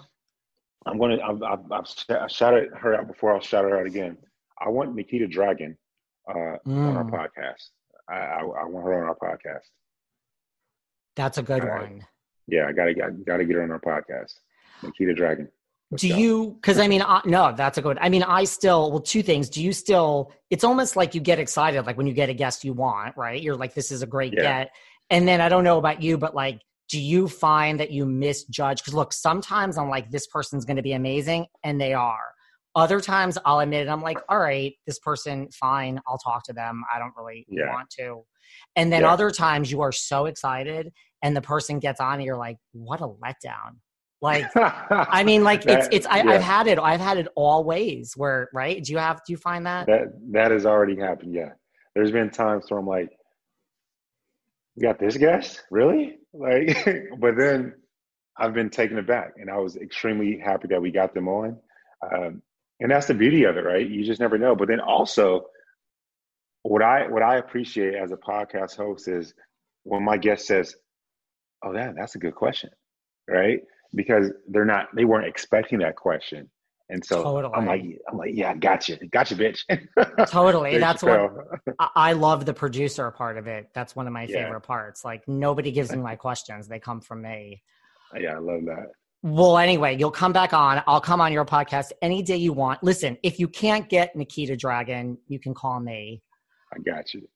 I'm 0.85 0.97
gonna. 0.99 1.17
I've, 1.21 1.41
I've, 1.43 1.71
I've 1.71 1.87
sh- 1.87 2.09
I 2.09 2.27
shouted 2.27 2.69
her 2.79 2.95
out 2.95 3.07
before. 3.07 3.33
I'll 3.33 3.41
shout 3.41 3.63
her 3.65 3.77
out 3.79 3.85
again. 3.85 4.17
I 4.59 4.69
want 4.69 4.95
Nikita 4.95 5.27
Dragun 5.27 5.75
uh, 6.29 6.57
on 6.65 6.95
our 6.97 7.03
Mm. 7.03 7.11
podcast. 7.11 7.69
I, 8.09 8.15
I, 8.15 8.39
I 8.39 8.65
want 8.65 8.85
her 8.85 9.03
on 9.03 9.07
our 9.09 9.15
podcast. 9.15 9.65
that's 11.15 11.37
a 11.37 11.43
good 11.43 11.63
one. 11.63 12.05
Yeah, 12.47 12.67
I 12.67 12.71
gotta, 12.71 12.93
got 12.93 13.09
gotta 13.25 13.43
get 13.45 13.55
her 13.57 13.63
on 13.63 13.71
our 13.71 13.79
podcast. 13.79 14.33
Nikita 14.83 15.13
Dragun. 15.13 15.47
Let's 15.91 16.01
Do 16.01 16.09
go. 16.09 16.15
you? 16.17 16.51
Because 16.61 16.79
I 16.79 16.87
mean, 16.87 17.01
I, 17.01 17.21
no, 17.25 17.53
that's 17.55 17.77
a 17.77 17.81
good. 17.81 17.97
I 17.99 18.09
mean, 18.09 18.23
I 18.23 18.43
still. 18.43 18.91
Well, 18.91 19.01
two 19.01 19.23
things. 19.23 19.49
Do 19.49 19.63
you 19.63 19.73
still? 19.73 20.31
It's 20.49 20.63
almost 20.63 20.95
like 20.95 21.15
you 21.15 21.21
get 21.21 21.39
excited, 21.39 21.85
like 21.85 21.97
when 21.97 22.07
you 22.07 22.13
get 22.13 22.29
a 22.29 22.33
guest 22.33 22.63
you 22.63 22.73
want, 22.73 23.15
right? 23.17 23.41
You're 23.41 23.55
like, 23.55 23.73
this 23.73 23.91
is 23.91 24.01
a 24.01 24.05
great 24.07 24.33
Yeah. 24.33 24.63
get. 24.63 24.71
And 25.09 25.27
then 25.27 25.41
I 25.41 25.49
don't 25.49 25.63
know 25.63 25.77
about 25.77 26.01
you, 26.01 26.17
but 26.17 26.35
like, 26.35 26.61
do 26.89 26.99
you 26.99 27.27
find 27.27 27.79
that 27.79 27.91
you 27.91 28.05
misjudge? 28.05 28.79
Because 28.81 28.93
look, 28.93 29.13
sometimes 29.13 29.77
I'm 29.77 29.89
like, 29.89 30.09
this 30.09 30.27
person's 30.27 30.65
going 30.65 30.77
to 30.77 30.83
be 30.83 30.93
amazing, 30.93 31.47
and 31.63 31.79
they 31.79 31.93
are. 31.93 32.19
Other 32.75 33.01
times 33.01 33.37
I'll 33.43 33.59
admit 33.59 33.87
it. 33.87 33.89
I'm 33.89 34.01
like, 34.01 34.19
all 34.29 34.39
right, 34.39 34.73
this 34.85 34.99
person, 34.99 35.49
fine. 35.51 35.99
I'll 36.07 36.19
talk 36.19 36.43
to 36.45 36.53
them. 36.53 36.83
I 36.93 36.99
don't 36.99 37.13
really 37.17 37.45
Yeah. 37.49 37.73
want 37.73 37.89
to. 37.99 38.23
And 38.75 38.91
then 38.93 39.01
Yeah. 39.01 39.11
other 39.11 39.31
times 39.31 39.71
you 39.71 39.81
are 39.81 39.91
so 39.91 40.25
excited, 40.27 40.93
and 41.23 41.35
the 41.35 41.41
person 41.41 41.79
gets 41.79 41.99
on, 41.99 42.15
and 42.15 42.23
you're 42.23 42.37
like, 42.37 42.57
what 42.73 43.01
a 43.01 43.07
letdown. 43.07 43.77
Like 44.21 44.45
I 44.55 45.23
mean, 45.23 45.43
like 45.43 45.65
it's 45.65 45.87
That- 45.89 45.93
it's 45.93 46.05
I, 46.07 46.17
yeah. 46.23 46.31
I've 46.31 46.41
had 46.41 46.67
it. 46.67 46.79
I've 46.79 46.99
had 47.01 47.17
it 47.17 47.27
all 47.35 47.63
ways. 47.63 48.13
Where 48.15 48.49
right? 48.53 48.83
Do 48.83 48.91
you 48.91 48.97
have? 48.97 49.17
Do 49.27 49.31
you 49.33 49.37
find 49.37 49.65
that? 49.67 49.85
that 49.87 50.07
that 50.31 50.51
has 50.51 50.65
already 50.65 50.95
happened. 50.97 51.33
Yeah, 51.35 51.49
there's 51.95 52.11
been 52.11 52.29
times 52.31 52.65
where 52.69 52.79
I'm 52.79 52.87
like, 52.87 53.11
"You 54.77 54.83
got 54.83 54.99
this 54.99 55.17
guest, 55.17 55.63
really?" 55.71 56.19
Like, 56.33 56.87
but 57.19 57.35
then 57.37 57.73
I've 58.37 58.53
been 58.53 58.69
taken 58.69 58.99
aback, 58.99 59.33
and 59.37 59.49
I 59.49 59.57
was 59.57 59.75
extremely 59.75 60.39
happy 60.39 60.69
that 60.69 60.81
we 60.81 60.91
got 60.91 61.13
them 61.15 61.27
on. 61.27 61.57
Um, 62.03 62.43
and 62.79 62.91
that's 62.91 63.07
the 63.07 63.15
beauty 63.15 63.45
of 63.45 63.57
it, 63.57 63.65
right? 63.65 63.87
You 63.89 64.05
just 64.05 64.21
never 64.21 64.37
know. 64.37 64.55
But 64.55 64.69
then 64.69 64.79
also, 64.79 65.47
what 66.63 66.83
I 66.83 67.07
what 67.07 67.23
I 67.23 67.37
appreciate 67.37 67.95
as 67.95 68.11
a 68.11 68.17
podcast 68.17 68.77
host 68.77 69.07
is 69.07 69.33
when 69.83 70.03
my 70.05 70.17
guest 70.17 70.45
says, 70.47 70.75
"Oh, 71.63 71.73
that 71.73 71.95
that's 71.97 72.15
a 72.15 72.19
good 72.19 72.35
question," 72.35 72.69
right? 73.27 73.61
Because 73.95 74.31
they're 74.47 74.65
not 74.65 74.89
they 74.95 75.05
weren't 75.05 75.27
expecting 75.27 75.79
that 75.79 75.95
question. 75.95 76.49
And 76.89 77.03
so 77.03 77.21
Totally. 77.21 77.53
I'm 77.53 77.65
like, 77.65 77.81
I'm 78.09 78.17
like, 78.17 78.31
yeah, 78.33 78.53
gotcha, 78.55 78.97
gotcha, 79.11 79.35
bitch. 79.35 79.59
Totally. 80.29 80.77
That's 80.79 81.03
what 81.03 81.31
I, 81.95 82.13
love. 82.13 82.45
The 82.45 82.53
producer 82.53 83.11
part 83.11 83.37
of 83.37 83.45
it. 83.47 83.69
That's 83.73 83.95
one 83.95 84.07
of 84.07 84.13
my 84.13 84.23
Yeah. 84.23 84.45
favorite 84.45 84.61
parts. 84.61 85.03
Like 85.03 85.27
nobody 85.27 85.71
gives 85.71 85.91
me 85.91 85.97
my 86.01 86.15
questions; 86.15 86.67
they 86.67 86.79
come 86.79 87.01
from 87.01 87.21
me. 87.23 87.61
Yeah, 88.17 88.35
I 88.35 88.39
love 88.39 88.63
that. 88.65 88.87
Well, 89.23 89.57
anyway, 89.57 89.97
you'll 89.97 90.11
come 90.11 90.31
back 90.31 90.53
on. 90.53 90.81
I'll 90.87 91.01
come 91.01 91.19
on 91.19 91.33
your 91.33 91.43
podcast 91.43 91.91
any 92.01 92.21
day 92.23 92.37
you 92.37 92.53
want. 92.53 92.81
Listen, 92.83 93.17
if 93.23 93.39
you 93.39 93.47
can't 93.49 93.89
get 93.89 94.15
Nikita 94.15 94.55
Dragun, 94.55 95.17
you 95.27 95.39
can 95.39 95.53
call 95.53 95.79
me. 95.81 96.21
I 96.73 96.79
got 96.79 97.13
you. 97.13 97.27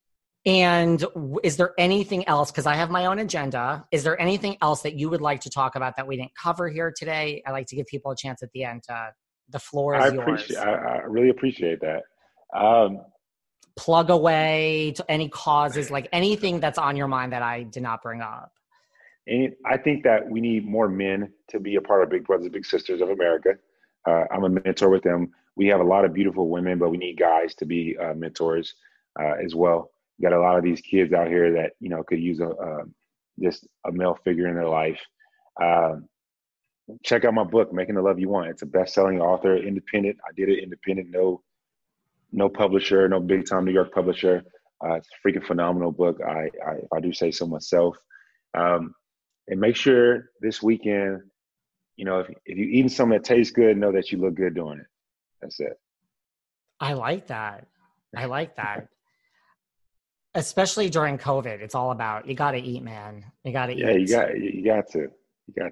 And 0.45 1.03
is 1.43 1.57
there 1.57 1.73
anything 1.77 2.27
else? 2.27 2.51
Because 2.51 2.65
I 2.65 2.75
have 2.75 2.89
my 2.89 3.05
own 3.07 3.19
agenda. 3.19 3.85
Is 3.91 4.03
there 4.03 4.19
anything 4.21 4.57
else 4.61 4.81
that 4.83 4.93
you 4.93 5.09
would 5.09 5.21
like 5.21 5.41
to 5.41 5.49
talk 5.49 5.75
about 5.75 5.97
that 5.97 6.07
we 6.07 6.15
didn't 6.17 6.35
cover 6.41 6.69
here 6.69 6.93
today? 6.95 7.43
I 7.45 7.51
like 7.51 7.67
to 7.67 7.75
give 7.75 7.85
people 7.87 8.11
a 8.11 8.15
chance 8.15 8.41
at 8.41 8.49
the 8.53 8.63
end. 8.63 8.83
To, 8.83 9.11
the 9.51 9.59
floor 9.59 9.95
is 9.95 10.03
I 10.03 10.13
yours. 10.13 10.19
appreciate. 10.19 10.57
I, 10.57 10.71
I 10.73 10.97
really 11.03 11.29
appreciate 11.29 11.79
that. 11.81 12.03
Um, 12.55 13.01
Plug 13.77 14.09
away 14.09 14.93
to 14.97 15.05
any 15.09 15.29
causes, 15.29 15.89
like 15.89 16.07
anything 16.11 16.59
that's 16.59 16.77
on 16.77 16.95
your 16.95 17.07
mind 17.07 17.31
that 17.33 17.41
I 17.41 17.63
did 17.63 17.83
not 17.83 18.01
bring 18.03 18.21
up. 18.21 18.51
and 19.27 19.53
I 19.65 19.77
think 19.77 20.03
that 20.03 20.29
we 20.29 20.41
need 20.41 20.65
more 20.67 20.89
men 20.89 21.31
to 21.49 21.59
be 21.59 21.75
a 21.75 21.81
part 21.81 22.03
of 22.03 22.09
Big 22.09 22.25
Brothers 22.25 22.49
Big 22.49 22.65
Sisters 22.65 23.01
of 23.01 23.09
America. 23.09 23.55
Uh, 24.07 24.25
I'm 24.31 24.43
a 24.43 24.49
mentor 24.49 24.89
with 24.89 25.03
them. 25.03 25.31
We 25.55 25.67
have 25.67 25.79
a 25.79 25.83
lot 25.85 26.05
of 26.05 26.13
beautiful 26.13 26.49
women, 26.49 26.79
but 26.79 26.89
we 26.89 26.97
need 26.97 27.17
guys 27.17 27.55
to 27.55 27.65
be 27.65 27.97
uh, 27.97 28.13
mentors 28.13 28.75
uh, 29.19 29.35
as 29.43 29.55
well. 29.55 29.91
We 30.17 30.23
got 30.23 30.33
a 30.33 30.39
lot 30.39 30.57
of 30.57 30.63
these 30.63 30.81
kids 30.81 31.13
out 31.13 31.27
here 31.27 31.53
that 31.53 31.73
you 31.79 31.89
know 31.89 32.03
could 32.03 32.19
use 32.19 32.39
a 32.39 32.49
um 32.49 32.93
just 33.41 33.67
a 33.87 33.91
male 33.91 34.17
figure 34.23 34.47
in 34.47 34.55
their 34.55 34.67
life. 34.67 34.99
Um, 35.61 36.07
check 37.03 37.25
out 37.25 37.33
my 37.33 37.43
book, 37.43 37.73
Making 37.73 37.95
the 37.95 38.01
Love 38.01 38.19
You 38.19 38.29
Want. 38.29 38.49
It's 38.49 38.61
a 38.61 38.65
best-selling 38.65 39.19
author, 39.21 39.55
independent. 39.57 40.17
I 40.27 40.31
did 40.35 40.49
it 40.49 40.63
independent, 40.63 41.09
no, 41.11 41.41
no 42.31 42.49
publisher, 42.49 43.07
no 43.07 43.19
big-time 43.19 43.65
New 43.65 43.71
York 43.71 43.93
publisher. 43.93 44.43
Uh, 44.83 44.95
it's 44.95 45.07
a 45.07 45.27
freaking 45.27 45.45
phenomenal 45.45 45.91
book. 45.91 46.19
I, 46.25 46.49
I, 46.65 46.71
if 46.75 46.93
I 46.93 46.99
do 46.99 47.13
say 47.13 47.31
so 47.31 47.45
myself. 47.47 47.97
Um, 48.57 48.93
and 49.47 49.59
make 49.59 49.75
sure 49.75 50.29
this 50.41 50.61
weekend, 50.61 51.21
you 51.97 52.05
know, 52.05 52.19
if 52.19 52.29
if 52.45 52.57
you're 52.57 52.67
eating 52.69 52.89
something 52.89 53.17
that 53.17 53.23
tastes 53.25 53.53
good, 53.53 53.77
know 53.77 53.91
that 53.91 54.11
you 54.11 54.17
look 54.17 54.35
good 54.35 54.55
doing 54.55 54.79
it. 54.79 54.85
That's 55.41 55.59
it. 55.59 55.79
I 56.79 56.93
like 56.93 57.27
that. 57.27 57.67
I 58.15 58.25
like 58.25 58.55
that. 58.55 58.87
Especially 60.33 60.89
during 60.89 61.17
COVID, 61.17 61.59
it's 61.61 61.75
all 61.75 61.91
about 61.91 62.27
you 62.27 62.35
got 62.35 62.51
to 62.51 62.57
eat, 62.59 62.81
man. 62.83 63.25
You 63.43 63.51
got 63.51 63.67
to 63.67 63.73
Yeah, 63.75 63.91
eat. 63.91 63.93
you 63.93 63.99
you 63.99 64.07
you 64.07 64.07
got. 64.07 64.39
You 64.39 64.65
got 64.65 64.89
to. 64.91 65.11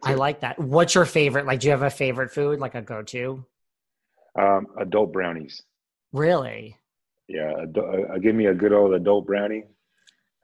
I 0.04 0.14
like 0.16 0.42
that. 0.42 0.58
What's 0.60 0.96
your 0.96 1.06
favorite? 1.06 1.46
Like, 1.46 1.60
do 1.60 1.68
you 1.68 1.72
have 1.72 1.84
a 1.84 1.90
favorite 1.90 2.32
food, 2.32 2.60
like 2.60 2.76
a 2.76 2.82
go-to? 2.82 3.46
um, 4.38 4.68
adult 4.80 5.12
brownies. 5.12 5.64
Really? 6.14 6.78
Yeah, 7.28 7.52
uh, 7.78 8.18
give 8.20 8.36
me 8.36 8.46
a 8.46 8.54
good 8.54 8.72
old 8.74 8.94
adult 8.94 9.26
brownie. 9.28 9.64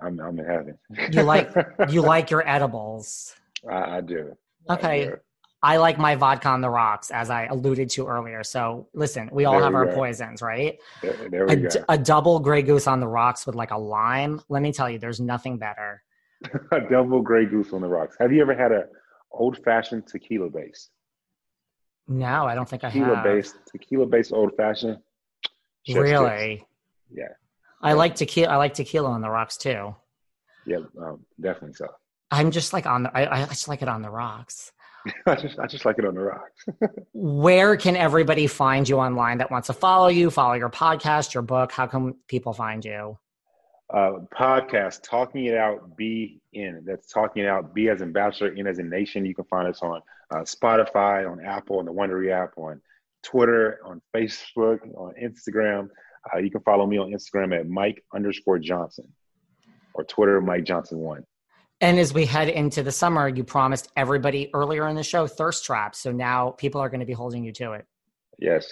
I'm 0.02 0.20
I'm 0.20 0.38
in 0.40 0.46
heaven. 0.46 0.78
You 1.12 1.22
like 1.24 1.54
you 1.90 2.02
like 2.02 2.30
your 2.30 2.48
edibles. 2.48 3.34
I, 3.70 3.98
I 3.98 4.02
do. 4.02 4.36
I 4.70 4.74
Okay. 4.74 5.06
do. 5.06 5.16
I 5.64 5.78
like 5.78 5.98
my 5.98 6.16
vodka 6.16 6.50
on 6.50 6.62
the 6.62 6.70
rocks, 6.70 7.10
as 7.10 7.30
I 7.32 7.46
alluded 7.46 7.90
to 7.92 8.06
earlier. 8.06 8.44
So 8.44 8.88
listen, 8.94 9.30
we 9.32 9.46
all 9.46 9.54
There 9.54 9.64
have 9.64 9.72
we 9.74 9.78
our 9.78 9.86
go. 9.86 9.96
poisons, 9.96 10.42
right? 10.42 10.78
There, 11.02 11.16
there 11.32 11.46
we 11.48 11.54
A, 11.54 11.56
go. 11.56 11.70
a 11.90 11.98
double 11.98 12.40
Grey 12.40 12.62
Goose 12.62 12.86
on 12.88 13.00
the 13.00 13.08
rocks 13.08 13.48
with 13.48 13.56
like 13.56 13.72
a 13.72 13.78
lime. 13.78 14.42
Let 14.50 14.62
me 14.62 14.72
tell 14.74 14.90
you, 14.90 15.00
there's 15.00 15.20
nothing 15.22 15.58
better. 15.58 16.04
a 16.72 16.82
double 16.82 17.22
grey 17.22 17.46
goose 17.46 17.72
on 17.74 17.82
the 17.82 17.88
rocks. 17.88 18.16
Have 18.20 18.32
you 18.32 18.42
ever 18.42 18.54
had 18.54 18.72
a 18.72 18.84
old 19.36 19.58
fashioned 19.64 20.08
tequila 20.08 20.50
base? 20.50 20.90
No, 22.08 22.46
I 22.46 22.56
don't 22.56 22.68
think 22.68 22.84
I 22.84 22.90
have. 22.90 22.94
Tequila 22.94 23.24
based 23.24 23.56
tequila 23.72 24.06
based 24.06 24.32
old 24.32 24.56
fashioned. 24.56 25.00
Really? 25.88 26.66
Yeah. 27.12 27.30
I 27.82 27.94
like 27.94 28.16
tequila. 28.16 28.54
I 28.54 28.56
like 28.58 28.74
tequila 28.74 29.10
on 29.10 29.22
the 29.22 29.30
rocks 29.30 29.58
too. 29.58 29.96
Yeah, 30.66 30.80
um, 31.00 31.26
definitely 31.40 31.74
so. 31.74 31.88
I'm 32.32 32.52
just 32.52 32.74
like 32.74 32.86
on 32.86 33.04
the. 33.04 33.16
I, 33.16 33.44
I 33.44 33.46
just 33.46 33.68
like 33.68 33.82
it 33.82 33.88
on 33.88 34.02
the 34.02 34.10
rocks. 34.10 34.72
I 35.28 35.36
just 35.36 35.60
I 35.60 35.68
just 35.68 35.86
like 35.86 36.00
it 36.00 36.06
on 36.06 36.16
the 36.16 36.22
rocks. 36.22 36.66
Where 37.14 37.78
can 37.78 37.96
everybody 37.96 38.48
find 38.48 38.90
you 38.90 38.98
online 38.98 39.38
that 39.38 39.52
wants 39.52 39.68
to 39.68 39.74
follow 39.74 40.08
you, 40.08 40.32
follow 40.32 40.54
your 40.54 40.70
podcast, 40.70 41.34
your 41.34 41.44
book? 41.44 41.72
How 41.72 41.86
can 41.86 42.16
people 42.28 42.54
find 42.54 42.84
you? 42.84 43.18
Uh, 43.94 44.14
podcast, 44.34 45.04
Talking 45.04 45.46
It 45.46 45.58
Out, 45.58 45.96
Be 45.96 46.42
In. 46.54 46.84
That's 46.86 47.08
Talking 47.08 47.44
It 47.44 47.48
Out, 47.48 47.74
B 47.74 47.90
as 47.90 48.02
in 48.02 48.12
Bachelor, 48.12 48.50
In 48.50 48.68
as 48.68 48.80
in 48.80 48.90
Nation. 48.90 49.26
You 49.26 49.36
can 49.36 49.46
find 49.46 49.68
us 49.68 49.82
on 49.82 50.02
uh, 50.32 50.40
Spotify, 50.40 51.30
on 51.30 51.40
Apple, 51.44 51.80
on 51.80 51.86
the 51.86 51.94
Wondery 51.94 52.32
app, 52.32 52.58
on 52.58 52.82
Twitter, 53.24 53.80
on 53.86 54.02
Facebook, 54.16 54.80
on 54.96 55.14
Instagram. 55.22 55.90
Uh, 56.34 56.40
you 56.40 56.50
can 56.50 56.62
follow 56.62 56.88
me 56.88 56.98
on 56.98 57.12
Instagram 57.12 57.58
at 57.58 57.68
Mike 57.68 58.04
underscore 58.14 58.58
Johnson 58.58 59.08
or 59.94 60.04
Twitter, 60.04 60.42
Mike 60.42 60.64
Johnson 60.64 61.00
one. 61.00 61.24
And 61.82 62.00
as 62.00 62.14
we 62.14 62.26
head 62.26 62.50
into 62.50 62.84
the 62.84 62.92
summer, 62.92 63.28
you 63.28 63.44
promised 63.44 63.92
everybody 63.96 64.50
earlier 64.54 64.88
in 64.88 64.96
the 64.96 65.04
show 65.04 65.28
thirst 65.28 65.66
traps. 65.66 66.00
So 66.00 66.12
now 66.12 66.52
people 66.52 66.82
are 66.82 66.90
going 66.90 67.02
to 67.02 67.06
be 67.06 67.14
holding 67.14 67.44
you 67.44 67.52
to 67.54 67.74
it. 67.74 67.86
Yes. 68.40 68.72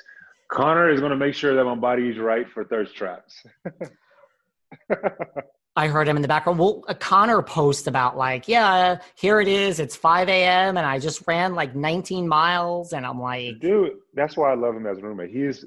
Connor 0.49 0.89
is 0.89 0.99
going 0.99 1.11
to 1.11 1.17
make 1.17 1.35
sure 1.35 1.55
that 1.55 1.63
my 1.63 1.75
body 1.75 2.09
is 2.09 2.17
right 2.17 2.49
for 2.49 2.63
thirst 2.63 2.95
traps. 2.95 3.43
I 5.75 5.87
heard 5.87 6.07
him 6.07 6.15
in 6.15 6.21
the 6.21 6.27
background. 6.27 6.59
Well, 6.59 6.83
a 6.87 6.93
Connor 6.93 7.41
post 7.41 7.87
about 7.87 8.15
like, 8.15 8.47
yeah, 8.47 8.99
here 9.15 9.39
it 9.41 9.47
is. 9.47 9.79
It's 9.79 9.95
5 9.95 10.29
a.m. 10.29 10.77
and 10.77 10.85
I 10.85 10.99
just 10.99 11.23
ran 11.27 11.55
like 11.55 11.75
19 11.75 12.27
miles. 12.27 12.93
And 12.93 13.05
I'm 13.05 13.19
like, 13.19 13.59
Dude, 13.59 13.93
that's 14.13 14.37
why 14.37 14.51
I 14.51 14.55
love 14.55 14.75
him 14.75 14.85
as 14.85 14.99
a 14.99 15.01
roommate. 15.01 15.31
He 15.31 15.41
is, 15.43 15.65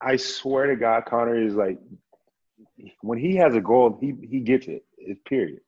I 0.00 0.16
swear 0.16 0.66
to 0.66 0.76
God, 0.76 1.04
Connor 1.06 1.40
is 1.40 1.54
like, 1.54 1.78
when 3.00 3.18
he 3.18 3.36
has 3.36 3.54
a 3.54 3.60
goal, 3.60 3.96
he 4.00 4.14
he 4.28 4.40
gets 4.40 4.66
it. 4.66 4.84
It's 4.98 5.20
period. 5.28 5.60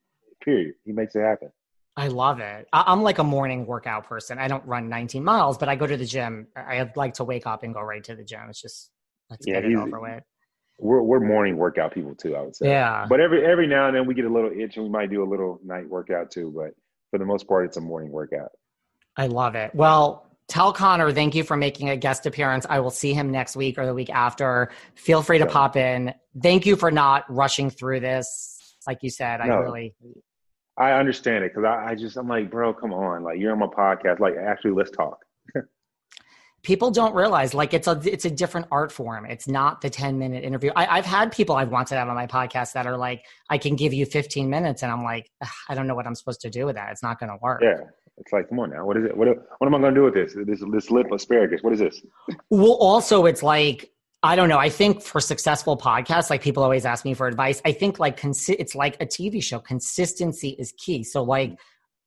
Period. 0.44 0.74
He 0.84 0.92
makes 0.92 1.14
it 1.14 1.20
happen. 1.20 1.50
I 1.96 2.08
love 2.08 2.40
it. 2.40 2.66
I- 2.72 2.84
I'm 2.86 3.02
like 3.02 3.18
a 3.18 3.24
morning 3.24 3.66
workout 3.66 4.04
person. 4.08 4.38
I 4.38 4.48
don't 4.48 4.64
run 4.64 4.88
19 4.88 5.22
miles, 5.22 5.58
but 5.58 5.68
I 5.68 5.76
go 5.76 5.86
to 5.86 5.96
the 5.96 6.04
gym. 6.06 6.46
I 6.56 6.90
like 6.96 7.14
to 7.14 7.24
wake 7.24 7.46
up 7.46 7.62
and 7.62 7.74
go 7.74 7.80
right 7.80 8.02
to 8.04 8.14
the 8.14 8.24
gym. 8.24 8.40
It's 8.48 8.60
just, 8.60 8.90
let's 9.28 9.46
Yeah, 9.46 9.60
get 9.60 9.70
it 9.70 9.76
over 9.76 10.00
with. 10.00 10.24
We're 10.80 11.02
we're 11.02 11.20
morning 11.20 11.56
workout 11.56 11.92
people 11.92 12.14
too. 12.14 12.34
I 12.36 12.42
would 12.42 12.56
say. 12.56 12.68
Yeah. 12.68 13.06
But 13.08 13.20
every 13.20 13.44
every 13.44 13.66
now 13.66 13.86
and 13.88 13.96
then 13.96 14.06
we 14.06 14.14
get 14.14 14.24
a 14.24 14.32
little 14.32 14.50
itch 14.50 14.76
and 14.76 14.84
we 14.86 14.90
might 14.90 15.10
do 15.10 15.22
a 15.22 15.28
little 15.28 15.60
night 15.64 15.88
workout 15.88 16.30
too. 16.30 16.52
But 16.54 16.70
for 17.10 17.18
the 17.18 17.24
most 17.26 17.46
part, 17.46 17.66
it's 17.66 17.76
a 17.76 17.80
morning 17.80 18.10
workout. 18.10 18.50
I 19.16 19.26
love 19.26 19.54
it. 19.56 19.74
Well, 19.74 20.26
tell 20.48 20.72
Connor, 20.72 21.12
thank 21.12 21.34
you 21.34 21.44
for 21.44 21.56
making 21.56 21.90
a 21.90 21.96
guest 21.96 22.24
appearance. 22.26 22.66
I 22.68 22.80
will 22.80 22.90
see 22.90 23.12
him 23.12 23.30
next 23.30 23.56
week 23.56 23.78
or 23.78 23.84
the 23.86 23.94
week 23.94 24.10
after. 24.10 24.70
Feel 24.94 25.22
free 25.22 25.38
to 25.38 25.44
Yeah. 25.44 25.50
pop 25.52 25.76
in. 25.76 26.14
Thank 26.42 26.64
you 26.66 26.76
for 26.76 26.90
not 26.90 27.24
rushing 27.28 27.70
through 27.70 28.00
this. 28.00 28.56
Like 28.86 29.02
you 29.02 29.10
said, 29.10 29.40
I 29.40 29.46
No. 29.48 29.58
really, 29.58 29.94
I 30.78 30.92
understand 30.92 31.44
it 31.44 31.52
because 31.54 31.64
I, 31.64 31.90
I 31.90 31.94
just 31.94 32.16
I'm 32.16 32.28
like, 32.28 32.50
bro, 32.50 32.72
come 32.72 32.94
on, 32.94 33.22
like 33.22 33.38
you're 33.38 33.52
on 33.52 33.58
my 33.58 33.66
podcast. 33.66 34.18
Like 34.20 34.36
actually, 34.36 34.70
let's 34.72 34.90
talk. 34.90 35.18
People 36.62 36.90
don't 36.90 37.14
realize 37.14 37.54
like 37.54 37.72
it's 37.72 37.86
a 37.86 38.00
it's 38.04 38.24
a 38.24 38.30
different 38.30 38.66
art 38.70 38.92
form. 38.92 39.26
It's 39.26 39.48
not 39.48 39.80
the 39.80 39.90
10 39.90 40.18
minute 40.18 40.44
interview. 40.44 40.70
I, 40.76 40.98
I've 40.98 41.06
had 41.06 41.32
people 41.32 41.56
I've 41.56 41.70
wanted 41.70 41.90
to 41.90 41.96
have 41.96 42.08
on 42.08 42.14
my 42.14 42.26
podcast 42.26 42.72
that 42.74 42.86
are 42.86 42.96
like, 42.96 43.24
I 43.48 43.58
can 43.58 43.76
give 43.76 43.92
you 43.92 44.06
15 44.06 44.48
minutes, 44.50 44.82
and 44.82 44.92
I'm 44.92 45.02
like, 45.02 45.30
I 45.68 45.74
don't 45.74 45.86
know 45.86 45.94
what 45.94 46.06
I'm 46.06 46.14
supposed 46.14 46.40
to 46.42 46.50
do 46.50 46.66
with 46.66 46.76
that. 46.76 46.92
It's 46.92 47.02
not 47.02 47.18
going 47.18 47.30
to 47.30 47.38
work. 47.40 47.60
Yeah. 47.62 47.78
It's 48.18 48.32
like, 48.32 48.50
come 48.50 48.60
on 48.60 48.70
now. 48.70 48.84
What 48.84 48.98
is 48.98 49.04
it? 49.04 49.16
What 49.16 49.28
what 49.28 49.66
am 49.66 49.74
I 49.74 49.78
going 49.78 49.94
to 49.94 50.00
do 50.00 50.04
with 50.04 50.14
this? 50.14 50.34
This 50.46 50.62
this 50.72 50.90
lip 50.90 51.06
asparagus. 51.10 51.62
What 51.62 51.72
is 51.72 51.78
this? 51.78 52.02
Well, 52.50 52.74
also, 52.74 53.24
it's 53.24 53.42
like 53.42 53.90
I 54.22 54.36
don't 54.36 54.50
know. 54.50 54.58
I 54.58 54.68
think 54.68 55.00
for 55.00 55.20
successful 55.20 55.78
podcasts, 55.78 56.28
like 56.28 56.42
people 56.42 56.62
always 56.62 56.84
ask 56.84 57.06
me 57.06 57.14
for 57.14 57.26
advice. 57.26 57.62
I 57.64 57.72
think 57.72 57.98
like 57.98 58.20
consi- 58.20 58.56
it's 58.58 58.74
like 58.74 59.00
a 59.00 59.06
TV 59.06 59.42
show. 59.42 59.58
Consistency 59.58 60.50
is 60.58 60.72
key. 60.72 61.02
So 61.02 61.22
like 61.22 61.58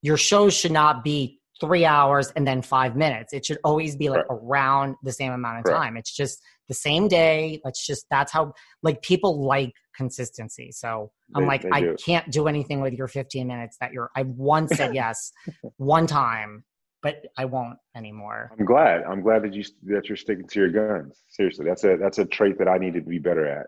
your 0.03 0.17
shows 0.17 0.53
should 0.53 0.71
not 0.71 1.03
be 1.03 1.39
three 1.59 1.85
hours 1.85 2.31
and 2.35 2.47
then 2.47 2.61
five 2.61 2.95
minutes. 2.95 3.33
It 3.33 3.45
should 3.45 3.59
always 3.63 3.95
be 3.95 4.09
like 4.09 4.27
Correct. 4.27 4.41
around 4.43 4.95
the 5.03 5.11
same 5.11 5.31
amount 5.31 5.59
of 5.59 5.71
time. 5.71 5.97
It's 5.97 6.11
just 6.15 6.41
the 6.67 6.73
same 6.73 7.07
day. 7.07 7.61
Let's 7.63 7.85
just 7.85 8.05
that's 8.09 8.31
how 8.31 8.53
like 8.81 9.01
people 9.01 9.45
like 9.45 9.73
consistency. 9.95 10.71
So 10.71 11.11
I'm 11.35 11.43
They- 11.43 11.47
like 11.47 11.61
they 11.63 11.69
I 11.71 11.79
do. 11.81 11.95
can't 12.03 12.29
do 12.31 12.47
anything 12.47 12.81
with 12.81 12.93
your 12.93 13.07
15 13.07 13.47
minutes 13.47 13.77
that 13.81 13.93
you're. 13.93 14.09
I 14.15 14.23
once 14.23 14.75
said 14.75 14.95
yes, 15.01 15.31
one 15.77 16.07
time, 16.07 16.63
but 17.01 17.23
I 17.37 17.45
won't 17.45 17.77
anymore. 17.95 18.51
I'm 18.57 18.65
glad. 18.65 19.03
I'm 19.03 19.21
glad 19.21 19.43
that 19.43 19.53
you 19.53 19.63
that 19.83 20.09
you're 20.09 20.15
sticking 20.17 20.47
to 20.47 20.59
your 20.59 20.69
guns. 20.69 21.21
Seriously, 21.29 21.65
that's 21.65 21.83
a 21.83 21.97
that's 21.97 22.17
a 22.17 22.25
trait 22.25 22.57
that 22.59 22.67
I 22.67 22.77
need 22.77 22.93
to 22.95 23.01
be 23.01 23.19
better 23.19 23.45
at. 23.47 23.67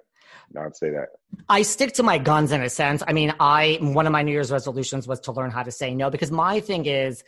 I'd 0.60 0.76
say 0.76 0.90
that. 0.92 1.08
I 1.50 1.64
stick 1.64 1.94
to 1.94 2.04
my 2.04 2.18
guns 2.18 2.52
in 2.52 2.62
a 2.62 2.70
sense. 2.70 3.04
I 3.08 3.14
mean, 3.14 3.34
I 3.40 3.78
one 3.82 4.06
of 4.06 4.12
my 4.14 4.22
New 4.24 4.32
Year's 4.32 4.52
resolutions 4.52 5.08
was 5.08 5.20
to 5.22 5.32
learn 5.32 5.52
how 5.52 5.64
to 5.64 5.72
say 5.72 5.94
no 5.94 6.10
because 6.10 6.32
my 6.32 6.60
thing 6.60 6.86
is 6.86 7.24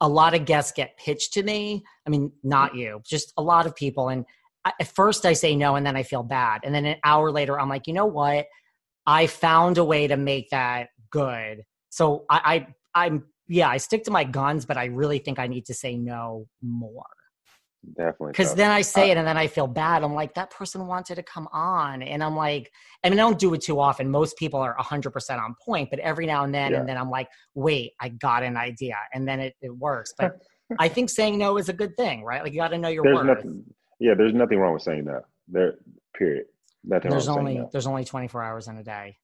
a 0.00 0.08
lot 0.08 0.34
of 0.34 0.44
guests 0.44 0.72
get 0.72 0.96
pitched 0.98 1.32
to 1.34 1.42
me. 1.42 1.84
I 2.06 2.10
mean, 2.10 2.32
not 2.42 2.72
mm. 2.72 2.78
you, 2.78 3.00
just 3.04 3.32
a 3.36 3.42
lot 3.42 3.66
of 3.66 3.74
people. 3.74 4.08
And 4.08 4.24
I, 4.64 4.72
at 4.80 4.88
first 4.88 5.26
I 5.26 5.32
say 5.32 5.56
no 5.56 5.76
and 5.76 5.86
then 5.86 5.96
I 5.96 6.02
feel 6.02 6.22
bad. 6.22 6.60
And 6.64 6.74
then 6.74 6.84
an 6.84 6.96
hour 7.04 7.30
later, 7.30 7.58
I'm 7.58 7.68
like, 7.68 7.86
you 7.86 7.94
know 7.94 8.06
what? 8.06 8.46
I 9.06 9.26
found 9.26 9.78
a 9.78 9.84
way 9.84 10.06
to 10.06 10.16
make 10.16 10.50
that 10.50 10.88
good. 11.10 11.62
So 11.90 12.24
I, 12.30 12.66
I 12.94 13.06
I'm 13.06 13.24
yeah, 13.46 13.68
I 13.68 13.76
stick 13.76 14.04
to 14.04 14.10
my 14.10 14.24
guns, 14.24 14.64
but 14.64 14.78
I 14.78 14.86
really 14.86 15.18
think 15.18 15.38
I 15.38 15.46
need 15.46 15.66
to 15.66 15.74
say 15.74 15.96
no 15.96 16.46
more. 16.62 17.04
Definitely. 17.96 18.32
Because 18.32 18.54
then 18.54 18.70
I 18.70 18.80
say 18.82 19.10
uh 19.10 19.12
it 19.12 19.18
and 19.18 19.26
then 19.26 19.36
I 19.36 19.46
feel 19.46 19.66
bad. 19.66 20.02
I'm 20.02 20.14
like, 20.14 20.34
that 20.34 20.50
person 20.50 20.86
wanted 20.86 21.16
to 21.16 21.22
come 21.22 21.48
on. 21.52 22.02
And 22.02 22.22
I'm 22.22 22.36
like, 22.36 22.72
I 23.04 23.10
mean, 23.10 23.18
I 23.18 23.22
don't 23.22 23.38
do 23.38 23.52
it 23.54 23.60
too 23.62 23.78
often. 23.80 24.10
Most 24.10 24.36
people 24.38 24.60
are 24.60 24.74
100% 24.76 25.42
on 25.42 25.54
point, 25.64 25.90
but 25.90 25.98
every 25.98 26.26
now 26.26 26.44
and 26.44 26.54
then, 26.54 26.72
Yeah. 26.72 26.80
and 26.80 26.88
then 26.88 26.96
I'm 26.96 27.10
like, 27.10 27.28
wait, 27.54 27.92
I 28.00 28.08
got 28.08 28.42
an 28.42 28.56
idea. 28.56 28.96
And 29.12 29.28
then 29.28 29.40
it, 29.40 29.54
it 29.60 29.76
works. 29.76 30.14
But 30.18 30.38
I 30.78 30.88
think 30.88 31.10
saying 31.10 31.38
no 31.38 31.58
is 31.58 31.68
a 31.68 31.72
good 31.74 31.96
thing, 31.96 32.24
right? 32.24 32.42
Like, 32.42 32.52
you 32.52 32.58
got 32.58 32.68
to 32.68 32.78
know 32.78 32.88
your 32.88 33.04
there's 33.04 33.16
worth. 33.16 33.26
nothing. 33.26 33.64
Yeah, 34.00 34.14
there's 34.14 34.34
nothing 34.34 34.58
wrong 34.58 34.74
with 34.74 34.82
saying 34.82 35.04
no. 35.04 35.20
There. 35.48 35.74
Period. 36.16 36.46
Nothing 36.84 37.10
There's 37.10 37.28
only 37.28 37.52
saying 37.54 37.62
no. 37.64 37.68
there's 37.72 37.86
only 37.86 38.04
24 38.04 38.42
hours 38.42 38.68
in 38.68 38.76
a 38.76 38.84
day. 38.84 39.16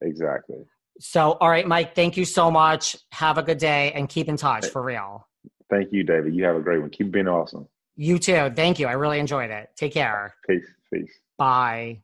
Exactly. 0.00 0.64
So, 0.98 1.32
all 1.32 1.48
right, 1.48 1.66
Mike, 1.66 1.94
thank 1.94 2.16
you 2.16 2.24
so 2.24 2.50
much. 2.50 2.96
Have 3.12 3.38
a 3.38 3.42
good 3.42 3.58
day 3.58 3.92
and 3.92 4.08
keep 4.08 4.28
in 4.28 4.36
touch 4.36 4.66
for 4.68 4.82
real. 4.82 5.26
Thank 5.70 5.92
you, 5.92 6.04
David. 6.04 6.34
You 6.34 6.44
have 6.44 6.56
a 6.56 6.60
great 6.60 6.80
one. 6.80 6.90
Keep 6.90 7.10
being 7.12 7.28
awesome. 7.28 7.68
You 7.96 8.18
too. 8.18 8.50
Thank 8.54 8.78
you. 8.78 8.86
I 8.86 8.92
really 8.92 9.18
enjoyed 9.18 9.50
it. 9.50 9.70
Take 9.76 9.94
care. 9.94 10.34
Peace. 10.48 10.66
Peace. 10.92 11.10
Bye. 11.38 12.00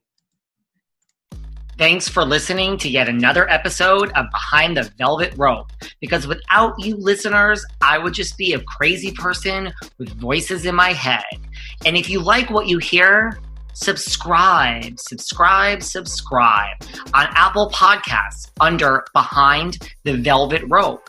Thanks 1.78 2.06
for 2.06 2.24
listening 2.24 2.77
to 2.78 2.89
yet 2.89 3.09
another 3.09 3.48
episode 3.51 4.10
of 4.12 4.27
Behind 4.31 4.77
the 4.77 4.90
Velvet 4.98 5.35
Rope. 5.36 5.73
Because 6.01 6.27
without 6.27 6.74
you 6.78 6.97
listeners, 6.97 7.64
I 7.81 7.98
would 7.98 8.12
just 8.12 8.36
be 8.36 8.52
a 8.52 8.60
crazy 8.60 9.10
person 9.12 9.73
with 9.98 10.10
voices 10.10 10.66
in 10.66 10.74
my 10.74 10.93
head. 10.93 11.24
And 11.85 11.97
if 11.97 12.09
you 12.10 12.20
like 12.20 12.51
what 12.51 12.69
you 12.69 12.78
hear, 12.78 13.39
subscribe, 13.73 14.98
subscribe, 14.98 15.82
subscribe 15.82 16.77
on 17.14 17.27
Apple 17.31 17.70
Podcasts 17.70 18.51
under 18.60 19.05
Behind 19.14 19.78
the 20.05 20.16
Velvet 20.19 20.62
Rope. 20.69 21.09